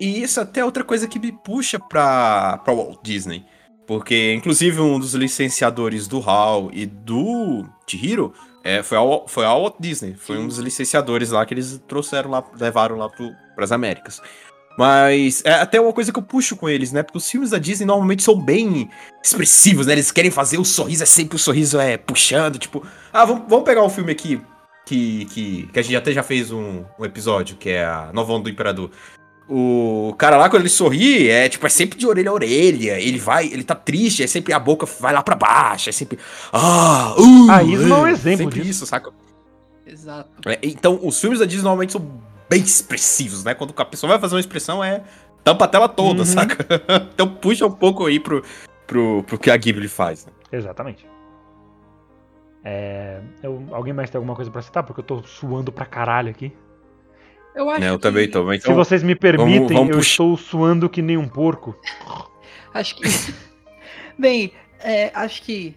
E 0.00 0.22
isso 0.22 0.40
até 0.40 0.60
é 0.60 0.64
outra 0.64 0.82
coisa 0.82 1.06
que 1.06 1.18
me 1.18 1.30
puxa 1.32 1.78
pra, 1.78 2.58
pra 2.64 2.72
Walt 2.72 2.98
Disney. 3.02 3.44
Porque, 3.86 4.32
inclusive, 4.32 4.80
um 4.80 4.98
dos 4.98 5.12
licenciadores 5.14 6.08
do 6.08 6.18
HAL 6.26 6.70
e 6.72 6.86
do 6.86 7.66
Chihiro 7.86 8.32
é, 8.64 8.82
foi, 8.82 8.96
a, 8.96 9.02
Wal- 9.02 9.28
foi 9.28 9.44
a 9.44 9.50
Walt 9.52 9.74
Disney. 9.78 10.14
Foi 10.14 10.38
um 10.38 10.46
dos 10.48 10.56
licenciadores 10.56 11.30
lá 11.32 11.44
que 11.44 11.52
eles 11.52 11.82
trouxeram 11.86 12.30
lá, 12.30 12.42
levaram 12.58 12.96
lá 12.96 13.10
pro, 13.10 13.30
pras 13.54 13.70
Américas. 13.72 14.22
Mas 14.76 15.42
é 15.44 15.52
até 15.52 15.80
uma 15.80 15.92
coisa 15.92 16.12
que 16.12 16.18
eu 16.18 16.22
puxo 16.22 16.56
com 16.56 16.68
eles, 16.68 16.90
né? 16.92 17.02
Porque 17.02 17.18
os 17.18 17.30
filmes 17.30 17.50
da 17.50 17.58
Disney 17.58 17.86
normalmente 17.86 18.22
são 18.22 18.40
bem 18.40 18.90
expressivos, 19.22 19.86
né? 19.86 19.92
Eles 19.92 20.10
querem 20.10 20.30
fazer 20.30 20.58
o 20.58 20.64
sorriso, 20.64 21.02
é 21.02 21.06
sempre 21.06 21.36
o 21.36 21.38
sorriso 21.38 21.78
é 21.78 21.96
puxando, 21.96 22.58
tipo... 22.58 22.84
Ah, 23.12 23.24
vamos, 23.24 23.44
vamos 23.48 23.64
pegar 23.64 23.84
um 23.84 23.88
filme 23.88 24.10
aqui 24.10 24.40
que, 24.84 25.24
que, 25.26 25.68
que 25.72 25.78
a 25.78 25.82
gente 25.82 25.96
até 25.96 26.12
já 26.12 26.22
fez 26.22 26.50
um, 26.50 26.84
um 26.98 27.04
episódio, 27.04 27.56
que 27.56 27.70
é 27.70 27.84
a 27.84 28.10
Nova 28.12 28.32
Onda 28.32 28.44
do 28.44 28.50
Imperador. 28.50 28.90
O 29.48 30.14
cara 30.18 30.38
lá, 30.38 30.48
quando 30.48 30.62
ele 30.62 30.70
sorri, 30.70 31.28
é 31.28 31.48
tipo, 31.48 31.66
é 31.66 31.68
sempre 31.68 31.98
de 31.98 32.06
orelha 32.06 32.30
a 32.30 32.32
orelha. 32.32 32.98
Ele 32.98 33.18
vai, 33.18 33.46
ele 33.46 33.62
tá 33.62 33.74
triste, 33.74 34.22
é 34.22 34.26
sempre 34.26 34.54
a 34.54 34.58
boca 34.58 34.86
vai 34.98 35.12
lá 35.12 35.22
pra 35.22 35.36
baixo, 35.36 35.90
é 35.90 35.92
sempre. 35.92 36.18
Ah, 36.52 37.14
uh, 37.18 37.50
Ah, 37.50 37.62
isso 37.62 37.82
não 37.82 37.98
é 37.98 38.00
um 38.00 38.02
uh", 38.04 38.08
exemplo 38.08 38.38
sempre 38.38 38.60
disso. 38.60 38.70
isso, 38.70 38.86
saca? 38.86 39.12
Exato. 39.86 40.30
É, 40.46 40.58
então, 40.62 40.98
os 41.02 41.20
filmes 41.20 41.40
da 41.40 41.44
Disney 41.44 41.62
normalmente 41.62 41.92
são 41.92 42.00
bem 42.54 42.62
expressivos, 42.64 43.44
né? 43.44 43.54
Quando 43.54 43.74
a 43.76 43.84
pessoa 43.84 44.10
vai 44.10 44.20
fazer 44.20 44.34
uma 44.34 44.40
expressão, 44.40 44.82
é 44.82 45.02
tampa 45.42 45.64
a 45.64 45.68
tela 45.68 45.88
toda, 45.88 46.20
Uhum. 46.20 46.24
saca? 46.26 46.56
então 47.14 47.28
puxa 47.28 47.66
um 47.66 47.70
pouco 47.72 48.06
aí 48.06 48.18
pro, 48.20 48.42
pro, 48.86 49.22
pro 49.24 49.38
que 49.38 49.50
a 49.50 49.56
Ghibli 49.56 49.88
faz, 49.88 50.26
né? 50.26 50.32
Exatamente. 50.52 51.06
É, 52.64 53.20
eu- 53.42 53.62
alguém 53.72 53.92
mais 53.92 54.08
tem 54.10 54.18
alguma 54.18 54.34
coisa 54.34 54.50
pra 54.50 54.62
citar? 54.62 54.82
Porque 54.84 55.00
eu 55.00 55.04
tô 55.04 55.22
suando 55.22 55.70
pra 55.70 55.84
caralho 55.84 56.30
aqui. 56.30 56.52
Eu 57.54 57.68
acho 57.70 57.80
Né, 57.80 57.90
eu 57.90 57.96
que... 57.96 58.02
também 58.02 58.28
tô. 58.30 58.42
mas 58.44 58.62
Se 58.62 58.66
Então, 58.68 58.74
vocês 58.76 59.02
me 59.02 59.14
permitem, 59.14 59.60
vamos- 59.60 59.72
vamos 59.72 59.90
eu 59.90 59.96
puxar. 59.98 60.10
estou 60.10 60.36
suando 60.36 60.88
que 60.88 61.02
nem 61.02 61.16
um 61.16 61.28
porco. 61.28 61.76
Acho 62.72 62.96
que. 62.96 63.02
Bem, 64.18 64.52
é, 64.80 65.10
acho 65.14 65.42
que 65.42 65.76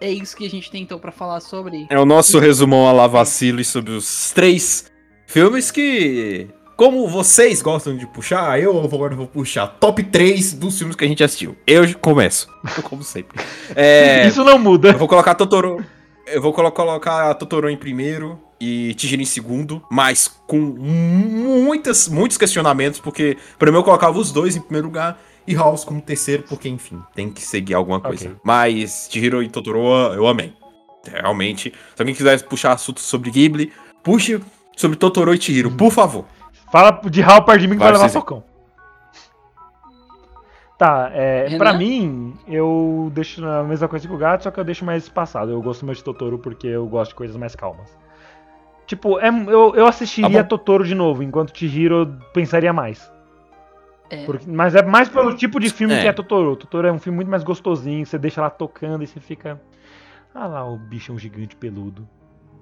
é 0.00 0.10
isso 0.10 0.36
que 0.36 0.44
a 0.46 0.50
gente 0.50 0.70
tem 0.70 0.82
então 0.82 0.98
pra 0.98 1.12
falar 1.12 1.40
sobre. 1.40 1.86
É 1.88 1.98
o 1.98 2.04
nosso 2.04 2.38
resumão 2.38 2.86
a 2.88 2.92
La 2.92 3.06
Vacilo 3.06 3.62
sobre 3.64 3.92
os 3.92 4.32
três 4.32 4.90
filmes 5.28 5.70
que, 5.70 6.48
como 6.76 7.06
vocês 7.06 7.62
gostam 7.62 7.96
de 7.96 8.06
puxar, 8.06 8.60
eu 8.60 8.78
agora 8.82 9.14
vou 9.14 9.26
puxar 9.26 9.66
top 9.66 10.02
3 10.02 10.54
dos 10.54 10.76
filmes 10.78 10.96
que 10.96 11.04
a 11.04 11.08
gente 11.08 11.22
assistiu. 11.22 11.56
Eu 11.66 11.96
começo, 11.98 12.48
como 12.84 13.02
sempre. 13.04 13.40
É, 13.76 14.26
Isso 14.26 14.42
não 14.42 14.58
muda. 14.58 14.88
eu 14.88 14.98
vou 14.98 15.06
colocar 15.06 15.34
Totoro. 15.34 15.84
Eu 16.26 16.42
vou 16.42 16.52
colo- 16.52 16.72
colocar 16.72 17.32
Totoro 17.34 17.70
em 17.70 17.76
primeiro 17.76 18.38
e 18.60 18.94
Chihiro 18.98 19.22
em 19.22 19.24
segundo, 19.24 19.82
mas 19.90 20.28
com 20.46 20.58
muitas, 20.58 22.08
muitos 22.08 22.36
questionamentos, 22.36 22.98
porque 23.00 23.36
pra 23.58 23.70
mim 23.70 23.78
eu 23.78 23.84
colocava 23.84 24.18
os 24.18 24.32
dois 24.32 24.56
em 24.56 24.60
primeiro 24.60 24.88
lugar 24.88 25.18
e 25.46 25.54
House 25.54 25.84
como 25.84 26.00
terceiro, 26.02 26.42
porque 26.48 26.68
enfim, 26.68 27.00
tem 27.14 27.30
que 27.30 27.40
seguir 27.40 27.72
alguma 27.74 28.00
coisa. 28.00 28.26
Ok. 28.28 28.36
Mas 28.44 29.08
Chihiro 29.10 29.42
e 29.42 29.48
Totoro 29.48 29.78
eu 30.14 30.26
amei. 30.26 30.52
Realmente, 31.10 31.72
se 31.94 32.02
alguém 32.02 32.14
quiser 32.14 32.42
puxar 32.42 32.72
assunto 32.72 33.00
sobre 33.00 33.30
Ghibli, 33.30 33.72
puxe 34.02 34.38
sobre 34.78 34.96
Totoro 34.96 35.34
e 35.34 35.40
Chihiro, 35.40 35.70
por 35.70 35.90
favor. 35.90 36.24
Fala 36.70 37.00
de 37.10 37.22
Hal 37.22 37.44
perto 37.44 37.60
de 37.60 37.66
mim 37.68 37.74
que 37.74 37.78
vai 37.80 37.88
Vai, 37.88 37.98
levar 37.98 38.08
socão. 38.08 38.44
Tá, 40.76 41.10
é, 41.12 41.46
Renan? 41.48 41.58
pra 41.58 41.72
mim, 41.74 42.34
eu 42.46 43.10
deixo 43.12 43.44
a 43.44 43.64
mesma 43.64 43.88
coisa 43.88 44.06
que 44.06 44.14
o 44.14 44.16
gato, 44.16 44.44
só 44.44 44.50
que 44.50 44.60
eu 44.60 44.64
deixo 44.64 44.84
mais 44.84 45.02
espaçado. 45.02 45.50
Eu 45.50 45.60
gosto 45.60 45.84
mais 45.84 45.98
de 45.98 46.04
Totoro 46.04 46.38
porque 46.38 46.68
eu 46.68 46.86
gosto 46.86 47.10
de 47.10 47.16
coisas 47.16 47.36
mais 47.36 47.56
calmas. 47.56 47.98
Tipo, 48.86 49.18
é- 49.18 49.28
eu, 49.28 49.74
eu 49.74 49.86
assistiria 49.86 50.42
Tá. 50.42 50.48
Totoro 50.48 50.84
de 50.84 50.94
novo, 50.94 51.22
enquanto 51.22 51.56
Chihiro 51.56 51.94
eu 52.02 52.06
pensaria 52.32 52.72
mais. 52.72 53.12
É. 54.08 54.24
Porque- 54.24 54.44
mas 54.48 54.74
é 54.76 54.82
mais 54.82 55.08
pelo 55.08 55.34
tipo 55.34 55.58
de 55.58 55.68
filme 55.68 55.94
É. 55.94 56.00
que 56.02 56.06
é 56.08 56.12
Totoro. 56.12 56.54
Totoro 56.54 56.86
é 56.86 56.92
um 56.92 56.98
filme 56.98 57.16
muito 57.16 57.30
mais 57.30 57.42
gostosinho, 57.42 58.06
você 58.06 58.16
deixa 58.16 58.40
lá 58.40 58.48
tocando 58.48 59.02
e 59.02 59.06
você 59.06 59.18
fica. 59.18 59.60
Ah 60.34 60.46
lá, 60.46 60.64
o 60.64 60.76
bichão 60.78 61.18
gigante 61.18 61.56
peludo. 61.56 62.08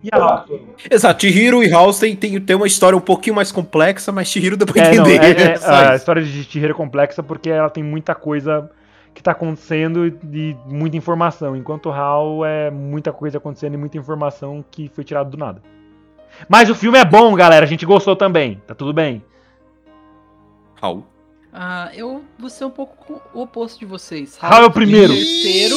E 0.06 0.10
a 0.12 0.44
Exato, 0.90 1.22
Chihiro 1.26 1.62
e 1.64 1.68
House 1.68 1.98
tem, 1.98 2.14
tem, 2.14 2.40
tem 2.40 2.54
uma 2.56 2.66
história 2.66 2.96
um 2.96 3.00
pouquinho 3.00 3.34
mais 3.34 3.50
complexa, 3.50 4.12
mas 4.12 4.28
Chihiro 4.28 4.56
dá 4.56 4.64
pra 4.64 4.80
É, 4.82 4.94
não, 4.94 5.06
entender. 5.06 5.24
é- 5.40 5.52
é- 5.52 5.56
só 5.58 5.70
a 5.72 5.96
história 5.96 6.22
de 6.22 6.44
Chihiro 6.44 6.72
é 6.72 6.74
complexa 6.76 7.22
porque 7.22 7.50
ela 7.50 7.68
tem 7.68 7.82
muita 7.82 8.14
coisa 8.14 8.70
que 9.12 9.22
tá 9.22 9.32
acontecendo 9.32 10.06
e, 10.06 10.56
muita 10.66 10.96
informação, 10.96 11.56
enquanto 11.56 11.90
Hal 11.90 12.44
é 12.44 12.70
muita 12.70 13.12
coisa 13.12 13.38
acontecendo 13.38 13.74
e 13.74 13.76
muita 13.78 13.96
informação 13.98 14.64
que 14.70 14.88
foi 14.94 15.02
tirada 15.02 15.28
do 15.28 15.36
nada. 15.36 15.62
Mas 16.48 16.68
o 16.70 16.74
filme 16.74 16.98
é 16.98 17.04
bom, 17.04 17.34
galera, 17.34 17.64
a 17.64 17.68
gente 17.68 17.84
gostou 17.86 18.14
também, 18.14 18.60
tá 18.66 18.74
tudo 18.74 18.92
bem. 18.92 19.24
Raul. 20.80 21.04
Ah, 21.52 21.90
eu 21.94 22.22
vou 22.38 22.50
ser 22.50 22.66
um 22.66 22.70
pouco 22.70 23.20
o 23.32 23.40
oposto 23.40 23.78
de 23.78 23.86
vocês. 23.86 24.36
Hal 24.42 24.62
é 24.62 24.66
o 24.66 24.70
primeiro. 24.70 25.14
Terceiro, 25.14 25.76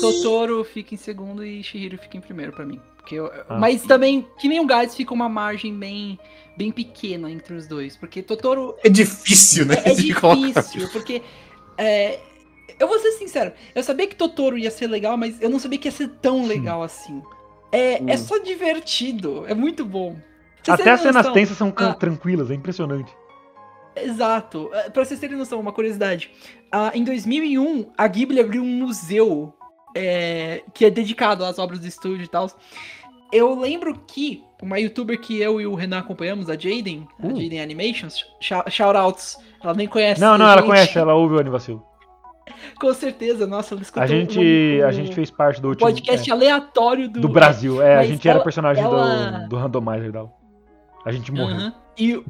Totoro 0.00 0.64
fica 0.64 0.94
em 0.94 0.98
segundo 0.98 1.44
e 1.44 1.62
Shihiro 1.62 1.98
fica 1.98 2.16
em 2.16 2.20
primeiro 2.20 2.52
pra 2.52 2.64
mim. 2.64 2.80
Porque 2.96 3.14
eu- 3.16 3.30
Ah. 3.48 3.58
Mas 3.58 3.82
também, 3.82 4.26
que 4.38 4.48
nem 4.48 4.60
o 4.60 4.66
Gades, 4.66 4.94
fica 4.96 5.14
uma 5.14 5.28
margem 5.28 5.72
bem, 5.76 6.18
bem 6.56 6.70
pequena 6.72 7.30
entre 7.30 7.54
os 7.54 7.66
dois. 7.68 7.96
Porque 7.96 8.22
Totoro 8.22 8.74
É 8.84 8.88
difícil, 8.88 9.64
né? 9.66 9.76
é, 9.84 9.90
é 9.90 9.94
difícil, 9.94 10.88
porque. 10.92 11.22
é, 11.78 12.18
eu 12.78 12.88
vou 12.88 12.98
ser 12.98 13.12
sincero, 13.12 13.52
eu 13.74 13.82
sabia 13.82 14.06
que 14.06 14.16
Totoro 14.16 14.58
ia 14.58 14.70
ser 14.70 14.86
legal, 14.88 15.16
mas 15.16 15.40
eu 15.40 15.48
não 15.48 15.58
sabia 15.58 15.78
que 15.78 15.88
ia 15.88 15.92
ser 15.92 16.08
tão 16.20 16.46
legal 16.46 16.82
assim. 16.82 17.22
É, 17.72 18.02
é 18.12 18.16
só 18.16 18.38
divertido, 18.38 19.44
é 19.48 19.54
muito 19.54 19.84
bom. 19.84 20.16
Vocês 20.62 20.80
Até 20.80 20.90
as 20.90 21.00
cenas 21.00 21.30
tensas 21.32 21.56
são 21.56 21.72
Ah. 21.76 21.94
tranquilas, 21.94 22.50
é 22.50 22.54
impressionante. 22.54 23.12
Exato. 23.94 24.68
É, 24.72 24.90
Pra 24.90 25.04
vocês 25.04 25.18
terem 25.20 25.36
noção, 25.36 25.60
uma 25.60 25.72
curiosidade. 25.72 26.30
Ah, 26.70 26.90
em 26.94 27.02
2001, 27.04 27.90
a 27.96 28.06
Ghibli 28.06 28.40
abriu 28.40 28.62
um 28.62 28.66
museu 28.66 29.54
é, 29.96 30.62
que 30.74 30.84
é 30.84 30.90
dedicado 30.90 31.44
às 31.44 31.58
obras 31.58 31.80
do 31.80 31.86
estúdio 31.86 32.24
e 32.24 32.28
tal. 32.28 32.48
Eu 33.32 33.58
lembro 33.58 33.98
que 34.06 34.44
uma 34.62 34.78
youtuber 34.78 35.20
que 35.20 35.40
eu 35.40 35.60
e 35.60 35.66
o 35.66 35.74
Renan 35.74 35.98
acompanhamos, 35.98 36.48
a 36.48 36.52
Jaden, 36.54 37.06
a 37.22 37.26
Uh. 37.26 37.30
Jaden 37.40 37.60
Animations, 37.60 38.24
shou- 38.40 38.62
shoutouts, 38.70 39.36
ela 39.62 39.74
nem 39.74 39.86
conhece. 39.88 40.20
Não, 40.20 40.38
não, 40.38 40.46
a 40.46 40.52
ela 40.52 40.60
gente. 40.60 40.70
conhece, 40.70 40.98
ela 40.98 41.14
ouve 41.14 41.34
o 41.34 41.38
Anivacilo. 41.40 41.84
Com 42.80 42.94
certeza, 42.94 43.46
nossa, 43.46 43.74
ela 43.74 43.82
escutou 43.82 44.02
A 44.02 44.06
gente, 44.06 44.38
o- 44.38 44.42
o- 44.82 44.86
a 44.86 44.92
gente 44.92 45.12
fez 45.14 45.30
parte 45.30 45.60
do 45.60 45.68
último 45.68 45.86
podcast 45.90 46.30
é, 46.30 46.32
aleatório 46.32 47.08
do, 47.08 47.20
do 47.20 47.28
Brasil. 47.28 47.82
É, 47.82 47.96
a 47.96 48.04
gente 48.04 48.26
era 48.28 48.36
ela- 48.36 48.44
personagem 48.44 48.82
ela- 48.84 49.30
do, 49.40 49.48
do 49.48 49.56
Randomizer 49.56 50.12
da 50.12 50.24
A 51.04 51.10
gente 51.12 51.32
morreu. 51.32 51.56
Aham. 51.56 51.74
E, 51.98 52.16
o- 52.16 52.24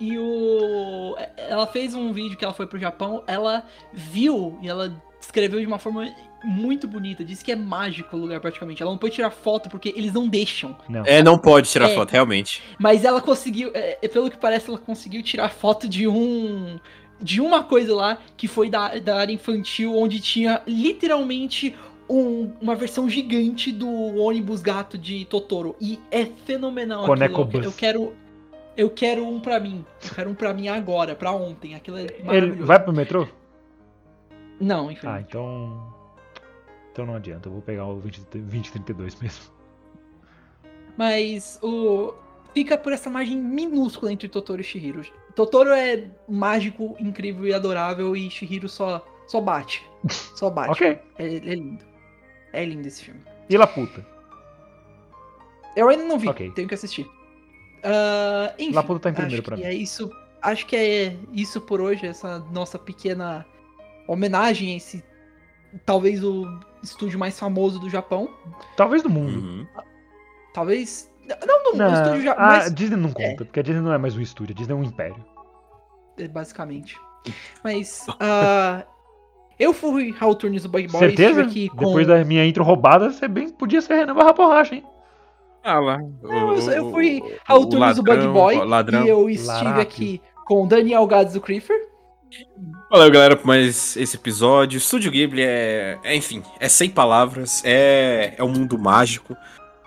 e 0.00 0.18
o. 0.18 1.14
Ela 1.36 1.66
fez 1.66 1.94
um 1.94 2.12
vídeo 2.12 2.36
que 2.38 2.44
ela 2.44 2.54
foi 2.54 2.66
pro 2.66 2.78
Japão, 2.78 3.22
ela 3.26 3.64
viu 3.92 4.58
e 4.62 4.68
ela 4.68 4.92
descreveu 5.20 5.60
de 5.60 5.66
uma 5.66 5.78
forma 5.78 6.08
muito 6.44 6.86
bonita. 6.88 7.24
Disse 7.24 7.44
que 7.44 7.52
é 7.52 7.56
mágico 7.56 8.16
o 8.16 8.20
lugar 8.20 8.40
praticamente. 8.40 8.82
Ela 8.82 8.90
não 8.90 8.98
pode 8.98 9.14
tirar 9.14 9.30
foto 9.30 9.68
porque 9.68 9.92
eles 9.96 10.12
não 10.12 10.28
deixam. 10.28 10.76
Não. 10.88 11.02
É, 11.06 11.22
não 11.22 11.38
pode 11.38 11.68
tirar 11.70 11.90
É. 11.90 11.94
foto, 11.94 12.10
realmente. 12.10 12.62
Mas 12.78 13.04
ela 13.04 13.20
conseguiu, 13.20 13.70
é, 13.74 13.98
é, 14.02 14.08
pelo 14.08 14.30
que 14.30 14.36
parece, 14.36 14.68
ela 14.68 14.78
conseguiu 14.78 15.22
tirar 15.22 15.48
foto 15.50 15.88
de 15.88 16.06
um. 16.08 16.78
De 17.20 17.40
uma 17.40 17.62
coisa 17.62 17.94
lá 17.94 18.18
que 18.36 18.48
foi 18.48 18.68
da, 18.68 18.98
da 18.98 19.16
área 19.16 19.32
infantil, 19.32 19.96
onde 19.96 20.18
tinha 20.20 20.60
literalmente 20.66 21.72
um- 22.10 22.50
uma 22.60 22.74
versão 22.74 23.08
gigante 23.08 23.70
do 23.70 23.88
ônibus 24.18 24.60
gato 24.60 24.98
de 24.98 25.24
Totoro. 25.26 25.76
E 25.80 26.00
é 26.10 26.26
fenomenal 26.26 27.06
Coneco 27.06 27.42
aquilo. 27.42 27.62
Eu, 27.62 27.70
eu 27.70 27.72
quero. 27.72 28.12
Eu 28.76 28.90
quero 28.90 29.24
um 29.28 29.38
pra 29.38 29.60
mim. 29.60 29.84
Eu 30.02 30.10
quero 30.14 30.30
um 30.30 30.34
pra 30.34 30.52
mim 30.52 30.66
agora, 30.66 31.14
pra 31.14 31.30
ontem. 31.30 31.74
Aquilo 31.76 31.98
é 31.98 32.02
Ele 32.04 32.22
maravilhoso. 32.24 32.64
vai 32.66 32.80
pro 32.82 32.92
metrô? 32.92 33.28
Não, 34.60 34.88
Ah, 34.88 34.92
infelizmente. 34.92 35.26
então. 35.28 35.94
Então 36.92 37.06
não 37.06 37.14
adianta, 37.14 37.48
eu 37.48 37.52
vou 37.52 37.62
pegar 37.62 37.86
o 37.86 37.98
20, 37.98 38.20
2032 38.34 39.16
mesmo. 39.20 39.44
Mas 40.96 41.58
o. 41.62 42.12
fica 42.54 42.76
por 42.76 42.92
essa 42.92 43.08
margem 43.08 43.36
minúscula 43.38 44.12
entre 44.12 44.28
Totoro 44.28 44.60
e 44.60 44.64
Shihiro. 44.64 45.02
Totoro 45.34 45.70
é 45.70 46.10
mágico, 46.28 46.94
incrível 47.00 47.46
e 47.46 47.54
adorável 47.54 48.14
e 48.14 48.28
Shihiro 48.30 48.68
só, 48.68 49.02
só 49.26 49.40
bate. 49.40 49.82
Só 50.10 50.50
bate. 50.50 50.70
Ok. 50.72 50.98
É, 51.18 51.24
é 51.26 51.54
lindo. 51.54 51.84
É 52.52 52.64
lindo 52.64 52.86
esse 52.86 53.04
filme. 53.04 53.20
E 53.48 53.56
La 53.56 53.66
Puta? 53.66 54.06
Eu 55.74 55.88
ainda 55.88 56.04
não 56.04 56.18
vi, 56.18 56.28
Ok. 56.28 56.50
tenho 56.50 56.68
que 56.68 56.74
assistir. 56.74 57.08
Ah, 57.82 58.52
enfim, 58.58 58.74
La 58.74 58.82
Puta 58.82 59.00
tá 59.00 59.10
em 59.10 59.14
primeiro 59.14 59.42
pra 59.42 59.56
mim. 59.56 59.62
é 59.62 59.72
isso. 59.72 60.10
Acho 60.42 60.66
que 60.66 60.76
é 60.76 61.16
isso 61.32 61.58
por 61.62 61.80
hoje, 61.80 62.06
essa 62.06 62.40
nossa 62.52 62.78
pequena 62.78 63.46
homenagem 64.06 64.74
a 64.74 64.76
esse 64.76 65.02
talvez 65.86 66.22
o 66.22 66.44
estúdio 66.82 67.18
mais 67.18 67.38
famoso 67.38 67.78
do 67.78 67.88
Japão. 67.88 68.28
Talvez 68.76 69.02
do 69.02 69.10
mundo. 69.10 69.38
Uhum. 69.38 69.66
Talvez 70.52 71.10
não, 71.46 71.64
não, 71.64 71.74
Não, 71.74 71.90
o 71.90 71.94
estúdio 71.94 72.22
já, 72.22 72.32
a 72.32 72.46
mas 72.46 72.74
Disney 72.74 72.96
não 72.96 73.10
conta, 73.10 73.42
é. 73.42 73.44
porque 73.44 73.60
a 73.60 73.62
Disney 73.62 73.80
não 73.80 73.92
é 73.92 73.98
mais 73.98 74.16
um 74.16 74.20
estúdio, 74.20 74.54
a 74.54 74.58
Disney 74.58 74.74
é 74.74 74.76
um 74.76 74.82
império. 74.84 75.24
é, 76.18 76.28
basicamente. 76.28 76.98
Mas 77.62 78.04
ah, 78.18 78.84
eu 79.58 79.72
fui 79.72 80.10
Raul 80.10 80.34
Turnes 80.34 80.64
do 80.64 80.68
Bug 80.68 80.88
Boy, 80.88 81.00
Certeza? 81.00 81.40
estive 81.42 81.42
aqui 81.42 81.68
com 81.68 81.76
Depois 81.86 82.06
da 82.06 82.24
minha 82.24 82.44
intro 82.44 82.64
roubada, 82.64 83.10
você 83.10 83.28
bem 83.28 83.48
podia 83.48 83.80
ser 83.80 83.94
Renan 83.94 84.14
Barra 84.14 84.32
Borracha, 84.32 84.74
hein? 84.74 84.84
Ah 85.62 85.78
lá. 85.78 85.98
Não, 86.20 86.56
eu, 86.56 86.70
eu 86.72 86.90
fui 86.90 87.22
Raul 87.44 87.68
Turnes 87.68 87.96
do 87.96 88.02
Bug 88.02 88.26
Boy 88.28 88.56
ladrão. 88.64 89.04
e 89.04 89.08
eu 89.08 89.30
estive 89.30 89.46
Larápio. 89.46 89.82
aqui 89.82 90.20
com 90.44 90.66
Daniel 90.66 91.06
Gades 91.06 91.34
do 91.34 91.40
Creeper. 91.40 91.91
Valeu, 92.90 93.10
galera, 93.10 93.36
por 93.36 93.46
mais 93.46 93.96
esse 93.96 94.16
episódio. 94.16 94.76
Estúdio 94.78 95.10
Ghibli 95.10 95.42
é, 95.42 95.98
é, 96.04 96.14
enfim, 96.16 96.42
é 96.60 96.68
sem 96.68 96.90
palavras, 96.90 97.62
é, 97.64 98.34
é 98.36 98.44
um 98.44 98.48
mundo 98.48 98.78
mágico. 98.78 99.36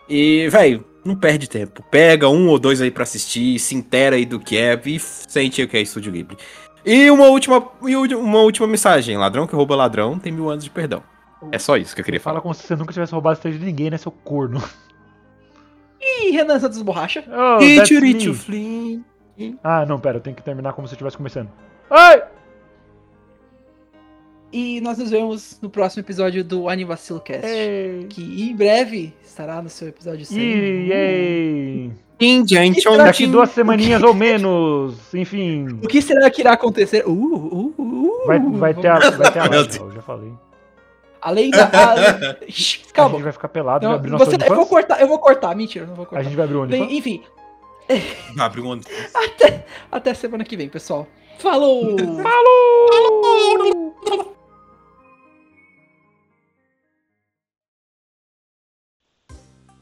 E, 0.10 0.48
velho, 0.50 0.86
não 1.04 1.16
perde 1.16 1.50
tempo. 1.50 1.84
Pega 1.90 2.30
um 2.30 2.48
ou 2.48 2.58
dois 2.60 2.82
aí 2.82 2.92
pra 2.92 3.04
assistir, 3.04 3.60
se 3.60 3.76
intera 3.76 4.16
aí 4.16 4.26
do 4.26 4.40
que 4.40 4.58
é 4.58 4.80
e 4.86 5.00
sente 5.00 5.62
o 5.62 5.68
que 5.68 5.78
é 5.78 5.82
Estúdio 5.82 6.12
Ghibli. 6.12 6.38
E 6.86 7.10
uma 7.10 7.26
última, 7.26 7.68
e 7.88 7.96
uma 7.96 8.40
última 8.40 8.68
mensagem: 8.68 9.18
ladrão 9.18 9.48
que 9.48 9.56
rouba 9.56 9.76
ladrão 9.76 10.20
tem 10.20 10.32
mil 10.32 10.50
anos 10.50 10.64
de 10.64 10.70
perdão. 10.70 11.04
É 11.52 11.60
só 11.60 11.78
isso 11.78 11.94
que 11.94 12.02
eu 12.02 12.06
queria 12.06 12.20
Fala 12.20 12.36
falar. 12.36 12.42
como 12.42 12.54
se 12.54 12.64
você 12.64 12.76
nunca 12.76 12.94
tivesse 12.94 13.12
roubado 13.12 13.38
esteja 13.38 13.60
de 13.60 13.66
ninguém, 13.66 13.90
né, 13.90 13.98
seu 13.98 14.12
corno. 14.12 14.62
E 16.08 16.32
Renan 16.32 16.60
Santos 16.60 16.82
Borracha. 16.82 17.24
Oh, 17.28 17.62
E 17.62 17.78
that's 17.78 17.90
Churichu 17.90 18.30
me. 18.30 18.36
Flynn. 18.36 19.04
Ah, 19.64 19.86
não, 19.86 20.00
pera, 20.00 20.18
eu 20.18 20.22
tenho 20.22 20.36
que 20.36 20.44
terminar 20.44 20.74
como 20.74 20.88
se 20.88 20.94
eu 20.94 20.96
estivesse 20.96 21.18
começando. 21.18 21.50
Ai! 21.90 22.24
E 24.58 24.80
nós 24.80 24.98
nos 24.98 25.10
vemos 25.12 25.60
no 25.62 25.70
próximo 25.70 26.00
episódio 26.02 26.42
do 26.42 26.70
Anivacilo 26.70 27.20
Cast. 27.20 27.46
Ei! 27.46 28.06
Que 28.10 28.22
em 28.50 28.56
breve 28.56 29.14
estará 29.22 29.62
no 29.62 29.68
seu 29.70 29.90
episódio 29.90 30.26
100. 30.26 30.40
Ih, 30.40 30.92
ei! 30.94 31.92
Indian 32.22 32.72
Daqui 32.98 33.28
duas 33.28 33.50
semaninhas 33.50 34.02
ou 34.02 34.14
menos, 34.14 35.14
enfim. 35.14 35.68
O 35.84 35.88
que 35.90 36.02
será 36.02 36.30
que 36.30 36.40
irá 36.42 36.54
acontecer? 36.54 37.04
Uh, 37.06 37.12
uh, 37.12 37.74
uh, 37.78 37.82
uh, 38.24 38.26
Vai, 38.28 38.40
vai 38.40 38.74
ter 38.74 38.88
a, 38.88 38.98
vai 39.10 39.30
ter 39.34 39.40
a 39.40 39.50
live, 39.50 39.78
eu 39.78 39.92
já 39.92 40.02
falei. 40.02 40.32
Além 41.22 41.52
da. 41.52 41.66
a- 41.66 42.38
Shhh, 42.48 42.80
A 42.90 42.94
Calma. 42.94 43.16
gente 43.16 43.24
vai 43.24 43.34
ficar 43.34 43.50
pelado, 43.50 43.84
Não, 43.84 43.90
vai 43.92 44.00
abrir 44.00 44.12
nosso 44.12 44.24
você- 44.24 44.36
eu 44.36 44.40
vou 44.40 44.48
OnlyFans. 44.52 44.70
cortar, 44.70 45.02
eu 45.02 45.08
vou 45.10 45.20
cortar, 45.20 45.54
mentira, 45.54 45.86
não 45.86 45.96
vou 45.96 46.04
A 46.04 46.08
cortar. 46.08 46.24
gente 46.24 46.36
vai 46.38 46.46
abrir 46.46 46.56
o 46.56 46.62
OnlyFans. 46.62 46.92
enfim, 46.94 47.22
Abre 48.40 48.62
um 48.62 48.72
até, 49.14 49.66
até 49.92 50.14
semana 50.14 50.46
que 50.46 50.56
vem, 50.56 50.70
pessoal. 50.70 51.06
Falou! 51.40 51.94